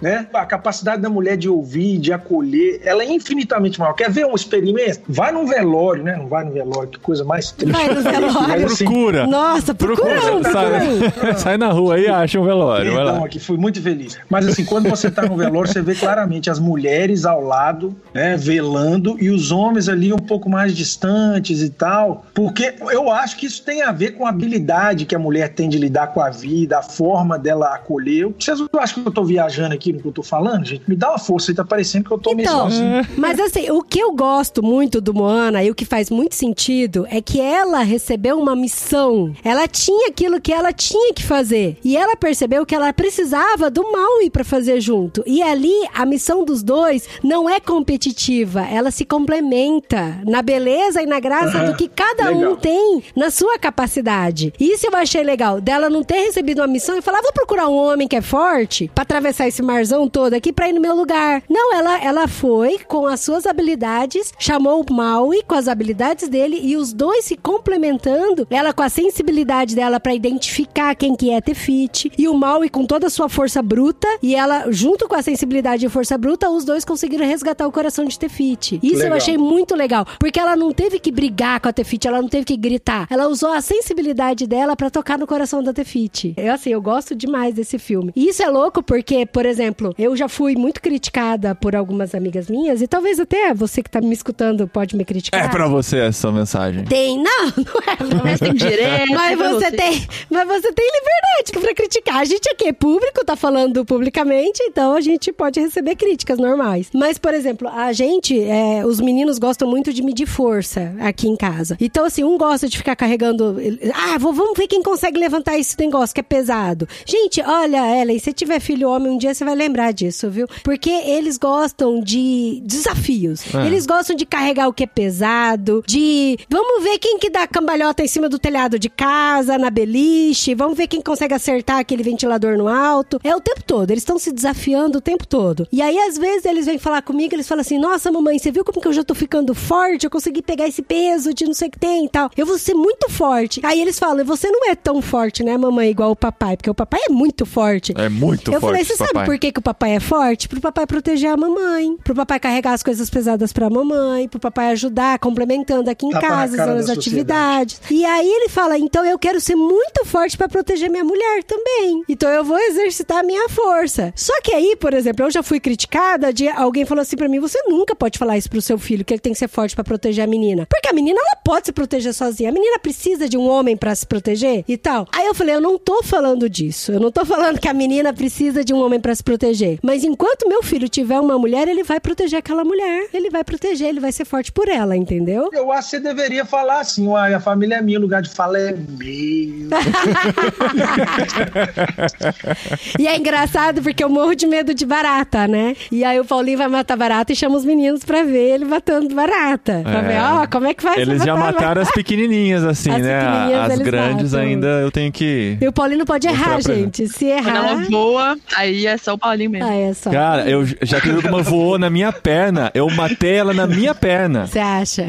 né? 0.00 0.26
A 0.32 0.46
capacidade 0.46 1.02
da 1.02 1.08
mulher 1.10 1.36
de 1.36 1.48
ouvir, 1.48 1.98
de 1.98 2.12
acolher, 2.12 2.80
ela 2.84 3.02
é 3.02 3.06
infinitamente 3.12 3.78
maior. 3.78 3.92
Quer 3.94 4.10
ver 4.10 4.26
um 4.26 4.34
experimento? 4.34 5.00
Vai 5.08 5.32
num 5.32 5.46
velório, 5.46 6.02
né? 6.02 6.16
Não 6.16 6.26
vai 6.26 6.44
no 6.44 6.52
velório, 6.52 6.88
que 6.88 6.98
coisa 6.98 7.24
mais 7.24 7.50
triste. 7.50 7.72
Vai 7.72 7.88
no 7.88 8.00
velório. 8.02 8.48
Mas, 8.48 8.64
assim, 8.64 8.84
Procura. 8.84 9.26
Nossa, 9.26 9.74
procura, 9.74 10.20
procura 10.20 10.52
sai, 10.52 11.34
sai 11.38 11.56
na 11.56 11.70
rua 11.70 11.94
aí 11.96 12.04
e 12.04 12.08
acha 12.08 12.38
um 12.40 12.44
velório. 12.44 12.92
Vai 12.92 13.04
Perdão 13.04 13.20
lá. 13.20 13.26
aqui, 13.26 13.38
fui 13.38 13.56
muito 13.56 13.80
feliz. 13.82 14.16
Mas 14.28 14.46
assim, 14.46 14.64
quando 14.64 14.88
você 14.88 15.10
tá 15.10 15.22
no 15.22 15.36
velório, 15.36 15.70
você 15.70 15.82
vê 15.82 15.94
claramente 15.94 16.50
as 16.50 16.58
mulheres 16.58 17.24
ao 17.24 17.42
lado, 17.42 17.94
né, 18.12 18.36
velando, 18.36 19.16
e 19.20 19.30
os 19.30 19.50
homens 19.50 19.88
ali 19.88 20.12
um 20.12 20.18
pouco 20.18 20.48
mais 20.48 20.76
distantes 20.76 21.60
e 21.62 21.70
tal. 21.70 22.24
Porque 22.34 22.74
eu 22.90 23.10
acho 23.10 23.36
que 23.36 23.46
isso 23.46 23.62
tem 23.64 23.82
a 23.82 23.92
ver 23.92 24.12
com 24.12 24.26
a 24.26 24.30
habilidade 24.30 25.04
que 25.06 25.14
a 25.14 25.18
mulher 25.18 25.50
tem 25.50 25.68
de 25.68 25.78
lidar 25.78 26.08
com 26.08 26.20
a 26.20 26.30
vida, 26.30 26.78
a 26.78 26.82
forma 26.82 27.38
dela 27.38 27.74
acolher. 27.74 28.28
Vocês 28.38 28.58
não 28.60 28.68
acham 28.78 29.02
que 29.02 29.08
eu 29.08 29.12
tô 29.12 29.23
viajando 29.24 29.74
aqui 29.74 29.92
no 29.92 30.00
que 30.00 30.06
eu 30.08 30.12
tô 30.12 30.22
falando, 30.22 30.64
gente? 30.64 30.82
Me 30.88 30.96
dá 30.96 31.10
uma 31.10 31.18
força 31.18 31.50
aí, 31.50 31.54
tá 31.54 31.64
parecendo 31.64 32.04
que 32.04 32.10
eu 32.12 32.18
tô 32.18 32.34
meio 32.34 32.46
Então, 32.46 32.70
sozinho. 32.70 33.06
mas 33.16 33.38
assim, 33.40 33.70
o 33.70 33.82
que 33.82 33.98
eu 34.00 34.12
gosto 34.12 34.62
muito 34.62 35.00
do 35.00 35.12
Moana 35.14 35.62
e 35.62 35.70
o 35.70 35.74
que 35.74 35.84
faz 35.84 36.10
muito 36.10 36.34
sentido 36.34 37.06
é 37.10 37.20
que 37.20 37.40
ela 37.40 37.82
recebeu 37.82 38.38
uma 38.38 38.54
missão. 38.56 39.34
Ela 39.44 39.66
tinha 39.68 40.08
aquilo 40.08 40.40
que 40.40 40.52
ela 40.52 40.72
tinha 40.72 41.12
que 41.14 41.22
fazer. 41.22 41.78
E 41.84 41.96
ela 41.96 42.16
percebeu 42.16 42.64
que 42.66 42.74
ela 42.74 42.92
precisava 42.92 43.70
do 43.70 43.82
Maui 43.90 44.30
pra 44.30 44.44
fazer 44.44 44.80
junto. 44.80 45.22
E 45.26 45.42
ali, 45.42 45.72
a 45.94 46.04
missão 46.06 46.44
dos 46.44 46.62
dois 46.62 47.08
não 47.22 47.48
é 47.48 47.60
competitiva. 47.60 48.62
Ela 48.62 48.90
se 48.90 49.04
complementa 49.04 50.18
na 50.26 50.42
beleza 50.42 51.02
e 51.02 51.06
na 51.06 51.20
graça 51.20 51.58
Aham, 51.58 51.70
do 51.70 51.76
que 51.76 51.88
cada 51.88 52.30
um 52.32 52.38
legal. 52.38 52.56
tem 52.56 53.02
na 53.16 53.30
sua 53.30 53.58
capacidade. 53.58 54.52
Isso 54.58 54.86
eu 54.86 54.96
achei 54.96 55.22
legal. 55.22 55.60
Dela 55.60 55.88
não 55.88 56.02
ter 56.02 56.18
recebido 56.24 56.60
uma 56.60 56.66
missão 56.66 56.96
e 56.96 57.02
falar, 57.02 57.18
"Ah, 57.18 57.22
vou 57.22 57.32
procurar 57.32 57.68
um 57.68 57.76
homem 57.76 58.08
que 58.08 58.16
é 58.16 58.20
forte 58.22 58.90
pra 58.94 59.04
atravessar 59.14 59.46
esse 59.46 59.62
marzão 59.62 60.08
todo 60.08 60.34
aqui 60.34 60.52
pra 60.52 60.68
ir 60.68 60.72
no 60.72 60.80
meu 60.80 60.94
lugar. 60.94 61.42
Não, 61.48 61.72
ela, 61.72 62.02
ela 62.02 62.28
foi 62.28 62.78
com 62.78 63.06
as 63.06 63.20
suas 63.20 63.46
habilidades, 63.46 64.32
chamou 64.38 64.84
o 64.88 64.92
Maui 64.92 65.42
com 65.46 65.54
as 65.54 65.68
habilidades 65.68 66.28
dele 66.28 66.58
e 66.60 66.76
os 66.76 66.92
dois 66.92 67.24
se 67.24 67.36
complementando. 67.36 68.46
Ela 68.50 68.72
com 68.72 68.82
a 68.82 68.88
sensibilidade 68.88 69.76
dela 69.76 70.00
pra 70.00 70.14
identificar 70.14 70.94
quem 70.96 71.14
que 71.14 71.30
é 71.30 71.40
Tefiti 71.40 72.10
e 72.18 72.26
o 72.26 72.34
Maui 72.34 72.68
com 72.68 72.84
toda 72.84 73.06
a 73.06 73.10
sua 73.10 73.28
força 73.28 73.62
bruta 73.62 74.08
e 74.20 74.34
ela 74.34 74.70
junto 74.72 75.06
com 75.06 75.14
a 75.14 75.22
sensibilidade 75.22 75.86
e 75.86 75.88
força 75.88 76.18
bruta, 76.18 76.50
os 76.50 76.64
dois 76.64 76.84
conseguiram 76.84 77.24
resgatar 77.24 77.66
o 77.68 77.72
coração 77.72 78.04
de 78.04 78.18
Tefiti. 78.18 78.80
Isso 78.82 78.96
eu 78.96 79.04
Legal. 79.04 79.16
achei 79.18 79.38
muito 79.38 79.76
legal, 79.76 80.04
porque 80.18 80.40
ela 80.40 80.56
não 80.56 80.72
teve 80.72 80.98
que 80.98 81.12
brigar 81.12 81.60
com 81.60 81.68
a 81.68 81.72
Tefiti, 81.72 82.08
ela 82.08 82.20
não 82.20 82.28
teve 82.28 82.44
que 82.44 82.56
gritar. 82.56 83.06
Ela 83.08 83.28
usou 83.28 83.52
a 83.52 83.60
sensibilidade 83.60 84.46
dela 84.46 84.74
pra 84.74 84.90
tocar 84.90 85.18
no 85.18 85.26
coração 85.26 85.62
da 85.62 85.72
Tefiti. 85.72 86.34
Eu 86.36 86.52
assim, 86.52 86.70
eu 86.70 86.82
gosto 86.82 87.14
demais 87.14 87.54
desse 87.54 87.78
filme. 87.78 88.12
E 88.16 88.28
isso 88.28 88.42
é 88.42 88.48
louco 88.48 88.82
porque, 88.82 89.03
por 89.32 89.46
exemplo, 89.46 89.94
eu 89.98 90.16
já 90.16 90.28
fui 90.28 90.54
muito 90.56 90.80
criticada 90.80 91.54
por 91.54 91.74
algumas 91.76 92.14
amigas 92.14 92.48
minhas 92.48 92.80
e 92.82 92.86
talvez 92.86 93.18
até 93.20 93.52
você 93.54 93.82
que 93.82 93.90
tá 93.90 94.00
me 94.00 94.12
escutando 94.12 94.66
pode 94.66 94.96
me 94.96 95.04
criticar. 95.04 95.44
É 95.44 95.48
pra 95.48 95.68
você 95.68 95.98
essa 95.98 96.30
mensagem. 96.32 96.84
Tem, 96.84 97.16
não, 97.18 97.46
não 97.56 97.92
é 97.92 97.96
pra 97.96 98.24
Mas 98.24 98.40
tem 98.40 98.54
direto. 98.54 99.12
mas 99.12 99.36
pra 99.38 99.48
você, 99.52 99.70
tem, 99.72 100.06
mas 100.30 100.46
você 100.48 100.72
tem 100.72 100.86
liberdade 100.86 101.52
pra 101.60 101.74
criticar. 101.74 102.16
A 102.18 102.24
gente 102.24 102.48
aqui 102.48 102.68
é 102.68 102.72
público, 102.72 103.24
tá 103.24 103.36
falando 103.36 103.84
publicamente, 103.84 104.62
então 104.62 104.94
a 104.94 105.00
gente 105.00 105.32
pode 105.32 105.60
receber 105.60 105.96
críticas 105.96 106.38
normais. 106.38 106.88
Mas, 106.94 107.18
por 107.18 107.34
exemplo, 107.34 107.68
a 107.68 107.92
gente, 107.92 108.40
é, 108.40 108.84
os 108.86 109.00
meninos 109.00 109.38
gostam 109.38 109.68
muito 109.68 109.92
de 109.92 110.02
medir 110.02 110.26
força 110.26 110.94
aqui 111.00 111.28
em 111.28 111.36
casa. 111.36 111.76
Então, 111.80 112.04
assim, 112.04 112.24
um 112.24 112.36
gosta 112.38 112.68
de 112.68 112.76
ficar 112.78 112.96
carregando. 112.96 113.56
Ah, 113.94 114.18
vou- 114.18 114.32
vamos 114.32 114.56
ver 114.56 114.66
quem 114.66 114.82
consegue 114.82 115.18
levantar 115.18 115.58
esse 115.58 115.76
negócio 115.78 116.14
que 116.14 116.20
é 116.20 116.22
pesado. 116.22 116.88
Gente, 117.06 117.40
olha, 117.42 118.00
Ellen, 118.00 118.18
se 118.18 118.32
tiver 118.32 118.60
filho 118.60 118.88
homem, 118.94 119.12
um 119.12 119.18
dia 119.18 119.34
você 119.34 119.44
vai 119.44 119.54
lembrar 119.54 119.92
disso, 119.92 120.30
viu? 120.30 120.46
Porque 120.62 120.90
eles 120.90 121.38
gostam 121.38 122.00
de 122.00 122.62
desafios. 122.64 123.42
É. 123.54 123.66
Eles 123.66 123.86
gostam 123.86 124.16
de 124.16 124.26
carregar 124.26 124.68
o 124.68 124.72
que 124.72 124.84
é 124.84 124.86
pesado, 124.86 125.82
de 125.86 126.38
vamos 126.48 126.82
ver 126.82 126.98
quem 126.98 127.18
que 127.18 127.30
dá 127.30 127.46
cambalhota 127.46 128.02
em 128.02 128.08
cima 128.08 128.28
do 128.28 128.38
telhado 128.38 128.78
de 128.78 128.88
casa, 128.88 129.58
na 129.58 129.70
beliche, 129.70 130.54
vamos 130.54 130.76
ver 130.76 130.86
quem 130.86 131.00
consegue 131.00 131.34
acertar 131.34 131.78
aquele 131.78 132.02
ventilador 132.02 132.56
no 132.56 132.68
alto. 132.68 133.20
É 133.22 133.34
o 133.34 133.40
tempo 133.40 133.62
todo, 133.64 133.90
eles 133.90 134.02
estão 134.02 134.18
se 134.18 134.32
desafiando 134.32 134.98
o 134.98 135.00
tempo 135.00 135.26
todo. 135.26 135.66
E 135.72 135.82
aí, 135.82 135.98
às 135.98 136.16
vezes, 136.16 136.44
eles 136.44 136.66
vêm 136.66 136.78
falar 136.78 137.02
comigo, 137.02 137.34
eles 137.34 137.48
falam 137.48 137.60
assim, 137.60 137.78
nossa, 137.78 138.10
mamãe, 138.10 138.38
você 138.38 138.50
viu 138.50 138.64
como 138.64 138.80
que 138.80 138.88
eu 138.88 138.92
já 138.92 139.04
tô 139.04 139.14
ficando 139.14 139.54
forte? 139.54 140.04
Eu 140.04 140.10
consegui 140.10 140.42
pegar 140.42 140.66
esse 140.66 140.82
peso 140.82 141.32
de 141.32 141.44
não 141.44 141.54
sei 141.54 141.68
o 141.68 141.70
que 141.70 141.78
tem 141.78 142.04
e 142.04 142.08
tal. 142.08 142.30
Eu 142.36 142.46
vou 142.46 142.58
ser 142.58 142.74
muito 142.74 143.10
forte. 143.10 143.60
Aí 143.64 143.80
eles 143.80 143.98
falam, 143.98 144.24
você 144.24 144.50
não 144.50 144.70
é 144.70 144.74
tão 144.74 145.00
forte, 145.00 145.42
né, 145.42 145.56
mamãe, 145.56 145.90
igual 145.90 146.10
o 146.10 146.16
papai, 146.16 146.56
porque 146.56 146.70
o 146.70 146.74
papai 146.74 147.00
é 147.08 147.12
muito 147.12 147.44
forte. 147.46 147.92
É 147.96 148.08
muito 148.08 148.52
Eu 148.52 148.60
forte, 148.60 148.72
falei, 148.72 148.83
você 148.84 148.96
sabe 148.96 149.12
papai. 149.12 149.26
por 149.26 149.38
que, 149.38 149.52
que 149.52 149.58
o 149.58 149.62
papai 149.62 149.96
é 149.96 150.00
forte? 150.00 150.48
Pro 150.48 150.60
papai 150.60 150.86
proteger 150.86 151.30
a 151.30 151.36
mamãe. 151.36 151.96
Pro 152.02 152.14
papai 152.14 152.40
carregar 152.40 152.72
as 152.72 152.82
coisas 152.82 153.08
pesadas 153.10 153.52
pra 153.52 153.70
mamãe. 153.70 154.28
Pro 154.28 154.40
papai 154.40 154.72
ajudar, 154.72 155.18
complementando 155.18 155.90
aqui 155.90 156.06
em 156.06 156.10
Tapa 156.10 156.26
casa, 156.26 156.56
da 156.56 156.92
atividades. 156.92 157.80
E 157.90 158.04
aí 158.04 158.28
ele 158.28 158.48
fala, 158.48 158.78
então 158.78 159.04
eu 159.04 159.18
quero 159.18 159.40
ser 159.40 159.54
muito 159.54 160.04
forte 160.04 160.36
pra 160.36 160.48
proteger 160.48 160.90
minha 160.90 161.04
mulher 161.04 161.42
também. 161.44 162.02
Então 162.08 162.30
eu 162.30 162.44
vou 162.44 162.58
exercitar 162.58 163.18
a 163.18 163.22
minha 163.22 163.48
força. 163.48 164.12
Só 164.16 164.40
que 164.42 164.52
aí, 164.52 164.76
por 164.76 164.94
exemplo, 164.94 165.24
eu 165.24 165.30
já 165.30 165.42
fui 165.42 165.60
criticada 165.60 166.32
de 166.32 166.48
alguém 166.48 166.84
falou 166.84 167.02
assim 167.02 167.16
pra 167.16 167.28
mim, 167.28 167.40
você 167.40 167.58
nunca 167.66 167.94
pode 167.94 168.18
falar 168.18 168.36
isso 168.36 168.50
pro 168.50 168.60
seu 168.60 168.78
filho, 168.78 169.04
que 169.04 169.14
ele 169.14 169.20
tem 169.20 169.32
que 169.32 169.38
ser 169.38 169.48
forte 169.48 169.74
pra 169.74 169.84
proteger 169.84 170.24
a 170.24 170.26
menina. 170.26 170.66
Porque 170.68 170.88
a 170.88 170.92
menina, 170.92 171.18
ela 171.18 171.36
pode 171.44 171.66
se 171.66 171.72
proteger 171.72 172.12
sozinha. 172.12 172.50
A 172.50 172.52
menina 172.52 172.78
precisa 172.78 173.28
de 173.28 173.36
um 173.36 173.48
homem 173.48 173.76
pra 173.76 173.94
se 173.94 174.06
proteger 174.06 174.64
e 174.66 174.76
tal. 174.76 175.06
Aí 175.12 175.26
eu 175.26 175.34
falei, 175.34 175.54
eu 175.54 175.60
não 175.60 175.78
tô 175.78 176.02
falando 176.02 176.48
disso. 176.48 176.92
Eu 176.92 177.00
não 177.00 177.10
tô 177.10 177.24
falando 177.24 177.58
que 177.58 177.68
a 177.68 177.74
menina 177.74 178.12
precisa 178.12 178.64
de 178.64 178.73
um 178.74 178.84
homem 178.84 179.00
pra 179.00 179.14
se 179.14 179.22
proteger. 179.22 179.78
Mas 179.82 180.04
enquanto 180.04 180.48
meu 180.48 180.62
filho 180.62 180.88
tiver 180.88 181.18
uma 181.20 181.38
mulher, 181.38 181.68
ele 181.68 181.82
vai 181.82 182.00
proteger 182.00 182.38
aquela 182.38 182.64
mulher. 182.64 183.06
Ele 183.12 183.30
vai 183.30 183.44
proteger, 183.44 183.88
ele 183.88 184.00
vai 184.00 184.12
ser 184.12 184.24
forte 184.24 184.52
por 184.52 184.68
ela, 184.68 184.96
entendeu? 184.96 185.48
Eu 185.52 185.70
acho 185.72 185.90
que 185.90 185.96
você 185.96 186.00
deveria 186.00 186.44
falar 186.44 186.80
assim, 186.80 187.06
uai, 187.06 187.34
a 187.34 187.40
família 187.40 187.76
é 187.76 187.82
minha, 187.82 187.98
o 187.98 188.02
lugar 188.02 188.22
de 188.22 188.30
fala 188.30 188.58
é 188.58 188.72
meu. 188.72 189.68
E 192.98 193.06
é 193.06 193.16
engraçado 193.16 193.82
porque 193.82 194.02
eu 194.02 194.08
morro 194.08 194.34
de 194.34 194.46
medo 194.46 194.74
de 194.74 194.84
barata, 194.86 195.46
né? 195.48 195.74
E 195.90 196.04
aí 196.04 196.18
o 196.20 196.24
Paulinho 196.24 196.58
vai 196.58 196.68
matar 196.68 196.96
barata 196.96 197.32
e 197.32 197.36
chama 197.36 197.56
os 197.56 197.64
meninos 197.64 198.04
pra 198.04 198.22
ver 198.22 198.54
ele 198.54 198.64
matando 198.64 199.14
barata. 199.14 199.80
Pra 199.82 199.98
É. 199.98 200.02
ver, 200.02 200.20
ó, 200.20 200.46
como 200.46 200.66
é 200.66 200.74
que 200.74 200.82
faz 200.82 200.98
Eles 200.98 201.22
já 201.22 201.34
matar 201.36 201.52
mataram 201.54 201.82
as 201.82 201.90
pequenininhas, 201.90 202.64
assim, 202.64 202.90
As 202.90 203.02
né? 203.02 203.20
pequenininhas 203.20 203.60
As 203.64 203.72
eles 203.72 203.86
grandes 203.86 204.32
matam. 204.32 204.48
ainda 204.48 204.66
eu 204.66 204.90
tenho 204.90 205.12
que... 205.12 205.58
E 205.60 205.68
o 205.68 205.72
Paulinho 205.72 205.98
não 205.98 206.06
pode 206.06 206.26
errar, 206.26 206.60
gente. 206.60 207.08
Se 207.08 207.26
Quando 207.26 207.48
ela 207.48 207.72
errar. 207.72 207.86
voa, 207.90 208.36
aí 208.56 208.63
é 208.86 208.96
só 208.96 209.14
o 209.14 209.18
Paulinho 209.18 209.50
mesmo. 209.50 209.68
Ah, 209.68 209.74
é 209.74 209.92
só. 209.94 210.10
Cara, 210.10 210.48
eu 210.48 210.64
já 210.82 211.00
teve 211.00 211.26
uma 211.28 211.42
voou 211.42 211.78
na 211.78 211.88
minha 211.90 212.12
perna. 212.12 212.70
Eu 212.74 212.88
matei 212.90 213.34
ela 213.34 213.52
na 213.54 213.66
minha 213.66 213.94
perna. 213.94 214.46
Você 214.46 214.58
acha? 214.58 215.06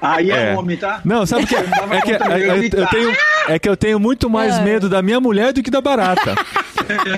Aí 0.00 0.30
é, 0.30 0.52
É. 0.52 0.56
homem, 0.56 0.76
tá? 0.76 1.00
Não, 1.04 1.24
sabe 1.26 1.44
o 1.44 1.46
que? 1.46 1.54
dava 1.54 1.94
É 1.96 2.00
que, 2.02 2.12
é- 2.12 2.16
eu, 2.50 2.62
eu 2.62 2.86
tenho, 2.88 3.12
é 3.48 3.58
que 3.58 3.68
eu 3.68 3.76
tenho 3.76 3.98
muito 4.00 4.28
mais 4.28 4.56
É. 4.58 4.62
medo 4.62 4.88
da 4.88 5.00
minha 5.02 5.20
mulher 5.20 5.52
do 5.52 5.62
que 5.62 5.70
da 5.70 5.80
barata. 5.80 6.34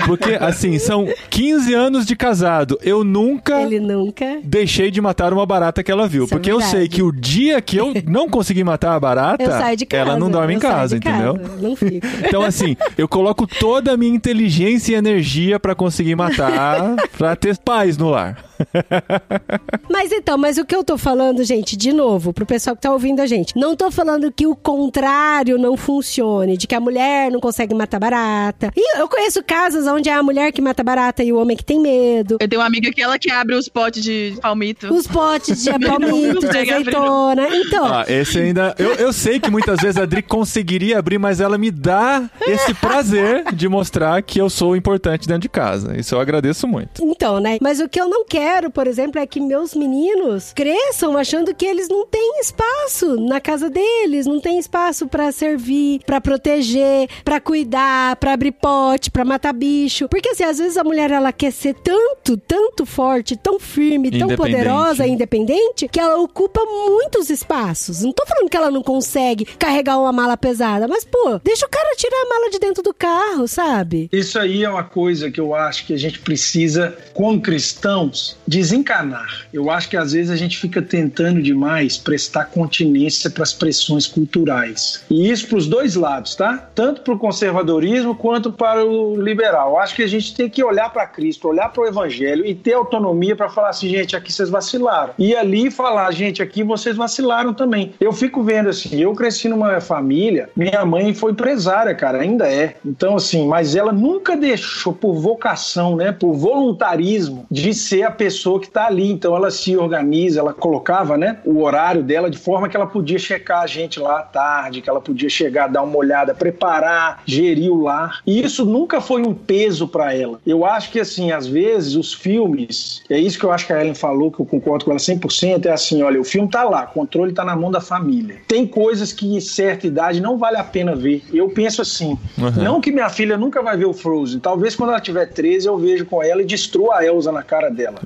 Porque, 0.06 0.36
assim, 0.40 0.78
são 0.78 1.08
15 1.28 1.74
anos 1.74 2.06
de 2.06 2.14
casado. 2.14 2.78
Eu 2.82 3.02
nunca 3.02 3.62
Ele 3.62 3.80
nunca. 3.80 4.38
deixei 4.44 4.90
de 4.90 5.00
matar 5.00 5.32
uma 5.32 5.44
barata 5.44 5.82
que 5.82 5.90
ela 5.90 6.06
viu. 6.06 6.24
Isso 6.24 6.34
é 6.34 6.36
porque 6.36 6.50
eu 6.52 6.58
verdade. 6.58 6.78
sei 6.78 6.88
que 6.88 7.02
o 7.02 7.10
dia 7.10 7.60
que 7.60 7.76
eu 7.76 7.92
não 8.06 8.28
conseguir 8.28 8.62
matar 8.64 8.94
a 8.94 9.00
barata, 9.00 9.42
Eu 9.42 9.50
casa. 9.50 9.76
ela 9.92 10.16
não 10.16 10.30
dorme 10.30 10.52
em 10.52 10.56
eu 10.56 10.60
casa, 10.60 10.98
de 10.98 11.04
casa, 11.04 11.16
entendeu? 11.32 11.58
Não 11.60 11.74
fico. 11.76 12.06
Então, 12.24 12.42
assim, 12.42 12.76
eu 12.96 13.08
coloco 13.08 13.46
toda 13.46 13.92
a 13.92 13.96
minha 13.96 14.14
inteligência 14.14 14.92
e 14.92 14.94
energia 14.94 15.45
pra 15.60 15.74
conseguir 15.74 16.16
matar, 16.16 16.96
pra 17.16 17.36
ter 17.36 17.56
paz 17.58 17.96
no 17.96 18.10
lar. 18.10 18.36
Mas 19.88 20.12
então, 20.12 20.36
mas 20.36 20.58
o 20.58 20.64
que 20.64 20.74
eu 20.74 20.84
tô 20.84 20.98
falando, 20.98 21.42
gente, 21.44 21.76
de 21.76 21.92
novo, 21.92 22.32
pro 22.32 22.44
pessoal 22.44 22.76
que 22.76 22.82
tá 22.82 22.92
ouvindo 22.92 23.20
a 23.20 23.26
gente, 23.26 23.56
não 23.56 23.74
tô 23.76 23.90
falando 23.90 24.30
que 24.30 24.46
o 24.46 24.54
contrário 24.54 25.58
não 25.58 25.76
funcione, 25.76 26.56
de 26.56 26.66
que 26.66 26.74
a 26.74 26.80
mulher 26.80 27.30
não 27.30 27.40
consegue 27.40 27.74
matar 27.74 27.98
barata. 27.98 28.70
E 28.76 28.98
eu 29.00 29.08
conheço 29.08 29.42
casas 29.42 29.86
onde 29.86 30.08
é 30.08 30.14
a 30.14 30.22
mulher 30.22 30.52
que 30.52 30.60
mata 30.60 30.82
barata 30.82 31.22
e 31.24 31.32
o 31.32 31.38
homem 31.38 31.56
que 31.56 31.64
tem 31.64 31.80
medo. 31.80 32.36
Eu 32.40 32.48
tenho 32.48 32.60
uma 32.60 32.66
amiga 32.66 32.90
que 32.90 33.00
ela 33.02 33.18
que 33.18 33.30
abre 33.30 33.54
os 33.54 33.68
potes 33.68 34.02
de 34.02 34.36
palmito. 34.40 34.92
Os 34.92 35.06
potes 35.06 35.62
de 35.62 35.70
palmito, 35.78 36.40
de 36.40 36.58
azeitona. 36.58 37.48
Então, 37.50 37.86
Ah, 37.86 38.04
esse 38.08 38.38
ainda. 38.38 38.74
Eu, 38.78 38.94
eu 38.94 39.12
sei 39.12 39.40
que 39.40 39.50
muitas 39.50 39.80
vezes 39.80 39.96
a 39.96 40.02
Adri 40.02 40.22
conseguiria 40.22 40.98
abrir, 40.98 41.18
mas 41.18 41.40
ela 41.40 41.56
me 41.56 41.70
dá 41.70 42.28
esse 42.42 42.74
prazer 42.74 43.44
de 43.54 43.68
mostrar 43.68 44.22
que 44.22 44.40
eu 44.40 44.50
sou 44.50 44.76
importante 44.76 45.26
dentro 45.26 45.42
de 45.42 45.48
casa. 45.48 45.96
Isso 45.96 46.14
eu 46.14 46.20
agradeço 46.20 46.66
muito. 46.66 47.02
Então, 47.04 47.40
né? 47.40 47.58
Mas 47.60 47.80
o 47.80 47.88
que 47.88 48.00
eu 48.00 48.08
não 48.08 48.24
quero, 48.24 48.45
por 48.70 48.86
exemplo, 48.86 49.20
é 49.20 49.26
que 49.26 49.40
meus 49.40 49.74
meninos 49.74 50.52
cresçam 50.54 51.16
achando 51.16 51.54
que 51.54 51.66
eles 51.66 51.88
não 51.88 52.06
têm 52.06 52.40
espaço 52.40 53.16
na 53.20 53.40
casa 53.40 53.68
deles, 53.68 54.26
não 54.26 54.40
tem 54.40 54.58
espaço 54.58 55.06
pra 55.06 55.32
servir, 55.32 56.00
pra 56.06 56.20
proteger, 56.20 57.08
pra 57.24 57.40
cuidar, 57.40 58.16
pra 58.16 58.32
abrir 58.32 58.52
pote, 58.52 59.10
pra 59.10 59.24
matar 59.24 59.52
bicho. 59.52 60.08
Porque 60.08 60.28
assim, 60.28 60.44
às 60.44 60.58
vezes 60.58 60.76
a 60.76 60.84
mulher 60.84 61.10
ela 61.10 61.32
quer 61.32 61.50
ser 61.50 61.74
tanto, 61.74 62.36
tanto 62.36 62.86
forte, 62.86 63.36
tão 63.36 63.58
firme, 63.58 64.10
tão 64.10 64.28
poderosa, 64.36 65.06
independente, 65.06 65.88
que 65.88 65.98
ela 65.98 66.20
ocupa 66.20 66.60
muitos 66.64 67.30
espaços. 67.30 68.02
Não 68.02 68.12
tô 68.12 68.24
falando 68.26 68.48
que 68.48 68.56
ela 68.56 68.70
não 68.70 68.82
consegue 68.82 69.44
carregar 69.44 69.98
uma 69.98 70.12
mala 70.12 70.36
pesada, 70.36 70.86
mas 70.86 71.04
pô, 71.04 71.40
deixa 71.42 71.66
o 71.66 71.70
cara 71.70 71.96
tirar 71.96 72.16
a 72.16 72.28
mala 72.28 72.50
de 72.50 72.58
dentro 72.58 72.82
do 72.82 72.94
carro, 72.94 73.48
sabe? 73.48 74.08
Isso 74.12 74.38
aí 74.38 74.64
é 74.64 74.70
uma 74.70 74.84
coisa 74.84 75.30
que 75.30 75.40
eu 75.40 75.54
acho 75.54 75.86
que 75.86 75.94
a 75.94 75.98
gente 75.98 76.18
precisa, 76.20 76.96
como 77.14 77.40
cristãos, 77.40 78.35
desencanar. 78.46 79.46
Eu 79.52 79.70
acho 79.70 79.88
que 79.88 79.96
às 79.96 80.12
vezes 80.12 80.30
a 80.30 80.36
gente 80.36 80.58
fica 80.58 80.80
tentando 80.80 81.42
demais 81.42 81.96
prestar 81.96 82.46
continência 82.46 83.30
para 83.30 83.42
as 83.42 83.52
pressões 83.52 84.06
culturais. 84.06 85.02
E 85.10 85.30
isso 85.30 85.48
para 85.48 85.58
os 85.58 85.66
dois 85.66 85.94
lados, 85.94 86.34
tá? 86.34 86.68
Tanto 86.74 87.00
para 87.00 87.14
o 87.14 87.18
conservadorismo 87.18 88.14
quanto 88.14 88.52
para 88.52 88.84
o 88.84 89.20
liberal. 89.20 89.70
Eu 89.70 89.78
acho 89.78 89.94
que 89.94 90.02
a 90.02 90.06
gente 90.06 90.34
tem 90.34 90.48
que 90.48 90.62
olhar 90.62 90.92
para 90.92 91.06
Cristo, 91.06 91.48
olhar 91.48 91.68
para 91.70 91.82
o 91.82 91.86
Evangelho 91.86 92.46
e 92.46 92.54
ter 92.54 92.74
autonomia 92.74 93.34
para 93.34 93.48
falar 93.48 93.70
assim, 93.70 93.88
gente, 93.88 94.16
aqui 94.16 94.32
vocês 94.32 94.48
vacilaram. 94.48 95.14
E 95.18 95.34
ali 95.34 95.70
falar, 95.70 96.10
gente, 96.12 96.42
aqui 96.42 96.62
vocês 96.62 96.96
vacilaram 96.96 97.52
também. 97.52 97.94
Eu 98.00 98.12
fico 98.12 98.42
vendo 98.42 98.68
assim, 98.68 99.00
eu 99.00 99.14
cresci 99.14 99.48
numa 99.48 99.80
família, 99.80 100.50
minha 100.56 100.84
mãe 100.84 101.14
foi 101.14 101.32
empresária, 101.32 101.94
cara, 101.94 102.20
ainda 102.20 102.48
é. 102.48 102.76
Então, 102.84 103.16
assim, 103.16 103.46
mas 103.46 103.74
ela 103.74 103.92
nunca 103.92 104.36
deixou 104.36 104.92
por 104.92 105.14
vocação, 105.14 105.96
né, 105.96 106.12
por 106.12 106.34
voluntarismo 106.34 107.46
de 107.50 107.74
ser 107.74 108.02
a 108.02 108.10
pessoa 108.10 108.25
que 108.60 108.68
tá 108.68 108.86
ali. 108.86 109.10
Então, 109.10 109.36
ela 109.36 109.50
se 109.50 109.76
organiza, 109.76 110.40
ela 110.40 110.52
colocava, 110.52 111.16
né, 111.16 111.38
o 111.44 111.62
horário 111.62 112.02
dela 112.02 112.30
de 112.30 112.38
forma 112.38 112.68
que 112.68 112.76
ela 112.76 112.86
podia 112.86 113.18
checar 113.18 113.62
a 113.62 113.66
gente 113.66 114.00
lá 114.00 114.20
à 114.20 114.22
tarde, 114.22 114.80
que 114.80 114.90
ela 114.90 115.00
podia 115.00 115.28
chegar, 115.28 115.68
dar 115.68 115.82
uma 115.82 115.96
olhada, 115.96 116.34
preparar, 116.34 117.22
gerir 117.24 117.70
o 117.70 117.82
lar. 117.82 118.20
E 118.26 118.42
isso 118.42 118.64
nunca 118.64 119.00
foi 119.00 119.22
um 119.22 119.34
peso 119.34 119.86
para 119.86 120.14
ela. 120.14 120.40
Eu 120.46 120.64
acho 120.64 120.90
que, 120.90 121.00
assim, 121.00 121.30
às 121.30 121.46
vezes 121.46 121.94
os 121.94 122.12
filmes, 122.12 123.02
é 123.08 123.18
isso 123.18 123.38
que 123.38 123.44
eu 123.44 123.52
acho 123.52 123.66
que 123.66 123.72
a 123.72 123.80
Ellen 123.80 123.94
falou, 123.94 124.30
que 124.30 124.40
eu 124.40 124.46
concordo 124.46 124.84
com 124.84 124.90
ela 124.90 125.00
100%, 125.00 125.66
é 125.66 125.70
assim, 125.70 126.02
olha, 126.02 126.20
o 126.20 126.24
filme 126.24 126.48
tá 126.48 126.64
lá, 126.64 126.84
o 126.84 126.94
controle 126.94 127.32
tá 127.32 127.44
na 127.44 127.54
mão 127.54 127.70
da 127.70 127.80
família. 127.80 128.36
Tem 128.48 128.66
coisas 128.66 129.12
que 129.12 129.36
em 129.36 129.40
certa 129.40 129.86
idade 129.86 130.20
não 130.20 130.36
vale 130.36 130.56
a 130.56 130.64
pena 130.64 130.94
ver. 130.94 131.22
Eu 131.32 131.48
penso 131.48 131.66
penso 131.76 131.82
assim. 131.82 132.18
Uhum. 132.38 132.62
Não 132.62 132.80
que 132.80 132.92
minha 132.92 133.08
filha 133.08 133.36
nunca 133.36 133.62
vai 133.62 133.76
ver 133.76 133.86
o 133.86 133.92
Frozen. 133.92 134.40
Talvez 134.40 134.74
quando 134.74 134.90
ela 134.90 135.00
tiver 135.00 135.26
13 135.26 135.66
eu 135.66 135.76
vejo 135.76 136.06
com 136.06 136.22
ela 136.22 136.42
e 136.42 136.44
destrua 136.44 136.98
a 136.98 137.04
Elsa 137.04 137.32
na 137.32 137.42
cara 137.42 137.68
dela. 137.68 137.96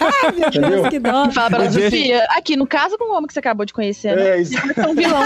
Ai, 0.00 0.32
meu 0.32 0.48
Entendeu? 0.48 0.70
Deus, 0.70 0.88
que 0.88 0.98
dó. 0.98 1.30
Fala 1.30 1.50
pra 1.50 1.64
ela, 1.64 1.70
Sofia, 1.70 2.24
aqui, 2.30 2.56
no 2.56 2.66
caso 2.66 2.96
com 2.98 3.12
o 3.12 3.16
homem 3.16 3.26
que 3.26 3.32
você 3.32 3.38
acabou 3.38 3.66
de 3.66 3.72
conhecer, 3.72 4.16
né? 4.16 4.30
É, 4.30 4.40
isso. 4.40 4.52
Você 4.52 4.80
é 4.80 4.86
um 4.86 4.94
vilão. 4.94 5.22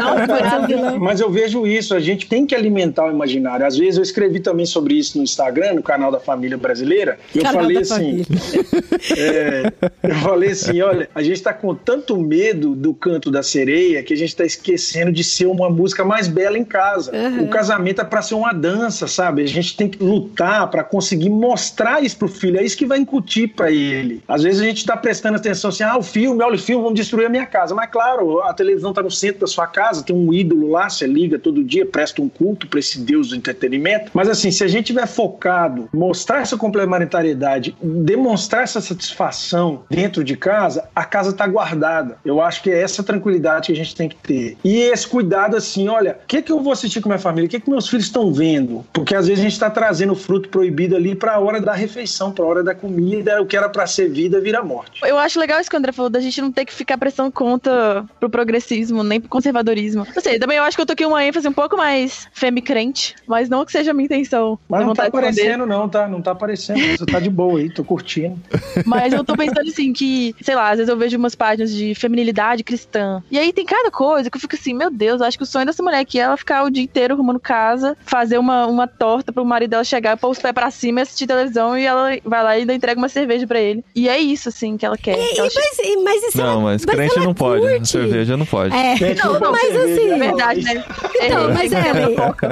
Não, 0.00 0.62
um 0.62 0.66
vilão. 0.66 0.98
Mas 0.98 1.20
eu 1.20 1.30
vejo 1.30 1.66
isso, 1.66 1.94
a 1.94 2.00
gente 2.00 2.26
tem 2.26 2.46
que 2.46 2.54
alimentar 2.54 3.06
o 3.06 3.10
imaginário. 3.10 3.66
Às 3.66 3.76
vezes 3.76 3.96
eu 3.96 4.02
escrevi 4.02 4.40
também 4.40 4.66
sobre 4.66 4.94
isso 4.94 5.18
no 5.18 5.24
Instagram, 5.24 5.74
no 5.74 5.82
canal 5.82 6.10
da 6.10 6.20
Família 6.20 6.56
Brasileira. 6.56 7.18
E 7.34 7.38
eu 7.38 7.44
Canal 7.44 7.62
falei 7.62 7.78
assim, 7.78 8.24
é, 9.16 9.72
eu 10.02 10.14
falei 10.16 10.50
assim, 10.50 10.80
olha, 10.80 11.08
a 11.14 11.22
gente 11.22 11.42
tá 11.42 11.52
com 11.52 11.74
tanto 11.74 12.16
medo 12.16 12.74
do 12.74 12.94
canto 12.94 13.30
da 13.30 13.42
sereia 13.42 14.02
que 14.02 14.12
a 14.12 14.16
gente 14.16 14.34
tá 14.34 14.44
esquecendo 14.44 15.12
de 15.12 15.24
ser 15.24 15.46
uma 15.46 15.68
música 15.70 16.04
mais 16.04 16.28
bela 16.28 16.58
em 16.58 16.64
casa. 16.64 17.12
Uhum. 17.14 17.44
O 17.44 17.48
casamento 17.48 18.00
é 18.00 18.04
para 18.04 18.22
ser 18.22 18.34
uma 18.34 18.52
dança, 18.52 19.06
sabe? 19.06 19.42
A 19.42 19.46
gente 19.46 19.76
tem 19.76 19.88
que 19.88 20.02
lutar 20.02 20.70
para 20.70 20.84
conseguir 20.84 21.30
mostrar 21.30 22.02
isso 22.02 22.16
pro 22.16 22.28
filho. 22.28 22.58
É 22.58 22.64
isso 22.64 22.76
que 22.76 22.86
vai 22.86 22.98
incutir 23.04 23.54
para 23.54 23.70
ele. 23.70 24.22
Às 24.26 24.42
vezes 24.42 24.60
a 24.60 24.64
gente 24.64 24.84
tá 24.84 24.96
prestando 24.96 25.36
atenção 25.36 25.68
assim, 25.70 25.84
ah, 25.84 25.96
o 25.96 26.02
filme, 26.02 26.42
olha 26.42 26.56
o 26.56 26.58
filme, 26.58 26.82
vamos 26.82 26.98
destruir 26.98 27.26
a 27.26 27.28
minha 27.28 27.46
casa. 27.46 27.74
Mas 27.74 27.90
claro, 27.90 28.40
a 28.40 28.52
televisão 28.52 28.92
tá 28.92 29.02
no 29.02 29.10
centro 29.10 29.42
da 29.42 29.46
sua 29.46 29.66
casa, 29.66 30.02
tem 30.02 30.16
um 30.16 30.32
ídolo 30.32 30.70
lá, 30.70 30.88
você 30.88 31.06
liga 31.06 31.38
todo 31.38 31.62
dia, 31.62 31.86
presta 31.86 32.20
um 32.20 32.28
culto 32.28 32.66
para 32.66 32.80
esse 32.80 33.00
Deus 33.00 33.28
do 33.28 33.36
entretenimento. 33.36 34.10
Mas 34.14 34.28
assim, 34.28 34.50
se 34.50 34.64
a 34.64 34.68
gente 34.68 34.86
tiver 34.86 35.06
focado, 35.06 35.88
mostrar 35.92 36.40
essa 36.40 36.56
complementariedade, 36.56 37.76
demonstrar 37.82 38.64
essa 38.64 38.80
satisfação 38.80 39.84
dentro 39.90 40.24
de 40.24 40.36
casa, 40.36 40.88
a 40.94 41.04
casa 41.04 41.32
tá 41.32 41.46
guardada. 41.46 42.18
Eu 42.24 42.40
acho 42.40 42.62
que 42.62 42.70
é 42.70 42.80
essa 42.80 43.02
tranquilidade 43.02 43.66
que 43.66 43.72
a 43.72 43.76
gente 43.76 43.94
tem 43.94 44.08
que 44.08 44.16
ter. 44.16 44.56
E 44.64 44.76
esse 44.76 45.06
cuidado 45.06 45.56
assim, 45.56 45.88
olha, 45.88 46.18
o 46.22 46.26
que 46.26 46.42
que 46.42 46.52
eu 46.52 46.60
vou 46.60 46.72
assistir 46.72 47.00
com 47.00 47.08
minha 47.08 47.18
família? 47.18 47.46
O 47.46 47.50
que 47.50 47.60
que 47.60 47.70
meus 47.70 47.88
filhos 47.88 48.06
estão 48.06 48.32
vendo? 48.32 48.84
Porque 48.92 49.14
às 49.14 49.26
vezes 49.26 49.40
a 49.40 49.42
gente 49.42 49.52
está 49.52 49.70
trazendo 49.70 50.14
fruto 50.14 50.48
proibido 50.48 50.96
ali 50.96 51.14
para 51.14 51.34
a 51.34 51.38
hora 51.38 51.60
da 51.60 51.72
refeição, 51.72 52.32
para 52.32 52.44
a 52.44 52.48
hora 52.48 52.62
da 52.62 52.74
comida, 52.74 52.93
o 53.40 53.46
que 53.46 53.56
era 53.56 53.68
para 53.68 53.86
ser 53.86 54.08
vida 54.08 54.40
vira 54.40 54.62
morte. 54.62 55.00
Eu 55.04 55.18
acho 55.18 55.38
legal 55.38 55.60
isso 55.60 55.70
que 55.70 55.76
o 55.76 55.78
André 55.78 55.92
falou, 55.92 56.10
da 56.10 56.20
gente 56.20 56.40
não 56.40 56.52
ter 56.52 56.64
que 56.64 56.72
ficar 56.72 56.98
prestando 56.98 57.30
conta 57.30 58.04
pro 58.18 58.28
progressismo, 58.28 59.02
nem 59.02 59.20
pro 59.20 59.28
conservadorismo. 59.28 60.06
Não 60.14 60.22
sei, 60.22 60.38
também 60.38 60.58
eu 60.58 60.64
acho 60.64 60.76
que 60.76 60.80
eu 60.80 60.86
tô 60.86 60.92
aqui 60.92 61.04
uma 61.04 61.24
ênfase 61.24 61.48
um 61.48 61.52
pouco 61.52 61.76
mais 61.76 62.28
femi-crente, 62.32 63.14
mas 63.26 63.48
não 63.48 63.64
que 63.64 63.72
seja 63.72 63.90
a 63.90 63.94
minha 63.94 64.06
intenção. 64.06 64.58
Mas 64.68 64.86
não 64.86 64.94
tá 64.94 65.06
aparecendo, 65.06 65.66
não, 65.66 65.88
tá? 65.88 66.08
Não 66.08 66.22
tá 66.22 66.32
aparecendo. 66.32 66.80
Você 66.96 67.06
tá 67.06 67.20
de 67.20 67.30
boa 67.30 67.58
aí, 67.58 67.70
tô 67.70 67.84
curtindo. 67.84 68.38
Mas 68.86 69.12
eu 69.12 69.24
tô 69.24 69.36
pensando 69.36 69.68
assim 69.68 69.92
que, 69.92 70.34
sei 70.40 70.54
lá, 70.54 70.70
às 70.70 70.78
vezes 70.78 70.88
eu 70.88 70.96
vejo 70.96 71.16
umas 71.16 71.34
páginas 71.34 71.70
de 71.70 71.94
feminilidade 71.94 72.62
cristã. 72.62 73.22
E 73.30 73.38
aí 73.38 73.52
tem 73.52 73.64
cada 73.64 73.90
coisa 73.90 74.30
que 74.30 74.36
eu 74.36 74.40
fico 74.40 74.54
assim, 74.54 74.74
meu 74.74 74.90
Deus, 74.90 75.20
eu 75.20 75.26
acho 75.26 75.38
que 75.38 75.44
o 75.44 75.46
sonho 75.46 75.66
dessa 75.66 75.82
mulher 75.82 76.00
aqui 76.00 76.18
é 76.18 76.22
ela 76.22 76.36
ficar 76.36 76.64
o 76.64 76.70
dia 76.70 76.82
inteiro 76.82 77.14
arrumando 77.14 77.40
casa, 77.40 77.96
fazer 78.04 78.38
uma, 78.38 78.66
uma 78.66 78.86
torta 78.86 79.32
pro 79.32 79.44
marido 79.44 79.70
dela 79.70 79.84
chegar, 79.84 80.16
pôr 80.16 80.30
os 80.30 80.38
pés 80.38 80.54
pra 80.54 80.70
cima 80.70 81.00
e 81.00 81.02
assistir 81.02 81.26
televisão 81.26 81.76
e 81.76 81.84
ela 81.84 82.10
vai 82.24 82.42
lá 82.42 82.56
e 82.56 82.60
ainda 82.60 82.73
entrega 82.74 82.98
uma 83.00 83.08
cerveja 83.08 83.46
pra 83.46 83.60
ele. 83.60 83.84
E 83.94 84.08
é 84.08 84.18
isso, 84.18 84.48
assim, 84.48 84.76
que 84.76 84.84
ela 84.84 84.96
quer. 84.96 85.18
E- 85.18 85.34
que 85.34 85.40
ela 85.40 85.48
e- 85.48 85.54
mas, 85.54 85.78
e- 85.78 85.96
mas 86.02 86.22
isso 86.24 86.38
Não, 86.38 86.46
ela- 86.52 86.60
mas 86.62 86.84
crente 86.84 87.14
ela 87.16 87.26
não 87.26 87.34
pode. 87.34 87.60
curte. 87.66 87.88
Cerveja 87.88 88.36
não 88.36 88.46
pode. 88.46 88.74
É. 88.74 89.14
Não, 89.14 89.38
não, 89.40 89.52
mas 89.52 89.60
cerveja, 89.62 89.94
assim- 90.02 90.10
É 90.12 90.18
verdade, 90.18 90.62
né? 90.62 90.84
Então, 91.16 91.50
É, 91.50 91.54
mas 91.54 91.62
que 91.62 91.68
ter 91.82 91.96
Ellen, 91.96 92.16
foco. 92.16 92.46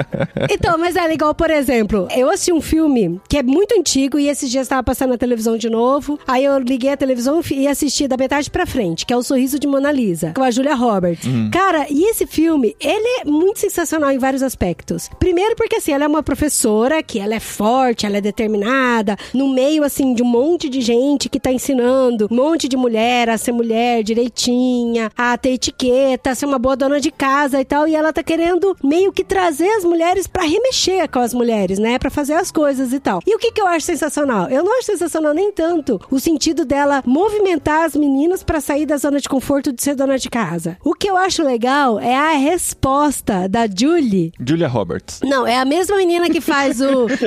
então, 0.49 0.77
mas 0.77 0.95
é 0.95 1.13
igual, 1.13 1.33
por 1.35 1.49
exemplo, 1.49 2.07
eu 2.15 2.29
assisti 2.29 2.51
um 2.53 2.61
filme 2.61 3.19
que 3.27 3.37
é 3.37 3.43
muito 3.43 3.77
antigo 3.77 4.17
e 4.19 4.27
esses 4.29 4.49
dias 4.49 4.63
estava 4.63 4.83
passando 4.83 5.09
na 5.11 5.17
televisão 5.17 5.57
de 5.57 5.69
novo. 5.69 6.19
Aí 6.27 6.45
eu 6.45 6.57
liguei 6.59 6.91
a 6.91 6.97
televisão 6.97 7.41
e 7.51 7.67
assisti 7.67 8.07
da 8.07 8.17
metade 8.17 8.49
pra 8.49 8.65
frente, 8.65 9.05
que 9.05 9.13
é 9.13 9.17
O 9.17 9.23
Sorriso 9.23 9.59
de 9.59 9.67
Mona 9.67 9.91
Lisa, 9.91 10.33
com 10.35 10.43
a 10.43 10.51
Julia 10.51 10.75
Roberts. 10.75 11.27
Cara, 11.51 11.85
e 11.89 12.09
esse 12.09 12.25
filme, 12.25 12.75
ele 12.79 13.21
é 13.21 13.25
muito 13.25 13.59
sensacional 13.59 14.11
em 14.11 14.17
vários 14.17 14.43
aspectos. 14.43 15.09
Primeiro 15.19 15.55
porque, 15.55 15.75
assim, 15.77 15.91
ela 15.91 16.05
é 16.05 16.07
uma 16.07 16.23
professora 16.23 17.01
que 17.03 17.19
ela 17.19 17.35
é 17.35 17.39
forte, 17.39 18.05
ela 18.05 18.17
é 18.17 18.21
determinada, 18.21 19.17
no 19.33 19.49
meio, 19.53 19.83
assim, 19.83 20.13
de 20.13 20.23
um 20.23 20.25
monte 20.27 20.69
de 20.69 20.81
gente 20.81 21.29
que 21.29 21.39
tá 21.39 21.51
ensinando 21.51 22.27
um 22.31 22.35
monte 22.35 22.67
de 22.67 22.77
mulher 22.77 23.29
a 23.29 23.37
ser 23.37 23.51
mulher 23.51 24.03
direitinha, 24.03 25.11
a 25.17 25.37
ter 25.37 25.51
etiqueta, 25.53 26.31
a 26.31 26.35
ser 26.35 26.45
uma 26.45 26.59
boa 26.59 26.75
dona 26.75 26.99
de 26.99 27.11
casa 27.11 27.59
e 27.61 27.65
tal. 27.65 27.87
E 27.87 27.95
ela 27.95 28.11
tá 28.13 28.23
querendo 28.23 28.52
meio 28.83 29.11
que 29.11 29.23
trazer 29.23 29.69
as 29.69 29.83
mulheres 29.83 30.27
pra 30.27 30.43
remexer 30.43 31.09
com 31.09 31.19
as 31.19 31.33
mulheres, 31.33 31.79
né? 31.79 31.97
Pra 31.99 32.09
fazer 32.09 32.33
as 32.33 32.51
coisas 32.51 32.93
e 32.93 32.99
tal. 32.99 33.19
E 33.25 33.35
o 33.35 33.39
que 33.39 33.51
que 33.51 33.61
eu 33.61 33.67
acho 33.67 33.85
sensacional? 33.85 34.49
Eu 34.49 34.63
não 34.63 34.77
acho 34.77 34.87
sensacional 34.87 35.33
nem 35.33 35.51
tanto 35.51 35.99
o 36.09 36.19
sentido 36.19 36.65
dela 36.65 37.03
movimentar 37.05 37.85
as 37.85 37.95
meninas 37.95 38.43
pra 38.43 38.61
sair 38.61 38.85
da 38.85 38.97
zona 38.97 39.19
de 39.19 39.29
conforto 39.29 39.71
de 39.71 39.81
ser 39.81 39.95
dona 39.95 40.17
de 40.17 40.29
casa. 40.29 40.77
O 40.83 40.93
que 40.93 41.09
eu 41.09 41.17
acho 41.17 41.43
legal 41.43 41.99
é 41.99 42.15
a 42.15 42.31
resposta 42.33 43.47
da 43.47 43.65
Julie 43.67 44.31
Julia 44.45 44.67
Roberts. 44.67 45.19
não, 45.23 45.45
é 45.45 45.57
a 45.57 45.65
mesma 45.65 45.97
menina 45.97 46.29
que 46.29 46.41
faz 46.41 46.81
o. 46.81 47.07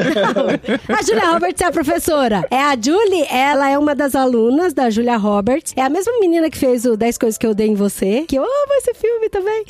Não, 0.89 0.97
a 0.97 1.03
Julia 1.03 1.31
Roberts 1.31 1.61
é 1.61 1.65
a 1.65 1.73
professora. 1.73 2.47
É 2.51 2.61
a 2.61 2.77
Julie, 2.81 3.25
ela 3.31 3.69
é 3.69 3.79
uma 3.79 3.95
das 3.95 4.15
alunas 4.15 4.73
da 4.73 4.91
Julia 4.91 5.17
Roberts. 5.17 5.73
É 5.77 5.83
a 5.83 5.89
mesma 5.89 6.13
menina 6.21 6.51
que 6.51 6.59
fez 6.59 6.85
o 6.85 6.97
10 6.97 7.19
Coisas 7.19 7.39
que 7.39 7.47
eu 7.47 7.55
dei 7.55 7.69
em 7.69 7.75
você, 7.75 8.25
que 8.29 8.37
eu 8.37 8.43
amo 8.43 8.73
esse 8.79 8.95
filme 8.95 9.29
também. 9.29 9.65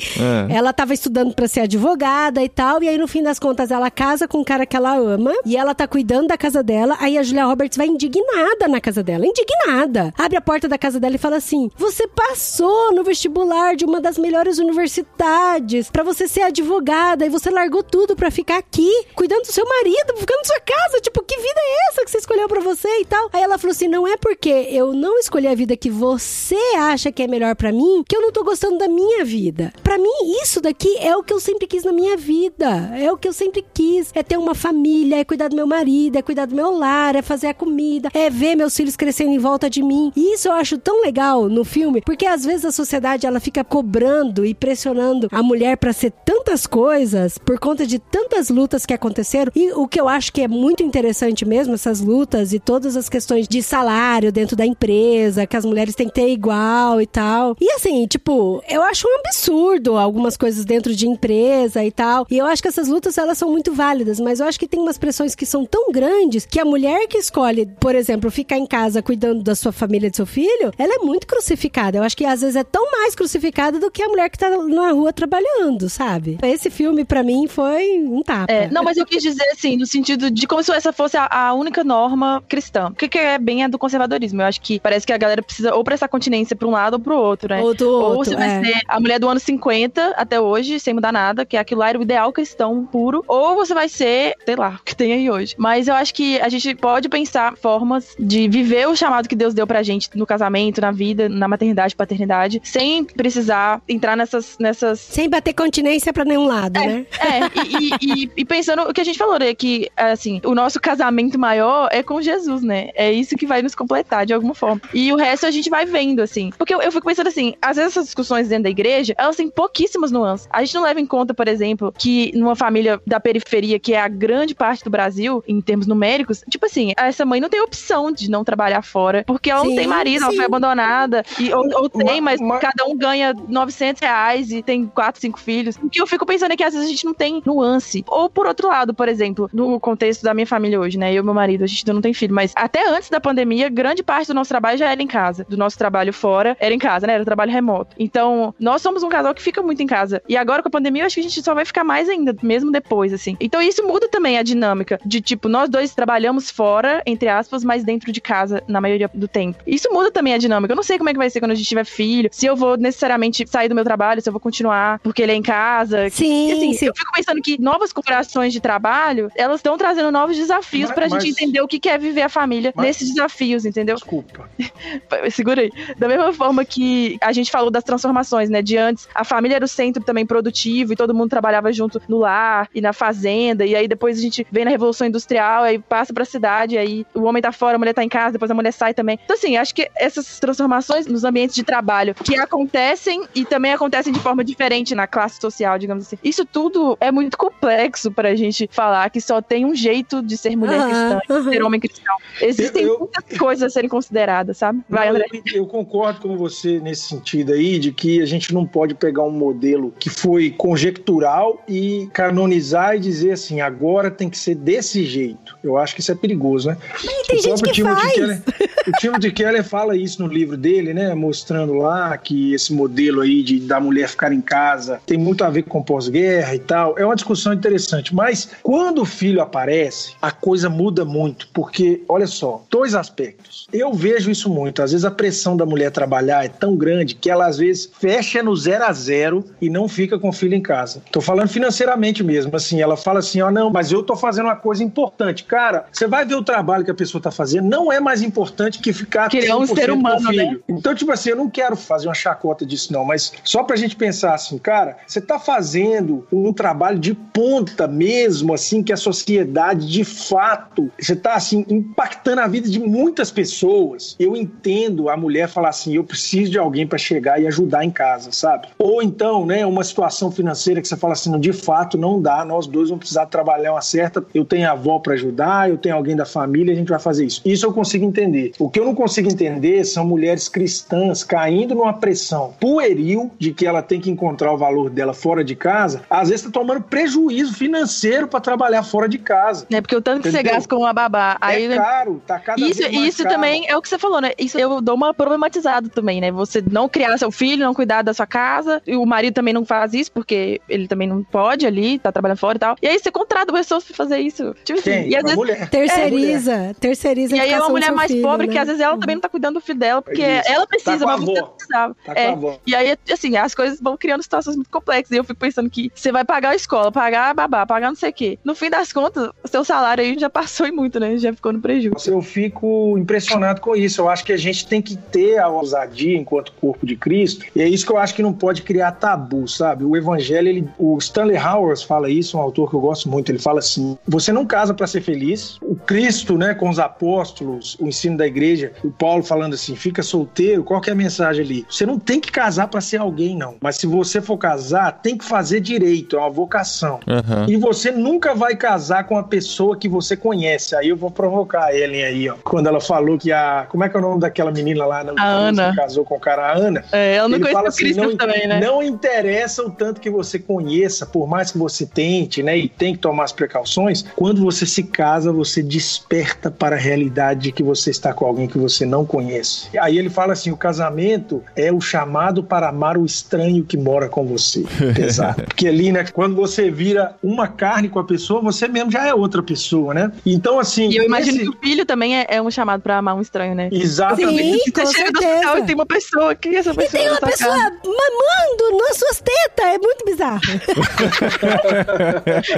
É. 0.49 0.55
Ela 0.55 0.73
tava 0.73 0.93
estudando 0.93 1.33
pra 1.47 1.53
ser 1.53 1.61
advogada 1.61 2.43
e 2.43 2.49
tal, 2.49 2.83
e 2.83 2.89
aí 2.89 2.97
no 2.97 3.07
fim 3.07 3.23
das 3.23 3.39
contas 3.39 3.71
ela 3.71 3.89
casa 3.89 4.27
com 4.27 4.39
um 4.39 4.43
cara 4.43 4.65
que 4.65 4.75
ela 4.75 4.97
ama, 4.97 5.33
e 5.45 5.55
ela 5.55 5.73
tá 5.73 5.87
cuidando 5.87 6.27
da 6.27 6.37
casa 6.37 6.61
dela, 6.61 6.97
aí 6.99 7.17
a 7.17 7.23
Julia 7.23 7.45
Roberts 7.45 7.77
vai 7.77 7.87
indignada 7.87 8.67
na 8.67 8.81
casa 8.81 9.01
dela, 9.01 9.25
indignada. 9.25 10.13
Abre 10.17 10.37
a 10.37 10.41
porta 10.41 10.67
da 10.67 10.77
casa 10.77 10.99
dela 10.99 11.15
e 11.15 11.19
fala 11.19 11.37
assim: 11.37 11.71
"Você 11.77 12.07
passou 12.07 12.93
no 12.93 13.03
vestibular 13.03 13.75
de 13.75 13.85
uma 13.85 14.01
das 14.01 14.17
melhores 14.17 14.59
universidades 14.59 15.89
pra 15.89 16.03
você 16.03 16.27
ser 16.27 16.41
advogada 16.41 17.25
e 17.25 17.29
você 17.29 17.49
largou 17.49 17.81
tudo 17.81 18.15
pra 18.15 18.29
ficar 18.29 18.57
aqui, 18.57 18.91
cuidando 19.15 19.43
do 19.43 19.51
seu 19.51 19.65
marido, 19.65 20.17
ficando 20.17 20.39
na 20.39 20.45
sua 20.45 20.59
casa, 20.59 20.99
tipo, 20.99 21.23
que 21.23 21.37
vida 21.37 21.59
é 21.59 21.89
essa 21.89 22.03
que 22.03 22.11
você 22.11 22.17
escolheu 22.17 22.47
pra 22.47 22.59
você 22.59 22.89
e 22.99 23.05
tal?" 23.05 23.29
Aí 23.31 23.41
ela 23.41 23.57
falou 23.57 23.71
assim: 23.71 23.87
"Não 23.87 24.05
é 24.05 24.17
porque 24.17 24.49
eu 24.49 24.93
não 24.93 25.17
escolhi 25.19 25.47
a 25.47 25.55
vida 25.55 25.77
que 25.77 25.89
você 25.89 26.59
acha 26.77 27.11
que 27.11 27.23
é 27.23 27.27
melhor 27.27 27.55
pra 27.55 27.71
mim, 27.71 28.03
que 28.07 28.17
eu 28.17 28.21
não 28.21 28.31
tô 28.33 28.43
gostando 28.43 28.77
da 28.77 28.87
minha 28.87 29.23
vida. 29.23 29.71
Pra 29.81 29.97
mim, 29.97 30.41
isso 30.43 30.59
daqui 30.59 30.97
é 30.97 31.15
o 31.15 31.23
que 31.23 31.33
eu 31.33 31.36
sempre 31.39 31.67
quis 31.67 31.83
na 31.83 31.91
minha 31.91 32.17
vida. 32.17 32.91
É 32.95 33.11
o 33.11 33.17
que 33.17 33.27
eu 33.27 33.33
sempre 33.33 33.63
quis. 33.73 34.11
É 34.13 34.23
ter 34.23 34.37
uma 34.37 34.55
família, 34.55 35.17
é 35.17 35.23
cuidar 35.23 35.49
do 35.49 35.55
meu 35.55 35.67
marido, 35.67 36.17
é 36.17 36.21
cuidar 36.21 36.45
do 36.45 36.55
meu 36.55 36.71
lar, 36.77 37.15
é 37.15 37.21
fazer 37.21 37.47
a 37.47 37.53
comida, 37.53 38.09
é 38.13 38.29
ver 38.29 38.55
meus 38.55 38.75
filhos 38.75 38.95
crescendo 38.95 39.31
em 39.31 39.37
volta 39.37 39.69
de 39.69 39.81
mim. 39.83 40.11
E 40.15 40.33
isso 40.33 40.47
eu 40.47 40.53
acho 40.53 40.77
tão 40.77 41.01
legal 41.01 41.47
no 41.49 41.63
filme, 41.63 42.01
porque 42.01 42.25
às 42.25 42.43
vezes 42.43 42.65
a 42.65 42.71
sociedade 42.71 43.25
ela 43.25 43.39
fica 43.39 43.63
cobrando 43.63 44.45
e 44.45 44.53
pressionando 44.53 45.27
a 45.31 45.43
mulher 45.43 45.77
pra 45.77 45.93
ser 45.93 46.11
tantas 46.11 46.65
coisas 46.65 47.37
por 47.37 47.59
conta 47.59 47.85
de 47.85 47.99
tantas 47.99 48.49
lutas 48.49 48.85
que 48.85 48.93
aconteceram. 48.93 49.51
E 49.55 49.71
o 49.73 49.87
que 49.87 49.99
eu 49.99 50.07
acho 50.07 50.31
que 50.33 50.41
é 50.41 50.47
muito 50.47 50.83
interessante 50.83 51.45
mesmo, 51.45 51.73
essas 51.73 52.01
lutas 52.01 52.53
e 52.53 52.59
todas 52.59 52.97
as 52.97 53.09
questões 53.09 53.47
de 53.47 53.61
salário 53.61 54.31
dentro 54.31 54.55
da 54.55 54.65
empresa, 54.65 55.45
que 55.45 55.55
as 55.57 55.65
mulheres 55.65 55.95
têm 55.95 56.07
que 56.07 56.13
ter 56.15 56.29
igual 56.29 57.01
e 57.01 57.07
tal. 57.07 57.55
E 57.59 57.71
assim, 57.73 58.05
tipo, 58.07 58.61
eu 58.69 58.81
acho 58.83 59.07
um 59.07 59.19
absurdo 59.25 59.97
algumas 59.97 60.35
coisas 60.35 60.65
dentro 60.65 60.95
de 60.95 61.07
empresa 61.07 61.26
e 61.31 61.91
tal. 61.91 62.25
E 62.29 62.37
eu 62.37 62.45
acho 62.45 62.61
que 62.61 62.67
essas 62.67 62.87
lutas 62.87 63.17
elas 63.17 63.37
são 63.37 63.51
muito 63.51 63.73
válidas, 63.73 64.19
mas 64.19 64.39
eu 64.39 64.47
acho 64.47 64.59
que 64.59 64.67
tem 64.67 64.79
umas 64.79 64.97
pressões 64.97 65.35
que 65.35 65.45
são 65.45 65.65
tão 65.65 65.91
grandes 65.91 66.45
que 66.45 66.59
a 66.59 66.65
mulher 66.65 67.07
que 67.07 67.17
escolhe, 67.17 67.65
por 67.79 67.95
exemplo, 67.95 68.31
ficar 68.31 68.57
em 68.57 68.65
casa 68.65 69.01
cuidando 69.01 69.43
da 69.43 69.55
sua 69.55 69.71
família, 69.71 70.09
do 70.09 70.15
seu 70.15 70.25
filho, 70.25 70.71
ela 70.77 70.95
é 70.95 70.99
muito 70.99 71.27
crucificada. 71.27 71.97
Eu 71.97 72.03
acho 72.03 72.15
que 72.15 72.25
às 72.25 72.41
vezes 72.41 72.55
é 72.55 72.63
tão 72.63 72.91
mais 72.91 73.15
crucificada 73.15 73.79
do 73.79 73.91
que 73.91 74.01
a 74.01 74.07
mulher 74.07 74.29
que 74.29 74.37
tá 74.37 74.49
na 74.49 74.91
rua 74.91 75.13
trabalhando, 75.13 75.89
sabe? 75.89 76.37
Esse 76.43 76.69
filme 76.69 77.03
pra 77.03 77.23
mim 77.23 77.47
foi 77.47 77.99
um 77.99 78.21
tapa. 78.21 78.51
É, 78.51 78.69
não, 78.69 78.83
mas 78.83 78.97
eu 78.97 79.05
quis 79.05 79.21
dizer 79.21 79.45
assim, 79.51 79.77
no 79.77 79.85
sentido 79.85 80.29
de 80.29 80.47
como 80.47 80.63
se 80.63 80.71
essa 80.71 80.93
fosse 80.93 81.17
a, 81.17 81.27
a 81.31 81.53
única 81.53 81.83
norma 81.83 82.43
cristã. 82.47 82.89
O 82.89 82.93
que, 82.93 83.17
é 83.17 83.37
bem 83.37 83.63
é 83.63 83.67
do 83.67 83.77
conservadorismo. 83.77 84.41
Eu 84.41 84.45
acho 84.45 84.61
que 84.61 84.79
parece 84.79 85.05
que 85.05 85.13
a 85.13 85.17
galera 85.17 85.41
precisa 85.41 85.73
ou 85.75 85.83
prestar 85.83 86.07
continência 86.07 86.55
pra 86.55 86.67
um 86.67 86.71
lado 86.71 86.95
ou 86.95 86.99
pro 86.99 87.17
outro, 87.17 87.49
né? 87.49 87.61
Ou 87.61 87.73
do 87.73 87.89
Ou 87.89 88.17
outro, 88.17 88.31
você 88.31 88.35
vai 88.35 88.59
é. 88.59 88.63
ser 88.63 88.81
a 88.87 88.99
mulher 88.99 89.19
do 89.19 89.27
ano 89.27 89.39
50 89.39 90.13
até 90.17 90.39
hoje, 90.39 90.79
sem 90.79 90.93
mudar 90.93 91.11
nada, 91.11 91.16
que 91.45 91.57
aquilo 91.57 91.79
lá 91.81 91.89
era 91.89 91.99
o 91.99 92.01
ideal 92.03 92.31
cristão 92.31 92.85
puro. 92.85 93.23
Ou 93.27 93.55
você 93.55 93.73
vai 93.73 93.89
ser, 93.89 94.33
sei 94.45 94.55
lá, 94.55 94.77
o 94.81 94.83
que 94.83 94.95
tem 94.95 95.13
aí 95.13 95.29
hoje. 95.29 95.55
Mas 95.57 95.87
eu 95.87 95.95
acho 95.95 96.13
que 96.13 96.39
a 96.41 96.49
gente 96.49 96.73
pode 96.75 97.09
pensar 97.09 97.55
formas 97.57 98.15
de 98.19 98.47
viver 98.47 98.87
o 98.87 98.95
chamado 98.95 99.27
que 99.27 99.35
Deus 99.35 99.53
deu 99.53 99.65
pra 99.67 99.83
gente 99.83 100.09
no 100.15 100.25
casamento, 100.25 100.81
na 100.81 100.91
vida, 100.91 101.27
na 101.29 101.47
maternidade, 101.47 101.95
paternidade, 101.95 102.61
sem 102.63 103.03
precisar 103.03 103.81
entrar 103.87 104.15
nessas. 104.15 104.57
nessas 104.59 104.99
Sem 104.99 105.29
bater 105.29 105.53
continência 105.53 106.13
pra 106.13 106.23
nenhum 106.25 106.45
lado, 106.47 106.79
né? 106.79 107.05
é, 107.19 107.39
e, 107.65 107.89
e- 107.89 108.23
e- 108.25 108.31
e 108.37 108.45
pensando 108.45 108.83
o 108.83 108.93
que 108.93 109.01
a 109.01 109.03
gente 109.03 109.17
falou, 109.17 109.39
né? 109.39 109.53
Que, 109.53 109.89
assim, 109.95 110.39
o 110.45 110.53
nosso 110.53 110.79
casamento 110.79 111.37
maior 111.39 111.89
é 111.91 112.03
com 112.03 112.21
Jesus, 112.21 112.61
né? 112.61 112.89
É 112.95 113.11
isso 113.11 113.35
que 113.35 113.45
vai 113.45 113.61
nos 113.61 113.75
completar 113.75 114.25
de 114.25 114.33
alguma 114.33 114.53
forma. 114.53 114.81
E 114.93 115.11
o 115.11 115.15
resto 115.15 115.45
a 115.45 115.51
gente 115.51 115.69
vai 115.69 115.85
vendo, 115.85 116.21
assim. 116.21 116.51
Porque 116.57 116.73
eu, 116.73 116.81
eu 116.81 116.91
fico 116.91 117.05
pensando 117.07 117.27
assim, 117.27 117.55
às 117.61 117.77
vezes 117.77 117.93
essas 117.93 118.05
discussões 118.05 118.47
dentro 118.49 118.63
da 118.63 118.69
igreja, 118.69 119.13
elas 119.17 119.35
têm 119.35 119.49
pouquíssimas 119.49 120.11
nuances. 120.11 120.47
A 120.51 120.63
gente 120.63 120.75
não 120.75 120.83
leva 120.83 120.99
em 121.01 121.05
conta, 121.07 121.33
por 121.33 121.47
exemplo, 121.47 121.93
que 121.97 122.31
numa 122.35 122.55
família 122.55 123.01
da 123.05 123.19
periferia, 123.19 123.79
que 123.79 123.93
é 123.93 123.99
a 124.01 124.07
grande 124.07 124.53
parte 124.53 124.83
do 124.83 124.89
Brasil, 124.89 125.43
em 125.47 125.61
termos 125.61 125.87
numéricos, 125.87 126.43
tipo 126.49 126.65
assim, 126.65 126.93
essa 126.97 127.25
mãe 127.25 127.39
não 127.39 127.49
tem 127.49 127.61
opção 127.61 128.11
de 128.11 128.29
não 128.29 128.43
trabalhar 128.43 128.81
fora, 128.81 129.23
porque 129.25 129.49
ela 129.49 129.61
Sim, 129.61 129.69
não 129.69 129.75
tem 129.75 129.87
marido, 129.87 130.23
ela 130.23 130.31
sim. 130.31 130.37
foi 130.37 130.45
abandonada, 130.45 131.23
e, 131.39 131.53
ou, 131.53 131.63
ou 131.75 131.89
tem, 131.89 132.19
Ma- 132.21 132.31
mas 132.31 132.41
ma- 132.41 132.59
cada 132.59 132.85
um 132.85 132.95
ganha 132.97 133.33
900 133.47 134.01
reais 134.01 134.51
e 134.51 134.61
tem 134.61 134.85
quatro, 134.87 135.21
cinco 135.21 135.39
filhos. 135.39 135.75
O 135.81 135.89
que 135.89 136.01
eu 136.01 136.07
fico 136.07 136.25
pensando 136.25 136.51
é 136.51 136.57
que 136.57 136.63
às 136.63 136.73
vezes 136.73 136.87
a 136.87 136.91
gente 136.91 137.05
não 137.05 137.13
tem 137.13 137.41
nuance. 137.45 138.03
Ou 138.07 138.29
por 138.29 138.45
outro 138.47 138.67
lado, 138.67 138.93
por 138.93 139.07
exemplo, 139.07 139.49
no 139.53 139.79
contexto 139.79 140.23
da 140.23 140.33
minha 140.33 140.47
família 140.47 140.79
hoje, 140.79 140.97
né? 140.97 141.13
Eu 141.13 141.21
e 141.23 141.25
meu 141.25 141.33
marido, 141.33 141.63
a 141.63 141.67
gente 141.67 141.79
ainda 141.83 141.93
não 141.93 142.01
tem 142.01 142.13
filho, 142.13 142.33
mas 142.33 142.51
até 142.55 142.89
antes 142.89 143.09
da 143.09 143.19
pandemia, 143.21 143.69
grande 143.69 144.03
parte 144.03 144.27
do 144.27 144.33
nosso 144.33 144.49
trabalho 144.49 144.77
já 144.77 144.91
era 144.91 145.01
em 145.01 145.07
casa. 145.07 145.45
Do 145.47 145.57
nosso 145.57 145.77
trabalho 145.77 146.11
fora, 146.13 146.55
era 146.59 146.73
em 146.73 146.79
casa, 146.79 147.07
né? 147.07 147.13
Era 147.13 147.25
trabalho 147.25 147.51
remoto. 147.51 147.95
Então, 147.97 148.53
nós 148.59 148.81
somos 148.81 149.03
um 149.03 149.09
casal 149.09 149.33
que 149.33 149.41
fica 149.41 149.61
muito 149.61 149.81
em 149.81 149.87
casa. 149.87 150.21
E 150.27 150.35
agora 150.35 150.61
com 150.61 150.67
a 150.67 150.71
pandemia, 150.71 150.96
eu 150.99 151.05
acho 151.05 151.15
que 151.15 151.21
a 151.21 151.23
gente 151.23 151.41
só 151.41 151.53
vai 151.53 151.65
ficar 151.65 151.83
mais 151.83 152.09
ainda, 152.09 152.35
mesmo 152.41 152.71
depois, 152.71 153.13
assim. 153.13 153.35
Então, 153.39 153.61
isso 153.61 153.85
muda 153.85 154.07
também 154.09 154.37
a 154.37 154.43
dinâmica 154.43 154.99
de 155.05 155.21
tipo, 155.21 155.47
nós 155.49 155.69
dois 155.69 155.93
trabalhamos 155.93 156.49
fora, 156.49 157.01
entre 157.05 157.27
aspas, 157.29 157.63
mas 157.63 157.83
dentro 157.83 158.11
de 158.11 158.21
casa 158.21 158.63
na 158.67 158.79
maioria 158.81 159.09
do 159.13 159.27
tempo. 159.27 159.63
Isso 159.65 159.89
muda 159.91 160.11
também 160.11 160.33
a 160.33 160.37
dinâmica. 160.37 160.71
Eu 160.71 160.75
não 160.75 160.83
sei 160.83 160.97
como 160.97 161.09
é 161.09 161.13
que 161.13 161.17
vai 161.19 161.29
ser 161.29 161.39
quando 161.39 161.51
a 161.51 161.55
gente 161.55 161.67
tiver 161.67 161.85
filho, 161.85 162.29
se 162.31 162.45
eu 162.45 162.55
vou 162.55 162.77
necessariamente 162.77 163.45
sair 163.47 163.69
do 163.69 163.75
meu 163.75 163.83
trabalho, 163.83 164.21
se 164.21 164.29
eu 164.29 164.33
vou 164.33 164.39
continuar 164.39 164.99
porque 164.99 165.21
ele 165.21 165.31
é 165.31 165.35
em 165.35 165.41
casa. 165.41 166.09
Sim, 166.09 166.49
E, 166.49 166.51
assim, 166.53 166.73
sim. 166.73 166.85
eu 166.87 166.93
fico 166.95 167.11
pensando 167.13 167.41
que 167.41 167.59
novas 167.61 167.91
configurações 167.93 168.53
de 168.53 168.59
trabalho, 168.59 169.31
elas 169.35 169.57
estão 169.59 169.77
trazendo 169.77 170.11
novos 170.11 170.35
desafios 170.37 170.89
Mas- 170.89 170.95
pra 170.95 171.07
gente 171.07 171.27
mas- 171.27 171.29
entender 171.41 171.61
o 171.61 171.67
que 171.67 171.79
que 171.79 171.89
é 171.89 171.97
viver 171.97 172.21
a 172.23 172.29
família 172.29 172.71
Mas- 172.75 172.85
nesses 172.87 173.09
desafios, 173.09 173.65
entendeu? 173.65 173.95
Desculpa. 173.95 174.49
Segura 175.31 175.61
aí. 175.61 175.71
Da 175.97 176.07
mesma 176.07 176.31
forma 176.33 176.63
que 176.65 177.17
a 177.21 177.31
gente 177.31 177.51
falou 177.51 177.69
das 177.71 177.83
transformações, 177.83 178.49
né? 178.49 178.61
De 178.61 178.77
antes, 178.77 179.07
a 179.13 179.23
família 179.23 179.55
era 179.55 179.65
o 179.65 179.67
centro 179.67 180.03
também 180.03 180.25
produtivo 180.25 180.86
e 180.93 180.95
todo 180.95 181.13
mundo 181.13 181.29
trabalhava 181.29 181.71
junto 181.71 182.01
no 182.07 182.17
lar 182.17 182.69
e 182.73 182.81
na 182.81 182.93
fazenda. 182.93 183.65
E 183.65 183.75
aí 183.75 183.87
depois 183.87 184.17
a 184.17 184.21
gente 184.21 184.45
vem 184.51 184.65
na 184.65 184.71
Revolução 184.71 185.07
Industrial, 185.07 185.63
aí 185.63 185.79
passa 185.79 186.13
pra 186.13 186.25
cidade, 186.25 186.77
aí 186.77 187.05
o 187.13 187.23
homem 187.23 187.41
tá 187.41 187.51
fora, 187.51 187.75
a 187.75 187.79
mulher 187.79 187.93
tá 187.93 188.03
em 188.03 188.09
casa, 188.09 188.33
depois 188.33 188.51
a 188.51 188.53
mulher 188.53 188.71
sai 188.71 188.93
também. 188.93 189.19
Então, 189.23 189.35
assim, 189.35 189.57
acho 189.57 189.73
que 189.73 189.89
essas 189.95 190.39
transformações 190.39 191.07
nos 191.07 191.23
ambientes 191.23 191.55
de 191.55 191.63
trabalho 191.63 192.13
que 192.15 192.35
acontecem 192.37 193.23
e 193.35 193.45
também 193.45 193.73
acontecem 193.73 194.11
de 194.13 194.19
forma 194.19 194.43
diferente 194.43 194.93
na 194.95 195.07
classe 195.07 195.39
social, 195.39 195.77
digamos 195.77 196.05
assim. 196.07 196.17
Isso 196.23 196.45
tudo 196.45 196.97
é 196.99 197.11
muito 197.11 197.37
complexo 197.37 198.11
pra 198.11 198.35
gente 198.35 198.67
falar 198.71 199.09
que 199.09 199.21
só 199.21 199.41
tem 199.41 199.65
um 199.65 199.75
jeito 199.75 200.21
de 200.21 200.37
ser 200.37 200.55
mulher 200.55 200.83
cristã, 200.85 201.19
de 201.43 201.49
ser 201.51 201.63
homem 201.63 201.79
cristão. 201.79 202.15
Existem 202.41 202.83
Eu- 202.83 202.93
eu- 202.93 202.99
muitas 202.99 203.37
coisas 203.37 203.63
a 203.63 203.69
serem 203.69 203.89
consideradas, 203.89 204.57
sabe? 204.57 204.81
Vai, 204.89 205.09
André. 205.09 205.25
Eu, 205.33 205.41
eu 205.63 205.65
concordo 205.67 206.21
com 206.21 206.37
você 206.37 206.79
nesse 206.79 207.07
sentido 207.09 207.53
aí, 207.53 207.79
de 207.79 207.91
que 207.91 208.21
a 208.21 208.25
gente 208.25 208.53
não 208.53 208.65
pode 208.65 208.93
pegar 208.95 209.23
um 209.23 209.31
modelo 209.31 209.93
que 209.99 210.09
foi 210.09 210.49
conjectural 210.67 211.63
e 211.65 212.09
canonizar 212.11 212.97
e 212.97 212.99
dizer 212.99 213.31
assim, 213.31 213.61
agora 213.61 214.11
tem 214.11 214.29
que 214.29 214.37
ser 214.37 214.53
desse 214.53 215.05
jeito. 215.05 215.57
Eu 215.63 215.77
acho 215.77 215.95
que 215.95 216.01
isso 216.01 216.11
é 216.11 216.15
perigoso, 216.15 216.67
né? 216.67 216.77
tem 217.25 217.39
O 217.39 217.41
gente 217.41 217.63
que 217.63 217.71
Timothy 217.71 218.01
faz. 218.01 218.13
Keller, 218.13 218.41
o 218.85 218.91
Timothy 218.99 219.31
Keller 219.31 219.63
fala 219.63 219.95
isso 219.95 220.21
no 220.21 220.27
livro 220.27 220.57
dele, 220.57 220.93
né? 220.93 221.15
Mostrando 221.15 221.71
lá 221.71 222.17
que 222.17 222.53
esse 222.53 222.73
modelo 222.73 223.21
aí 223.21 223.41
de 223.43 223.61
da 223.61 223.79
mulher 223.79 224.09
ficar 224.09 224.33
em 224.33 224.41
casa 224.41 224.99
tem 225.05 225.17
muito 225.17 225.45
a 225.45 225.49
ver 225.49 225.63
com 225.63 225.81
pós-guerra 225.81 226.53
e 226.53 226.59
tal. 226.59 226.99
É 226.99 227.05
uma 227.05 227.15
discussão 227.15 227.53
interessante. 227.53 228.13
Mas 228.13 228.49
quando 228.61 229.03
o 229.03 229.05
filho 229.05 229.41
aparece, 229.41 230.15
a 230.21 230.31
coisa 230.31 230.69
muda 230.69 231.05
muito. 231.05 231.47
Porque, 231.53 232.03
olha 232.09 232.27
só, 232.27 232.65
dois 232.69 232.93
aspectos. 232.93 233.67
Eu 233.71 233.93
vejo 233.93 234.29
isso 234.29 234.49
muito. 234.49 234.81
Às 234.81 234.91
vezes 234.91 235.05
a 235.05 235.11
pressão 235.11 235.55
da 235.55 235.65
mulher 235.65 235.91
trabalhar 235.91 236.43
é 236.43 236.49
tão 236.49 236.75
grande 236.75 237.15
que 237.15 237.29
ela 237.29 237.45
às 237.45 237.57
vezes 237.57 237.89
fecha 237.97 238.43
no 238.43 238.53
zero 238.53 238.83
a 238.83 238.91
zero 238.91 239.45
e 239.61 239.69
não 239.69 239.87
fica 239.87 240.19
com 240.19 240.27
o 240.27 240.33
filho 240.33 240.56
em 240.57 240.61
casa. 240.61 241.01
Tô 241.11 241.21
falando 241.21 241.47
financeiramente 241.47 242.23
mesmo. 242.23 242.55
Assim, 242.55 242.81
ela 242.81 242.97
fala 242.97 243.19
assim: 243.19 243.41
ó, 243.41 243.51
não, 243.51 243.69
mas 243.69 243.91
eu 243.91 244.03
tô 244.03 244.15
fazendo 244.15 244.45
uma 244.45 244.55
coisa 244.55 244.83
importante. 244.83 245.43
Cara, 245.43 245.85
você 245.91 246.07
vai 246.07 246.25
ver 246.25 246.35
o 246.35 246.43
trabalho 246.43 246.83
que 246.83 246.91
a 246.91 246.95
pessoa 246.95 247.21
tá 247.21 247.31
fazendo, 247.31 247.67
não 247.67 247.91
é 247.91 247.99
mais 247.99 248.21
importante 248.21 248.79
que 248.79 248.91
ficar 248.93 249.29
Que 249.29 249.37
ele 249.37 249.47
é 249.47 249.55
um 249.55 249.61
100% 249.61 249.75
ser 249.75 249.91
humano, 249.91 250.29
filho. 250.29 250.51
né? 250.51 250.57
Então, 250.67 250.93
tipo 250.93 251.11
assim, 251.11 251.29
eu 251.29 251.35
não 251.35 251.49
quero 251.49 251.75
fazer 251.75 252.07
uma 252.07 252.13
chacota 252.13 252.65
disso, 252.65 252.91
não, 252.91 253.05
mas 253.05 253.33
só 253.43 253.63
pra 253.63 253.75
gente 253.75 253.95
pensar 253.95 254.33
assim, 254.33 254.57
cara, 254.57 254.97
você 255.05 255.21
tá 255.21 255.39
fazendo 255.39 256.25
um 256.31 256.51
trabalho 256.51 256.99
de 256.99 257.13
ponta 257.13 257.87
mesmo, 257.87 258.53
assim, 258.53 258.81
que 258.83 258.91
a 258.91 258.97
sociedade, 258.97 259.87
de 259.87 260.03
fato, 260.03 260.91
você 260.99 261.15
tá, 261.15 261.35
assim, 261.35 261.65
impactando 261.69 262.41
a 262.41 262.47
vida 262.47 262.69
de 262.69 262.79
muitas 262.79 263.31
pessoas. 263.31 264.15
Eu 264.19 264.35
entendo 264.35 265.09
a 265.09 265.17
mulher 265.17 265.47
falar 265.47 265.69
assim, 265.69 265.95
eu 265.95 266.03
preciso 266.03 266.51
de 266.51 266.57
alguém 266.57 266.87
pra 266.87 266.97
chegar 266.97 267.39
e 267.41 267.47
ajudar 267.47 267.83
em 267.83 267.91
casa, 267.91 268.31
sabe? 268.31 268.67
Ou 268.77 269.01
então, 269.01 269.45
né, 269.45 269.65
uma 269.65 269.83
situação 269.83 270.31
financeira 270.31 270.46
que 270.81 270.87
você 270.87 270.97
fala 270.97 271.13
assim, 271.13 271.37
de 271.39 271.53
fato, 271.53 271.97
não 271.97 272.21
dá, 272.21 272.43
nós 272.45 272.67
dois 272.67 272.89
vamos 272.89 272.99
precisar 272.99 273.25
trabalhar 273.25 273.73
uma 273.73 273.81
certa, 273.81 274.23
eu 274.33 274.45
tenho 274.45 274.67
a 274.67 274.71
avó 274.71 274.99
pra 274.99 275.13
ajudar, 275.13 275.69
eu 275.69 275.77
tenho 275.77 275.95
alguém 275.95 276.15
da 276.15 276.25
família, 276.25 276.73
a 276.73 276.77
gente 276.77 276.89
vai 276.89 276.99
fazer 276.99 277.25
isso. 277.25 277.41
Isso 277.45 277.65
eu 277.65 277.73
consigo 277.73 278.05
entender. 278.05 278.51
O 278.59 278.69
que 278.69 278.79
eu 278.79 278.85
não 278.85 278.95
consigo 278.95 279.29
entender 279.29 279.83
são 279.85 280.05
mulheres 280.05 280.49
cristãs 280.49 281.23
caindo 281.23 281.75
numa 281.75 281.93
pressão 281.93 282.53
pueril 282.59 283.31
de 283.37 283.53
que 283.53 283.65
ela 283.65 283.81
tem 283.81 283.99
que 283.99 284.09
encontrar 284.09 284.51
o 284.53 284.57
valor 284.57 284.89
dela 284.89 285.13
fora 285.13 285.43
de 285.43 285.55
casa, 285.55 286.01
às 286.09 286.29
vezes 286.29 286.45
tá 286.45 286.51
tomando 286.51 286.81
prejuízo 286.81 287.53
financeiro 287.53 288.27
pra 288.27 288.39
trabalhar 288.39 288.83
fora 288.83 289.07
de 289.07 289.17
casa. 289.17 289.65
É 289.69 289.81
porque 289.81 289.95
o 289.95 290.01
tanto 290.01 290.23
que 290.23 290.31
você 290.31 290.43
gasta 290.43 290.67
com 290.67 290.81
uma 290.81 290.93
babá. 290.93 291.37
Aí, 291.41 291.65
é 291.65 291.75
caro, 291.75 292.21
tá 292.25 292.39
cada 292.39 292.59
Isso, 292.61 292.79
vez 292.79 292.93
mais 292.93 293.07
isso 293.07 293.23
caro. 293.23 293.35
também 293.35 293.67
é 293.67 293.75
o 293.77 293.81
que 293.81 293.89
você 293.89 293.97
falou, 293.97 294.21
né? 294.21 294.31
Isso 294.37 294.57
eu 294.57 294.81
dou 294.81 294.95
uma 294.95 295.13
problematizada 295.13 295.89
também, 295.89 296.21
né? 296.21 296.31
Você 296.31 296.63
não 296.69 296.87
criar 296.87 297.17
seu 297.17 297.31
filho, 297.31 297.65
não 297.65 297.73
cuidar 297.73 298.01
da 298.01 298.13
sua 298.13 298.27
casa, 298.27 298.81
e 298.85 298.95
o 298.95 299.05
marido 299.05 299.33
também 299.33 299.53
não 299.53 299.65
faz 299.65 299.93
isso, 299.93 300.11
porque 300.11 300.36
ele 300.67 300.87
também 300.87 301.07
não 301.07 301.23
pode 301.23 301.65
ali, 301.65 301.99
tá 301.99 302.11
trabalhando 302.11 302.37
fora 302.37 302.57
e 302.57 302.59
tal. 302.59 302.75
E 302.81 302.87
aí 302.87 302.97
você 302.99 303.11
contrata 303.11 303.51
pessoas 303.51 303.83
pra 303.83 303.95
fazer 303.95 304.19
isso. 304.19 304.55
Tipo 304.63 304.79
assim, 304.79 304.91
Quem? 304.91 305.09
e 305.09 305.15
às 305.15 305.23
vezes. 305.23 305.37
mulher. 305.37 305.69
Terceiriza, 305.69 306.75
terceiriza 306.79 307.35
E 307.35 307.39
aí 307.39 307.51
é 307.51 307.59
uma 307.59 307.69
mulher 307.69 307.91
mais 307.91 308.11
filho, 308.11 308.23
pobre 308.23 308.47
né? 308.47 308.53
que 308.53 308.59
às 308.59 308.67
vezes 308.67 308.81
ela 308.81 308.97
também 308.97 309.15
não 309.15 309.21
tá 309.21 309.29
cuidando 309.29 309.55
do 309.55 309.61
filho 309.61 309.79
dela, 309.79 310.01
porque 310.01 310.21
Isso. 310.21 310.51
ela 310.51 310.67
precisa, 310.67 310.99
Tá 310.99 311.05
mas 311.05 311.19
você 311.21 311.41
não 311.41 311.47
precisava. 311.47 311.95
Tá 312.05 312.13
É. 312.15 312.37
E 312.65 312.75
aí, 312.75 312.97
assim, 313.11 313.35
as 313.37 313.53
coisas 313.53 313.79
vão 313.79 313.97
criando 313.97 314.21
situações 314.23 314.55
muito 314.55 314.69
complexas. 314.69 315.11
E 315.11 315.17
eu 315.17 315.23
fico 315.23 315.39
pensando 315.39 315.69
que 315.69 315.91
você 315.93 316.11
vai 316.11 316.23
pagar 316.23 316.49
a 316.49 316.55
escola, 316.55 316.91
pagar 316.91 317.29
a 317.29 317.33
babá, 317.33 317.65
pagar 317.65 317.89
não 317.89 317.95
sei 317.95 318.09
o 318.09 318.13
quê. 318.13 318.39
No 318.43 318.55
fim 318.55 318.69
das 318.69 318.91
contas, 318.91 319.29
o 319.43 319.47
seu 319.47 319.63
salário 319.63 320.03
aí 320.03 320.17
já 320.17 320.29
passou 320.29 320.67
em 320.67 320.71
muito, 320.71 320.99
né? 320.99 321.17
Já 321.17 321.33
ficou 321.33 321.53
no 321.53 321.59
prejuízo. 321.61 322.09
Eu 322.09 322.21
fico 322.21 322.97
impressionado 322.97 323.61
com 323.61 323.75
isso. 323.75 324.01
Eu 324.01 324.09
acho 324.09 324.23
que 324.23 324.33
a 324.33 324.37
gente 324.37 324.67
tem 324.67 324.81
que 324.81 324.95
ter 324.95 325.37
a 325.37 325.47
ousadia 325.47 326.17
enquanto 326.17 326.51
corpo 326.53 326.85
de 326.85 326.95
Cristo. 326.95 327.45
E 327.55 327.61
é 327.61 327.67
isso 327.67 327.85
que 327.85 327.91
eu 327.91 327.97
acho 327.97 328.13
que 328.13 328.21
não 328.21 328.33
pode 328.33 328.61
criar 328.61 328.91
tabu, 328.91 329.47
sabe? 329.47 329.83
O 329.83 329.95
evangelho, 329.95 330.26
ele, 330.33 330.67
o 330.77 330.97
Stanley 330.97 331.37
Howard 331.37 331.85
fala 331.85 332.09
isso, 332.09 332.37
um 332.37 332.41
autor 332.41 332.69
que 332.69 332.75
eu 332.75 332.79
gosto 332.81 333.09
muito. 333.09 333.31
Ele 333.31 333.39
fala 333.39 333.59
assim: 333.59 333.97
você 334.07 334.31
não 334.31 334.45
casa 334.45 334.73
para 334.73 334.87
ser 334.87 335.01
feliz. 335.01 335.57
O 335.61 335.75
Cristo, 335.75 336.37
né, 336.37 336.53
com 336.53 336.69
os 336.69 336.79
apóstolos, 336.79 337.75
o 337.79 337.87
ensino 337.87 338.17
da 338.17 338.27
igreja, 338.27 338.71
o 338.83 338.91
Paulo 338.91 339.23
falando 339.23 339.53
assim: 339.53 339.75
fica 339.75 340.03
solteiro. 340.03 340.63
Qual 340.63 340.81
que 340.81 340.89
é 340.89 340.93
a 340.93 340.95
mensagem 340.95 341.43
ali? 341.43 341.65
Você 341.69 341.85
não 341.85 341.97
tem 341.99 342.19
que 342.19 342.31
casar 342.31 342.67
para 342.67 342.81
ser 342.81 342.97
alguém, 342.97 343.35
não. 343.35 343.55
Mas 343.61 343.77
se 343.77 343.87
você 343.87 344.21
for 344.21 344.37
casar, 344.37 344.91
tem 345.01 345.17
que 345.17 345.25
fazer 345.25 345.59
direito. 345.59 346.15
É 346.15 346.19
uma 346.19 346.29
vocação. 346.29 346.99
Aham. 347.07 347.45
E 347.49 347.55
você 347.57 347.91
nunca 347.91 348.33
vai 348.35 348.55
casar 348.55 349.05
com 349.05 349.17
a 349.17 349.23
pessoa 349.23 349.77
que 349.77 349.87
você 349.87 350.15
conhece. 350.17 350.75
Aí 350.75 350.89
eu 350.89 350.97
vou 350.97 351.09
provocar 351.11 351.65
a 351.65 351.75
Ellen 351.75 352.03
aí, 352.03 352.29
ó. 352.29 352.35
Quando 352.43 352.67
ela 352.67 352.79
falou 352.81 353.17
que 353.17 353.31
a. 353.31 353.65
Como 353.69 353.83
é 353.83 353.89
que 353.89 353.95
é 353.95 353.99
o 353.99 354.01
nome 354.03 354.19
daquela 354.19 354.51
menina 354.51 354.85
lá? 354.85 355.03
na- 355.03 355.13
Ana. 355.23 355.69
Que 355.71 355.75
casou 355.77 356.03
com 356.05 356.15
o 356.15 356.19
cara, 356.19 356.47
a 356.47 356.53
Ana. 356.57 356.83
É, 356.91 357.15
ela 357.15 357.27
não 357.27 357.35
Ele 357.37 357.43
conheceu 357.45 357.53
fala 357.57 357.65
o 357.65 357.69
assim, 357.69 357.83
Cristo 357.83 358.01
não, 358.03 358.17
também, 358.17 358.47
né? 358.47 358.59
não 358.59 358.81
interessa 358.83 359.63
o 359.63 359.69
tanto 359.69 359.99
que 360.01 360.09
você 360.17 360.37
conheça, 360.39 361.05
por 361.05 361.27
mais 361.27 361.51
que 361.51 361.57
você 361.57 361.85
tente, 361.85 362.41
né, 362.43 362.57
e 362.57 362.67
tem 362.69 362.93
que 362.93 362.99
tomar 362.99 363.23
as 363.25 363.31
precauções, 363.31 364.03
quando 364.15 364.41
você 364.43 364.65
se 364.65 364.83
casa, 364.83 365.31
você 365.31 365.61
desperta 365.63 366.51
para 366.51 366.75
a 366.75 366.79
realidade 366.79 367.41
de 367.43 367.51
que 367.51 367.63
você 367.63 367.89
está 367.91 368.13
com 368.13 368.25
alguém 368.25 368.47
que 368.47 368.57
você 368.57 368.85
não 368.85 369.05
conhece. 369.05 369.69
Aí 369.79 369.97
ele 369.97 370.09
fala 370.09 370.33
assim, 370.33 370.51
o 370.51 370.57
casamento 370.57 371.43
é 371.55 371.71
o 371.71 371.79
chamado 371.79 372.43
para 372.43 372.69
amar 372.69 372.97
o 372.97 373.05
estranho 373.05 373.63
que 373.63 373.77
mora 373.77 374.09
com 374.09 374.25
você. 374.25 374.63
Exato. 374.99 375.43
Porque 375.43 375.67
ali, 375.67 375.91
né, 375.91 376.05
quando 376.11 376.35
você 376.35 376.69
vira 376.71 377.15
uma 377.23 377.47
carne 377.47 377.89
com 377.89 377.99
a 377.99 378.03
pessoa, 378.03 378.41
você 378.41 378.67
mesmo 378.67 378.91
já 378.91 379.05
é 379.07 379.13
outra 379.13 379.41
pessoa, 379.43 379.93
né? 379.93 380.11
Então, 380.25 380.59
assim... 380.59 380.89
E 380.89 380.97
eu 380.97 381.03
imagino 381.05 381.37
esse- 381.37 381.45
que 381.51 381.57
o 381.57 381.59
filho 381.61 381.85
também 381.85 382.17
é, 382.17 382.25
é 382.29 382.41
um 382.41 382.49
chamado 382.51 382.81
pra 382.81 382.97
amar 382.97 383.15
um 383.15 383.21
estranho, 383.21 383.53
né? 383.55 383.69
Exatamente. 383.71 384.59
Sim, 384.63 384.71
Você 384.75 384.93
chega 384.93 385.19
hospital 385.19 385.57
e 385.59 385.63
tem 385.65 385.75
uma 385.75 385.85
pessoa 385.85 386.35
que 386.35 386.49
essa 386.55 386.71
E 386.71 386.75
pessoa 386.75 386.91
tem 386.91 387.05
na 387.05 387.11
uma 387.13 387.21
pessoa 387.21 387.53
casa. 387.57 387.71
mamando 387.85 388.77
nas 388.77 388.97
suas 388.97 389.21
tetas, 389.21 389.65
é 389.65 389.77
muito 389.77 390.05
bizarro. 390.07 390.39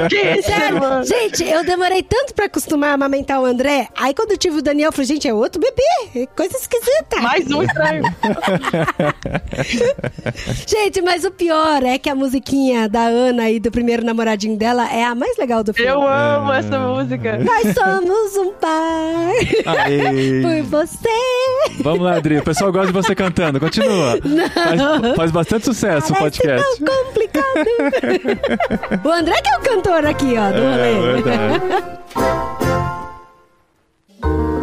Que 0.10 0.42
Sério, 0.42 0.80
mano? 0.80 1.06
gente, 1.06 1.44
eu 1.44 1.64
demorei 1.66 2.02
tanto 2.04 2.34
pra 2.34 2.46
acostumar 2.46 2.92
a 2.92 2.94
amamentar 2.94 3.42
o 3.42 3.46
André. 3.46 3.88
Aí 3.98 4.14
quando 4.14 4.32
eu 4.32 4.38
tive 4.38 4.58
o 4.58 4.62
Daniel, 4.62 4.88
eu 4.90 4.92
falei, 4.92 5.08
gente, 5.08 5.28
é 5.28 5.34
outro 5.34 5.62
bebê. 5.62 6.28
Coisa 6.36 6.56
esquisita. 6.56 7.20
Mais 7.22 7.50
um 7.52 7.64
estranho. 7.64 8.04
Gente, 10.68 11.02
mas 11.02 11.24
o 11.24 11.32
pior 11.32 11.84
é 11.84 11.98
que 11.98 12.10
a 12.10 12.16
musiquinha 12.16 12.88
da 12.88 13.02
Ana 13.04 13.50
e 13.50 13.60
do 13.60 13.72
primeiro 13.72 14.04
namoradinho 14.06 14.58
dela 14.58 14.90
é 14.92 15.04
a 15.04 15.16
mais 15.16 15.38
legal 15.38 15.64
do 15.64 15.74
filme. 15.74 15.92
Eu 15.92 16.06
amo 16.08 16.54
essa 16.54 16.80
música. 16.80 17.38
Nós 17.40 17.74
somos 17.74 18.38
um 18.38 18.52
par 18.54 19.86
Aê. 19.86 20.42
por 20.42 20.62
você. 20.86 21.10
Vamos 21.82 22.02
lá, 22.02 22.16
Adri. 22.18 22.38
O 22.38 22.44
pessoal 22.44 22.72
gosta 22.72 22.88
de 22.88 22.94
você 22.94 23.16
cantando. 23.16 23.60
Continua. 23.60 24.18
Faz, 24.54 25.16
faz 25.16 25.32
bastante 25.32 25.66
sucesso 25.66 26.14
o 26.14 26.16
Parece 26.16 26.40
podcast. 26.40 26.80
tão 26.80 26.88
complicado. 27.06 27.39
O 29.04 29.10
André 29.10 29.42
que 29.42 29.50
é 29.50 29.58
o 29.58 29.62
cantor 29.62 30.06
aqui, 30.06 30.36
ó, 30.38 30.52
do 30.52 30.62
rolê. 30.62 30.94
É 30.94 31.22
verdade. 31.22 32.00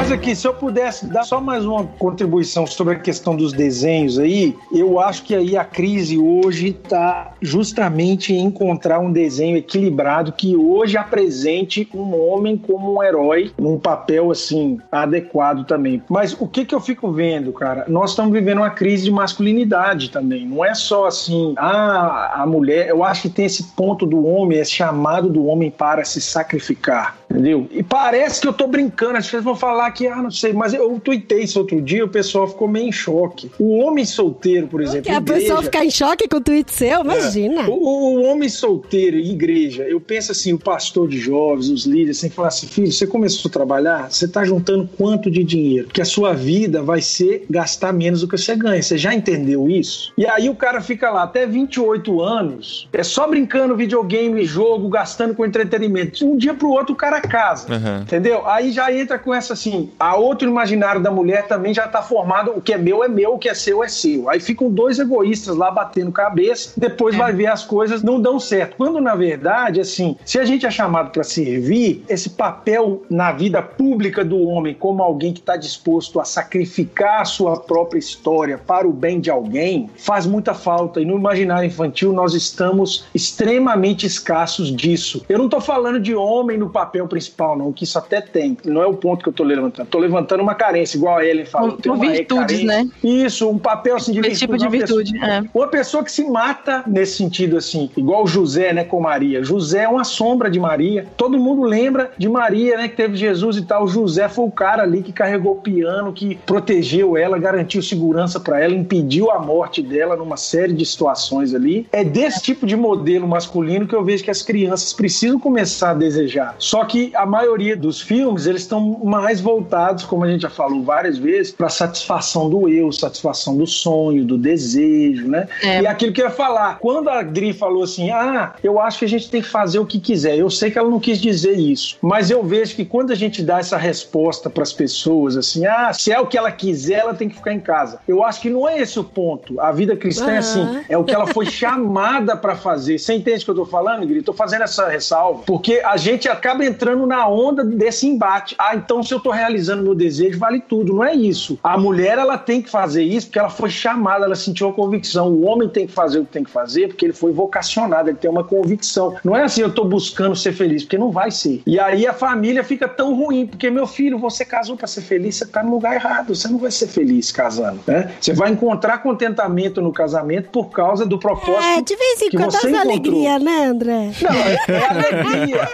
Mas 0.00 0.10
aqui, 0.10 0.34
se 0.34 0.48
eu 0.48 0.54
pudesse 0.54 1.04
dar 1.06 1.24
só 1.24 1.42
mais 1.42 1.66
uma 1.66 1.84
contribuição 1.84 2.66
sobre 2.66 2.94
a 2.94 2.98
questão 2.98 3.36
dos 3.36 3.52
desenhos 3.52 4.18
aí, 4.18 4.56
eu 4.72 4.98
acho 4.98 5.22
que 5.22 5.34
aí 5.34 5.58
a 5.58 5.64
crise 5.64 6.16
hoje 6.16 6.68
está 6.68 7.34
justamente 7.42 8.32
em 8.32 8.46
encontrar 8.46 8.98
um 8.98 9.12
desenho 9.12 9.58
equilibrado 9.58 10.32
que 10.32 10.56
hoje 10.56 10.96
apresente 10.96 11.86
um 11.92 12.18
homem 12.18 12.56
como 12.56 12.96
um 12.96 13.02
herói 13.02 13.52
num 13.58 13.78
papel 13.78 14.30
assim 14.30 14.80
adequado 14.90 15.66
também. 15.66 16.02
Mas 16.08 16.32
o 16.32 16.48
que 16.48 16.64
que 16.64 16.74
eu 16.74 16.80
fico 16.80 17.12
vendo, 17.12 17.52
cara? 17.52 17.84
Nós 17.86 18.10
estamos 18.10 18.32
vivendo 18.32 18.58
uma 18.58 18.70
crise 18.70 19.04
de 19.04 19.10
masculinidade 19.10 20.10
também. 20.10 20.46
Não 20.46 20.64
é 20.64 20.74
só 20.74 21.08
assim, 21.08 21.52
ah, 21.58 22.40
a 22.40 22.46
mulher. 22.46 22.88
Eu 22.88 23.04
acho 23.04 23.22
que 23.22 23.28
tem 23.28 23.44
esse 23.44 23.64
ponto 23.64 24.06
do 24.06 24.24
homem, 24.24 24.58
esse 24.58 24.72
chamado 24.72 25.28
do 25.28 25.44
homem 25.44 25.70
para 25.70 26.06
se 26.06 26.22
sacrificar, 26.22 27.18
entendeu? 27.30 27.68
E 27.70 27.82
parece 27.82 28.40
que 28.40 28.48
eu 28.48 28.52
tô 28.54 28.66
brincando, 28.66 29.18
as 29.18 29.26
pessoas 29.26 29.44
vão 29.44 29.54
falar 29.54 29.89
que, 29.90 30.06
ah, 30.06 30.16
não 30.22 30.30
sei, 30.30 30.52
mas 30.52 30.72
eu 30.74 30.98
tuitei 31.00 31.42
isso 31.42 31.58
outro 31.58 31.80
dia, 31.80 32.04
o 32.04 32.08
pessoal 32.08 32.46
ficou 32.48 32.68
meio 32.68 32.88
em 32.88 32.92
choque. 32.92 33.50
O 33.58 33.78
homem 33.78 34.04
solteiro, 34.04 34.66
por 34.66 34.80
exemplo. 34.80 35.10
A 35.12 35.16
igreja- 35.16 35.40
pessoa 35.40 35.62
ficar 35.62 35.84
em 35.84 35.90
choque 35.90 36.28
com 36.28 36.36
o 36.36 36.40
tweet 36.40 36.72
seu, 36.72 37.00
imagina. 37.00 37.68
o, 37.68 38.18
o 38.18 38.22
homem 38.24 38.48
solteiro 38.48 39.16
e 39.18 39.30
igreja, 39.30 39.84
eu 39.84 40.00
penso 40.00 40.32
assim, 40.32 40.52
o 40.52 40.58
pastor 40.58 41.08
de 41.08 41.18
jovens, 41.18 41.68
os 41.68 41.84
líderes, 41.86 42.20
tem 42.20 42.30
que 42.30 42.36
falar 42.36 42.48
assim, 42.48 42.66
filho, 42.66 42.90
você 42.92 43.06
começou 43.06 43.48
a 43.48 43.52
trabalhar, 43.52 44.10
você 44.10 44.24
está 44.24 44.44
juntando 44.44 44.88
quanto 44.96 45.30
de 45.30 45.42
dinheiro? 45.44 45.88
Que 45.88 46.00
a 46.00 46.04
sua 46.04 46.32
vida 46.32 46.82
vai 46.82 47.00
ser 47.00 47.44
gastar 47.48 47.92
menos 47.92 48.20
do 48.20 48.28
que 48.28 48.36
você 48.36 48.54
ganha. 48.56 48.82
Você 48.82 48.96
já 48.98 49.14
entendeu 49.14 49.68
isso? 49.68 50.12
E 50.16 50.26
aí 50.26 50.48
o 50.48 50.54
cara 50.54 50.80
fica 50.80 51.10
lá 51.10 51.22
até 51.24 51.46
28 51.46 52.20
anos, 52.20 52.88
é 52.92 53.02
só 53.02 53.28
brincando 53.28 53.76
videogame, 53.76 54.44
jogo, 54.44 54.88
gastando 54.88 55.34
com 55.34 55.44
entretenimento. 55.44 56.18
De 56.18 56.24
um 56.24 56.36
dia 56.36 56.54
pro 56.54 56.70
outro 56.70 56.94
o 56.94 56.96
cara 56.96 57.20
casa. 57.20 57.66
Uhum. 57.72 58.02
Entendeu? 58.02 58.46
Aí 58.46 58.72
já 58.72 58.92
entra 58.92 59.18
com 59.18 59.34
essa 59.34 59.52
assim, 59.52 59.69
a 59.98 60.16
outro 60.16 60.48
imaginário 60.48 61.00
da 61.00 61.10
mulher 61.10 61.46
também 61.46 61.72
já 61.72 61.86
tá 61.86 62.02
formado, 62.02 62.52
o 62.56 62.60
que 62.60 62.72
é 62.72 62.78
meu 62.78 63.04
é 63.04 63.08
meu, 63.08 63.34
o 63.34 63.38
que 63.38 63.48
é 63.48 63.54
seu 63.54 63.82
é 63.82 63.88
seu. 63.88 64.28
Aí 64.28 64.40
ficam 64.40 64.70
dois 64.70 64.98
egoístas 64.98 65.56
lá 65.56 65.70
batendo 65.70 66.12
cabeça, 66.12 66.72
depois 66.76 67.16
vai 67.16 67.32
ver 67.32 67.46
as 67.46 67.64
coisas 67.64 68.02
não 68.02 68.20
dão 68.20 68.38
certo. 68.38 68.76
Quando 68.76 69.00
na 69.00 69.14
verdade, 69.14 69.80
assim, 69.80 70.16
se 70.24 70.38
a 70.38 70.44
gente 70.44 70.66
é 70.66 70.70
chamado 70.70 71.10
para 71.10 71.22
servir, 71.22 72.04
esse 72.08 72.30
papel 72.30 73.02
na 73.08 73.32
vida 73.32 73.62
pública 73.62 74.24
do 74.24 74.40
homem 74.40 74.74
como 74.74 75.02
alguém 75.02 75.32
que 75.32 75.40
está 75.40 75.56
disposto 75.56 76.20
a 76.20 76.24
sacrificar 76.24 77.20
a 77.20 77.24
sua 77.24 77.58
própria 77.58 77.98
história 77.98 78.58
para 78.58 78.86
o 78.86 78.92
bem 78.92 79.20
de 79.20 79.30
alguém, 79.30 79.90
faz 79.96 80.26
muita 80.26 80.54
falta. 80.54 81.00
E 81.00 81.04
no 81.04 81.16
imaginário 81.16 81.66
infantil 81.66 82.12
nós 82.12 82.34
estamos 82.34 83.04
extremamente 83.14 84.06
escassos 84.06 84.74
disso. 84.74 85.24
Eu 85.28 85.38
não 85.38 85.48
tô 85.48 85.60
falando 85.60 86.00
de 86.00 86.14
homem 86.14 86.58
no 86.58 86.70
papel 86.70 87.06
principal, 87.06 87.56
não, 87.56 87.72
que 87.72 87.84
isso 87.84 87.98
até 87.98 88.20
tem. 88.20 88.56
Não 88.64 88.82
é 88.82 88.86
o 88.86 88.94
ponto 88.94 89.22
que 89.22 89.28
eu 89.28 89.32
tô 89.32 89.44
levantando. 89.60 89.88
Tô 89.88 89.98
levantando 89.98 90.42
uma 90.42 90.54
carência, 90.54 90.96
igual 90.96 91.18
a 91.18 91.24
Ellen 91.24 91.44
falou. 91.44 91.78
Uma 91.86 91.96
virtudes, 91.96 92.64
né? 92.64 92.88
Isso, 93.02 93.48
um 93.48 93.58
papel 93.58 93.96
assim 93.96 94.12
de 94.12 94.20
Esse 94.20 94.40
tipo 94.40 94.56
de 94.56 94.64
uma 94.64 94.70
pessoa- 94.70 95.02
virtude, 95.02 95.24
é. 95.24 95.42
uma 95.54 95.68
pessoa 95.68 96.02
que 96.04 96.10
se 96.12 96.24
mata 96.24 96.82
nesse 96.86 97.16
sentido, 97.16 97.56
assim, 97.56 97.90
igual 97.96 98.26
José, 98.26 98.72
né, 98.72 98.84
com 98.84 99.00
Maria. 99.00 99.42
José 99.42 99.82
é 99.84 99.88
uma 99.88 100.04
sombra 100.04 100.50
de 100.50 100.58
Maria. 100.58 101.06
Todo 101.16 101.38
mundo 101.38 101.62
lembra 101.62 102.10
de 102.16 102.28
Maria, 102.28 102.76
né, 102.76 102.88
que 102.88 102.96
teve 102.96 103.16
Jesus 103.16 103.56
e 103.56 103.62
tal. 103.62 103.86
José 103.88 104.28
foi 104.28 104.44
o 104.44 104.50
cara 104.50 104.82
ali 104.82 105.02
que 105.02 105.12
carregou 105.12 105.52
o 105.52 105.56
piano, 105.60 106.12
que 106.12 106.36
protegeu 106.46 107.16
ela, 107.16 107.38
garantiu 107.38 107.82
segurança 107.82 108.38
pra 108.40 108.60
ela, 108.60 108.74
impediu 108.74 109.30
a 109.30 109.38
morte 109.38 109.82
dela 109.82 110.16
numa 110.16 110.36
série 110.36 110.72
de 110.72 110.84
situações 110.86 111.54
ali. 111.54 111.86
É 111.92 112.04
desse 112.04 112.42
tipo 112.42 112.66
de 112.66 112.76
modelo 112.76 113.26
masculino 113.26 113.86
que 113.86 113.94
eu 113.94 114.04
vejo 114.04 114.24
que 114.24 114.30
as 114.30 114.42
crianças 114.42 114.92
precisam 114.92 115.38
começar 115.38 115.90
a 115.90 115.94
desejar. 115.94 116.54
Só 116.58 116.84
que 116.84 117.12
a 117.14 117.26
maioria 117.26 117.76
dos 117.76 118.00
filmes, 118.00 118.46
eles 118.46 118.62
estão 118.62 119.00
mais 119.04 119.40
voltados, 119.50 120.04
como 120.04 120.24
a 120.24 120.30
gente 120.30 120.42
já 120.42 120.50
falou 120.50 120.82
várias 120.82 121.18
vezes, 121.18 121.50
para 121.50 121.68
satisfação 121.68 122.48
do 122.48 122.68
eu, 122.68 122.92
satisfação 122.92 123.56
do 123.56 123.66
sonho, 123.66 124.24
do 124.24 124.38
desejo, 124.38 125.28
né? 125.28 125.48
É. 125.62 125.82
E 125.82 125.86
aquilo 125.86 126.12
que 126.12 126.20
eu 126.20 126.26
ia 126.26 126.30
falar, 126.30 126.78
quando 126.78 127.08
a 127.10 127.22
Dri 127.22 127.52
falou 127.52 127.82
assim, 127.82 128.10
ah, 128.10 128.54
eu 128.62 128.80
acho 128.80 129.00
que 129.00 129.04
a 129.04 129.08
gente 129.08 129.28
tem 129.28 129.42
que 129.42 129.48
fazer 129.48 129.78
o 129.78 129.86
que 129.86 129.98
quiser. 129.98 130.38
Eu 130.38 130.48
sei 130.48 130.70
que 130.70 130.78
ela 130.78 130.88
não 130.88 131.00
quis 131.00 131.20
dizer 131.20 131.58
isso, 131.58 131.96
mas 132.00 132.30
eu 132.30 132.42
vejo 132.42 132.76
que 132.76 132.84
quando 132.84 133.10
a 133.10 133.14
gente 133.16 133.42
dá 133.42 133.58
essa 133.58 133.76
resposta 133.76 134.48
para 134.48 134.62
as 134.62 134.72
pessoas, 134.72 135.36
assim, 135.36 135.66
ah, 135.66 135.92
se 135.92 136.12
é 136.12 136.20
o 136.20 136.26
que 136.26 136.38
ela 136.38 136.52
quiser, 136.52 137.00
ela 137.00 137.14
tem 137.14 137.28
que 137.28 137.34
ficar 137.34 137.52
em 137.52 137.60
casa. 137.60 137.98
Eu 138.06 138.22
acho 138.22 138.40
que 138.40 138.50
não 138.50 138.68
é 138.68 138.78
esse 138.78 138.98
o 138.98 139.04
ponto. 139.04 139.60
A 139.60 139.72
vida 139.72 139.96
cristã 139.96 140.30
é 140.30 140.38
assim, 140.38 140.84
é 140.88 140.96
o 140.96 141.04
que 141.04 141.14
ela 141.14 141.26
foi 141.26 141.46
chamada 141.50 142.36
para 142.36 142.54
fazer. 142.54 142.98
Você 142.98 143.14
entende 143.14 143.42
o 143.42 143.44
que 143.46 143.50
eu 143.50 143.56
tô 143.56 143.66
falando, 143.66 144.06
Gri? 144.06 144.22
Tô 144.22 144.32
fazendo 144.32 144.62
essa 144.62 144.88
ressalva, 144.88 145.42
porque 145.44 145.82
a 145.84 145.96
gente 145.96 146.28
acaba 146.28 146.64
entrando 146.64 147.06
na 147.06 147.26
onda 147.26 147.64
desse 147.64 148.06
embate. 148.06 148.54
Ah, 148.58 148.76
então 148.76 149.02
se 149.02 149.12
eu 149.12 149.20
tô 149.20 149.30
realizando 149.40 149.82
meu 149.82 149.94
desejo, 149.94 150.38
vale 150.38 150.60
tudo. 150.60 150.94
Não 150.94 151.04
é 151.04 151.14
isso. 151.14 151.58
A 151.62 151.76
mulher, 151.76 152.18
ela 152.18 152.38
tem 152.38 152.62
que 152.62 152.70
fazer 152.70 153.02
isso 153.02 153.26
porque 153.26 153.38
ela 153.38 153.50
foi 153.50 153.70
chamada, 153.70 154.24
ela 154.24 154.34
sentiu 154.34 154.68
a 154.68 154.72
convicção. 154.72 155.28
O 155.28 155.44
homem 155.44 155.68
tem 155.68 155.86
que 155.86 155.92
fazer 155.92 156.20
o 156.20 156.24
que 156.24 156.32
tem 156.32 156.44
que 156.44 156.50
fazer 156.50 156.88
porque 156.88 157.06
ele 157.06 157.12
foi 157.12 157.32
vocacionado, 157.32 158.08
ele 158.08 158.18
tem 158.18 158.30
uma 158.30 158.44
convicção. 158.44 159.16
Não 159.24 159.36
é 159.36 159.42
assim, 159.42 159.62
eu 159.62 159.72
tô 159.72 159.84
buscando 159.84 160.36
ser 160.36 160.52
feliz, 160.52 160.82
porque 160.82 160.98
não 160.98 161.10
vai 161.10 161.30
ser. 161.30 161.62
E 161.66 161.78
aí 161.78 162.06
a 162.06 162.12
família 162.12 162.62
fica 162.62 162.88
tão 162.88 163.14
ruim, 163.14 163.46
porque, 163.46 163.70
meu 163.70 163.86
filho, 163.86 164.18
você 164.18 164.44
casou 164.44 164.76
para 164.76 164.86
ser 164.86 165.02
feliz, 165.02 165.36
você 165.36 165.46
tá 165.46 165.62
no 165.62 165.70
lugar 165.70 165.94
errado. 165.94 166.34
Você 166.34 166.48
não 166.48 166.58
vai 166.58 166.70
ser 166.70 166.86
feliz 166.86 167.32
casando, 167.32 167.80
né? 167.86 168.12
Você 168.20 168.32
vai 168.32 168.50
encontrar 168.50 168.98
contentamento 168.98 169.80
no 169.80 169.92
casamento 169.92 170.50
por 170.50 170.70
causa 170.70 171.06
do 171.06 171.18
propósito 171.18 171.62
É, 171.62 171.82
de 171.82 171.96
vez 171.96 172.22
em 172.22 172.30
quando 172.30 172.52
dá 172.70 172.80
alegria, 172.80 173.38
né, 173.38 173.66
André? 173.66 174.10
Não, 174.20 174.74
é 174.74 174.86
alegria. 174.88 175.68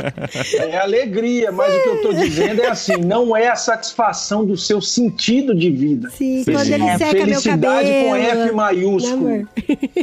É 0.67 0.79
alegria, 0.79 1.53
mas 1.53 1.75
o 1.75 1.83
que 1.83 1.89
eu 1.89 2.03
tô 2.03 2.13
dizendo 2.13 2.63
é 2.63 2.69
assim, 2.69 2.97
não 2.97 3.37
é 3.37 3.49
a 3.57 3.59
satisfação 3.59 4.45
do 4.45 4.57
seu 4.57 4.81
sentido 4.83 5.55
de 5.55 5.71
vida. 5.71 6.11
Sim, 6.11 6.45
Sim. 6.45 6.53
quando 6.53 6.71
ele 6.71 6.85
É, 6.85 6.99
seca 6.99 7.13
meu 7.15 7.25
Felicidade 7.41 7.89
cabelo. 7.89 8.09
com 8.11 8.17
F 8.17 8.37
né, 8.37 8.53
maiúsculo. 8.53 9.27
amor? 9.27 9.49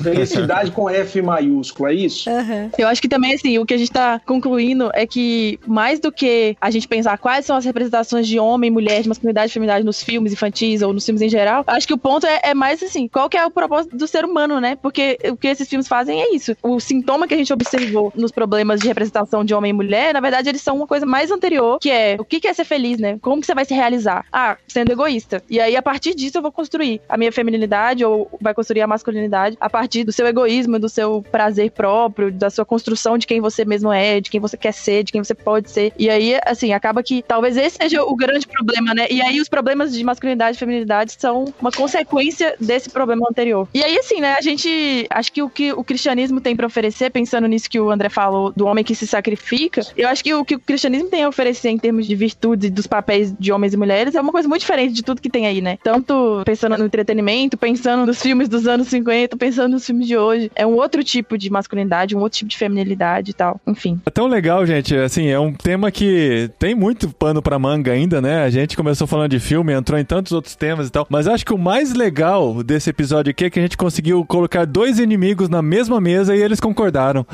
Felicidade 0.01 0.71
com 0.71 0.89
F 0.89 1.21
maiúsculo, 1.21 1.89
é 1.89 1.93
isso? 1.93 2.29
Aham. 2.29 2.69
Eu 2.77 2.87
acho 2.87 3.01
que 3.01 3.07
também, 3.07 3.33
assim, 3.33 3.57
o 3.59 3.65
que 3.65 3.73
a 3.73 3.77
gente 3.77 3.91
tá 3.91 4.19
concluindo 4.25 4.89
é 4.93 5.05
que, 5.05 5.59
mais 5.67 5.99
do 5.99 6.11
que 6.11 6.57
a 6.59 6.69
gente 6.71 6.87
pensar 6.87 7.17
quais 7.17 7.45
são 7.45 7.55
as 7.55 7.63
representações 7.65 8.27
de 8.27 8.39
homem, 8.39 8.71
mulher, 8.71 9.01
de 9.03 9.07
masculinidade 9.07 9.51
e 9.51 9.53
feminidade 9.53 9.85
nos 9.85 10.01
filmes 10.01 10.33
infantis 10.33 10.81
ou 10.81 10.91
nos 10.91 11.05
filmes 11.05 11.21
em 11.21 11.29
geral, 11.29 11.63
acho 11.67 11.87
que 11.87 11.93
o 11.93 11.97
ponto 11.97 12.25
é, 12.25 12.39
é 12.43 12.53
mais 12.53 12.81
assim, 12.81 13.07
qual 13.07 13.29
que 13.29 13.37
é 13.37 13.45
o 13.45 13.51
propósito 13.51 13.95
do 13.95 14.07
ser 14.07 14.25
humano, 14.25 14.59
né? 14.59 14.75
Porque 14.81 15.17
o 15.29 15.37
que 15.37 15.47
esses 15.47 15.67
filmes 15.69 15.87
fazem 15.87 16.21
é 16.21 16.35
isso. 16.35 16.55
O 16.63 16.79
sintoma 16.79 17.27
que 17.27 17.33
a 17.33 17.37
gente 17.37 17.53
observou 17.53 18.11
nos 18.15 18.31
problemas 18.31 18.79
de 18.81 18.87
representação 18.87 19.45
de 19.45 19.53
homem 19.53 19.69
e 19.69 19.73
mulher, 19.73 20.13
na 20.13 20.19
verdade, 20.19 20.49
eles 20.49 20.61
são 20.61 20.75
uma 20.75 20.87
coisa 20.87 21.05
mais 21.05 21.29
anterior, 21.31 21.77
que 21.79 21.91
é 21.91 22.15
o 22.19 22.25
que 22.25 22.39
que 22.39 22.47
é 22.47 22.53
ser 22.53 22.65
feliz, 22.65 22.97
né? 22.97 23.17
Como 23.21 23.42
que 23.43 23.47
você 23.47 23.53
vai 23.53 23.65
se 23.65 23.73
realizar? 23.73 24.25
Ah, 24.31 24.57
sendo 24.67 24.91
egoísta. 24.91 25.43
E 25.49 25.59
aí, 25.59 25.75
a 25.75 25.81
partir 25.81 26.15
disso, 26.15 26.37
eu 26.37 26.41
vou 26.41 26.51
construir 26.51 27.01
a 27.07 27.17
minha 27.17 27.31
feminilidade 27.31 28.03
ou 28.03 28.29
vai 28.41 28.53
construir 28.53 28.81
a 28.81 28.87
masculinidade 28.87 29.57
a 29.59 29.69
partir 29.69 30.03
do 30.03 30.11
seu 30.11 30.25
egoísmo, 30.25 30.79
do 30.79 30.89
seu 30.89 31.21
prazer 31.31 31.71
próprio, 31.71 32.31
da 32.31 32.49
sua 32.49 32.65
construção 32.65 33.17
de 33.17 33.27
quem 33.27 33.41
você 33.41 33.65
mesmo 33.65 33.91
é, 33.91 34.19
de 34.19 34.29
quem 34.29 34.39
você 34.39 34.57
quer 34.57 34.71
ser, 34.71 35.03
de 35.03 35.11
quem 35.11 35.23
você 35.23 35.35
pode 35.35 35.69
ser. 35.69 35.93
E 35.97 36.09
aí, 36.09 36.39
assim, 36.45 36.73
acaba 36.73 37.03
que 37.03 37.21
talvez 37.21 37.57
esse 37.57 37.77
seja 37.77 38.03
o 38.03 38.15
grande 38.15 38.47
problema, 38.47 38.93
né? 38.93 39.07
E 39.09 39.21
aí, 39.21 39.39
os 39.41 39.49
problemas 39.49 39.93
de 39.93 40.03
masculinidade 40.03 40.55
e 40.55 40.59
feminilidade 40.59 41.15
são 41.19 41.45
uma 41.59 41.71
consequência 41.71 42.55
desse 42.59 42.89
problema 42.89 43.27
anterior. 43.29 43.67
E 43.73 43.83
aí, 43.83 43.97
assim, 43.97 44.21
né? 44.21 44.35
A 44.37 44.41
gente. 44.41 45.05
Acho 45.09 45.31
que 45.31 45.41
o 45.41 45.49
que 45.49 45.73
o 45.73 45.83
cristianismo 45.83 46.39
tem 46.39 46.55
pra 46.55 46.65
oferecer, 46.65 47.09
pensando 47.09 47.47
nisso 47.47 47.69
que 47.69 47.79
o 47.79 47.89
André 47.89 48.09
falou, 48.09 48.51
do 48.55 48.65
homem 48.65 48.83
que 48.83 48.95
se 48.95 49.05
sacrifica, 49.05 49.81
eu 49.97 50.07
acho 50.07 50.23
que 50.23 50.33
o 50.33 50.45
que 50.45 50.55
o 50.55 50.59
cristianismo 50.59 51.09
tem 51.09 51.23
a 51.23 51.29
oferecer 51.29 51.69
em 51.69 51.77
termos 51.77 52.07
de 52.07 52.15
virtudes 52.15 52.69
e 52.69 52.71
dos 52.71 52.87
papéis 52.87 53.32
de 53.39 53.51
homens 53.51 53.73
e 53.73 53.77
mulheres 53.77 54.15
é 54.15 54.21
uma 54.21 54.31
coisa 54.31 54.47
muito 54.47 54.61
diferente 54.61 54.93
de 54.93 55.03
tudo 55.03 55.21
que 55.21 55.29
tem 55.29 55.45
aí, 55.45 55.61
né? 55.61 55.77
Tanto 55.84 56.41
pensando 56.45 56.77
no 56.77 56.86
entretenimento, 56.86 57.57
pensando 57.57 58.05
nos 58.05 58.21
filmes 58.21 58.47
dos 58.49 58.67
anos 58.67 58.88
50, 58.88 59.36
pensando 59.38 59.71
nos 59.73 59.86
filmes 59.86 60.07
de 60.07 60.17
hoje. 60.17 60.51
É 60.55 60.65
um 60.65 60.73
outro 60.75 61.03
tipo 61.03 61.38
de 61.38 61.49
masculinidade, 61.49 62.15
um 62.15 62.19
outro 62.19 62.38
tipo 62.39 62.49
de 62.49 62.57
feminilidade 62.57 63.31
e 63.31 63.34
tal. 63.34 63.59
Enfim. 63.67 63.99
É 64.05 64.09
tão 64.09 64.27
legal, 64.27 64.65
gente. 64.65 64.95
Assim, 64.95 65.27
é 65.27 65.39
um 65.39 65.53
tema 65.53 65.91
que 65.91 66.49
tem 66.59 66.75
muito 66.75 67.09
pano 67.09 67.41
pra 67.41 67.57
manga 67.59 67.91
ainda, 67.91 68.21
né? 68.21 68.43
A 68.43 68.49
gente 68.49 68.75
começou 68.77 69.07
falando 69.07 69.31
de 69.31 69.39
filme, 69.39 69.73
entrou 69.73 69.99
em 69.99 70.05
tantos 70.05 70.31
outros 70.31 70.55
temas 70.55 70.88
e 70.88 70.91
tal. 70.91 71.05
Mas 71.09 71.27
acho 71.27 71.45
que 71.45 71.53
o 71.53 71.57
mais 71.57 71.93
legal 71.93 72.63
desse 72.63 72.89
episódio 72.89 73.31
aqui 73.31 73.45
é 73.45 73.49
que 73.49 73.59
a 73.59 73.61
gente 73.61 73.77
conseguiu 73.77 74.23
colocar 74.25 74.65
dois 74.65 74.99
inimigos 74.99 75.49
na 75.49 75.61
mesma 75.61 75.99
mesa 76.01 76.36
e 76.36 76.41
eles 76.41 76.59
concordaram. 76.59 77.25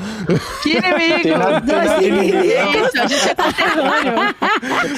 Que 0.62 0.70
inimigo! 0.76 1.22
Tem 1.22 1.38
nada- 1.38 1.60
Isso, 2.04 3.00
a 3.02 3.06
gente 3.06 3.28
é 3.28 3.34
conterrâneo. 3.34 4.34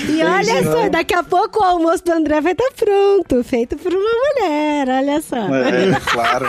E 0.09 0.23
olha 0.25 0.63
só 0.71 0.89
daqui 0.93 1.15
a 1.15 1.23
pouco 1.23 1.59
o 1.61 1.65
almoço 1.65 2.05
do 2.05 2.13
André 2.13 2.41
vai 2.41 2.53
estar 2.53 2.71
pronto, 2.77 3.43
feito 3.43 3.77
por 3.77 3.93
uma 3.93 4.01
mulher, 4.01 4.89
olha 4.89 5.21
só. 5.21 5.37
É, 5.37 6.01
claro. 6.13 6.47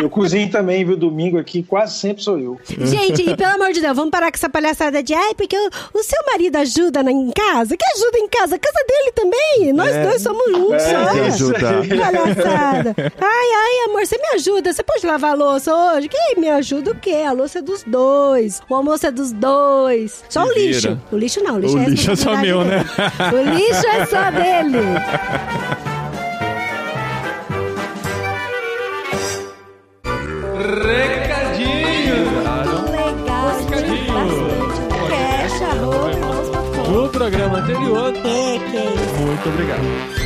Eu 0.00 0.08
cozinho 0.08 0.50
também, 0.50 0.84
viu? 0.84 0.96
Domingo 0.96 1.38
aqui, 1.38 1.62
quase 1.62 1.98
sempre 1.98 2.22
sou 2.22 2.38
eu. 2.38 2.60
Gente, 2.68 3.22
e 3.28 3.36
pelo 3.36 3.54
amor 3.54 3.72
de 3.72 3.80
Deus, 3.80 3.96
vamos 3.96 4.10
parar 4.10 4.30
com 4.30 4.36
essa 4.36 4.48
palhaçada 4.48 5.02
de 5.02 5.14
ai, 5.14 5.34
porque 5.34 5.56
o, 5.56 5.70
o 5.98 6.02
seu 6.02 6.18
marido 6.30 6.56
ajuda 6.56 7.02
na- 7.02 7.10
em 7.10 7.30
casa? 7.30 7.76
Que 7.76 7.84
ajuda 7.96 8.18
em 8.18 8.28
casa? 8.28 8.56
A 8.56 8.58
casa 8.58 8.84
dele 8.86 9.12
também. 9.14 9.72
Nós 9.72 9.94
É. 9.94 10.02
dois 10.04 10.22
somos 10.22 10.46
um 10.48 10.74
É, 10.74 10.78
só. 10.78 10.96
aí. 11.56 11.88
Palhaçada. 11.98 12.94
Ai, 13.20 13.48
ai, 13.54 13.88
amor, 13.88 14.06
você 14.06 14.16
me 14.18 14.28
ajuda? 14.34 14.72
Você 14.72 14.82
pode 14.82 15.06
lavar 15.06 15.32
a 15.32 15.34
louça 15.34 15.74
hoje? 15.74 16.08
Quem 16.08 16.34
me 16.38 16.48
ajuda 16.50 16.90
o 16.92 16.94
quê? 16.94 17.24
A 17.26 17.32
louça 17.32 17.58
é 17.58 17.62
dos 17.62 17.82
dois. 17.84 18.60
O 18.68 18.74
almoço 18.74 19.06
é 19.06 19.10
dos 19.10 19.32
dois. 19.32 20.22
Só 20.28 20.44
Se 20.44 20.50
o 20.50 20.54
lixo. 20.54 20.80
vira. 20.88 21.00
O 21.12 21.16
lixo 21.16 21.42
não, 21.42 21.56
o 21.56 21.58
lixo 21.58 21.76
O 21.76 21.80
é 21.80 21.86
lixo 21.88 22.10
é 22.10 22.16
só 22.16 22.36
meu, 22.36 22.64
né? 22.64 22.84
O 23.32 23.50
lixo 23.56 23.61
é 23.70 24.06
só 24.06 24.30
dele. 24.30 24.98
Recadinho! 30.92 32.16
Legal, 32.90 33.44
bastante. 33.48 34.06
Fecha 35.08 35.64
a 35.66 35.74
roupa 35.74 36.10
e 36.10 36.20
vamos 36.20 36.48
pra 36.50 36.62
fora. 36.62 36.88
No 36.90 37.08
programa 37.08 37.58
anterior. 37.58 38.12
É, 38.16 38.58
que 38.70 38.76
é 38.76 38.94
isso. 38.94 39.20
Muito 39.20 39.48
obrigado. 39.48 40.21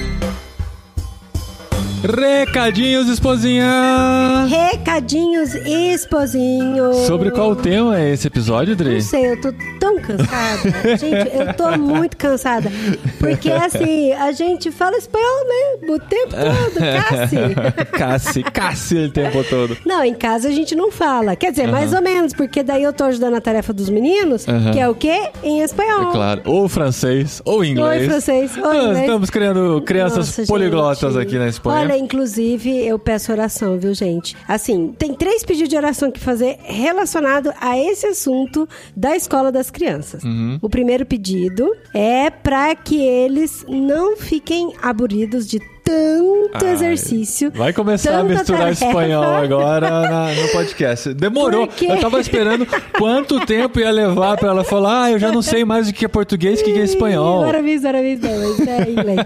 Recadinhos, 2.06 3.08
esposinha! 3.08 4.46
Recadinhos 4.48 5.52
esposinhos. 5.56 6.98
Sobre 6.98 7.32
qual 7.32 7.56
tema 7.56 7.98
é 7.98 8.12
esse 8.12 8.28
episódio, 8.28 8.76
Dri? 8.76 8.94
Não 8.94 9.00
sei, 9.00 9.32
eu 9.32 9.40
tô 9.40 9.52
tão 9.80 9.98
cansada. 9.98 10.70
gente, 10.96 11.36
eu 11.36 11.52
tô 11.54 11.76
muito 11.76 12.16
cansada. 12.16 12.70
Porque, 13.18 13.50
assim, 13.50 14.12
a 14.12 14.30
gente 14.30 14.70
fala 14.70 14.96
espanhol, 14.96 15.44
né? 15.46 15.94
O 15.94 15.98
tempo 15.98 16.30
todo, 16.30 16.78
Cassi. 17.08 17.90
Cassi, 17.98 18.42
Cassi 18.44 18.96
o 18.98 19.10
tempo 19.10 19.42
todo. 19.42 19.76
Não, 19.84 20.04
em 20.04 20.14
casa 20.14 20.48
a 20.48 20.52
gente 20.52 20.76
não 20.76 20.92
fala. 20.92 21.34
Quer 21.34 21.50
dizer, 21.50 21.66
mais 21.66 21.92
ou 21.92 22.00
menos, 22.00 22.32
porque 22.32 22.62
daí 22.62 22.84
eu 22.84 22.92
tô 22.92 23.02
ajudando 23.02 23.34
a 23.34 23.40
tarefa 23.40 23.72
dos 23.72 23.90
meninos, 23.90 24.46
Aham. 24.46 24.70
que 24.70 24.78
é 24.78 24.88
o 24.88 24.94
quê? 24.94 25.30
Em 25.42 25.60
espanhol. 25.60 26.10
É 26.10 26.12
claro. 26.12 26.42
Ou 26.44 26.68
francês, 26.68 27.42
ou 27.44 27.64
inglês. 27.64 28.02
Oi, 28.02 28.08
francês. 28.08 28.56
Oi, 28.56 28.62
Nós 28.62 28.76
inglês. 28.84 28.98
estamos 29.00 29.28
criando 29.30 29.82
crianças 29.84 30.18
Nossa, 30.38 30.46
poliglotas 30.46 31.14
gente. 31.14 31.22
aqui 31.22 31.36
na 31.36 31.48
Espanha. 31.48 31.80
Olha, 31.80 31.95
inclusive, 31.98 32.86
eu 32.86 32.98
peço 32.98 33.32
oração, 33.32 33.78
viu, 33.78 33.94
gente? 33.94 34.36
Assim, 34.46 34.94
tem 34.98 35.14
três 35.14 35.44
pedidos 35.44 35.68
de 35.68 35.76
oração 35.76 36.10
que 36.10 36.20
fazer 36.20 36.58
relacionado 36.62 37.52
a 37.60 37.78
esse 37.78 38.06
assunto 38.06 38.68
da 38.94 39.16
escola 39.16 39.50
das 39.50 39.70
crianças. 39.70 40.22
Uhum. 40.24 40.58
O 40.60 40.68
primeiro 40.68 41.04
pedido 41.06 41.70
é 41.94 42.30
para 42.30 42.74
que 42.74 43.00
eles 43.00 43.64
não 43.68 44.16
fiquem 44.16 44.72
aburridos 44.82 45.46
de 45.46 45.60
tanto 45.90 46.64
Ai, 46.66 46.72
exercício. 46.72 47.52
Vai 47.54 47.72
começar 47.72 48.18
a 48.18 48.24
misturar 48.24 48.62
tarefa. 48.62 48.86
espanhol 48.86 49.22
agora 49.24 49.88
na- 50.02 50.32
no 50.34 50.48
podcast. 50.48 51.14
Demorou. 51.14 51.68
Eu 51.80 52.00
tava 52.00 52.18
esperando 52.20 52.66
quanto 52.98 53.38
tempo 53.46 53.78
ia 53.78 53.90
levar 53.90 54.36
pra 54.36 54.48
ela 54.48 54.64
falar, 54.64 55.04
ah, 55.04 55.10
eu 55.12 55.18
já 55.18 55.30
não 55.30 55.42
sei 55.42 55.64
mais 55.64 55.88
o 55.88 55.92
que 55.92 56.04
é 56.04 56.08
português 56.08 56.60
o 56.60 56.64
que 56.64 56.72
é 56.72 56.82
espanhol. 56.84 57.44
Parabéns, 57.44 57.82
parabéns, 57.82 58.20
não, 58.20 58.30
mas 58.30 58.66
é 58.68 58.90
inglês. 58.90 59.20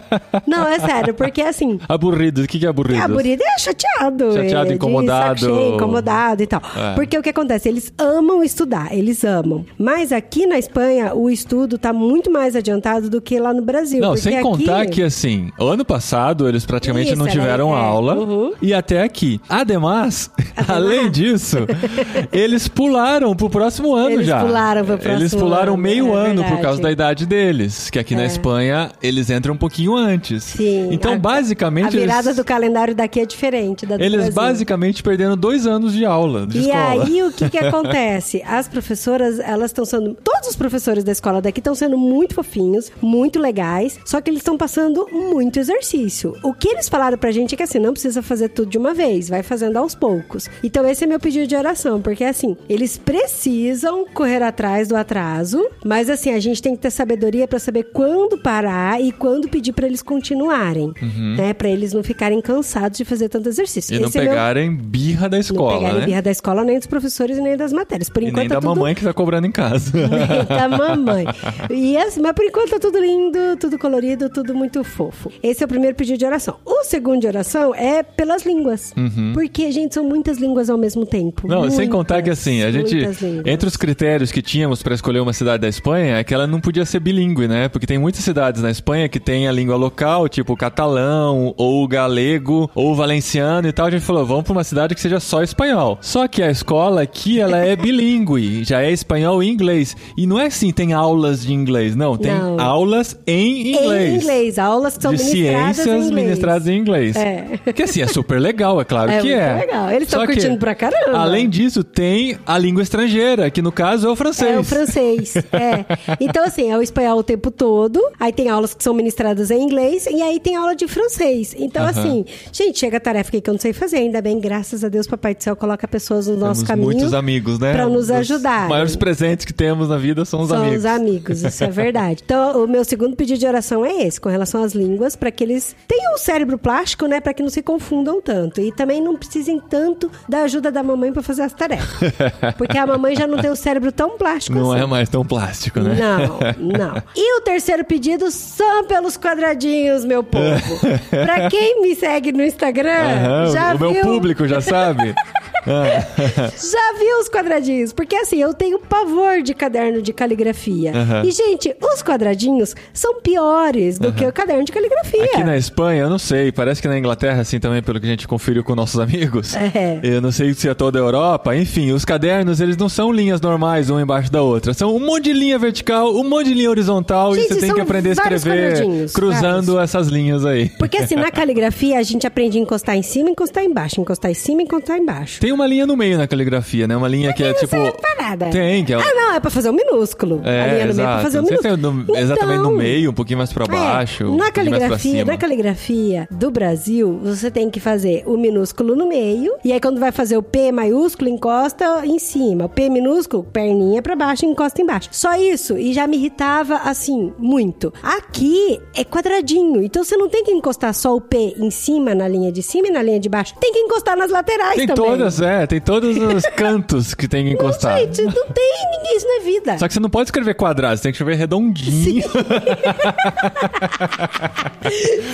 Não, 0.46 0.68
é 0.68 0.78
sério, 0.80 1.14
porque 1.14 1.40
assim, 1.40 1.78
Aburrido, 1.88 2.42
o 2.42 2.46
que 2.46 2.64
é 2.64 2.68
aburrido? 2.68 3.00
É, 3.00 3.04
aburrido 3.04 3.42
é 3.42 3.58
chateado. 3.58 4.32
Chateado, 4.34 4.70
é, 4.70 4.74
incomodado. 4.74 5.38
cheio, 5.40 5.74
incomodado 5.76 6.42
e 6.42 6.46
tal. 6.46 6.60
É. 6.76 6.94
Porque 6.94 7.16
o 7.18 7.22
que 7.22 7.30
acontece? 7.30 7.68
Eles 7.68 7.92
amam 7.98 8.42
estudar, 8.42 8.92
eles 8.94 9.24
amam. 9.24 9.64
Mas 9.78 10.12
aqui 10.12 10.46
na 10.46 10.58
Espanha, 10.58 11.14
o 11.14 11.30
estudo 11.30 11.78
tá 11.78 11.92
muito 11.92 12.30
mais 12.30 12.54
adiantado 12.54 13.08
do 13.08 13.20
que 13.20 13.38
lá 13.38 13.54
no 13.54 13.62
Brasil. 13.62 14.00
Não, 14.00 14.16
sem 14.16 14.34
aqui- 14.34 14.42
contar 14.42 14.86
que 14.86 15.02
assim, 15.02 15.50
ano 15.58 15.84
passado 15.84 16.48
eles 16.50 16.66
praticamente 16.66 17.08
Isso, 17.10 17.16
não 17.18 17.26
era- 17.26 17.32
tiveram 17.32 17.74
é, 17.76 17.80
aula 17.80 18.14
uhum. 18.16 18.52
e 18.60 18.74
até 18.74 19.02
aqui. 19.02 19.40
Ademais, 19.48 20.30
além 20.68 21.10
disso, 21.10 21.58
eles 22.32 22.68
pularam 22.68 23.34
pro 23.34 23.48
próximo 23.48 23.94
ano 23.94 24.16
Eles 24.16 24.26
já. 24.26 24.40
pularam 24.44 24.84
pro 24.84 24.98
próximo 24.98 25.20
Eles 25.22 25.34
pularam 25.34 25.72
ano, 25.74 25.82
meio 25.82 26.16
é 26.16 26.26
ano 26.30 26.44
por 26.44 26.60
causa 26.60 26.80
da 26.82 26.90
idade 26.90 27.26
deles, 27.26 27.88
que 27.90 27.98
aqui 27.98 28.14
na 28.14 28.22
É. 28.22 28.26
Espanha 28.26 28.90
eles 29.02 29.30
entram 29.30 29.54
um 29.54 29.58
pouquinho 29.58 29.94
antes. 29.96 30.42
Sim. 30.44 30.88
Então, 30.92 31.14
a- 31.14 31.18
basicamente, 31.18 31.96
A 31.96 32.00
virada 32.00 32.28
eles, 32.28 32.36
do 32.36 32.44
calendário 32.44 32.94
daqui 32.94 33.20
é 33.20 33.26
diferente 33.26 33.86
da 33.86 33.96
do 33.96 34.02
eles 34.02 34.16
Brasil. 34.16 34.34
basicamente 34.34 35.02
perderam 35.02 35.36
dois 35.36 35.66
anos 35.66 35.92
de 35.92 36.04
aula 36.04 36.46
de 36.46 36.58
E 36.58 36.60
escola. 36.62 37.04
aí, 37.04 37.22
o 37.22 37.32
que 37.32 37.48
que 37.50 37.58
acontece? 37.58 38.42
As 38.46 38.68
professoras, 38.68 39.38
elas 39.38 39.70
estão 39.70 39.84
sendo... 39.84 40.16
Todos 40.22 40.48
os 40.48 40.56
professores 40.56 41.04
da 41.04 41.12
escola 41.12 41.40
daqui 41.40 41.60
estão 41.60 41.74
sendo 41.74 41.96
muito 41.96 42.34
fofinhos, 42.34 42.90
muito 43.00 43.38
legais, 43.38 43.98
só 44.04 44.20
que 44.20 44.30
eles 44.30 44.40
estão 44.40 44.56
passando 44.56 45.06
muito 45.12 45.58
exercício. 45.58 46.36
O 46.42 46.52
que 46.54 46.68
eles 46.68 46.88
falaram 46.88 47.18
pra 47.18 47.30
gente 47.30 47.54
é 47.54 47.56
que, 47.56 47.62
assim, 47.62 47.78
não 47.78 47.92
precisa 47.92 48.22
fazer 48.22 48.48
tudo 48.48 48.70
de 48.70 48.78
uma 48.78 48.94
vez, 48.94 49.28
vai 49.28 49.42
fazendo 49.42 49.76
aos 49.76 49.94
poucos. 49.94 50.48
Então, 50.62 50.86
esse 50.86 51.04
é 51.04 51.06
meu 51.06 51.20
pedido 51.20 51.46
de 51.46 51.54
oração, 51.56 52.00
porque, 52.00 52.24
assim, 52.24 52.56
eles 52.68 52.96
precisam 52.96 54.06
correr 54.12 54.42
atrás 54.42 54.88
do 54.88 54.96
atraso, 54.96 55.64
mas, 55.84 56.08
assim, 56.10 56.32
a 56.32 56.40
gente 56.40 56.60
tem 56.62 56.74
que 56.74 56.82
ter 56.82 56.90
sabedoria 56.90 57.46
pra 57.46 57.58
saber 57.58 57.84
quando 57.92 58.38
parar 58.38 59.00
e 59.00 59.12
quando 59.12 59.48
pedir 59.48 59.72
pra 59.72 59.86
eles 59.86 60.02
continuarem, 60.02 60.92
né? 61.36 61.52
Pra 61.52 61.68
eles 61.68 61.92
não 61.92 62.02
ficarem 62.02 62.40
cansados 62.40 62.98
de 62.98 63.04
fazer 63.04 63.28
tanto 63.28 63.48
exercício. 63.48 63.92
Uhum. 63.92 63.98
E 63.98 64.02
não 64.02 64.08
Esse 64.08 64.18
é 64.18 64.22
meu- 64.22 64.30
pegarem 64.30 64.74
birra 64.76 65.28
da 65.28 65.36
não 65.36 65.40
escola, 65.40 65.78
pegarem 65.78 66.00
né? 66.00 66.06
birra 66.06 66.22
da 66.22 66.30
escola, 66.30 66.64
nem 66.64 66.78
dos 66.78 66.86
professores, 66.86 67.38
nem 67.38 67.56
das 67.56 67.72
matérias. 67.72 68.08
Por 68.08 68.22
E 68.22 68.26
enquanto 68.26 68.38
nem 68.40 68.48
da 68.48 68.54
tá 68.56 68.60
tudo... 68.60 68.74
mamãe 68.76 68.94
que 68.94 69.04
tá 69.04 69.12
cobrando 69.12 69.46
em 69.46 69.52
casa. 69.52 69.90
Nem 69.96 70.44
da 70.46 70.68
mamãe. 70.68 71.24
E 71.70 71.96
assim, 71.96 72.20
mas 72.20 72.32
por 72.32 72.44
enquanto 72.44 72.70
tá 72.70 72.78
tudo 72.78 72.98
lindo, 72.98 73.38
tudo 73.58 73.78
colorido, 73.78 74.28
tudo 74.30 74.54
muito 74.54 74.82
fofo. 74.84 75.30
Esse 75.42 75.62
é 75.62 75.66
o 75.66 75.68
primeiro 75.68 75.96
pedido 75.96 76.18
de 76.18 76.24
oração. 76.30 76.56
O 76.64 76.84
segundo 76.84 77.20
de 77.20 77.26
oração 77.26 77.74
é 77.74 78.02
pelas 78.02 78.44
línguas. 78.44 78.94
Porque, 79.34 79.70
gente, 79.70 79.94
são 79.94 80.04
muitas 80.04 80.38
línguas 80.38 80.70
ao 80.70 80.78
mesmo 80.78 81.04
tempo. 81.04 81.46
Uhum. 81.46 81.54
Não, 81.54 81.62
sem 81.70 81.80
Muitas, 81.80 81.94
contar 81.94 82.22
que 82.22 82.30
assim, 82.30 82.62
a 82.62 82.70
gente. 82.70 82.96
Entre 83.44 83.68
os 83.68 83.76
critérios 83.76 84.32
que 84.32 84.42
tínhamos 84.42 84.82
pra 84.82 84.94
escolher 84.94 85.20
uma 85.20 85.32
cidade 85.32 85.60
da 85.60 85.68
Espanha 85.68 86.16
é 86.16 86.24
que 86.24 86.32
ela 86.32 86.46
não 86.46 86.60
podia 86.60 86.84
ser 86.84 87.00
bilíngue, 87.00 87.46
né? 87.48 87.68
Porque 87.68 87.86
tem 87.86 87.98
muitas 87.98 88.22
cidades 88.24 88.62
na 88.62 88.70
Espanha 88.70 89.08
que 89.08 89.20
tem 89.20 89.48
a 89.48 89.52
língua 89.52 89.76
local, 89.76 90.28
tipo 90.28 90.52
o 90.52 90.56
catalão, 90.56 91.54
ou 91.56 91.84
o 91.84 91.88
galego, 91.88 92.70
ou 92.74 92.92
o 92.92 92.94
valenciano 92.94 93.68
e 93.68 93.72
tal. 93.72 93.86
A 93.86 93.90
gente 93.90 94.04
falou, 94.04 94.24
vamos 94.24 94.44
pra 94.44 94.52
uma 94.52 94.64
cidade 94.64 94.94
que 94.94 95.00
seja 95.00 95.20
só 95.20 95.42
espanhol. 95.42 95.98
Só 96.00 96.26
que 96.28 96.42
a 96.42 96.50
escola 96.50 97.02
aqui, 97.02 97.40
ela 97.40 97.58
é 97.58 97.74
bilíngue, 97.76 98.64
já 98.64 98.82
é 98.82 98.90
espanhol 98.90 99.42
e 99.42 99.48
inglês. 99.48 99.96
E 100.16 100.26
não 100.26 100.38
é 100.38 100.46
assim, 100.46 100.72
tem 100.72 100.92
aulas 100.92 101.42
de 101.42 101.52
inglês, 101.52 101.96
não. 101.96 102.16
Tem 102.16 102.32
Não. 102.32 102.60
aulas 102.60 103.18
em 103.26 103.70
inglês. 103.72 104.12
Em 104.12 104.16
inglês, 104.16 104.58
aulas 104.58 104.96
que 104.96 105.02
são 105.02 105.14
de 105.14 105.22
ministradas 105.22 105.76
ciências 105.76 105.86
em 105.86 106.06
inglês. 106.06 106.19
Ministradas 106.22 106.68
em 106.68 106.76
inglês. 106.78 107.16
É. 107.16 107.58
Que 107.72 107.82
assim, 107.82 108.02
é 108.02 108.06
super 108.06 108.38
legal, 108.40 108.80
é 108.80 108.84
claro 108.84 109.10
É 109.10 109.20
que 109.20 109.32
é. 109.32 109.54
legal. 109.54 109.90
Eles 109.90 110.08
tão 110.08 110.20
Só 110.20 110.26
que, 110.26 110.32
curtindo 110.34 110.58
pra 110.58 110.74
caramba. 110.74 111.18
Além 111.18 111.48
disso, 111.48 111.82
tem 111.84 112.36
a 112.46 112.56
língua 112.58 112.82
estrangeira, 112.82 113.50
que 113.50 113.60
no 113.62 113.72
caso 113.72 114.08
é 114.08 114.10
o 114.10 114.16
francês. 114.16 114.50
É 114.54 114.58
o 114.58 114.64
francês, 114.64 115.34
é. 115.36 115.84
Então, 116.20 116.44
assim, 116.44 116.70
é 116.70 116.76
o 116.76 116.82
espanhol 116.82 117.18
o 117.18 117.22
tempo 117.22 117.50
todo. 117.50 118.00
Aí 118.18 118.32
tem 118.32 118.48
aulas 118.48 118.74
que 118.74 118.82
são 118.82 118.94
ministradas 118.94 119.50
em 119.50 119.62
inglês. 119.62 120.06
E 120.06 120.20
aí 120.22 120.38
tem 120.40 120.56
aula 120.56 120.74
de 120.74 120.86
francês. 120.88 121.54
Então, 121.58 121.82
Aham. 121.82 121.90
assim, 121.90 122.24
gente, 122.52 122.78
chega 122.78 122.96
a 122.96 123.00
tarefa 123.00 123.28
aqui 123.28 123.40
que 123.40 123.50
eu 123.50 123.54
não 123.54 123.60
sei 123.60 123.72
fazer. 123.72 123.98
Ainda 123.98 124.20
bem, 124.22 124.38
graças 124.40 124.82
a 124.84 124.88
Deus, 124.88 125.06
Papai 125.06 125.34
do 125.34 125.42
Céu 125.42 125.54
coloca 125.56 125.86
pessoas 125.88 126.26
no 126.26 126.36
nosso 126.36 126.60
Temos 126.64 126.68
caminho. 126.68 126.86
muitos 126.92 127.14
amigos, 127.14 127.58
né? 127.58 127.72
pra 127.72 127.86
nos 127.86 128.04
Os 128.04 128.10
ajudar. 128.10 128.68
maiores 128.68 128.96
presentes 128.96 129.44
que 129.44 129.52
temos 129.52 129.88
na 129.88 129.96
vida 129.98 130.24
são 130.24 130.40
os 130.42 130.48
São 130.48 130.58
amigos. 130.58 130.78
os 130.78 130.86
amigos, 130.86 131.42
isso 131.42 131.64
é 131.64 131.68
verdade. 131.70 132.22
Então, 132.24 132.64
o 132.64 132.68
meu 132.68 132.84
segundo 132.84 133.14
pedido 133.16 133.38
de 133.38 133.46
oração 133.46 133.84
é 133.84 134.02
esse, 134.06 134.20
com 134.20 134.28
relação 134.28 134.62
às 134.62 134.72
línguas, 134.74 135.14
para 135.16 135.30
que 135.30 135.42
eles 135.44 135.74
tenham 135.86 136.09
o 136.14 136.18
cérebro 136.18 136.58
plástico, 136.58 137.06
né, 137.06 137.20
para 137.20 137.32
que 137.34 137.42
não 137.42 137.50
se 137.50 137.62
confundam 137.62 138.20
tanto. 138.20 138.60
E 138.60 138.72
também 138.72 139.02
não 139.02 139.16
precisem 139.16 139.60
tanto 139.60 140.10
da 140.28 140.42
ajuda 140.42 140.70
da 140.70 140.82
mamãe 140.82 141.12
para 141.12 141.22
fazer 141.22 141.42
as 141.42 141.52
tarefas. 141.52 142.12
Porque 142.56 142.76
a 142.78 142.86
mamãe 142.86 143.14
já 143.16 143.26
não 143.26 143.38
tem 143.38 143.50
o 143.50 143.56
cérebro 143.56 143.90
tão 143.92 144.16
plástico 144.16 144.58
Não 144.58 144.72
assim. 144.72 144.82
é 144.82 144.86
mais 144.86 145.08
tão 145.08 145.24
plástico, 145.24 145.80
né? 145.80 145.96
Não, 145.98 146.38
não. 146.78 147.02
E 147.16 147.38
o 147.38 147.40
terceiro 147.42 147.84
pedido 147.84 148.30
são 148.30 148.84
pelos 148.84 149.16
quadradinhos, 149.16 150.04
meu 150.04 150.22
povo. 150.22 150.78
pra 151.10 151.48
quem 151.48 151.82
me 151.82 151.94
segue 151.94 152.32
no 152.32 152.42
Instagram, 152.42 152.90
Aham, 152.90 153.46
já 153.52 153.74
o 153.74 153.78
meu 153.78 153.92
viu, 153.92 154.02
público 154.02 154.46
já 154.46 154.60
sabe. 154.60 155.14
Já 155.66 156.98
viu 156.98 157.18
os 157.20 157.28
quadradinhos. 157.28 157.92
Porque 157.92 158.16
assim, 158.16 158.40
eu 158.40 158.54
tenho 158.54 158.78
pavor 158.78 159.42
de 159.42 159.54
caderno 159.54 160.02
de 160.02 160.12
caligrafia. 160.12 160.92
Aham. 160.94 161.22
E, 161.24 161.30
gente, 161.30 161.74
os 161.80 162.02
quadradinhos 162.02 162.74
são 162.92 163.20
piores 163.20 163.98
do 163.98 164.12
que 164.12 164.24
o 164.24 164.32
caderno 164.32 164.64
de 164.64 164.72
caligrafia. 164.72 165.24
Aqui 165.24 165.44
na 165.44 165.56
Espanha, 165.56 166.02
eu 166.02 166.10
não 166.10 166.18
sei, 166.18 166.52
parece 166.52 166.80
que 166.80 166.88
na 166.88 166.98
Inglaterra, 166.98 167.40
assim, 167.40 167.58
também, 167.58 167.82
pelo 167.82 168.00
que 168.00 168.06
a 168.06 168.10
gente 168.10 168.26
conferiu 168.26 168.64
com 168.64 168.74
nossos 168.74 168.98
amigos. 169.00 169.54
É. 169.54 170.00
Eu 170.02 170.20
não 170.20 170.32
sei 170.32 170.52
se 170.54 170.68
é 170.68 170.74
toda 170.74 170.98
a 170.98 171.02
Europa. 171.02 171.54
Enfim, 171.56 171.92
os 171.92 172.04
cadernos, 172.04 172.60
eles 172.60 172.76
não 172.76 172.88
são 172.88 173.12
linhas 173.12 173.40
normais, 173.40 173.90
uma 173.90 174.00
embaixo 174.00 174.30
da 174.30 174.42
outra. 174.42 174.72
São 174.74 174.94
um 174.94 175.00
monte 175.00 175.24
de 175.24 175.32
linha 175.32 175.58
vertical, 175.58 176.14
um 176.14 176.28
monte 176.28 176.46
de 176.46 176.54
linha 176.54 176.70
horizontal 176.70 177.34
Gente, 177.34 177.44
e 177.44 177.54
você 177.54 177.60
tem 177.60 177.74
que 177.74 177.80
aprender 177.80 178.12
a 178.12 178.14
vários 178.14 178.40
escrever 178.40 179.10
cruzando 179.12 179.78
essas 179.78 180.08
linhas 180.08 180.44
aí. 180.44 180.68
Porque 180.70 180.96
assim, 180.96 181.14
na 181.14 181.30
caligrafia, 181.32 181.98
a 181.98 182.02
gente 182.02 182.26
aprende 182.26 182.58
a 182.58 182.60
encostar 182.60 182.96
em 182.96 183.02
cima, 183.02 183.30
encostar 183.30 183.64
embaixo, 183.64 184.00
encostar 184.00 184.30
em 184.30 184.34
cima, 184.34 184.62
encostar 184.62 184.98
embaixo. 184.98 185.40
Tem 185.40 185.49
Tem 185.50 185.54
uma 185.56 185.66
linha 185.66 185.84
no 185.84 185.96
meio 185.96 186.16
na 186.16 186.28
caligrafia, 186.28 186.86
né? 186.86 186.96
Uma 186.96 187.08
linha 187.08 187.32
que 187.32 187.42
é 187.42 187.52
tipo. 187.52 187.70
Pra 188.00 188.14
nada. 188.22 188.50
Tem, 188.50 188.84
que 188.84 188.94
é. 188.94 188.96
Ah, 188.96 189.14
não, 189.16 189.34
é 189.34 189.40
pra 189.40 189.50
fazer 189.50 189.68
um 189.68 189.72
minúsculo. 189.72 190.40
É, 190.44 190.60
a 190.62 190.66
linha 190.74 190.86
no 190.86 190.94
meio 190.94 191.08
é 191.08 191.12
pra 191.14 191.22
fazer 191.22 191.40
um 191.40 191.42
é 191.42 191.50
minúsculo. 191.50 191.76
no- 192.06 192.16
exatamente 192.16 192.56
no 192.58 192.62
Então, 192.66 192.76
meio, 192.76 193.10
um 193.10 193.12
pouquinho 193.12 193.38
mais 193.38 193.52
pra 193.52 193.64
É, 193.64 193.68
baixo. 193.68 194.24
um 194.26 194.36
na 194.36 194.44
pra 194.44 194.52
caligrafia, 194.52 195.24
na 195.24 195.36
caligrafia 195.36 196.28
do 196.30 196.52
Brasil, 196.52 197.18
você 197.20 197.50
tem 197.50 197.68
que 197.68 197.80
fazer 197.80 198.22
o 198.26 198.36
minúsculo 198.36 198.94
no 198.94 199.08
meio, 199.08 199.54
e 199.64 199.72
aí 199.72 199.80
quando 199.80 199.98
vai 199.98 200.12
fazer 200.12 200.36
o 200.36 200.42
P 200.42 200.70
maiúsculo, 200.70 201.28
encosta 201.28 202.06
em 202.06 202.20
cima. 202.20 202.66
O 202.66 202.68
P 202.68 202.88
minúsculo, 202.88 203.42
perninha 203.42 204.00
pra 204.00 204.14
baixo, 204.14 204.46
encosta 204.46 204.80
embaixo. 204.80 205.08
Só 205.10 205.34
isso, 205.34 205.76
e 205.76 205.92
já 205.92 206.06
me 206.06 206.16
irritava 206.16 206.76
assim, 206.84 207.32
muito. 207.38 207.92
Aqui 208.04 208.80
é 208.94 209.02
quadradinho, 209.04 209.82
então 209.82 210.04
você 210.04 210.16
não 210.16 210.28
tem 210.28 210.44
que 210.44 210.52
encostar 210.52 210.94
só 210.94 211.16
o 211.16 211.20
P 211.20 211.56
em 211.58 211.72
cima, 211.72 212.14
na 212.14 212.28
linha 212.28 212.52
de 212.52 212.62
cima 212.62 212.86
e 212.86 212.90
na 212.92 213.02
linha 213.02 213.18
de 213.18 213.28
baixo. 213.28 213.54
Tem 213.60 213.72
que 213.72 213.80
encostar 213.80 214.16
nas 214.16 214.30
laterais 214.30 214.76
Tem 214.76 214.86
também. 214.86 215.04
todas, 215.10 215.39
é, 215.40 215.66
tem 215.66 215.80
todos 215.80 216.16
os 216.16 216.44
cantos 216.56 217.14
que 217.14 217.26
tem 217.28 217.44
que 217.46 217.50
encostar. 217.52 217.98
Gente, 217.98 218.22
não 218.22 218.46
tem 218.46 218.72
ninguém, 218.92 219.16
isso 219.16 219.26
não 219.26 219.36
é 219.36 219.40
vida. 219.44 219.78
Só 219.78 219.86
que 219.88 219.94
você 219.94 220.00
não 220.00 220.10
pode 220.10 220.28
escrever 220.28 220.54
quadrado, 220.54 220.96
você 220.96 221.02
tem 221.04 221.12
que 221.12 221.16
escrever 221.16 221.36
redondinho. 221.36 222.24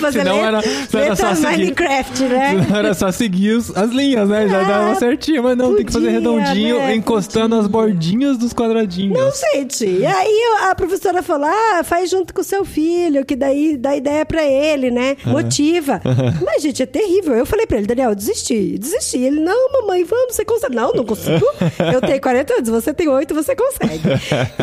Fazer 0.01 0.19
senão 0.19 0.35
letra, 0.41 0.47
era- 0.47 0.61
senão 0.87 1.03
era 1.03 1.15
só 1.15 1.35
seguir. 1.35 1.57
Minecraft, 1.57 2.23
né? 2.23 2.49
Senão 2.63 2.77
Era 2.79 2.93
só 2.93 3.11
seguir 3.11 3.51
os- 3.53 3.75
as 3.75 3.91
linhas, 3.91 4.29
né? 4.29 4.47
Já 4.47 4.61
Ah, 4.61 4.63
dava 4.63 4.95
certinho, 4.95 5.43
mas 5.43 5.57
não, 5.57 5.75
tem 5.75 5.85
que 5.85 5.91
fazer 5.93 6.05
podia, 6.05 6.19
redondinho, 6.19 6.77
né? 6.79 6.95
encostando 6.95 7.55
as 7.55 7.67
bordinhas 7.67 8.37
dos 8.37 8.53
quadradinhos. 8.53 9.17
Não, 9.17 9.31
gente. 9.53 9.85
E 9.85 10.05
aí 10.05 10.41
a 10.69 10.75
professora 10.75 11.21
falou: 11.23 11.47
ah, 11.49 11.83
faz 11.83 12.09
junto 12.09 12.33
com 12.33 12.41
o 12.41 12.43
seu 12.43 12.63
filho, 12.65 13.25
que 13.25 13.35
daí 13.35 13.77
dá 13.77 13.95
ideia 13.95 14.25
pra 14.25 14.43
ele, 14.43 14.91
né? 14.91 15.15
Motiva. 15.25 16.01
Mas, 16.45 16.61
gente, 16.61 16.81
é 16.83 16.85
terrível. 16.85 17.33
Eu 17.33 17.45
falei 17.45 17.65
pra 17.65 17.77
ele, 17.77 17.87
Daniel, 17.87 18.13
desisti, 18.15 18.77
desisti. 18.77 19.17
Ele, 19.17 19.39
não, 19.39 19.71
mamãe, 19.71 19.96
vamos, 20.03 20.35
você 20.35 20.45
consegue. 20.45 20.75
Não, 20.75 20.91
não 20.93 21.05
consigo. 21.05 21.45
Eu 21.93 22.01
tenho 22.01 22.21
40 22.21 22.53
anos, 22.53 22.69
você 22.69 22.93
tem 22.93 23.07
8, 23.07 23.33
você 23.33 23.55
consegue. 23.55 24.01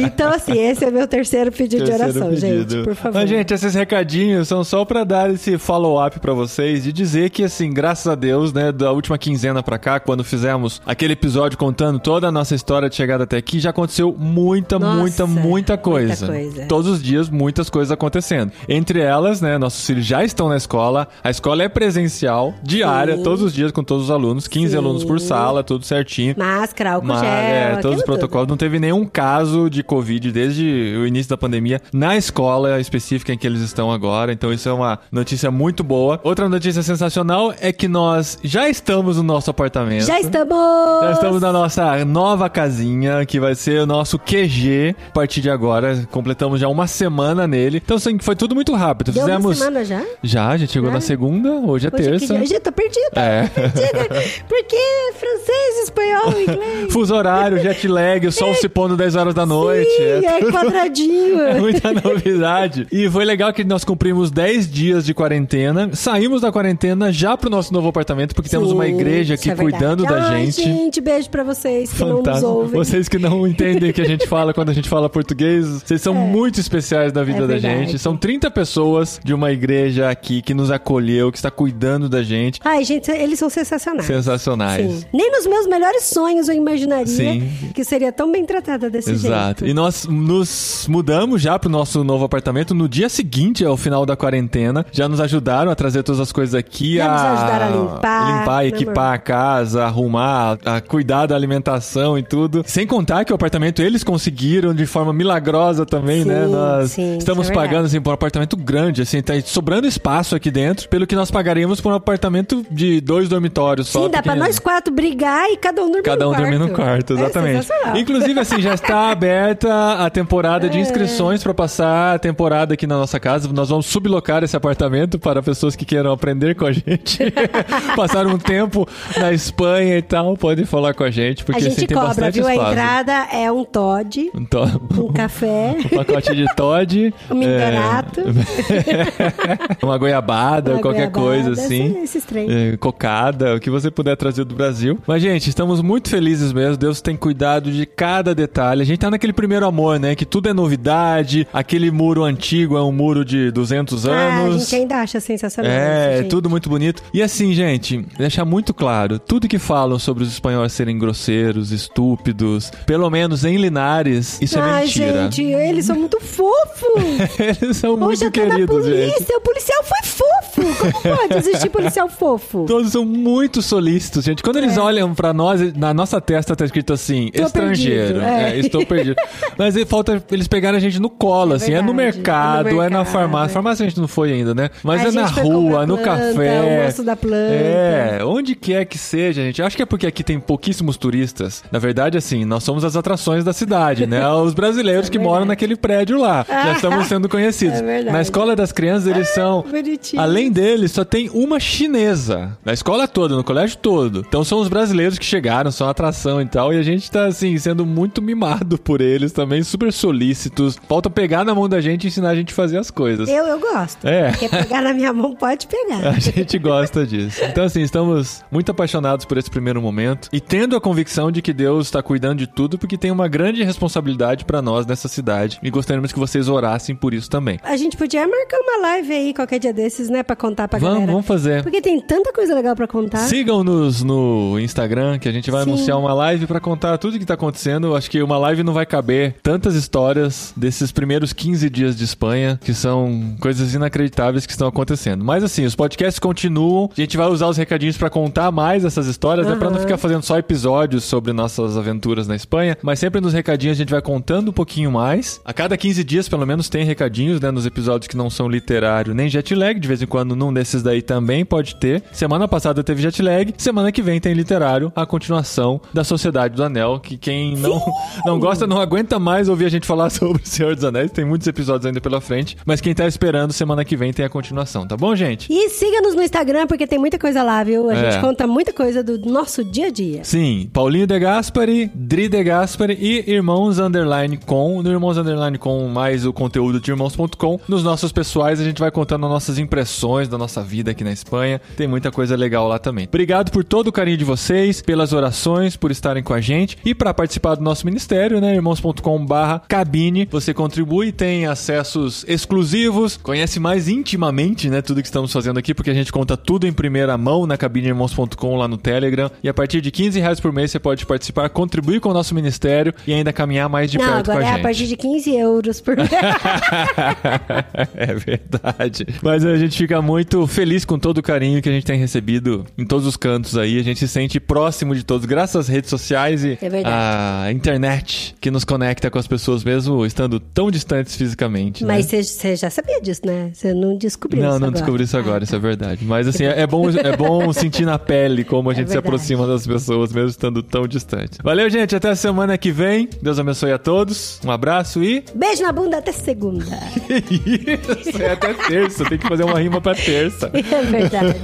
Então, 0.05 0.31
assim, 0.33 0.59
esse 0.61 0.85
é 0.85 0.91
meu 0.91 1.07
terceiro 1.07 1.51
pedido 1.53 1.85
Terceiro 1.85 2.13
de 2.13 2.19
oração, 2.19 2.35
pedido. 2.35 2.75
gente, 2.75 2.85
por 2.85 2.95
favor. 2.95 3.19
Mas, 3.21 3.29
gente, 3.29 3.55
esses 3.55 3.75
recadinhos 3.75 4.49
são 4.49 4.63
só 4.65 4.85
pra 4.85 5.05
dar 5.05 5.31
esse 5.31 5.57
follow-up 5.59 6.19
pra 6.21 6.33
vocês 6.33 6.87
e 6.87 6.93
dizer 6.93 7.31
que, 7.31 7.45
assim, 7.45 7.73
graças 7.73 8.07
a 8.07 8.15
Deus, 8.15 8.53
né, 8.53 8.71
da 8.73 8.93
última 8.93 9.17
quinzena 9.19 9.63
pra 9.63 9.79
cá, 9.79 9.99
quando 10.01 10.23
fizemos 10.25 10.81
aquele 10.87 11.13
episódio 11.15 11.57
contando 11.59 11.99
toda 11.99 12.29
a 12.29 12.33
nossa 12.33 12.55
história 12.55 12.89
de 12.89 12.97
chegada 12.97 13.25
até 13.25 13.37
aqui, 13.37 13.59
já 13.61 13.71
aconteceu 13.71 14.15
muita, 14.19 14.79
Nossa, 14.79 14.99
muita, 15.01 15.27
muita 15.27 15.45
muita 15.55 15.79
coisa. 15.79 16.27
coisa. 16.27 16.67
Todos 16.67 16.91
os 16.91 17.03
dias, 17.03 17.29
muitas 17.31 17.71
coisas 17.71 17.91
acontecendo. 17.93 18.53
Entre 18.69 19.01
elas, 19.01 19.41
né, 19.41 19.57
nossos 19.59 19.87
filhos 19.87 20.05
já 20.05 20.25
estão 20.25 20.49
na 20.49 20.57
escola, 20.57 21.09
a 21.23 21.31
escola 21.31 21.63
é 21.63 21.69
presencial, 21.69 22.55
diária, 22.63 23.17
Sim. 23.17 23.23
todos 23.23 23.43
os 23.43 23.53
dias 23.55 23.71
com 23.73 23.83
todos 23.85 24.05
os 24.05 24.11
alunos, 24.11 24.47
15 24.49 24.73
Sim. 24.73 24.77
alunos 24.77 25.05
por 25.05 25.21
sala, 25.25 25.63
tudo 25.65 25.85
certinho. 25.85 26.35
Máscara, 26.37 26.93
álcool 26.93 27.07
Mas, 27.09 27.21
gel, 27.21 27.29
é, 27.31 27.77
todos 27.77 27.99
os 27.99 28.05
protocolos. 28.05 28.49
Não 28.49 28.57
teve 28.57 28.79
nenhum 28.79 29.05
caso 29.05 29.69
de 29.69 29.83
Covid 29.83 30.31
desde 30.33 30.97
o 30.99 31.07
início 31.07 31.31
da 31.31 31.37
pandemia 31.37 31.81
na 31.93 32.17
escola 32.17 32.81
específica 32.81 33.33
em 33.33 33.39
que 33.39 33.47
eles 33.47 33.61
estão 33.61 33.91
agora. 33.91 34.33
Então, 34.33 34.53
isso 34.53 34.69
é 34.69 34.73
uma 34.73 34.99
notícia 35.11 35.51
muito 35.51 35.83
boa. 35.85 36.21
Outra 36.23 36.49
notícia 36.49 36.83
sensacional 36.83 37.55
é 37.61 37.73
que 37.73 37.89
nós 37.89 38.39
já 38.43 38.69
estamos 38.69 39.17
no 39.17 39.23
nosso 39.23 39.51
apartamento. 39.51 40.01
tudo. 40.01 40.09
Já 40.09 40.21
estamos! 40.21 41.03
Já 41.05 41.13
estamos 41.13 41.43
na 41.43 41.53
nossa 41.53 42.05
nova 42.05 42.49
casinha, 42.49 43.25
que 43.27 43.39
vai 43.41 43.55
ser 43.55 43.81
o 43.81 43.87
nosso 43.87 44.19
QG 44.19 44.95
a 45.09 45.13
partir 45.13 45.41
de 45.41 45.51
agora. 45.51 46.07
Completamos 46.11 46.61
já 46.61 46.69
uma 46.69 46.87
semana 46.87 47.47
nele. 47.47 47.81
Então, 47.85 47.97
assim, 47.97 48.19
foi 48.19 48.37
tudo 48.37 48.55
muito 48.55 48.75
rápido. 48.75 49.13
Deu 49.13 49.25
Fizemos. 49.25 49.45
uma 49.47 49.55
semana 49.55 49.85
já? 49.85 50.03
Já, 50.23 50.49
a 50.49 50.57
gente 50.57 50.73
chegou 50.73 50.89
Já? 50.89 50.95
na 50.95 51.01
segunda, 51.01 51.51
hoje 51.53 51.87
é 51.87 51.91
Hoje 51.95 52.07
é 52.07 52.11
terça. 52.11 52.27
dia? 52.27 52.47
Gente, 52.47 52.61
tô 52.61 52.73
perdida. 52.73 53.11
É. 53.17 53.47
Perdida. 53.55 54.23
Porque 54.49 54.77
francês, 55.15 55.85
espanhol, 55.85 56.31
inglês. 56.41 56.93
Fuso 56.93 57.15
horário, 57.15 57.59
jet 57.61 57.87
lag, 57.89 58.27
o 58.27 58.33
sol 58.33 58.55
se 58.55 58.69
pondo 58.69 58.97
10 58.97 59.17
horas 59.17 59.35
da 59.35 59.47
noite. 59.47 59.91
Sim, 59.91 60.27
é 60.27 60.39
é 60.41 60.53
quadradinho. 60.53 61.41
É 61.41 61.55
muita 61.61 61.93
novidade. 61.93 62.87
E 62.93 63.09
foi 63.09 63.25
legal 63.25 63.53
que 63.53 63.65
nós 63.65 63.85
cumprimos 63.85 64.31
10 64.31 64.71
dias 64.71 65.05
de 65.05 65.15
quarentena. 65.15 65.91
Saímos 65.93 66.41
da 66.43 66.51
quarentena 66.53 67.13
já 67.13 67.37
pro 67.37 67.49
nosso 67.51 67.73
novo 67.73 67.89
apartamento, 67.89 68.35
porque 68.35 68.49
temos 68.49 68.69
Sim, 68.69 68.75
uma 68.75 68.87
igreja 68.87 69.35
aqui 69.35 69.51
é 69.51 69.55
cuidando 69.55 70.05
da 70.05 70.37
gente. 70.37 70.63
gente, 70.63 71.01
beijo 71.01 71.31
pra 71.31 71.43
vocês 71.43 71.93
que 71.93 72.01
não 72.01 72.09
nos 72.09 72.17
Fantástico. 72.19 72.47
ouvem. 72.51 72.73
Vocês 72.73 73.09
que 73.09 73.19
não 73.19 73.47
entendem 73.47 73.91
o 73.91 73.93
que 73.93 74.01
a 74.01 74.07
gente 74.07 74.27
fala 74.27 74.53
quando 74.53 74.71
a 74.71 74.73
gente 74.75 74.89
fala 74.89 75.09
português, 75.09 75.67
vocês 75.85 76.01
são 76.01 76.15
muito 76.35 76.61
especiais 76.61 77.13
na 77.13 77.23
vida 77.23 77.45
É 77.45 77.47
da 77.47 77.59
gente. 77.59 77.99
São 77.99 78.17
30 78.17 78.51
pessoas 78.51 79.21
de 79.23 79.33
uma 79.35 79.53
igreja 79.53 80.09
aqui 80.11 80.43
que 80.43 80.55
nos 80.55 80.71
acolheu, 80.71 81.31
que 81.31 81.39
está 81.39 81.51
cuidando 81.51 82.09
da 82.09 82.23
gente. 82.23 82.61
Ai, 82.65 82.85
gente, 82.85 83.11
eles 83.11 83.39
são 83.39 83.49
sensacionais. 83.51 84.07
Sensacionais. 84.07 84.93
Sim. 84.93 85.04
Nem 85.13 85.31
nos 85.31 85.47
meus 85.47 85.67
melhores 85.67 86.05
sonhos 86.05 86.49
eu 86.49 86.55
imaginaria 86.55 87.07
Sim. 87.07 87.51
que 87.75 87.85
seria 87.85 88.13
tão 88.13 88.31
bem 88.31 88.45
tratada 88.45 88.89
desse 88.91 89.11
Exato. 89.13 89.61
jeito. 89.61 89.67
E 89.71 89.75
nós 89.75 90.07
nos 90.07 90.87
mudamos 90.89 91.41
já 91.41 91.59
pro 91.59 91.69
nosso 91.71 92.03
novo 92.05 92.25
apartamento 92.25 92.75
no 92.75 92.89
dia 92.89 93.09
seguinte 93.09 93.65
ao 93.65 93.77
final 93.77 94.05
da 94.07 94.17
quarentena. 94.17 94.85
Já 94.93 95.09
nos 95.09 95.21
ajudaram 95.21 95.71
a 95.71 95.75
trazer 95.75 96.03
todas 96.03 96.21
as 96.21 96.33
coisas 96.33 96.55
aqui. 96.55 96.97
Já 96.97 97.11
nos 97.13 97.23
ajudaram 97.23 97.67
a 97.67 97.71
limpar, 97.71 98.39
Limpar, 98.41 98.63
né, 98.63 98.67
equipar 98.69 99.05
amor? 99.07 99.15
a 99.15 99.19
casa, 99.19 99.85
arrumar, 99.85 100.59
a 100.65 100.81
cuidar 100.81 101.27
da 101.27 101.35
alimentação 101.35 102.19
e 102.19 102.23
tudo. 102.23 102.63
Sem 102.67 102.87
contar 102.87 103.25
que 103.25 103.33
o 103.33 103.35
apartamento 103.35 103.83
eles 103.83 104.03
conseguiram 104.05 104.75
de 104.75 104.87
forma 104.87 105.13
milagrosa 105.13 105.85
também, 105.87 106.23
Sim, 106.23 106.29
né? 106.29 106.47
Nós 106.47 106.91
sim, 106.93 107.19
estamos 107.19 107.51
é 107.51 107.53
pagando 107.53 107.87
assim 107.87 108.01
por 108.01 108.11
um 108.11 108.15
apartamento 108.15 108.57
grande, 108.57 109.03
assim, 109.03 109.21
tá 109.23 109.35
sobrando 109.45 109.87
espaço 109.87 110.35
aqui 110.35 110.51
dentro, 110.51 110.89
pelo 110.89 111.07
que 111.07 111.15
nós 111.17 111.31
pagaríamos 111.31 111.81
por 111.81 111.93
um 111.93 111.95
apartamento 111.95 112.65
de 112.71 113.01
dois 113.01 113.29
dormitórios 113.29 113.89
só. 113.89 114.03
Sim, 114.05 114.11
dá 114.11 114.23
pra 114.23 114.33
pequeno. 114.33 114.45
nós 114.47 114.59
quatro 114.59 114.94
brigar 114.95 115.51
e 115.51 115.57
cada 115.57 115.83
um 115.83 115.87
dormir 115.87 116.03
Cada 116.03 116.25
no 116.25 116.31
um 116.31 116.35
quarto. 116.35 116.43
dormir 116.51 116.59
no 116.59 116.71
quarto, 116.75 117.13
É 117.13 117.17
exatamente. 117.17 117.63
sensacional. 117.65 117.97
Inclusive, 117.97 118.41
assim, 118.41 118.61
já 118.61 118.75
está 118.75 119.11
aberta 119.13 119.95
a 120.05 120.09
temporada 120.11 120.67
É. 120.67 120.69
de 120.69 120.79
inscrições 120.79 121.43
para 121.43 121.53
passar 121.53 122.15
a 122.15 122.19
temporada 122.19 122.75
aqui 122.75 122.87
na 122.87 122.97
nossa 122.97 123.19
casa. 123.21 123.49
Nós 123.53 123.69
vamos 123.69 123.87
sublocar 123.87 124.43
esse 124.45 124.57
apartamento 124.57 125.19
para 125.19 125.43
pessoas 125.43 125.75
que 125.77 125.85
queiram 125.85 126.13
aprender 126.13 126.55
com 126.55 126.65
a 126.67 126.73
gente. 126.73 127.19
Passar 127.97 128.27
um 128.27 128.39
tempo 128.39 128.87
na 129.19 129.33
Espanha 129.33 129.99
e 129.99 130.03
tal, 130.03 130.37
podem 130.37 130.65
falar 130.65 130.95
com 130.95 131.05
a 131.05 131.11
gente, 131.11 131.45
porque 131.45 131.63
a 131.63 131.67
assim, 131.67 131.77
gente 131.77 131.87
tem 131.89 131.95
cobra, 131.97 132.09
bastante 132.09 132.35
viu? 132.35 132.47
A 132.47 132.53
espaço. 132.55 132.71
entrada 132.73 133.13
é 133.33 133.51
um 133.53 133.65
Todd, 133.65 134.31
Então, 134.35 134.65
um 134.99 135.13
café, 135.13 135.77
um 135.93 135.97
pacote 135.97 136.35
de 136.35 136.45
Todd, 136.55 137.15
um 137.31 137.35
Mindorato, 137.35 138.21
é, 138.21 139.85
uma 139.85 139.97
goiabada, 139.99 140.73
uma 140.73 140.81
qualquer 140.81 141.09
goiabada, 141.11 141.21
coisa 141.45 141.53
assim. 141.65 142.03
Esses. 142.03 142.25
É, 142.35 142.77
cocada, 142.77 143.55
o 143.55 143.61
que 143.61 143.71
você 143.71 143.91
puder 143.91 144.17
trazer 144.17 144.45
do 144.45 144.55
Brasil. 144.55 144.74
Mas, 145.07 145.23
gente, 145.23 145.49
estamos 145.49 145.81
muito 145.81 146.09
felizes 146.09 146.53
mesmo. 146.53 146.77
Deus 146.77 147.01
tem 147.01 147.17
cuidado 147.17 147.71
de 147.71 147.87
cada 147.87 148.35
detalhe. 148.35 148.83
A 148.83 148.85
gente 148.85 148.99
tá 148.99 149.11
naquele 149.11 149.33
primeiro 149.33 149.67
amor, 149.67 149.99
né? 150.01 150.15
Que 150.15 150.25
tudo 150.25 150.49
é 150.49 150.53
novidade. 150.53 151.47
Aquele 151.53 151.91
muro 151.91 152.23
antigo 152.25 152.77
é 152.77 152.83
um 152.83 152.93
muro 152.93 153.25
de 153.25 153.51
200 153.51 154.07
Ah, 154.07 154.11
a 154.13 154.39
anos. 154.41 154.63
gente 154.65 154.77
ainda 154.77 154.97
acha 155.01 155.21
sensacional. 155.21 155.71
É, 155.71 156.13
isso, 156.15 156.23
gente. 156.23 156.31
tudo 156.31 156.51
muito 156.51 156.69
bonito. 156.69 157.03
E 157.13 157.23
assim, 157.23 157.53
gente, 157.53 158.05
deixar 158.19 158.45
muito 158.45 158.73
claro: 158.75 159.19
tudo 159.19 159.49
que 159.49 159.59
falam 159.59 159.99
sobre 159.99 160.23
os 160.25 160.31
espanhóis 160.33 160.73
serem 160.73 160.99
grosseiros, 160.99 161.71
estúpidos, 161.73 162.71
pelo 162.87 163.09
menos 163.11 163.45
em 163.45 163.57
Linares, 163.57 164.41
isso 164.41 164.59
é 164.59 164.63
Ai, 164.63 164.85
mentira. 164.85 165.23
gente, 165.25 165.43
eles 165.43 165.87
são 165.87 165.97
muito 165.97 166.21
fofos. 166.21 166.55
Eles 167.63 167.77
são 167.77 167.97
muito 167.97 168.11
Hoje 168.13 168.25
até 168.27 168.45
na 168.47 168.55
queridos, 168.55 168.85
gente. 168.85 169.13
polícia, 169.13 169.37
o 169.37 169.41
policial 169.41 169.85
foi 169.85 170.03
fofo. 170.09 170.93
Como 171.03 171.17
pode 171.17 171.35
existir 171.37 171.71
policial 171.71 172.09
fofo? 172.09 172.65
Todos 172.67 172.93
são 172.93 173.05
muito 173.05 173.63
solícitos, 173.63 174.25
gente. 174.25 174.43
Quando 174.43 174.57
eles 174.65 174.79
olham 174.79 175.15
pra 175.15 175.33
nós, 175.33 175.73
na 175.75 175.93
nossa 175.95 176.21
testa 176.21 176.55
tá 176.57 176.65
escrito 176.65 176.93
assim, 176.93 177.31
É. 177.33 177.41
Tô 177.41 177.47
estrangeiro. 177.47 178.15
perdido, 178.21 178.23
é. 178.25 178.51
É, 178.51 178.59
estou 178.59 178.85
perdido. 178.87 179.17
Mas 179.57 179.75
falta 179.85 180.23
eles 180.31 180.49
pegarem 180.49 180.77
a 180.77 180.81
gente 180.81 181.01
no 181.01 181.11
colo, 181.11 181.55
assim. 181.55 181.73
É 181.75 181.83
no 181.83 181.95
mercado, 181.95 182.69
é 182.69 182.73
no 182.73 182.83
é, 182.83 182.89
na 182.91 182.99
mercado, 182.99 183.13
farmácia. 183.13 183.51
é. 183.51 183.55
Farmácia 183.55 183.87
a 183.87 183.89
gente 183.89 184.01
não 184.01 184.09
foi 184.09 184.33
ainda, 184.33 184.55
né? 184.55 184.71
Mas 184.83 185.05
A 185.05 185.09
é 185.09 185.13
na 185.13 185.27
rua, 185.27 185.53
comprar 185.53 185.87
no 185.87 185.97
planta, 185.99 186.11
café. 186.35 186.61
o 186.81 186.85
moço 186.85 187.03
da 187.05 187.17
planta. 187.17 187.53
É, 187.55 188.19
onde 188.25 188.55
quer 188.55 188.85
que 188.85 188.99
seja, 188.99 189.43
gente. 189.43 189.63
Acho 189.63 189.77
que 189.77 189.83
é 189.83 189.87
porque 189.87 190.07
aqui 190.07 190.23
tem 190.25 190.39
pouquíssimos 190.41 190.97
turistas. 190.97 191.63
Na 191.71 191.79
verdade, 191.79 192.17
assim, 192.19 192.45
nós 192.45 192.63
somos 192.65 192.85
as 192.85 192.97
atrações 192.97 193.45
da 193.45 193.53
cidade, 193.53 194.07
né? 194.07 194.27
Os 194.35 194.55
brasileiros 194.55 195.09
que 195.09 195.19
moram 195.19 195.45
naquele 195.45 195.77
prédio 195.77 196.19
lá. 196.19 196.45
Já 196.49 196.73
estamos 196.77 197.07
sendo 197.07 197.29
conhecidos. 197.29 197.81
É. 197.81 198.03
Na 198.03 198.21
escola 198.21 198.57
das 198.57 198.73
crianças, 198.73 199.07
eles 199.09 199.29
são 199.29 199.63
Bonitinho. 199.63 200.21
Além 200.23 200.51
deles, 200.51 200.93
só 200.93 201.05
tem 201.05 201.29
uma 201.31 201.59
chinesa. 201.61 202.57
Na 202.65 202.73
escola 202.73 203.07
toda, 203.07 203.35
no 203.37 203.45
colégio 203.45 203.77
todo. 203.79 204.25
Então 204.27 204.43
são 204.45 204.54
os 204.61 204.69
brasileiros 204.69 205.19
que 205.19 205.25
chegaram, 205.25 205.71
são 205.71 205.89
atração 205.89 206.41
e 206.41 206.47
tal. 206.47 206.73
E 206.73 206.79
a 206.79 206.83
gente 206.83 207.11
tá, 207.11 207.27
assim, 207.27 207.57
sendo 207.57 207.87
muito 207.87 208.21
mimado 208.21 208.79
por 208.79 209.01
eles 209.01 209.33
também, 209.33 209.63
super 209.63 209.93
solícitos. 209.93 210.77
Falta 210.89 211.09
pegar 211.09 211.45
na 211.45 211.55
mão 211.55 211.69
da 211.69 211.81
gente 211.81 212.05
e 212.05 212.09
ensinar 212.09 212.31
a 212.31 212.35
gente 212.37 212.53
a 212.53 212.57
fazer 212.57 212.79
as 212.79 212.91
coisas. 212.91 213.29
Eu, 213.29 213.47
eu 213.47 213.59
gosto. 213.59 214.07
É. 214.07 214.33
Quer 214.33 214.51
pegar 214.51 214.83
na 214.83 214.93
minha 214.93 215.13
mão, 215.13 215.35
pode 215.35 215.67
pegar. 215.67 215.95
A 216.15 216.19
gente 216.19 216.59
gosta 216.59 217.07
disso. 217.07 217.43
Então, 217.45 217.65
assim, 217.65 217.83
estamos 217.83 218.45
muito 218.51 218.71
apaixonados 218.71 219.25
por 219.25 219.37
esse 219.39 219.51
primeiro 219.51 219.81
momento 219.81 220.29
e 220.33 220.41
tendo 220.41 220.77
a 220.77 220.81
convicção 220.81 221.31
de 221.33 221.41
que 221.43 221.53
Deus 221.53 221.87
está 221.87 222.03
cuidando 222.03 222.39
de 222.39 222.47
tudo, 222.47 222.79
porque 222.79 222.97
tem 222.97 223.11
uma 223.11 223.27
grande 223.27 223.63
responsabilidade 223.65 224.45
pra 224.45 224.61
nós 224.63 224.87
nessa 224.87 225.09
cidade. 225.09 225.59
E 225.63 225.71
gostaríamos 225.71 226.13
que 226.13 226.19
vocês 226.19 226.49
orassem 226.49 226.95
por 226.95 227.15
isso 227.15 227.29
também. 227.31 227.59
A 227.63 227.77
gente 227.77 227.97
podia 227.97 228.27
marcar 228.29 228.59
uma 228.61 228.83
live 228.83 229.13
aí 229.13 229.35
qualquer 229.35 229.59
dia 229.59 229.73
desses, 229.73 230.09
né? 230.09 230.23
Pra 230.23 230.35
pra 230.35 230.37
contar 230.37 230.69
pra 230.69 230.79
Vamos, 230.79 230.95
galera. 230.95 231.13
vamos 231.13 231.27
fazer. 231.27 231.63
Porque 231.63 231.81
tem 231.81 232.01
tanta 232.01 232.33
coisa 232.33 232.55
legal 232.55 232.75
pra 232.77 232.87
contar. 232.87 233.19
Sigam-nos 233.21 234.03
no 234.03 234.44
Instagram, 234.59 235.19
que 235.19 235.29
a 235.29 235.33
gente 235.33 235.51
vai 235.51 235.65
Sim. 235.65 235.71
anunciar 235.71 235.99
uma 235.99 236.13
live 236.15 236.47
pra 236.47 236.61
contar 236.61 236.99
tudo 236.99 237.19
que 237.19 237.25
tá 237.25 237.35
acontecendo. 237.35 237.95
Acho 237.95 238.11
que 238.11 238.23
uma 238.23 238.39
live 238.39 238.63
não 238.63 238.73
vai 238.73 238.87
caber 238.87 239.35
tantas 239.43 239.75
histórias 239.75 240.53
desses 240.57 240.93
primeiros 240.93 241.33
15 241.33 241.69
dias 241.71 241.97
de 241.97 242.05
Espanha, 242.05 242.59
que 242.63 242.75
são 242.75 243.37
coisas 243.41 243.75
inacreditáveis 243.75 244.47
que 244.47 244.53
estão 244.53 244.69
acontecendo. 244.69 245.25
Mas 245.25 245.43
assim, 245.43 245.65
os 245.65 245.75
podcasts 245.75 246.19
continuam. 246.19 246.91
A 246.97 247.01
gente 247.01 247.17
vai 247.17 247.27
usar 247.29 247.47
os 247.47 247.57
recadinhos 247.57 247.97
pra 247.97 248.11
contar 248.11 248.51
mais 248.51 248.85
essas 248.85 249.07
histórias, 249.07 249.47
né? 249.47 249.57
Pra 249.57 249.71
não 249.71 249.79
ficar 249.81 249.97
fazendo 249.97 250.23
só 250.23 250.39
episódios 250.39 251.05
sobre 251.05 251.33
nossas 251.33 251.77
aventuras 251.77 252.27
na 252.27 252.37
Espanha. 252.37 252.77
Mas 252.83 252.99
sempre 252.99 253.21
nos 253.21 253.33
recadinhos 253.33 253.77
a 253.77 253.79
gente 253.79 253.91
vai 253.91 254.03
contando 254.03 254.49
um 254.49 254.53
pouquinho 254.53 254.91
mais. 254.91 255.41
A 255.45 255.53
cada 255.53 255.77
15 255.77 256.05
dias, 256.05 256.29
pelo 256.29 256.47
menos, 256.47 256.69
tem 256.69 256.85
recadinhos, 256.85 257.41
né? 257.41 257.51
Nos 257.51 257.67
episódios 257.67 258.09
que 258.09 258.17
não 258.17 258.29
são 258.29 258.49
literário 258.49 259.15
nem 259.15 259.29
jet 259.29 259.55
lag. 259.55 259.79
De 259.79 259.89
vez 259.89 260.03
em 260.03 260.07
quando, 260.07 260.37
num 260.37 260.53
desses 260.53 260.83
daí 260.83 261.03
também 261.03 261.45
pode 261.45 261.77
ter. 261.77 262.03
Semana 262.13 262.47
passada 262.47 262.83
teve 262.83 263.03
jet 263.03 263.23
lag. 263.23 263.55
Semana 263.57 263.91
que 263.91 264.03
vem 264.03 264.21
tem 264.21 264.34
literário, 264.35 264.93
a 264.95 265.07
continuação 265.07 265.81
da 265.93 266.05
Sociedade 266.05 266.55
do 266.55 266.63
Anel. 266.63 267.01
Que 267.01 267.17
quem 267.17 267.57
não, 267.57 267.81
não 268.25 268.39
gosta 268.39 268.67
não 268.67 268.81
aguenta 268.81 269.19
mais 269.19 269.49
ouvir 269.49 269.67
a 269.67 269.69
gente 269.69 269.87
falar 269.87 270.11
sobre 270.11 270.43
o 270.43 270.47
Senhor 270.47 270.75
dos 270.75 270.85
Anéis. 270.85 271.11
Tem 271.11 271.25
muitos 271.25 271.47
episódios 271.47 271.87
ainda 271.87 272.01
pela 272.01 272.21
frente. 272.21 272.57
Mas 272.67 272.81
quem 272.81 272.95
tá 272.95 273.07
esperando, 273.07 273.53
semana 273.53 273.85
que 273.85 273.97
vem 273.97 274.13
tem 274.13 274.25
a 274.25 274.29
continuação, 274.29 274.87
tá 274.87 274.97
bom, 274.97 275.15
gente? 275.15 275.47
E 275.53 275.69
siga-nos 275.71 276.15
no 276.15 276.23
Instagram, 276.23 276.67
porque 276.67 276.87
tem 276.87 276.99
muita 276.99 277.19
coisa 277.19 277.43
lá, 277.43 277.63
viu? 277.63 277.89
A 277.91 277.95
É. 277.95 278.11
gente 278.13 278.21
conta 278.21 278.47
muita 278.47 278.73
coisa 278.73 279.03
do 279.03 279.19
nosso 279.31 279.63
dia 279.65 279.87
a 279.87 279.91
dia. 279.91 280.25
Sim, 280.25 280.69
Paulinho 280.73 281.07
De 281.07 281.19
Gaspari, 281.19 281.91
Dri 281.95 282.29
De 282.29 282.43
Gaspari 282.43 282.97
e 283.01 283.31
Irmãos 283.31 283.79
Underline 283.79 284.37
Com. 284.37 284.83
No 284.83 284.91
Irmãos 284.91 285.17
Underline 285.17 285.59
Com, 285.59 285.89
mais 285.89 286.27
o 286.27 286.33
conteúdo 286.33 286.81
de 286.81 286.91
irmãos.com. 286.91 287.61
Nos 287.69 287.83
nossos 287.85 288.13
pessoais, 288.13 288.61
a 288.61 288.65
gente 288.65 288.79
vai 288.81 288.91
contando 288.91 289.29
nossas 289.29 289.59
impressões 289.59 290.29
da 290.29 290.39
nossa 290.39 290.63
vida 290.63 290.91
aqui 290.91 291.05
na 291.05 291.13
Espanha. 291.13 291.61
Tem 291.77 291.87
muita 291.87 292.11
coisa 292.11 292.37
legal 292.37 292.67
lá 292.69 292.79
também. 292.79 293.05
Obrigado 293.07 293.51
por 293.51 293.65
todo 293.65 293.89
o 293.89 293.93
carinho 293.93 294.17
de 294.17 294.24
vocês, 294.25 294.83
pelas 294.83 295.13
orações, 295.13 295.77
por 295.77 295.91
estarem 295.91 296.23
com 296.23 296.33
a 296.35 296.41
gente. 296.41 296.77
E 296.85 296.95
para 296.95 297.15
participar 297.15 297.55
do 297.55 297.63
nosso 297.63 297.87
ministério, 297.87 298.41
né? 298.41 298.55
irmãos.com 298.55 299.25
barra 299.25 299.63
cabine. 299.69 300.29
Você 300.31 300.53
contribui, 300.53 301.13
tem 301.13 301.47
acessos 301.47 302.25
exclusivos, 302.27 303.17
conhece 303.23 303.61
mais 303.61 303.89
intimamente, 303.89 304.69
né? 304.69 304.83
Tudo 304.83 305.01
que 305.01 305.09
estamos 305.09 305.33
fazendo 305.33 305.59
aqui, 305.59 305.75
porque 305.75 305.91
a 305.91 305.95
gente 305.95 306.13
conta 306.13 306.37
tudo 306.37 306.67
em 306.67 306.73
primeira 306.73 307.17
mão 307.17 307.47
na 307.47 307.57
cabineirmãos.com 307.57 308.57
lá 308.57 308.67
no 308.67 308.77
Telegram. 308.77 309.31
E 309.43 309.49
a 309.49 309.55
partir 309.55 309.81
de 309.81 309.91
15 309.91 310.19
reais 310.21 310.41
por 310.41 310.53
mês 310.53 310.71
você 310.71 310.79
pode 310.79 311.05
participar, 311.07 311.49
contribuir 311.51 312.01
com 312.01 312.09
o 312.11 312.15
nosso 312.15 312.35
ministério 312.35 312.93
e 313.07 313.13
ainda 313.13 313.33
caminhar 313.33 313.69
mais 313.69 313.91
de 313.91 313.99
Não, 313.99 314.05
perto 314.05 314.31
agora 314.31 314.45
com 314.45 314.47
a 314.47 314.49
é 314.49 314.53
gente. 314.53 314.61
a 314.61 314.63
partir 314.63 314.87
de 314.87 314.97
15 314.97 315.37
euros 315.37 315.81
por 315.81 315.97
mês. 315.97 316.09
é 317.95 318.15
verdade. 318.15 319.07
Mas 319.23 319.45
a 319.45 319.57
gente 319.57 319.77
fica 319.77 320.01
muito 320.01 320.47
feliz 320.47 320.85
com 320.85 320.99
todo 320.99 321.19
o 321.19 321.23
carinho 321.23 321.61
que 321.63 321.69
a 321.69 321.73
gente 321.73 321.85
tem 321.85 321.99
recebido 321.99 322.65
em 322.77 322.85
todos 322.85 323.07
os 323.07 323.17
cantos 323.17 323.57
aí. 323.57 323.79
A 323.79 323.83
gente 323.83 323.99
se 323.99 324.09
sente 324.15 324.39
próximo 324.39 324.95
de 324.95 325.05
todos, 325.05 325.27
graças 325.27 325.57
às 325.57 325.69
redes 325.69 325.91
sociais 325.91 326.45
e 326.45 326.57
É 326.63 326.69
à 326.87 327.51
internet 327.51 328.35
que 328.41 328.51
nos 328.51 328.65
conecta 328.65 329.11
com 329.11 329.19
as 329.19 329.27
pessoas, 329.27 329.65
mesmo 329.65 330.07
estando 330.07 330.39
tão 330.39 330.71
distantes 330.71 331.17
fisicamente. 331.17 331.85
né? 331.85 331.95
Mas 331.95 332.07
você- 332.07 332.23
você 332.23 332.55
já 332.57 332.71
sabia 332.71 333.01
disso, 333.01 333.23
né? 333.25 333.51
Você 333.53 333.75
não 333.75 333.97
descobriu 333.99 334.41
Não, 334.43 334.51
isso 334.51 334.59
não 334.61 334.69
agora. 334.69 334.81
descobri 334.81 335.05
isso 335.05 335.17
agora, 335.17 335.45
isso 335.45 335.57
é 335.57 335.59
verdade. 335.59 336.05
Mas 336.05 336.29
assim, 336.29 336.45
é 336.45 336.61
é 336.61 336.67
bom, 336.67 336.89
é 336.89 337.17
bom 337.17 337.53
sentir 337.53 337.85
na 337.85 337.99
pele 337.99 338.45
como 338.45 338.71
a 338.71 338.73
É 338.73 338.77
gente 338.77 338.91
se 338.91 338.97
aproxima 338.97 339.47
das 339.47 339.67
pessoas, 339.67 340.13
mesmo 340.13 340.31
estando 340.31 340.63
tão 340.63 340.87
distante. 340.87 341.39
Valeu, 341.43 341.69
gente. 341.69 341.95
Até 341.97 342.09
a 342.11 342.17
semana 342.17 342.57
que 342.57 342.71
vem. 342.71 343.09
Deus 343.21 343.39
abençoe 343.39 343.73
a 343.73 343.79
todos. 343.79 344.41
Um 344.45 344.51
abraço 344.51 345.03
e. 345.03 345.25
Beijo 345.35 345.63
na 345.63 345.73
bunda 345.73 345.99
até 345.99 346.13
segunda. 346.13 346.65
Isso, 347.31 348.23
é 348.23 348.33
até 348.33 348.55
terça. 348.55 349.05
Tem 349.05 349.19
que 349.19 349.27
fazer 349.27 349.45
uma 349.45 349.59
rima 349.59 349.81
pra 349.81 349.95
terça. 349.95 350.51
É 350.55 350.83
verdade. 350.85 351.35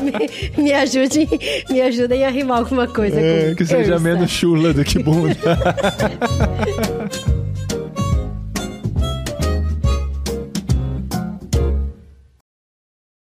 me, 0.56 0.62
me 0.64 0.72
ajudem, 0.72 1.28
me 1.70 1.80
ajudem 1.90 2.24
a 2.24 2.30
rimar 2.30 2.58
alguma 2.58 2.86
coisa 2.86 3.20
É, 3.20 3.54
que 3.54 3.66
seja 3.66 3.98
menos 3.98 4.30
chula 4.30 4.72
do 4.72 4.84
que 4.84 5.02
bunda. 5.02 5.36